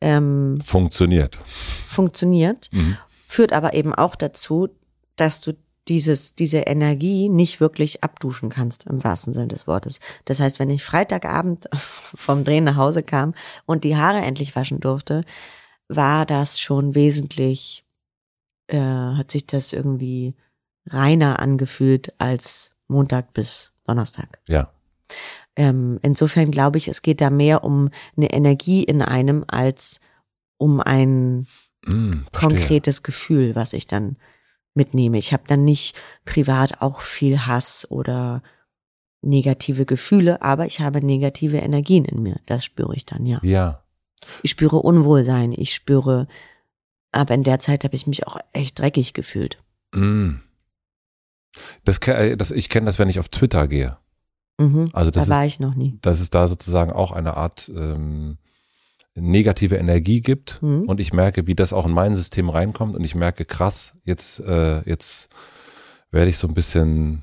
Ähm, 0.00 0.58
Funktioniert. 0.64 1.36
funktioniert, 1.44 2.70
Mhm. 2.72 2.96
führt 3.26 3.52
aber 3.52 3.74
eben 3.74 3.94
auch 3.94 4.16
dazu, 4.16 4.68
dass 5.16 5.40
du 5.40 5.52
dieses, 5.88 6.32
diese 6.32 6.58
Energie 6.58 7.28
nicht 7.28 7.60
wirklich 7.60 8.04
abduschen 8.04 8.48
kannst, 8.48 8.86
im 8.86 9.02
wahrsten 9.02 9.34
Sinne 9.34 9.48
des 9.48 9.66
Wortes. 9.66 9.98
Das 10.24 10.38
heißt, 10.40 10.58
wenn 10.60 10.70
ich 10.70 10.84
Freitagabend 10.84 11.68
vom 11.72 12.44
Drehen 12.44 12.64
nach 12.64 12.76
Hause 12.76 13.02
kam 13.02 13.34
und 13.66 13.84
die 13.84 13.96
Haare 13.96 14.20
endlich 14.20 14.54
waschen 14.54 14.80
durfte, 14.80 15.24
war 15.88 16.24
das 16.24 16.60
schon 16.60 16.94
wesentlich, 16.94 17.84
äh, 18.68 18.78
hat 18.78 19.30
sich 19.30 19.46
das 19.46 19.72
irgendwie 19.72 20.34
reiner 20.86 21.40
angefühlt 21.40 22.12
als 22.18 22.71
Montag 22.92 23.32
bis 23.34 23.72
Donnerstag. 23.86 24.38
Ja. 24.48 24.70
Ähm, 25.56 25.98
insofern 26.02 26.50
glaube 26.50 26.78
ich, 26.78 26.88
es 26.88 27.02
geht 27.02 27.20
da 27.20 27.28
mehr 27.28 27.64
um 27.64 27.90
eine 28.16 28.32
Energie 28.32 28.84
in 28.84 29.02
einem 29.02 29.44
als 29.48 30.00
um 30.56 30.80
ein 30.80 31.46
Mm, 31.86 32.24
konkretes 32.32 33.02
Gefühl, 33.02 33.54
was 33.54 33.72
ich 33.72 33.86
dann 33.86 34.16
mitnehme. 34.74 35.18
Ich 35.18 35.32
habe 35.32 35.42
dann 35.46 35.64
nicht 35.64 36.00
privat 36.24 36.80
auch 36.80 37.00
viel 37.00 37.46
Hass 37.46 37.86
oder 37.90 38.42
negative 39.20 39.84
Gefühle, 39.84 40.42
aber 40.42 40.66
ich 40.66 40.80
habe 40.80 41.04
negative 41.04 41.58
Energien 41.58 42.04
in 42.04 42.22
mir. 42.22 42.40
Das 42.46 42.64
spüre 42.64 42.94
ich 42.94 43.04
dann, 43.04 43.26
ja. 43.26 43.40
Ja. 43.42 43.82
Ich 44.42 44.52
spüre 44.52 44.76
Unwohlsein. 44.76 45.52
Ich 45.52 45.74
spüre, 45.74 46.28
aber 47.10 47.34
in 47.34 47.42
der 47.42 47.58
Zeit 47.58 47.84
habe 47.84 47.96
ich 47.96 48.06
mich 48.06 48.26
auch 48.26 48.38
echt 48.52 48.78
dreckig 48.78 49.14
gefühlt. 49.14 49.58
Mm. 49.94 50.34
Das, 51.84 51.98
äh, 52.06 52.36
das, 52.36 52.50
ich 52.50 52.68
kenne 52.68 52.86
das, 52.86 52.98
wenn 52.98 53.08
ich 53.08 53.18
auf 53.18 53.28
Twitter 53.28 53.68
gehe. 53.68 53.96
Mhm. 54.58 54.88
Also 54.92 55.10
das 55.10 55.26
da 55.28 55.32
ist 55.34 55.38
war 55.38 55.46
ich 55.46 55.60
noch 55.60 55.74
nie. 55.74 55.98
dass 56.02 56.20
es 56.20 56.30
da 56.30 56.46
sozusagen 56.48 56.92
auch 56.92 57.12
eine 57.12 57.36
Art 57.36 57.70
ähm, 57.74 58.38
negative 59.14 59.76
Energie 59.76 60.20
gibt 60.22 60.62
Mhm. 60.62 60.88
und 60.88 61.00
ich 61.00 61.12
merke, 61.12 61.46
wie 61.46 61.54
das 61.54 61.72
auch 61.72 61.86
in 61.86 61.92
mein 61.92 62.14
System 62.14 62.48
reinkommt 62.48 62.96
und 62.96 63.04
ich 63.04 63.14
merke, 63.14 63.44
krass, 63.44 63.94
jetzt, 64.04 64.40
äh, 64.40 64.80
jetzt 64.88 65.28
werde 66.10 66.30
ich 66.30 66.38
so 66.38 66.48
ein 66.48 66.54
bisschen, 66.54 67.22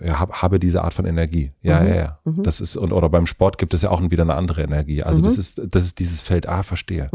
äh, 0.00 0.10
hab, 0.10 0.42
habe 0.42 0.58
diese 0.58 0.82
Art 0.82 0.94
von 0.94 1.06
Energie. 1.06 1.50
Ja, 1.62 1.80
Mhm. 1.80 1.88
ja, 1.88 1.94
ja. 1.94 2.18
Mhm. 2.24 2.42
Das 2.42 2.60
ist, 2.60 2.76
und, 2.76 2.92
oder 2.92 3.08
beim 3.08 3.26
Sport 3.26 3.58
gibt 3.58 3.74
es 3.74 3.82
ja 3.82 3.90
auch 3.90 4.00
wieder 4.10 4.22
eine 4.24 4.34
andere 4.34 4.62
Energie. 4.62 5.02
Also 5.02 5.20
Mhm. 5.20 5.24
das 5.24 5.38
ist, 5.38 5.60
das 5.70 5.84
ist 5.84 5.98
dieses 5.98 6.20
Feld, 6.20 6.48
ah, 6.48 6.62
verstehe. 6.62 7.08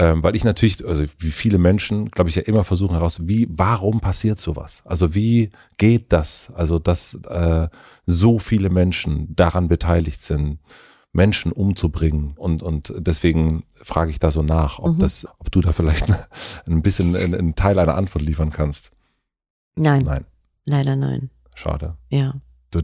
Ähm, 0.00 0.22
weil 0.22 0.36
ich 0.36 0.44
natürlich, 0.44 0.86
also 0.86 1.02
wie 1.18 1.30
viele 1.32 1.58
Menschen, 1.58 2.08
glaube 2.12 2.30
ich, 2.30 2.36
ja 2.36 2.42
immer 2.42 2.62
versuchen 2.62 2.92
heraus, 2.94 3.26
wie, 3.26 3.48
warum 3.50 3.98
passiert 4.00 4.38
sowas? 4.38 4.82
Also 4.84 5.12
wie 5.14 5.50
geht 5.76 6.12
das? 6.12 6.52
Also 6.54 6.78
dass 6.78 7.14
äh, 7.28 7.68
so 8.06 8.38
viele 8.38 8.70
Menschen 8.70 9.34
daran 9.34 9.66
beteiligt 9.66 10.20
sind, 10.20 10.60
Menschen 11.12 11.50
umzubringen 11.52 12.34
und 12.36 12.62
und 12.62 12.92
deswegen 12.96 13.64
frage 13.82 14.10
ich 14.12 14.20
da 14.20 14.30
so 14.30 14.42
nach, 14.42 14.78
ob 14.78 14.94
Mhm. 14.94 14.98
das, 15.00 15.26
ob 15.38 15.50
du 15.50 15.62
da 15.62 15.72
vielleicht 15.72 16.06
ein 16.68 16.82
bisschen 16.82 17.16
einen, 17.16 17.54
Teil 17.56 17.78
einer 17.80 17.96
Antwort 17.96 18.22
liefern 18.24 18.50
kannst. 18.50 18.92
Nein, 19.74 20.04
Nein, 20.04 20.24
leider 20.64 20.94
nein. 20.96 21.30
schade. 21.56 21.96
Ja. 22.08 22.34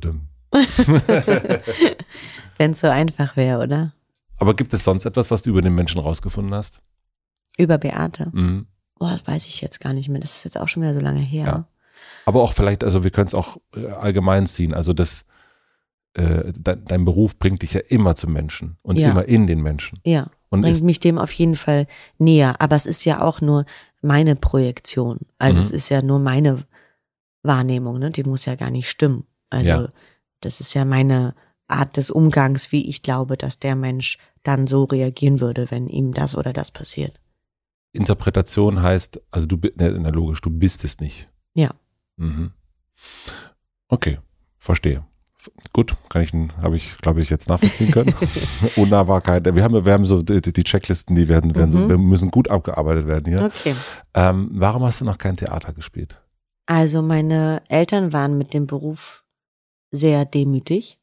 Wenn 2.58 2.70
es 2.72 2.80
so 2.80 2.88
einfach 2.88 3.36
wäre, 3.36 3.62
oder? 3.62 3.92
Aber 4.38 4.54
gibt 4.54 4.72
es 4.74 4.84
sonst 4.84 5.04
etwas, 5.04 5.30
was 5.30 5.42
du 5.42 5.50
über 5.50 5.62
den 5.62 5.74
Menschen 5.74 6.00
rausgefunden 6.00 6.54
hast? 6.54 6.80
Über 7.56 7.78
Beate. 7.78 8.30
Mhm. 8.32 8.66
Oh, 9.00 9.08
das 9.10 9.26
weiß 9.26 9.46
ich 9.46 9.60
jetzt 9.60 9.80
gar 9.80 9.92
nicht 9.92 10.08
mehr. 10.08 10.20
Das 10.20 10.36
ist 10.36 10.44
jetzt 10.44 10.58
auch 10.58 10.68
schon 10.68 10.82
wieder 10.82 10.94
so 10.94 11.00
lange 11.00 11.20
her. 11.20 11.44
Ja. 11.46 11.68
Aber 12.26 12.42
auch 12.42 12.52
vielleicht, 12.52 12.84
also 12.84 13.04
wir 13.04 13.10
können 13.10 13.26
es 13.28 13.34
auch 13.34 13.58
äh, 13.76 13.86
allgemein 13.88 14.46
ziehen. 14.46 14.72
Also 14.74 14.92
das, 14.92 15.24
äh, 16.16 16.22
äh, 16.22 16.52
dein, 16.56 17.04
Beruf 17.04 17.38
bringt 17.38 17.62
dich 17.62 17.74
ja 17.74 17.80
immer 17.88 18.14
zum 18.16 18.32
Menschen 18.32 18.76
und 18.82 18.96
Ja. 18.98 19.10
immer 19.10 19.24
in 19.26 19.46
den 19.46 19.62
Menschen. 19.62 20.00
Ja, 20.04 20.28
Und 20.50 20.62
bringt 20.62 20.82
mich 20.82 21.00
dem 21.00 21.18
auf 21.18 21.32
jeden 21.32 21.56
Fall 21.56 21.86
näher. 22.18 22.60
Aber 22.60 22.76
es 22.76 22.86
ist 22.86 23.04
ja 23.04 23.20
auch 23.20 23.40
nur 23.40 23.66
meine 24.00 24.36
Projektion. 24.36 25.20
Also 25.38 25.54
Mhm. 25.56 25.60
es 25.60 25.70
ist 25.70 25.88
ja 25.88 26.02
nur 26.02 26.18
meine 26.18 26.64
Wahrnehmung, 27.42 27.98
ne? 27.98 28.10
Die 28.10 28.24
muss 28.24 28.44
ja 28.46 28.54
gar 28.54 28.70
nicht 28.70 28.88
stimmen. 28.88 29.26
Also 29.50 29.70
Ja. 29.70 29.88
das 30.40 30.60
ist 30.60 30.74
ja 30.74 30.84
meine 30.84 31.34
Art 31.68 31.96
des 31.96 32.10
Umgangs, 32.10 32.72
wie 32.72 32.88
ich 32.88 33.02
glaube, 33.02 33.36
dass 33.36 33.58
der 33.58 33.74
Mensch 33.76 34.18
dann 34.42 34.66
so 34.66 34.84
reagieren 34.84 35.40
würde, 35.40 35.70
wenn 35.70 35.88
ihm 35.88 36.12
das 36.14 36.36
oder 36.36 36.52
das 36.52 36.70
passiert. 36.70 37.18
Interpretation 37.94 38.82
heißt, 38.82 39.20
also 39.30 39.46
du, 39.46 39.56
bi- 39.56 39.72
ne, 39.76 39.90
na, 40.00 40.10
logisch, 40.10 40.40
du 40.40 40.50
bist 40.50 40.84
es 40.84 41.00
nicht. 41.00 41.28
Ja. 41.54 41.70
Mhm. 42.16 42.52
Okay, 43.88 44.18
verstehe. 44.58 45.04
Gut, 45.74 45.94
kann 46.08 46.22
ich, 46.22 46.32
habe 46.62 46.76
ich, 46.76 46.96
glaube 46.98 47.20
ich, 47.20 47.28
jetzt 47.28 47.48
nachvollziehen 47.50 47.90
können. 47.90 48.14
Unnahbarkeit. 48.76 49.44
Wir 49.54 49.62
haben, 49.62 49.84
wir 49.84 49.92
haben 49.92 50.06
so 50.06 50.22
die, 50.22 50.40
die 50.40 50.64
Checklisten, 50.64 51.14
die 51.16 51.28
werden, 51.28 51.54
werden 51.54 51.70
so, 51.70 51.80
Mhm. 51.80 51.88
wir 51.90 51.98
müssen 51.98 52.30
gut 52.30 52.48
abgearbeitet 52.48 53.06
werden 53.06 53.26
hier. 53.30 53.44
Okay. 53.44 53.74
Ähm, 54.14 54.48
warum 54.52 54.82
hast 54.84 55.02
du 55.02 55.04
noch 55.04 55.18
kein 55.18 55.36
Theater 55.36 55.74
gespielt? 55.74 56.20
Also 56.66 57.02
meine 57.02 57.62
Eltern 57.68 58.14
waren 58.14 58.38
mit 58.38 58.54
dem 58.54 58.66
Beruf 58.66 59.24
sehr 59.90 60.24
demütig 60.24 60.98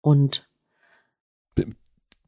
und 0.00 0.47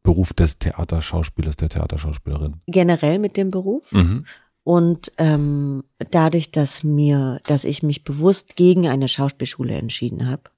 Beruf 0.02 0.32
des 0.32 0.59
Theaterschauspielers, 0.59 1.56
der 1.56 1.68
Theaterschauspielerin. 1.68 2.60
generell 2.66 3.18
mit 3.18 3.36
dem 3.36 3.51
Beruf. 3.51 3.93
Mhm. 3.93 4.24
Und 4.62 5.12
ähm, 5.18 5.85
dadurch, 6.10 6.51
dass 6.51 6.85
mir, 6.85 7.40
dass 7.44 7.64
ich 7.64 7.82
mich 7.82 8.05
bewusst 8.05 8.56
gegen 8.56 8.89
eine 8.89 9.09
Schauspielschule 9.09 9.74
entschieden 9.74 10.28
habe, 10.28 10.51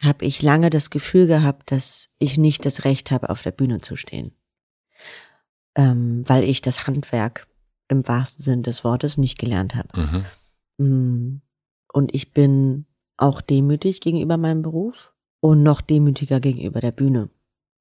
habe 0.00 0.24
ich 0.24 0.42
lange 0.42 0.70
das 0.70 0.90
Gefühl 0.90 1.26
gehabt, 1.26 1.72
dass 1.72 2.10
ich 2.18 2.38
nicht 2.38 2.64
das 2.64 2.84
Recht 2.84 3.10
habe, 3.10 3.28
auf 3.30 3.42
der 3.42 3.52
Bühne 3.52 3.80
zu 3.80 3.96
stehen. 3.96 4.32
Ähm, 5.76 6.24
weil 6.26 6.42
ich 6.42 6.62
das 6.62 6.86
Handwerk 6.86 7.46
im 7.88 8.06
wahrsten 8.08 8.42
Sinn 8.42 8.62
des 8.62 8.82
Wortes 8.82 9.18
nicht 9.18 9.38
gelernt 9.38 9.74
habe. 9.74 10.24
Mhm. 10.78 10.86
Mm. 10.86 11.42
Und 11.92 12.14
ich 12.14 12.32
bin 12.32 12.86
auch 13.16 13.40
demütig 13.40 14.00
gegenüber 14.00 14.36
meinem 14.36 14.62
Beruf 14.62 15.12
und 15.40 15.62
noch 15.62 15.80
demütiger 15.80 16.40
gegenüber 16.40 16.80
der 16.80 16.92
Bühne, 16.92 17.30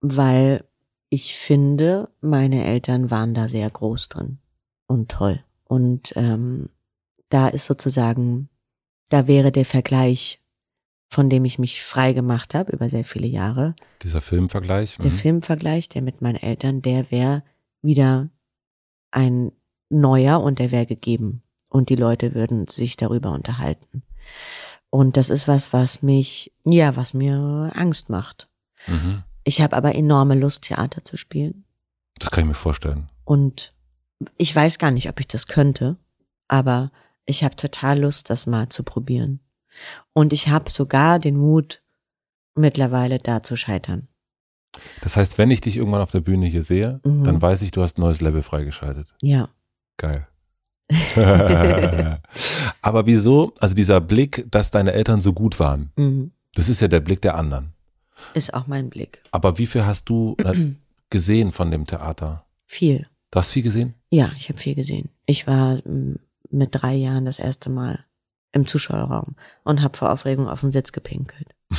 weil 0.02 0.66
ich 1.10 1.36
finde, 1.36 2.10
meine 2.22 2.64
Eltern 2.66 3.10
waren 3.10 3.34
da 3.34 3.48
sehr 3.48 3.70
groß 3.70 4.10
drin 4.10 4.38
und 4.88 5.10
toll. 5.10 5.44
Und 5.66 6.14
ähm, 6.16 6.70
da 7.30 7.48
ist 7.48 7.66
sozusagen, 7.66 8.50
da 9.10 9.28
wäre 9.28 9.52
der 9.52 9.66
Vergleich, 9.66 10.42
von 11.10 11.30
dem 11.30 11.46
ich 11.46 11.58
mich 11.58 11.84
frei 11.84 12.14
gemacht 12.14 12.54
habe 12.54 12.72
über 12.72 12.90
sehr 12.90 13.04
viele 13.04 13.28
Jahre, 13.28 13.76
Dieser 14.04 14.22
Filmvergleich. 14.22 14.98
der 14.98 15.12
mhm. 15.12 15.16
Filmvergleich, 15.16 15.90
der 15.90 16.02
mit 16.04 16.22
meinen 16.22 16.36
Eltern, 16.36 16.82
der 16.82 17.10
wäre 17.10 17.44
wieder 17.82 18.30
ein 19.12 19.52
neuer 19.90 20.42
und 20.42 20.60
der 20.60 20.72
wäre 20.72 20.86
gegeben. 20.86 21.42
Und 21.68 21.90
die 21.90 21.96
Leute 21.96 22.34
würden 22.34 22.68
sich 22.68 22.98
darüber 22.98 23.32
unterhalten. 23.32 24.04
Und 24.90 25.18
das 25.18 25.30
ist 25.30 25.48
was, 25.48 25.72
was 25.74 26.02
mich, 26.02 26.52
ja, 26.66 26.96
was 26.96 27.14
mir 27.14 27.72
Angst 27.76 28.10
macht. 28.10 28.50
Mhm. 28.88 29.24
Ich 29.44 29.61
habe 29.61 29.76
aber 29.76 29.95
enorme 29.95 30.36
Lust, 30.36 30.64
Theater 30.64 31.03
zu 31.03 31.18
spielen. 31.18 31.66
Das 32.20 32.32
kann 32.32 32.44
ich 32.44 32.48
mir 32.49 32.53
vorstellen. 32.56 33.10
Und 33.26 33.74
ich 34.38 34.56
weiß 34.56 34.78
gar 34.80 34.91
nicht, 34.91 35.07
ob 35.10 35.20
ich 35.20 35.28
das 35.28 35.48
könnte, 35.48 35.98
aber 36.48 36.91
ich 37.26 37.44
habe 37.44 37.56
total 37.56 37.99
Lust, 38.02 38.30
das 38.30 38.48
mal 38.48 38.70
zu 38.70 38.84
probieren. 38.84 39.40
Und 40.14 40.34
ich 40.34 40.49
habe 40.49 40.70
sogar 40.70 41.20
den 41.20 41.38
Mut, 41.38 41.82
mittlerweile 42.56 43.20
da 43.20 43.44
zu 43.44 43.56
scheitern. 43.56 44.07
Das 45.02 45.16
heißt, 45.16 45.38
wenn 45.38 45.49
ich 45.52 45.61
dich 45.61 45.78
irgendwann 45.78 46.02
auf 46.02 46.11
der 46.11 46.20
Bühne 46.22 46.45
hier 46.48 46.64
sehe, 46.64 46.99
Mhm. 47.03 47.24
dann 47.24 47.41
weiß 47.41 47.61
ich, 47.61 47.72
du 47.72 47.82
hast 47.82 47.98
ein 47.98 48.02
neues 48.02 48.22
Level 48.22 48.41
freigeschaltet. 48.41 49.16
Ja. 49.22 49.49
Geil. 49.98 50.28
Aber 52.82 53.06
wieso, 53.06 53.53
also 53.60 53.76
dieser 53.76 54.02
Blick, 54.02 54.45
dass 54.52 54.72
deine 54.72 54.94
Eltern 54.94 55.22
so 55.22 55.34
gut 55.34 55.60
waren, 55.60 55.91
Mhm. 55.95 56.32
das 56.56 56.70
ist 56.70 56.82
ja 56.82 56.88
der 56.88 56.99
Blick 56.99 57.22
der 57.22 57.36
anderen. 57.36 57.74
Ist 58.34 58.54
auch 58.54 58.68
mein 58.68 58.90
Blick. 58.90 59.22
Aber 59.32 59.58
wie 59.58 59.68
viel 59.68 59.86
hast 59.86 60.10
du 60.10 60.36
äh, 60.44 60.54
gesehen 61.10 61.52
von 61.52 61.72
dem 61.72 61.86
Theater? 61.86 62.46
Viel. 62.66 63.08
Du 63.32 63.40
hast 63.40 63.52
viel 63.52 63.64
gesehen? 63.64 63.96
Ja, 64.10 64.32
ich 64.38 64.50
habe 64.50 64.60
viel 64.60 64.76
gesehen. 64.76 65.10
Ich 65.26 65.48
war 65.48 65.78
mm, 65.88 66.20
mit 66.50 66.70
drei 66.72 66.96
Jahren 66.96 67.26
das 67.26 67.40
erste 67.40 67.70
Mal 67.70 68.06
im 68.52 68.68
Zuschauerraum 68.68 69.36
und 69.64 69.82
habe 69.82 69.98
vor 69.98 70.12
Aufregung 70.12 70.48
auf 70.48 70.62
den 70.62 70.72
Sitz 70.72 70.91
gepinkelt. 70.91 71.56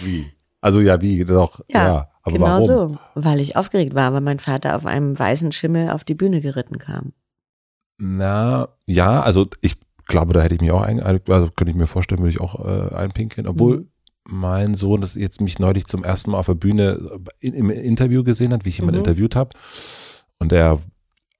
Wie? 0.00 0.30
Also 0.60 0.80
ja, 0.80 1.00
wie 1.02 1.24
doch, 1.24 1.60
ja. 1.68 1.86
Ja, 1.86 2.08
aber 2.22 2.32
genau 2.32 2.46
warum? 2.46 2.66
so, 2.66 2.98
weil 3.14 3.40
ich 3.40 3.56
aufgeregt 3.56 3.94
war, 3.94 4.14
weil 4.14 4.22
mein 4.22 4.38
Vater 4.38 4.76
auf 4.76 4.86
einem 4.86 5.18
weißen 5.18 5.52
Schimmel 5.52 5.90
auf 5.90 6.04
die 6.04 6.14
Bühne 6.14 6.40
geritten 6.40 6.78
kam. 6.78 7.12
Na, 7.98 8.68
ja, 8.86 9.20
also 9.20 9.46
ich 9.60 9.74
glaube, 10.06 10.32
da 10.32 10.42
hätte 10.42 10.54
ich 10.54 10.60
mich 10.60 10.70
auch 10.70 10.82
ein, 10.82 11.00
also 11.00 11.22
könnte 11.54 11.70
ich 11.70 11.76
mir 11.76 11.86
vorstellen, 11.86 12.20
würde 12.20 12.30
ich 12.30 12.40
auch 12.40 12.64
äh, 12.64 12.94
einpinkeln, 12.94 13.46
obwohl 13.46 13.78
Mhm. 13.78 13.88
mein 14.26 14.74
Sohn 14.74 15.00
das 15.00 15.14
jetzt 15.14 15.40
mich 15.40 15.58
neulich 15.58 15.86
zum 15.86 16.02
ersten 16.04 16.30
Mal 16.30 16.38
auf 16.38 16.46
der 16.46 16.54
Bühne 16.54 17.20
in, 17.40 17.52
im 17.54 17.70
Interview 17.70 18.24
gesehen 18.24 18.52
hat, 18.52 18.64
wie 18.64 18.70
ich 18.70 18.78
jemanden 18.78 19.00
Mhm. 19.00 19.06
interviewt 19.06 19.36
habe 19.36 19.50
und 20.38 20.50
der 20.52 20.78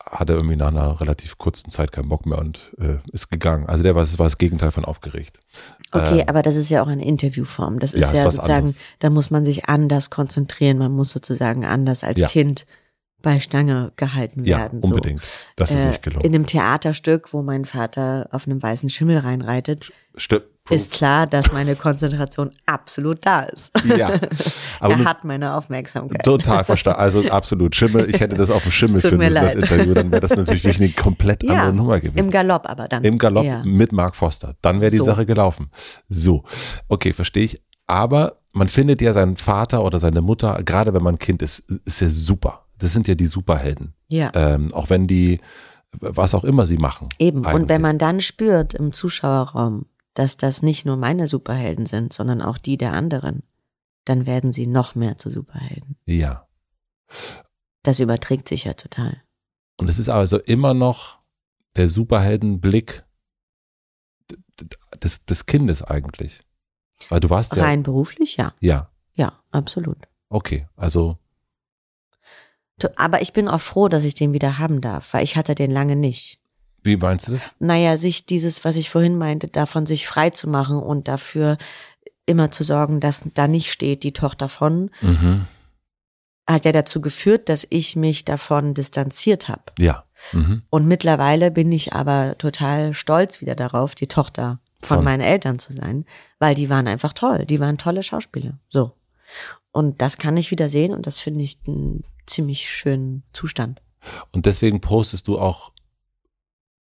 hatte 0.07 0.35
irgendwie 0.35 0.57
nach 0.57 0.69
einer 0.69 1.01
relativ 1.01 1.39
kurzen 1.39 1.71
Zeit 1.71 1.91
keinen 1.91 2.11
Bock 2.11 2.27
mehr 2.27 2.39
und 2.39 2.75
äh, 2.79 2.97
ist 3.13 3.31
gegangen. 3.31 3.67
Also 3.67 3.83
der 3.83 3.95
war, 3.95 4.03
das 4.03 4.19
war 4.19 4.27
das 4.27 4.37
Gegenteil 4.37 4.71
von 4.71 4.85
aufgeregt. 4.85 5.41
Okay, 5.93 6.21
Ähm, 6.21 6.29
aber 6.29 6.43
das 6.43 6.57
ist 6.57 6.69
ja 6.69 6.83
auch 6.83 6.89
eine 6.89 7.05
Interviewform. 7.05 7.79
Das 7.79 7.95
ist 7.95 8.03
ja, 8.03 8.13
ja, 8.13 8.27
ist 8.27 8.35
sozusagen, 8.35 8.75
da 8.99 9.09
muss 9.09 9.31
man 9.31 9.47
sich 9.47 9.65
anders 9.67 10.11
konzentrieren. 10.11 10.77
Man 10.77 10.93
muss 10.93 11.11
sozusagen 11.11 11.65
anders 11.65 12.05
als 12.05 12.21
Ja. 12.21 12.29
Kind 12.29 12.67
bei 13.25 13.41
Stange 13.41 13.91
gehalten 13.97 14.45
Ja, 14.45 14.59
werden. 14.59 14.81
unbedingt. 14.81 15.23
Das 15.57 15.71
ist 15.73 15.81
Äh, 15.81 15.87
nicht 15.89 16.03
gelungen. 16.03 16.25
In 16.25 16.35
einem 16.35 16.47
Theaterstück, 16.47 17.33
wo 17.33 17.43
mein 17.43 17.65
Vater 17.65 18.29
auf 18.31 18.47
einem 18.47 18.63
weißen 18.63 18.89
Schimmel 18.91 19.19
reinreitet, 19.19 19.93
Stimmt. 20.17 20.45
ist 20.71 20.93
klar, 20.93 21.27
dass 21.27 21.53
meine 21.53 21.75
Konzentration 21.75 22.51
absolut 22.67 23.19
da 23.27 23.41
ist. 23.41 23.73
Ja, 23.85 24.11
aber 24.81 24.95
er 24.95 25.05
hat 25.05 25.25
meine 25.25 25.55
Aufmerksamkeit. 25.55 26.23
Total 26.25 26.65
verstanden. 26.65 27.01
Also 27.01 27.29
absolut. 27.31 27.75
Schimmel, 27.75 28.09
ich 28.09 28.21
hätte 28.21 28.37
das 28.37 28.51
auf 28.51 28.63
dem 28.63 28.71
Schimmel 28.73 29.01
mir 29.17 29.19
müssen, 29.19 29.35
das. 29.35 29.55
Interview. 29.55 29.95
Dann 29.95 30.11
wäre 30.13 30.21
das 30.21 30.37
natürlich 30.37 30.77
eine 30.77 30.91
komplett 30.91 31.43
ja, 31.43 31.55
andere 31.55 31.73
Nummer 31.73 31.99
gewesen. 32.01 32.19
im 32.27 32.31
Galopp 32.31 32.69
aber 32.69 32.87
dann. 32.87 33.03
Im 33.03 33.19
Galopp 33.19 33.45
Ja. 33.45 33.63
mit 33.65 33.91
Mark 33.93 34.15
Foster. 34.15 34.55
Dann 34.63 34.81
wäre 34.81 34.91
die 34.91 34.99
So. 34.99 35.05
Sache 35.05 35.27
gelaufen. 35.27 35.71
So. 36.09 36.45
Okay, 36.89 37.13
verstehe 37.13 37.45
ich. 37.45 37.61
Aber 37.87 38.37
man 38.55 38.69
findet 38.69 39.01
ja 39.03 39.13
seinen 39.13 39.37
Vater 39.37 39.85
oder 39.85 39.99
seine 39.99 40.21
Mutter, 40.23 40.63
gerade 40.65 40.95
wenn 40.95 41.03
man 41.03 41.19
Kind 41.19 41.43
ist, 41.43 41.59
ist 41.85 42.01
ja 42.01 42.09
super. 42.09 42.64
Das 42.79 42.93
sind 42.93 43.09
ja 43.09 43.15
die 43.15 43.27
Superhelden. 43.27 43.95
Ja, 44.09 44.31
Ähm, 44.35 44.73
auch 44.75 44.91
wenn 44.91 45.07
die, 45.07 45.41
was 45.93 46.35
auch 46.35 46.45
immer 46.45 46.67
sie 46.67 46.77
machen. 46.77 47.09
eben. 47.19 47.39
Und 47.41 47.47
eigentlich. 47.47 47.69
wenn 47.69 47.83
man 47.83 47.99
dann 47.99 48.21
spürt 48.21 48.75
im 48.75 48.93
Zuschauerraum, 48.93 49.87
dass 50.15 50.37
das 50.37 50.63
nicht 50.63 50.85
nur 50.87 50.97
meine 50.97 51.27
Superhelden 51.29 51.87
sind, 51.87 52.13
sondern 52.13 52.41
auch 52.43 52.59
die 52.59 52.77
der 52.77 52.93
anderen, 52.93 53.43
dann 54.05 54.27
werden 54.27 54.53
sie 54.53 54.67
noch 54.67 54.95
mehr 54.95 55.17
zu 55.19 55.31
Superhelden. 55.31 55.97
Ja. 56.07 56.47
Das 57.83 58.01
überträgt 58.01 58.49
sich 58.49 58.65
ja 58.65 58.75
total. 58.75 59.23
Und 59.81 59.89
es 59.89 59.99
ist 59.99 60.09
also 60.09 60.39
immer 60.39 60.75
noch 60.75 61.19
der 61.77 61.89
Superheldenblick 61.89 63.03
des, 65.03 65.25
des 65.25 65.47
Kindes 65.47 65.83
eigentlich. 65.83 66.43
Weil 67.09 67.21
du 67.21 67.31
warst 67.31 67.57
ja. 67.57 67.65
Rein 67.65 67.83
beruflich, 67.83 68.37
ja. 68.37 68.55
Ja. 68.61 68.91
Ja, 69.17 69.41
absolut. 69.51 69.99
Okay. 70.29 70.67
Also, 70.77 71.19
Aber 72.97 73.23
ich 73.23 73.33
bin 73.33 73.49
auch 73.49 73.61
froh, 73.61 73.89
dass 73.89 74.05
ich 74.05 74.15
den 74.15 74.33
wieder 74.33 74.59
haben 74.59 74.81
darf, 74.81 75.15
weil 75.15 75.25
ich 75.25 75.37
hatte 75.37 75.55
den 75.55 75.71
lange 75.71 75.97
nicht. 75.97 76.39
wie 76.83 76.97
meinst 76.99 77.29
du 77.29 77.33
das? 77.33 77.51
Naja, 77.61 77.97
sich 77.97 78.27
dieses, 78.27 78.63
was 78.65 78.77
ich 78.77 78.91
vorhin 78.91 79.17
meinte, 79.17 79.49
davon 79.49 79.87
sich 79.87 80.07
frei 80.07 80.31
zu 80.31 80.49
machen 80.49 80.77
und 80.79 81.09
dafür 81.09 81.57
immer 82.27 82.51
zu 82.51 82.63
sorgen, 82.65 83.01
dass 83.01 83.23
da 83.35 83.49
nicht 83.49 83.71
steht, 83.73 84.03
die 84.03 84.13
Tochter 84.13 84.49
von, 84.51 84.91
Mhm. 85.01 85.47
hat 86.47 86.65
ja 86.67 86.73
dazu 86.73 87.01
geführt, 87.01 87.49
dass 87.49 87.67
ich 87.71 87.97
mich 87.97 88.25
davon 88.27 88.75
distanziert 88.75 89.49
habe. 89.49 89.63
Ja. 89.79 90.05
Mhm. 90.33 90.63
Und 90.69 90.87
mittlerweile 90.87 91.51
bin 91.51 91.73
ich 91.73 91.95
aber 91.95 92.37
total 92.39 92.93
stolz 92.93 93.41
wieder 93.41 93.55
darauf, 93.55 93.95
die 93.95 94.09
Tochter 94.09 94.59
von, 94.83 94.99
Von- 94.99 95.05
meinen 95.05 95.23
Eltern 95.23 95.59
zu 95.59 95.73
sein, 95.73 96.05
weil 96.39 96.55
die 96.55 96.69
waren 96.69 96.87
einfach 96.87 97.15
toll. 97.15 97.47
Die 97.47 97.61
waren 97.61 97.79
tolle 97.79 98.03
Schauspieler. 98.03 98.59
So. 98.69 98.93
Und 99.73 100.03
das 100.03 100.19
kann 100.19 100.37
ich 100.37 100.51
wieder 100.51 100.69
sehen 100.69 100.93
und 100.93 101.07
das 101.07 101.19
finde 101.19 101.43
ich 101.45 101.59
einen 101.67 102.05
ziemlich 102.27 102.71
schönen 102.71 103.23
Zustand. 103.33 103.81
Und 104.33 104.47
deswegen 104.47 104.81
postest 104.81 105.29
du 105.29 105.39
auch, 105.39 105.73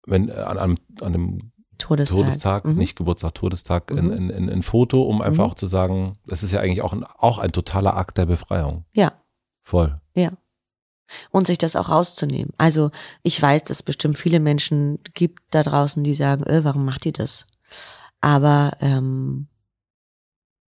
wenn 0.06 0.28
äh, 0.28 0.32
an 0.32 0.58
einem, 0.58 0.78
an 1.00 1.14
einem 1.14 1.52
Todestag. 1.78 2.16
Todestag, 2.16 2.64
Mhm. 2.64 2.76
nicht 2.76 2.96
Geburtstag, 2.96 3.34
Todestag, 3.34 3.90
Mhm. 3.90 3.98
ein, 3.98 4.12
ein, 4.12 4.30
ein, 4.30 4.48
ein 4.50 4.62
Foto, 4.62 5.02
um 5.02 5.20
einfach 5.22 5.44
Mhm. 5.44 5.50
auch 5.50 5.54
zu 5.54 5.66
sagen, 5.66 6.18
das 6.26 6.42
ist 6.42 6.52
ja 6.52 6.60
eigentlich 6.60 6.82
auch 6.82 6.92
ein, 6.92 7.04
auch 7.04 7.38
ein 7.38 7.52
totaler 7.52 7.96
Akt 7.96 8.16
der 8.18 8.26
Befreiung. 8.26 8.84
Ja, 8.94 9.12
Voll. 9.62 10.00
ja. 10.14 10.32
Und 11.30 11.46
sich 11.46 11.58
das 11.58 11.76
auch 11.76 11.88
rauszunehmen. 11.88 12.52
Also 12.58 12.90
ich 13.22 13.40
weiß, 13.40 13.62
dass 13.64 13.78
es 13.78 13.82
bestimmt 13.84 14.18
viele 14.18 14.40
Menschen 14.40 14.98
gibt 15.14 15.42
da 15.54 15.62
draußen, 15.62 16.02
die 16.02 16.14
sagen, 16.14 16.42
äh, 16.44 16.64
warum 16.64 16.84
macht 16.84 17.04
die 17.04 17.12
das? 17.12 17.46
Aber 18.20 18.72
ähm, 18.80 19.46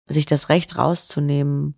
sich 0.06 0.26
das 0.26 0.49
Recht 0.49 0.77
rauszunehmen, 0.77 1.76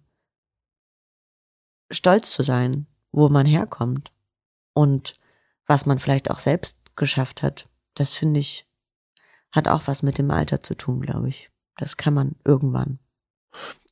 stolz 1.95 2.31
zu 2.31 2.43
sein, 2.43 2.88
wo 3.11 3.30
man 3.30 3.45
herkommt 3.45 4.11
und 4.73 5.15
was 5.67 5.85
man 5.85 5.99
vielleicht 5.99 6.30
auch 6.30 6.39
selbst 6.39 6.77
geschafft 6.95 7.41
hat. 7.41 7.69
Das 7.95 8.13
finde 8.13 8.39
ich, 8.39 8.67
hat 9.51 9.67
auch 9.67 9.84
was 9.85 10.03
mit 10.03 10.17
dem 10.17 10.31
Alter 10.31 10.61
zu 10.61 10.76
tun, 10.76 11.01
glaube 11.01 11.30
ich. 11.30 11.49
Das 11.77 11.97
kann 11.97 12.13
man 12.13 12.35
irgendwann. 12.43 12.99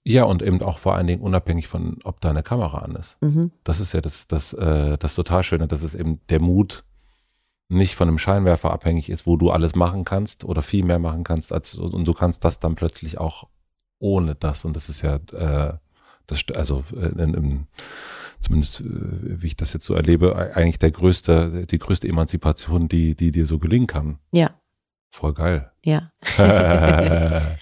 Ja, 0.06 0.26
und 0.26 0.42
eben 0.42 0.62
auch 0.62 0.80
vor 0.80 0.96
allen 0.96 1.08
Dingen 1.08 1.22
unabhängig 1.22 1.68
von, 1.68 1.98
ob 2.04 2.20
deine 2.20 2.44
Kamera 2.44 2.80
an 2.80 2.96
ist. 2.96 3.22
Mhm. 3.22 3.52
Das 3.64 3.80
ist 3.80 3.94
ja 3.94 4.02
das, 4.02 4.28
das, 4.28 4.52
äh, 4.54 4.98
das 4.98 5.16
total 5.16 5.44
Schöne, 5.44 5.68
dass 5.68 5.82
es 5.82 5.96
eben 5.96 6.20
der 6.28 6.42
Mut 6.42 6.84
nicht 7.70 7.96
von 7.96 8.10
einem 8.10 8.20
Scheinwerfer 8.20 8.72
abhängig 8.72 9.10
ist, 9.10 9.26
wo 9.26 9.38
du 9.38 9.50
alles 9.50 9.76
machen 9.76 10.04
kannst 10.04 10.44
oder 10.44 10.62
viel 10.62 10.84
mehr 10.84 11.00
machen 11.00 11.24
kannst, 11.24 11.54
als 11.54 11.76
und 11.76 12.06
du 12.06 12.14
kannst 12.14 12.44
das 12.44 12.60
dann 12.60 12.76
plötzlich 12.76 13.18
auch 13.18 13.48
ohne 14.00 14.36
das. 14.36 14.66
Und 14.66 14.76
das 14.76 14.90
ist 14.90 15.02
ja, 15.02 15.16
äh, 15.16 15.78
das, 16.28 16.44
also 16.56 16.84
äh, 16.96 17.22
in, 17.22 17.34
in, 17.34 17.68
zumindest 18.42 18.82
äh, 18.82 18.86
wie 19.42 19.48
ich 19.48 19.56
das 19.56 19.74
jetzt 19.74 19.86
so 19.86 19.94
erlebe, 19.94 20.36
eigentlich 20.56 20.80
der 20.80 20.92
größte, 20.92 21.66
die 21.66 21.80
größte 21.80 22.08
Emanzipation, 22.08 22.88
die, 22.88 23.16
die 23.16 23.32
dir 23.32 23.46
so 23.46 23.60
gelingen 23.60 23.88
kann. 23.88 24.20
Ja. 24.32 24.52
Voll 25.10 25.34
geil. 25.34 25.72
Ja. 25.84 26.12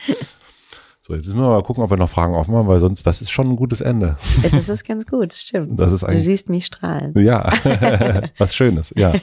so, 1.01 1.15
jetzt 1.15 1.25
müssen 1.25 1.39
wir 1.39 1.49
mal 1.49 1.63
gucken, 1.63 1.83
ob 1.83 1.89
wir 1.89 1.97
noch 1.97 2.09
Fragen 2.09 2.33
aufmachen, 2.33 2.67
weil 2.67 2.79
sonst, 2.79 3.05
das 3.05 3.21
ist 3.21 3.29
schon 3.29 3.49
ein 3.49 3.55
gutes 3.57 3.81
Ende. 3.81 4.15
Das 4.51 4.69
ist 4.69 4.87
ganz 4.87 5.05
gut, 5.05 5.33
stimmt. 5.33 5.77
Das 5.77 5.91
ist 5.91 6.03
Du 6.03 6.17
siehst 6.19 6.47
mich 6.49 6.67
strahlen. 6.67 7.13
ja, 7.17 7.51
was 8.37 8.55
Schönes, 8.55 8.93
ja. 8.95 9.13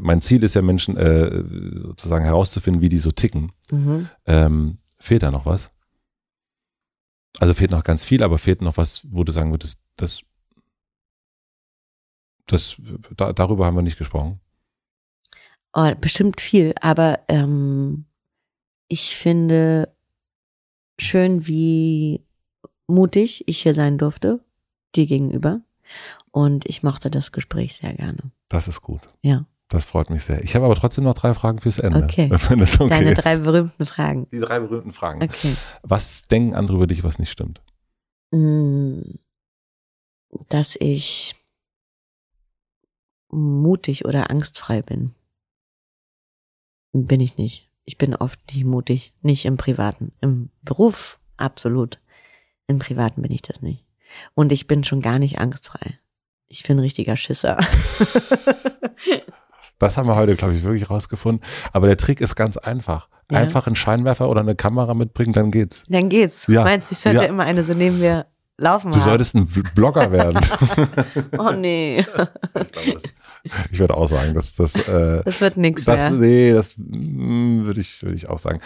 Mein 0.00 0.20
Ziel 0.20 0.44
ist 0.44 0.54
ja, 0.54 0.62
Menschen 0.62 0.96
äh, 0.96 1.42
sozusagen 1.82 2.24
herauszufinden, 2.24 2.80
wie 2.80 2.88
die 2.88 2.98
so 2.98 3.10
ticken. 3.10 3.50
Mhm. 3.72 4.08
Ähm, 4.26 4.78
fehlt 4.98 5.24
da 5.24 5.32
noch 5.32 5.46
was? 5.46 5.72
Also 7.38 7.54
fehlt 7.54 7.70
noch 7.70 7.84
ganz 7.84 8.04
viel, 8.04 8.22
aber 8.22 8.38
fehlt 8.38 8.62
noch 8.62 8.76
was, 8.76 9.06
wo 9.10 9.24
du 9.24 9.32
sagen 9.32 9.50
würdest, 9.50 9.80
das, 9.96 10.22
das, 12.46 12.80
da, 13.16 13.32
darüber 13.32 13.66
haben 13.66 13.76
wir 13.76 13.82
nicht 13.82 13.98
gesprochen. 13.98 14.40
Oh, 15.72 15.94
bestimmt 16.00 16.40
viel, 16.40 16.74
aber 16.80 17.20
ähm, 17.28 18.06
ich 18.88 19.16
finde 19.16 19.94
schön, 20.98 21.46
wie 21.46 22.24
mutig 22.86 23.44
ich 23.46 23.62
hier 23.62 23.74
sein 23.74 23.98
durfte, 23.98 24.40
dir 24.96 25.06
gegenüber. 25.06 25.60
Und 26.30 26.68
ich 26.68 26.82
mochte 26.82 27.10
das 27.10 27.32
Gespräch 27.32 27.76
sehr 27.76 27.94
gerne. 27.94 28.30
Das 28.48 28.68
ist 28.68 28.82
gut. 28.82 29.02
Ja. 29.22 29.46
Das 29.68 29.84
freut 29.84 30.08
mich 30.08 30.24
sehr. 30.24 30.42
Ich 30.42 30.54
habe 30.54 30.64
aber 30.64 30.74
trotzdem 30.76 31.04
noch 31.04 31.14
drei 31.14 31.34
Fragen 31.34 31.60
fürs 31.60 31.78
Ende. 31.78 32.04
Okay. 32.04 32.30
Wenn 32.48 32.58
das 32.58 32.80
okay 32.80 32.88
Deine 32.88 33.10
ist. 33.12 33.24
drei 33.24 33.36
berühmten 33.36 33.84
Fragen. 33.84 34.26
Die 34.32 34.40
drei 34.40 34.60
berühmten 34.60 34.92
Fragen. 34.92 35.22
Okay. 35.22 35.54
Was 35.82 36.26
denken 36.26 36.54
andere 36.54 36.76
über 36.76 36.86
dich, 36.86 37.04
was 37.04 37.18
nicht 37.18 37.30
stimmt? 37.30 37.60
Mm, 38.30 39.00
Dass 40.48 40.76
ich 40.80 41.34
mutig 43.30 44.06
oder 44.06 44.30
angstfrei 44.30 44.80
bin. 44.80 45.14
Bin 46.92 47.20
ich 47.20 47.36
nicht. 47.36 47.70
Ich 47.84 47.98
bin 47.98 48.14
oft 48.14 48.40
nicht 48.54 48.64
mutig. 48.64 49.12
Nicht 49.20 49.44
im 49.44 49.58
Privaten. 49.58 50.12
Im 50.22 50.48
Beruf 50.62 51.18
absolut. 51.36 52.00
Im 52.66 52.78
Privaten 52.78 53.20
bin 53.20 53.32
ich 53.32 53.42
das 53.42 53.60
nicht. 53.60 53.84
Und 54.34 54.50
ich 54.52 54.66
bin 54.66 54.82
schon 54.84 55.02
gar 55.02 55.18
nicht 55.18 55.38
angstfrei. 55.38 55.98
Ich 56.46 56.62
bin 56.62 56.78
ein 56.78 56.80
richtiger 56.80 57.16
Schisser. 57.16 57.58
Das 59.78 59.96
haben 59.96 60.08
wir 60.08 60.16
heute, 60.16 60.34
glaube 60.36 60.54
ich, 60.54 60.62
wirklich 60.62 60.90
rausgefunden. 60.90 61.44
Aber 61.72 61.86
der 61.86 61.96
Trick 61.96 62.20
ist 62.20 62.34
ganz 62.34 62.56
einfach. 62.56 63.08
Ja. 63.30 63.38
Einfach 63.38 63.66
einen 63.66 63.76
Scheinwerfer 63.76 64.28
oder 64.28 64.40
eine 64.40 64.54
Kamera 64.54 64.94
mitbringen, 64.94 65.32
dann 65.32 65.50
geht's. 65.50 65.84
Dann 65.88 66.08
geht's. 66.08 66.46
Ja. 66.48 66.64
Meinst 66.64 66.90
du, 66.90 66.94
ich 66.94 66.98
sollte 66.98 67.24
Ja. 67.24 67.28
immer 67.28 67.44
eine 67.44 67.62
so 67.62 67.74
neben 67.74 68.00
mir 68.00 68.26
laufen 68.56 68.90
Du 68.90 68.98
haben? 68.98 69.04
solltest 69.04 69.34
ein 69.36 69.46
Blogger 69.46 70.10
werden. 70.10 70.40
Oh 71.38 71.52
nee, 71.52 71.98
ich, 72.00 72.06
glaube, 72.72 72.92
das, 72.94 73.02
ich 73.70 73.78
würde 73.78 73.94
auch 73.94 74.08
sagen, 74.08 74.34
dass 74.34 74.54
das, 74.56 74.74
äh, 74.74 75.22
das 75.24 75.40
wird 75.40 75.56
nix 75.56 75.84
das, 75.84 76.10
mehr. 76.10 76.18
nee, 76.18 76.52
das 76.52 76.74
mm, 76.76 77.64
würde 77.64 77.80
ich, 77.80 78.02
würde 78.02 78.16
ich 78.16 78.28
auch 78.28 78.38
sagen. 78.38 78.60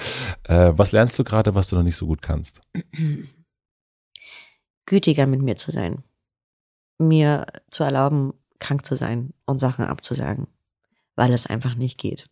Äh, 0.44 0.72
was 0.76 0.92
lernst 0.92 1.18
du 1.18 1.24
gerade, 1.24 1.54
was 1.54 1.68
du 1.68 1.76
noch 1.76 1.82
nicht 1.82 1.96
so 1.96 2.06
gut 2.06 2.22
kannst? 2.22 2.60
Gütiger 4.86 5.26
mit 5.26 5.42
mir 5.42 5.56
zu 5.56 5.70
sein. 5.70 6.02
Mir 6.98 7.46
zu 7.70 7.84
erlauben, 7.84 8.32
krank 8.60 8.86
zu 8.86 8.96
sein 8.96 9.34
und 9.44 9.58
Sachen 9.58 9.84
abzusagen. 9.84 10.46
Weil 11.16 11.32
es 11.32 11.46
einfach 11.46 11.74
nicht 11.74 11.98
geht. 11.98 12.28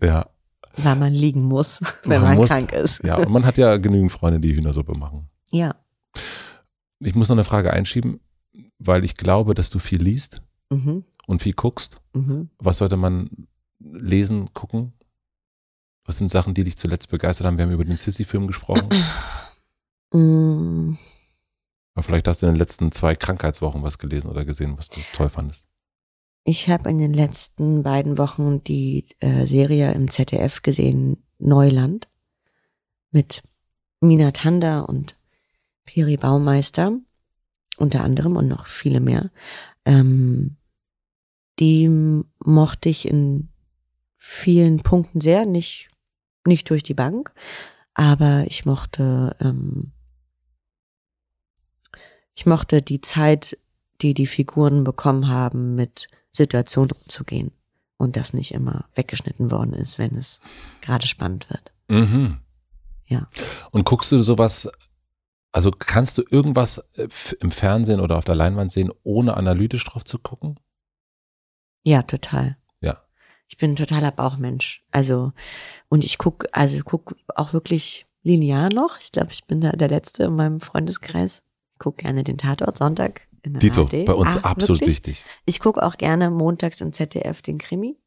Ja, 0.00 0.30
Weil 0.76 0.96
man 0.96 1.12
liegen 1.12 1.42
muss, 1.44 1.80
wenn 2.04 2.20
Man 2.20 2.30
man, 2.30 2.38
muss. 2.38 2.48
krank 2.48 2.72
ist. 2.72 3.02
ja. 3.04 3.16
Und 3.16 3.30
man 3.30 3.44
hat 3.44 3.56
ja 3.58 3.76
genügend 3.76 4.12
Freunde, 4.12 4.40
die 4.40 4.54
Hühnersuppe 4.54 4.98
machen. 4.98 5.28
Ja. 5.50 5.74
Ich 7.00 7.14
muss 7.14 7.28
noch 7.28 7.36
eine 7.36 7.44
Frage 7.44 7.72
einschieben, 7.72 8.20
weil 8.78 9.04
ich 9.04 9.16
glaube, 9.16 9.54
dass 9.54 9.70
du 9.70 9.78
viel 9.78 10.02
liest 10.02 10.42
Mhm. 10.70 11.04
und 11.26 11.42
viel 11.42 11.54
guckst. 11.54 11.96
Mhm. 12.14 12.50
Was 12.58 12.78
sollte 12.78 12.96
man 12.96 13.28
lesen, 13.80 14.52
gucken? 14.54 14.92
Was 16.04 16.18
sind 16.18 16.30
Sachen, 16.30 16.54
die 16.54 16.64
dich 16.64 16.76
zuletzt 16.76 17.08
begeistert 17.08 17.46
haben? 17.46 17.56
Wir 17.58 17.64
haben 17.64 17.72
über 17.72 17.84
den 17.84 17.96
Sissy-Film 17.96 18.46
gesprochen. 18.46 18.88
Mm, 20.12 20.96
Aber 21.94 22.02
vielleicht 22.02 22.26
hast 22.26 22.42
du 22.42 22.46
in 22.46 22.54
den 22.54 22.58
letzten 22.58 22.90
zwei 22.90 23.14
Krankheitswochen 23.14 23.82
was 23.84 23.98
gelesen 23.98 24.28
oder 24.28 24.44
gesehen, 24.44 24.76
was 24.76 24.88
du 24.88 25.00
toll 25.12 25.28
fandest. 25.28 25.68
Ich 26.44 26.68
habe 26.68 26.90
in 26.90 26.98
den 26.98 27.12
letzten 27.12 27.82
beiden 27.82 28.18
Wochen 28.18 28.64
die 28.64 29.04
äh, 29.20 29.44
Serie 29.44 29.92
im 29.92 30.08
ZDF 30.08 30.62
gesehen, 30.62 31.22
Neuland, 31.38 32.08
mit 33.10 33.42
Mina 34.00 34.30
Tanda 34.30 34.80
und 34.80 35.16
Peri 35.84 36.16
Baumeister, 36.16 36.98
unter 37.76 38.02
anderem 38.02 38.36
und 38.36 38.48
noch 38.48 38.66
viele 38.66 39.00
mehr. 39.00 39.30
Ähm, 39.84 40.56
die 41.58 41.88
mochte 42.38 42.88
ich 42.88 43.06
in 43.06 43.48
vielen 44.16 44.78
Punkten 44.78 45.20
sehr, 45.20 45.44
nicht, 45.44 45.90
nicht 46.46 46.68
durch 46.70 46.82
die 46.82 46.94
Bank, 46.94 47.32
aber 47.94 48.44
ich 48.46 48.64
mochte, 48.64 49.36
ähm, 49.40 49.92
ich 52.34 52.46
mochte 52.46 52.80
die 52.80 53.02
Zeit, 53.02 53.58
die 54.00 54.14
die 54.14 54.26
Figuren 54.26 54.84
bekommen 54.84 55.28
haben, 55.28 55.74
mit 55.74 56.08
Situationen 56.30 56.92
umzugehen 56.92 57.52
und 57.96 58.16
das 58.16 58.32
nicht 58.32 58.52
immer 58.52 58.86
weggeschnitten 58.94 59.50
worden 59.50 59.74
ist, 59.74 59.98
wenn 59.98 60.16
es 60.16 60.40
gerade 60.80 61.06
spannend 61.06 61.50
wird. 61.50 61.72
Mhm. 61.88 62.38
Ja. 63.06 63.28
Und 63.72 63.84
guckst 63.84 64.12
du 64.12 64.22
sowas, 64.22 64.68
also 65.52 65.70
kannst 65.70 66.16
du 66.16 66.22
irgendwas 66.30 66.78
äh, 66.94 67.08
im 67.40 67.50
Fernsehen 67.50 68.00
oder 68.00 68.16
auf 68.16 68.24
der 68.24 68.36
Leinwand 68.36 68.70
sehen, 68.70 68.90
ohne 69.02 69.36
analytisch 69.36 69.84
drauf 69.84 70.04
zu 70.04 70.18
gucken? 70.18 70.58
Ja, 71.82 72.02
total. 72.02 72.56
Ja. 72.80 73.02
Ich 73.48 73.56
bin 73.56 73.72
ein 73.72 73.76
totaler 73.76 74.12
Bauchmensch. 74.12 74.84
Also, 74.92 75.32
und 75.88 76.04
ich 76.04 76.18
guck, 76.18 76.46
also 76.52 76.76
ich 76.76 76.84
guck 76.84 77.16
auch 77.34 77.52
wirklich 77.52 78.06
linear 78.22 78.72
noch. 78.72 78.98
Ich 79.00 79.12
glaube, 79.12 79.32
ich 79.32 79.44
bin 79.44 79.60
da 79.60 79.72
der 79.72 79.88
Letzte 79.88 80.24
in 80.24 80.36
meinem 80.36 80.60
Freundeskreis. 80.60 81.42
Ich 81.72 81.78
guck 81.78 81.98
gerne 81.98 82.22
den 82.22 82.38
Tatort 82.38 82.78
Sonntag 82.78 83.26
in 83.42 83.54
der 83.54 83.60
Dito, 83.60 83.82
ARD. 83.82 84.04
bei 84.04 84.14
uns 84.14 84.36
Ah, 84.38 84.50
absolut 84.50 84.80
wirklich? 84.80 84.96
wichtig. 84.96 85.24
Ich 85.46 85.60
gucke 85.60 85.82
auch 85.82 85.96
gerne 85.96 86.30
montags 86.30 86.80
im 86.80 86.92
ZDF 86.92 87.42
den 87.42 87.58
Krimi 87.58 87.98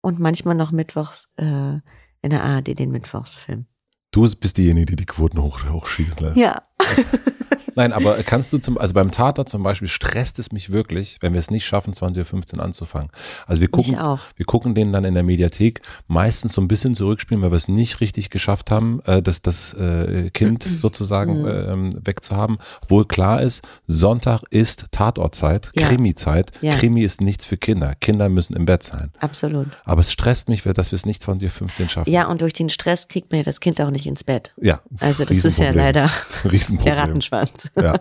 und 0.00 0.18
manchmal 0.18 0.54
noch 0.54 0.72
mittwochs 0.72 1.28
äh, 1.36 1.44
in 1.44 2.30
der 2.30 2.42
ARD 2.42 2.78
den 2.78 2.90
Mittwochsfilm. 2.90 3.66
Du 4.10 4.22
bist 4.36 4.58
diejenige, 4.58 4.86
die 4.86 4.96
die 4.96 5.06
Quoten 5.06 5.40
hoch, 5.42 5.60
hochschießen 5.68 6.22
lässt. 6.24 6.36
Ja. 6.36 6.62
Nein, 7.74 7.92
aber 7.92 8.22
kannst 8.22 8.52
du 8.52 8.58
zum, 8.58 8.78
also 8.78 8.94
beim 8.94 9.10
Tatort 9.10 9.48
zum 9.48 9.62
Beispiel 9.62 9.88
stresst 9.88 10.38
es 10.38 10.52
mich 10.52 10.70
wirklich, 10.70 11.18
wenn 11.20 11.32
wir 11.32 11.40
es 11.40 11.50
nicht 11.50 11.64
schaffen, 11.66 11.92
20.15 11.92 12.56
Uhr 12.58 12.62
anzufangen. 12.64 13.10
Also 13.46 13.60
wir 13.60 13.68
gucken, 13.68 13.96
wir 14.36 14.46
gucken 14.46 14.74
den 14.74 14.92
dann 14.92 15.04
in 15.04 15.14
der 15.14 15.22
Mediathek 15.22 15.80
meistens 16.06 16.52
so 16.52 16.60
ein 16.60 16.68
bisschen 16.68 16.94
zurückspielen, 16.94 17.42
weil 17.42 17.50
wir 17.50 17.56
es 17.56 17.68
nicht 17.68 18.00
richtig 18.00 18.30
geschafft 18.30 18.70
haben, 18.70 19.00
äh, 19.06 19.22
das, 19.22 19.42
das 19.42 19.74
äh, 19.74 20.30
Kind 20.30 20.64
sozusagen 20.82 21.46
ähm, 21.46 21.90
wegzuhaben. 22.04 22.58
Wohl 22.88 23.06
klar 23.06 23.40
ist, 23.42 23.62
Sonntag 23.86 24.42
ist 24.50 24.86
Tatortzeit, 24.90 25.70
Ja. 25.74 25.88
Krimi-Zeit. 25.88 26.50
Ja. 26.60 26.74
Krimi 26.76 27.02
ist 27.02 27.20
nichts 27.20 27.44
für 27.46 27.56
Kinder. 27.56 27.94
Kinder 28.00 28.28
müssen 28.28 28.54
im 28.54 28.64
Bett 28.66 28.82
sein. 28.82 29.12
Absolut. 29.18 29.68
Aber 29.84 30.00
es 30.00 30.12
stresst 30.12 30.48
mich, 30.48 30.62
dass 30.62 30.92
wir 30.92 30.96
es 30.96 31.06
nicht 31.06 31.22
20.15 31.22 31.82
Uhr 31.82 31.88
schaffen. 31.88 32.10
Ja, 32.10 32.28
und 32.28 32.40
durch 32.42 32.52
den 32.52 32.70
Stress 32.70 33.08
kriegt 33.08 33.30
man 33.30 33.38
ja 33.40 33.44
das 33.44 33.60
Kind 33.60 33.80
auch 33.80 33.90
nicht 33.90 34.06
ins 34.06 34.24
Bett. 34.24 34.52
Ja, 34.60 34.80
Also 35.00 35.24
das 35.24 35.44
ist 35.44 35.58
ja 35.58 35.70
leider 35.70 36.10
Riesenproblem. 36.44 36.94
der 36.94 37.02
Rattenschwanz. 37.02 37.61
Ja. 37.80 37.98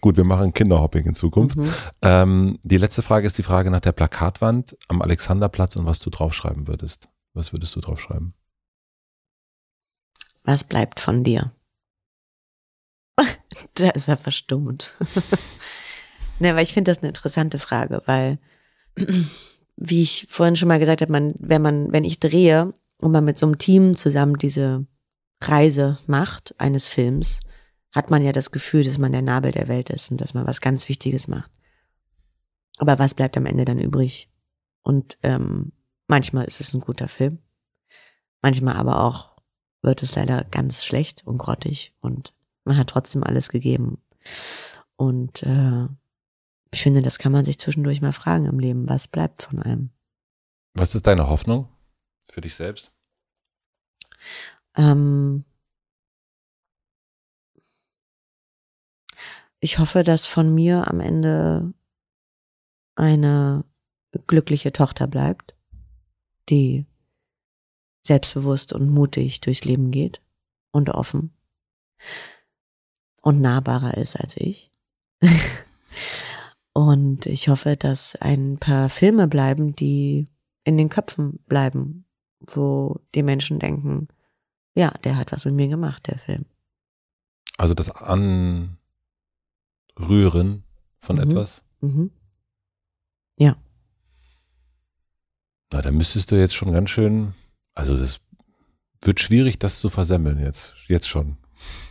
Gut, 0.00 0.16
wir 0.16 0.24
machen 0.24 0.52
Kinderhopping 0.52 1.06
in 1.06 1.14
Zukunft. 1.14 1.56
Mhm. 1.56 1.72
Ähm, 2.02 2.58
die 2.62 2.76
letzte 2.76 3.02
Frage 3.02 3.26
ist 3.26 3.38
die 3.38 3.42
Frage 3.42 3.70
nach 3.70 3.80
der 3.80 3.92
Plakatwand 3.92 4.76
am 4.88 5.02
Alexanderplatz 5.02 5.76
und 5.76 5.86
was 5.86 6.00
du 6.00 6.10
draufschreiben 6.10 6.66
würdest. 6.68 7.08
Was 7.34 7.52
würdest 7.52 7.74
du 7.76 7.80
draufschreiben? 7.80 8.34
Was 10.44 10.64
bleibt 10.64 11.00
von 11.00 11.24
dir? 11.24 11.52
da 13.74 13.90
ist 13.90 14.08
er 14.08 14.16
verstummt. 14.16 14.96
ne, 16.38 16.54
weil 16.54 16.62
ich 16.62 16.72
finde 16.72 16.90
das 16.90 16.98
eine 16.98 17.08
interessante 17.08 17.58
Frage, 17.58 18.02
weil, 18.06 18.38
wie 19.76 20.02
ich 20.02 20.26
vorhin 20.30 20.56
schon 20.56 20.68
mal 20.68 20.78
gesagt 20.78 21.02
habe, 21.02 21.12
man, 21.12 21.34
wenn 21.38 21.62
man, 21.62 21.92
wenn 21.92 22.04
ich 22.04 22.20
drehe 22.20 22.74
und 23.00 23.12
man 23.12 23.24
mit 23.24 23.38
so 23.38 23.46
einem 23.46 23.58
Team 23.58 23.94
zusammen 23.96 24.36
diese 24.36 24.86
Reise 25.42 25.98
macht, 26.06 26.54
eines 26.58 26.86
Films, 26.88 27.40
hat 27.92 28.10
man 28.10 28.22
ja 28.22 28.32
das 28.32 28.50
Gefühl, 28.50 28.84
dass 28.84 28.98
man 28.98 29.12
der 29.12 29.22
Nabel 29.22 29.52
der 29.52 29.68
Welt 29.68 29.90
ist 29.90 30.10
und 30.10 30.20
dass 30.20 30.34
man 30.34 30.46
was 30.46 30.60
ganz 30.60 30.88
Wichtiges 30.88 31.28
macht. 31.28 31.50
Aber 32.78 32.98
was 32.98 33.14
bleibt 33.14 33.36
am 33.36 33.46
Ende 33.46 33.64
dann 33.64 33.78
übrig? 33.78 34.30
Und 34.82 35.18
ähm, 35.22 35.72
manchmal 36.06 36.44
ist 36.44 36.60
es 36.60 36.72
ein 36.74 36.80
guter 36.80 37.08
Film, 37.08 37.38
manchmal 38.40 38.76
aber 38.76 39.02
auch 39.04 39.36
wird 39.82 40.02
es 40.02 40.14
leider 40.14 40.44
ganz 40.44 40.84
schlecht 40.84 41.26
und 41.26 41.38
grottig 41.38 41.94
und 42.00 42.34
man 42.64 42.76
hat 42.76 42.88
trotzdem 42.88 43.24
alles 43.24 43.48
gegeben. 43.48 44.02
Und 44.96 45.42
äh, 45.42 45.88
ich 46.70 46.82
finde, 46.82 47.02
das 47.02 47.18
kann 47.18 47.32
man 47.32 47.44
sich 47.44 47.58
zwischendurch 47.58 48.00
mal 48.00 48.12
fragen 48.12 48.46
im 48.46 48.58
Leben. 48.58 48.88
Was 48.88 49.08
bleibt 49.08 49.42
von 49.42 49.62
einem? 49.62 49.90
Was 50.74 50.94
ist 50.94 51.06
deine 51.06 51.28
Hoffnung 51.28 51.68
für 52.28 52.40
dich 52.40 52.54
selbst? 52.54 52.92
Ähm, 54.76 55.44
ich 59.60 59.78
hoffe, 59.78 60.04
dass 60.04 60.26
von 60.26 60.54
mir 60.54 60.88
am 60.88 61.00
Ende 61.00 61.72
eine 62.94 63.64
glückliche 64.26 64.72
Tochter 64.72 65.06
bleibt, 65.06 65.54
die 66.48 66.86
selbstbewusst 68.06 68.72
und 68.72 68.88
mutig 68.88 69.40
durchs 69.40 69.64
Leben 69.64 69.90
geht 69.90 70.22
und 70.72 70.90
offen 70.90 71.32
und 73.22 73.40
nahbarer 73.40 73.96
ist 73.96 74.16
als 74.16 74.36
ich. 74.36 74.72
und 76.72 77.26
ich 77.26 77.48
hoffe, 77.48 77.76
dass 77.76 78.16
ein 78.16 78.58
paar 78.58 78.88
Filme 78.88 79.28
bleiben, 79.28 79.74
die 79.74 80.28
in 80.64 80.78
den 80.78 80.88
Köpfen 80.88 81.40
bleiben, 81.46 82.06
wo 82.40 83.00
die 83.14 83.22
Menschen 83.22 83.58
denken, 83.58 84.08
ja, 84.74 84.90
der 85.04 85.16
hat 85.16 85.32
was 85.32 85.44
mit 85.44 85.54
mir 85.54 85.68
gemacht, 85.68 86.06
der 86.06 86.18
Film. 86.18 86.46
Also 87.56 87.74
das 87.74 87.90
Anrühren 89.98 90.64
von 90.98 91.16
mhm. 91.16 91.22
etwas? 91.22 91.62
Mhm. 91.80 92.10
Ja. 93.38 93.56
Na, 95.72 95.82
da 95.82 95.90
müsstest 95.90 96.30
du 96.30 96.36
jetzt 96.36 96.54
schon 96.54 96.72
ganz 96.72 96.90
schön, 96.90 97.34
also 97.74 97.96
das 97.96 98.20
wird 99.02 99.20
schwierig, 99.20 99.58
das 99.58 99.80
zu 99.80 99.90
versemmeln 99.90 100.40
jetzt, 100.40 100.74
jetzt 100.88 101.08
schon. 101.08 101.36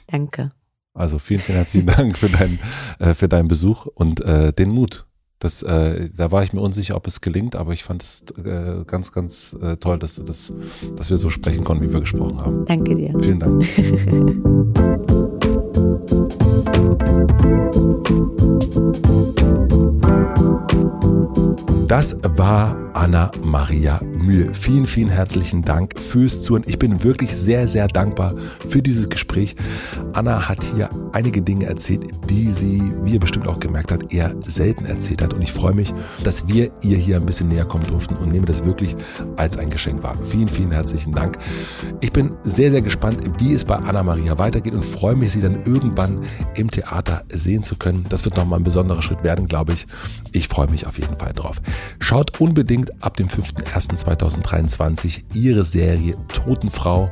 Danke. 0.07 0.51
Also 0.93 1.19
vielen, 1.19 1.41
vielen 1.41 1.57
herzlichen 1.57 1.87
Dank 1.97 2.17
für, 2.17 2.29
dein, 2.29 2.59
äh, 2.99 3.13
für 3.13 3.27
deinen 3.27 3.47
Besuch 3.47 3.85
und 3.85 4.21
äh, 4.21 4.51
den 4.51 4.71
Mut. 4.71 5.05
Das, 5.39 5.61
äh, 5.61 6.09
da 6.15 6.31
war 6.31 6.43
ich 6.43 6.51
mir 6.51 6.61
unsicher, 6.61 6.95
ob 6.95 7.05
es 7.05 7.21
gelingt, 7.21 7.55
aber 7.55 7.71
ich 7.71 7.83
fand 7.83 8.01
es 8.01 8.23
äh, 8.43 8.83
ganz, 8.87 9.11
ganz 9.11 9.55
äh, 9.61 9.77
toll, 9.77 9.99
dass, 9.99 10.15
du 10.15 10.23
das, 10.23 10.51
dass 10.95 11.11
wir 11.11 11.17
so 11.17 11.29
sprechen 11.29 11.63
konnten, 11.63 11.87
wie 11.87 11.93
wir 11.93 11.99
gesprochen 11.99 12.39
haben. 12.39 12.65
Danke 12.65 12.95
dir. 12.95 13.13
Vielen 13.19 13.39
Dank. 13.39 13.63
Das 21.87 22.15
war 22.37 22.86
Anna 22.97 23.31
Maria 23.43 24.01
Mühe. 24.03 24.51
Vielen, 24.55 24.87
vielen 24.87 25.09
herzlichen 25.09 25.61
Dank 25.61 25.99
fürs 25.99 26.41
Zuhören. 26.41 26.63
Ich 26.65 26.79
bin 26.79 27.03
wirklich 27.03 27.29
sehr, 27.29 27.67
sehr 27.67 27.87
dankbar 27.87 28.33
für 28.67 28.81
dieses 28.81 29.07
Gespräch. 29.07 29.55
Anna 30.13 30.49
hat 30.49 30.63
hier 30.63 30.89
einige 31.13 31.43
Dinge 31.43 31.67
erzählt, 31.67 32.07
die 32.27 32.51
sie, 32.51 32.81
wie 33.03 33.13
ihr 33.13 33.19
bestimmt 33.19 33.47
auch 33.47 33.59
gemerkt 33.59 33.91
habt, 33.91 34.11
eher 34.11 34.35
selten 34.43 34.85
erzählt 34.85 35.21
hat. 35.21 35.35
Und 35.35 35.43
ich 35.43 35.51
freue 35.51 35.75
mich, 35.75 35.93
dass 36.23 36.47
wir 36.47 36.71
ihr 36.81 36.97
hier 36.97 37.17
ein 37.17 37.25
bisschen 37.27 37.49
näher 37.49 37.65
kommen 37.65 37.85
durften 37.85 38.15
und 38.15 38.31
nehme 38.31 38.47
das 38.47 38.65
wirklich 38.65 38.95
als 39.35 39.57
ein 39.59 39.69
Geschenk 39.69 40.01
wahr. 40.01 40.17
Vielen, 40.29 40.47
vielen 40.49 40.71
herzlichen 40.71 41.13
Dank. 41.13 41.37
Ich 42.01 42.11
bin 42.11 42.31
sehr, 42.41 42.71
sehr 42.71 42.81
gespannt, 42.81 43.19
wie 43.37 43.53
es 43.53 43.63
bei 43.63 43.75
Anna 43.75 44.01
Maria 44.01 44.39
weitergeht 44.39 44.73
und 44.73 44.83
freue 44.83 45.15
mich, 45.15 45.33
sie 45.33 45.41
dann 45.41 45.61
irgendwann 45.65 46.21
im 46.55 46.71
Theater 46.71 47.23
sehen 47.29 47.61
zu 47.61 47.75
können. 47.75 48.07
Das 48.09 48.25
wird 48.25 48.37
nochmal 48.37 48.59
ein 48.59 48.63
besonderer 48.63 49.03
Schritt 49.03 49.23
werden, 49.23 49.45
glaube 49.45 49.73
ich. 49.73 49.85
Ich 50.31 50.47
freue 50.47 50.67
mich 50.67 50.87
auf 50.87 50.97
jeden 50.97 51.17
Fall 51.19 51.33
drauf. 51.33 51.61
Schaut 51.99 52.41
unbedingt 52.41 52.86
ab 52.99 53.17
dem 53.17 53.27
5.1.2023 53.27 55.23
ihre 55.33 55.63
Serie 55.65 56.15
Totenfrau 56.33 57.11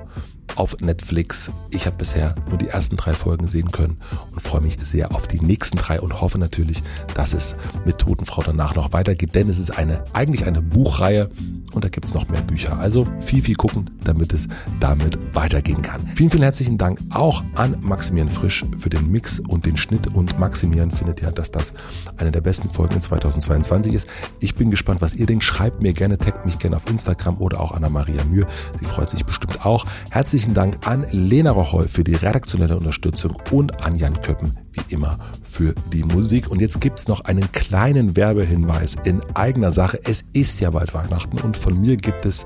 auf 0.55 0.77
Netflix. 0.79 1.51
Ich 1.71 1.85
habe 1.85 1.97
bisher 1.97 2.35
nur 2.49 2.57
die 2.57 2.67
ersten 2.67 2.95
drei 2.95 3.13
Folgen 3.13 3.47
sehen 3.47 3.71
können 3.71 3.97
und 4.31 4.41
freue 4.41 4.61
mich 4.61 4.77
sehr 4.79 5.13
auf 5.13 5.27
die 5.27 5.39
nächsten 5.39 5.77
drei 5.77 5.99
und 5.99 6.21
hoffe 6.21 6.37
natürlich, 6.37 6.83
dass 7.13 7.33
es 7.33 7.55
mit 7.85 7.97
Totenfrau 7.97 8.43
danach 8.43 8.75
noch 8.75 8.93
weitergeht, 8.93 9.35
denn 9.35 9.49
es 9.49 9.59
ist 9.59 9.71
eine 9.71 10.03
eigentlich 10.13 10.45
eine 10.45 10.61
Buchreihe 10.61 11.29
und 11.73 11.83
da 11.83 11.89
gibt 11.89 12.05
es 12.05 12.13
noch 12.13 12.29
mehr 12.29 12.41
Bücher. 12.41 12.79
Also 12.79 13.05
viel, 13.19 13.43
viel 13.43 13.55
gucken, 13.55 13.89
damit 14.03 14.31
es 14.31 14.47
damit 14.79 15.17
weitergehen 15.35 15.81
kann. 15.81 16.09
Vielen, 16.15 16.29
vielen 16.29 16.43
herzlichen 16.43 16.77
Dank 16.77 16.99
auch 17.09 17.43
an 17.55 17.75
Maximilian 17.81 18.29
Frisch 18.29 18.63
für 18.77 18.89
den 18.89 19.11
Mix 19.11 19.41
und 19.41 19.65
den 19.65 19.75
Schnitt 19.75 20.07
und 20.07 20.39
Maximilian 20.39 20.91
findet 20.91 21.21
ja, 21.21 21.31
dass 21.31 21.51
das 21.51 21.73
eine 22.17 22.31
der 22.31 22.41
besten 22.41 22.69
Folgen 22.69 22.95
in 22.95 23.01
2022 23.01 23.93
ist. 23.93 24.07
Ich 24.39 24.55
bin 24.55 24.69
gespannt, 24.69 25.01
was 25.01 25.15
ihr 25.15 25.25
denkt. 25.25 25.43
Schreibt 25.43 25.81
mir 25.81 25.93
gerne, 25.93 26.17
taggt 26.17 26.45
mich 26.45 26.59
gerne 26.59 26.77
auf 26.77 26.89
Instagram 26.89 27.37
oder 27.39 27.59
auch 27.59 27.73
Anna 27.73 27.89
Maria 27.89 28.23
Mühe. 28.23 28.47
Sie 28.79 28.85
freut 28.85 29.09
sich 29.09 29.25
bestimmt 29.25 29.65
auch. 29.65 29.85
Herzlichen 30.09 30.34
herzlichen 30.35 30.53
Dank 30.53 30.85
an 30.85 31.05
Lena 31.11 31.51
Rocholl 31.51 31.87
für 31.87 32.03
die 32.03 32.15
redaktionelle 32.15 32.75
Unterstützung 32.75 33.37
und 33.51 33.85
an 33.85 33.95
Jan 33.95 34.19
Köppen 34.19 34.59
wie 34.73 34.93
immer 34.93 35.17
für 35.41 35.73
die 35.93 36.03
Musik. 36.03 36.51
Und 36.51 36.59
jetzt 36.59 36.81
gibt 36.81 36.99
es 36.99 37.07
noch 37.07 37.21
einen 37.21 37.53
kleinen 37.53 38.17
Werbehinweis 38.17 38.97
in 39.05 39.21
eigener 39.33 39.71
Sache. 39.71 39.97
Es 40.03 40.25
ist 40.33 40.59
ja 40.59 40.71
bald 40.71 40.93
Weihnachten 40.93 41.39
und 41.39 41.55
von 41.55 41.79
mir 41.79 41.95
gibt 41.95 42.25
es 42.25 42.45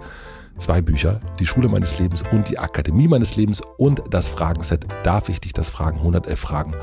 zwei 0.57 0.83
Bücher, 0.83 1.19
die 1.39 1.47
Schule 1.47 1.67
meines 1.67 1.97
Lebens 1.97 2.23
und 2.31 2.51
die 2.51 2.59
Akademie 2.59 3.07
meines 3.07 3.35
Lebens 3.35 3.59
und 3.79 4.03
das 4.11 4.29
Fragenset. 4.29 4.85
Darf 5.01 5.27
ich 5.27 5.41
dich 5.41 5.53
das 5.53 5.71
fragen? 5.71 5.97
111 5.97 6.39
Fragen, 6.39 6.75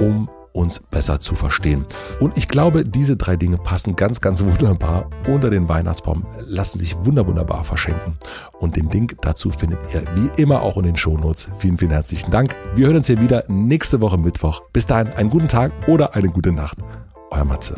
um 0.00 0.28
uns 0.54 0.80
besser 0.80 1.20
zu 1.20 1.34
verstehen. 1.34 1.84
Und 2.20 2.38
ich 2.38 2.48
glaube, 2.48 2.84
diese 2.84 3.16
drei 3.16 3.36
Dinge 3.36 3.58
passen 3.58 3.96
ganz, 3.96 4.20
ganz 4.20 4.42
wunderbar 4.42 5.10
unter 5.26 5.50
den 5.50 5.68
Weihnachtsbaum, 5.68 6.24
lassen 6.46 6.78
sich 6.78 6.96
wunderbar 7.04 7.64
verschenken. 7.64 8.16
Und 8.60 8.76
den 8.76 8.88
Link 8.88 9.16
dazu 9.20 9.50
findet 9.50 9.80
ihr 9.92 10.04
wie 10.14 10.40
immer 10.40 10.62
auch 10.62 10.76
in 10.76 10.84
den 10.84 10.96
Shownotes. 10.96 11.48
Vielen, 11.58 11.76
vielen 11.76 11.90
herzlichen 11.90 12.30
Dank. 12.30 12.56
Wir 12.74 12.86
hören 12.86 12.96
uns 12.96 13.08
hier 13.08 13.20
wieder 13.20 13.44
nächste 13.48 14.00
Woche 14.00 14.16
Mittwoch. 14.16 14.62
Bis 14.72 14.86
dahin 14.86 15.08
einen 15.08 15.30
guten 15.30 15.48
Tag 15.48 15.72
oder 15.88 16.14
eine 16.14 16.28
gute 16.28 16.52
Nacht. 16.52 16.78
Euer 17.30 17.44
Matze. 17.44 17.74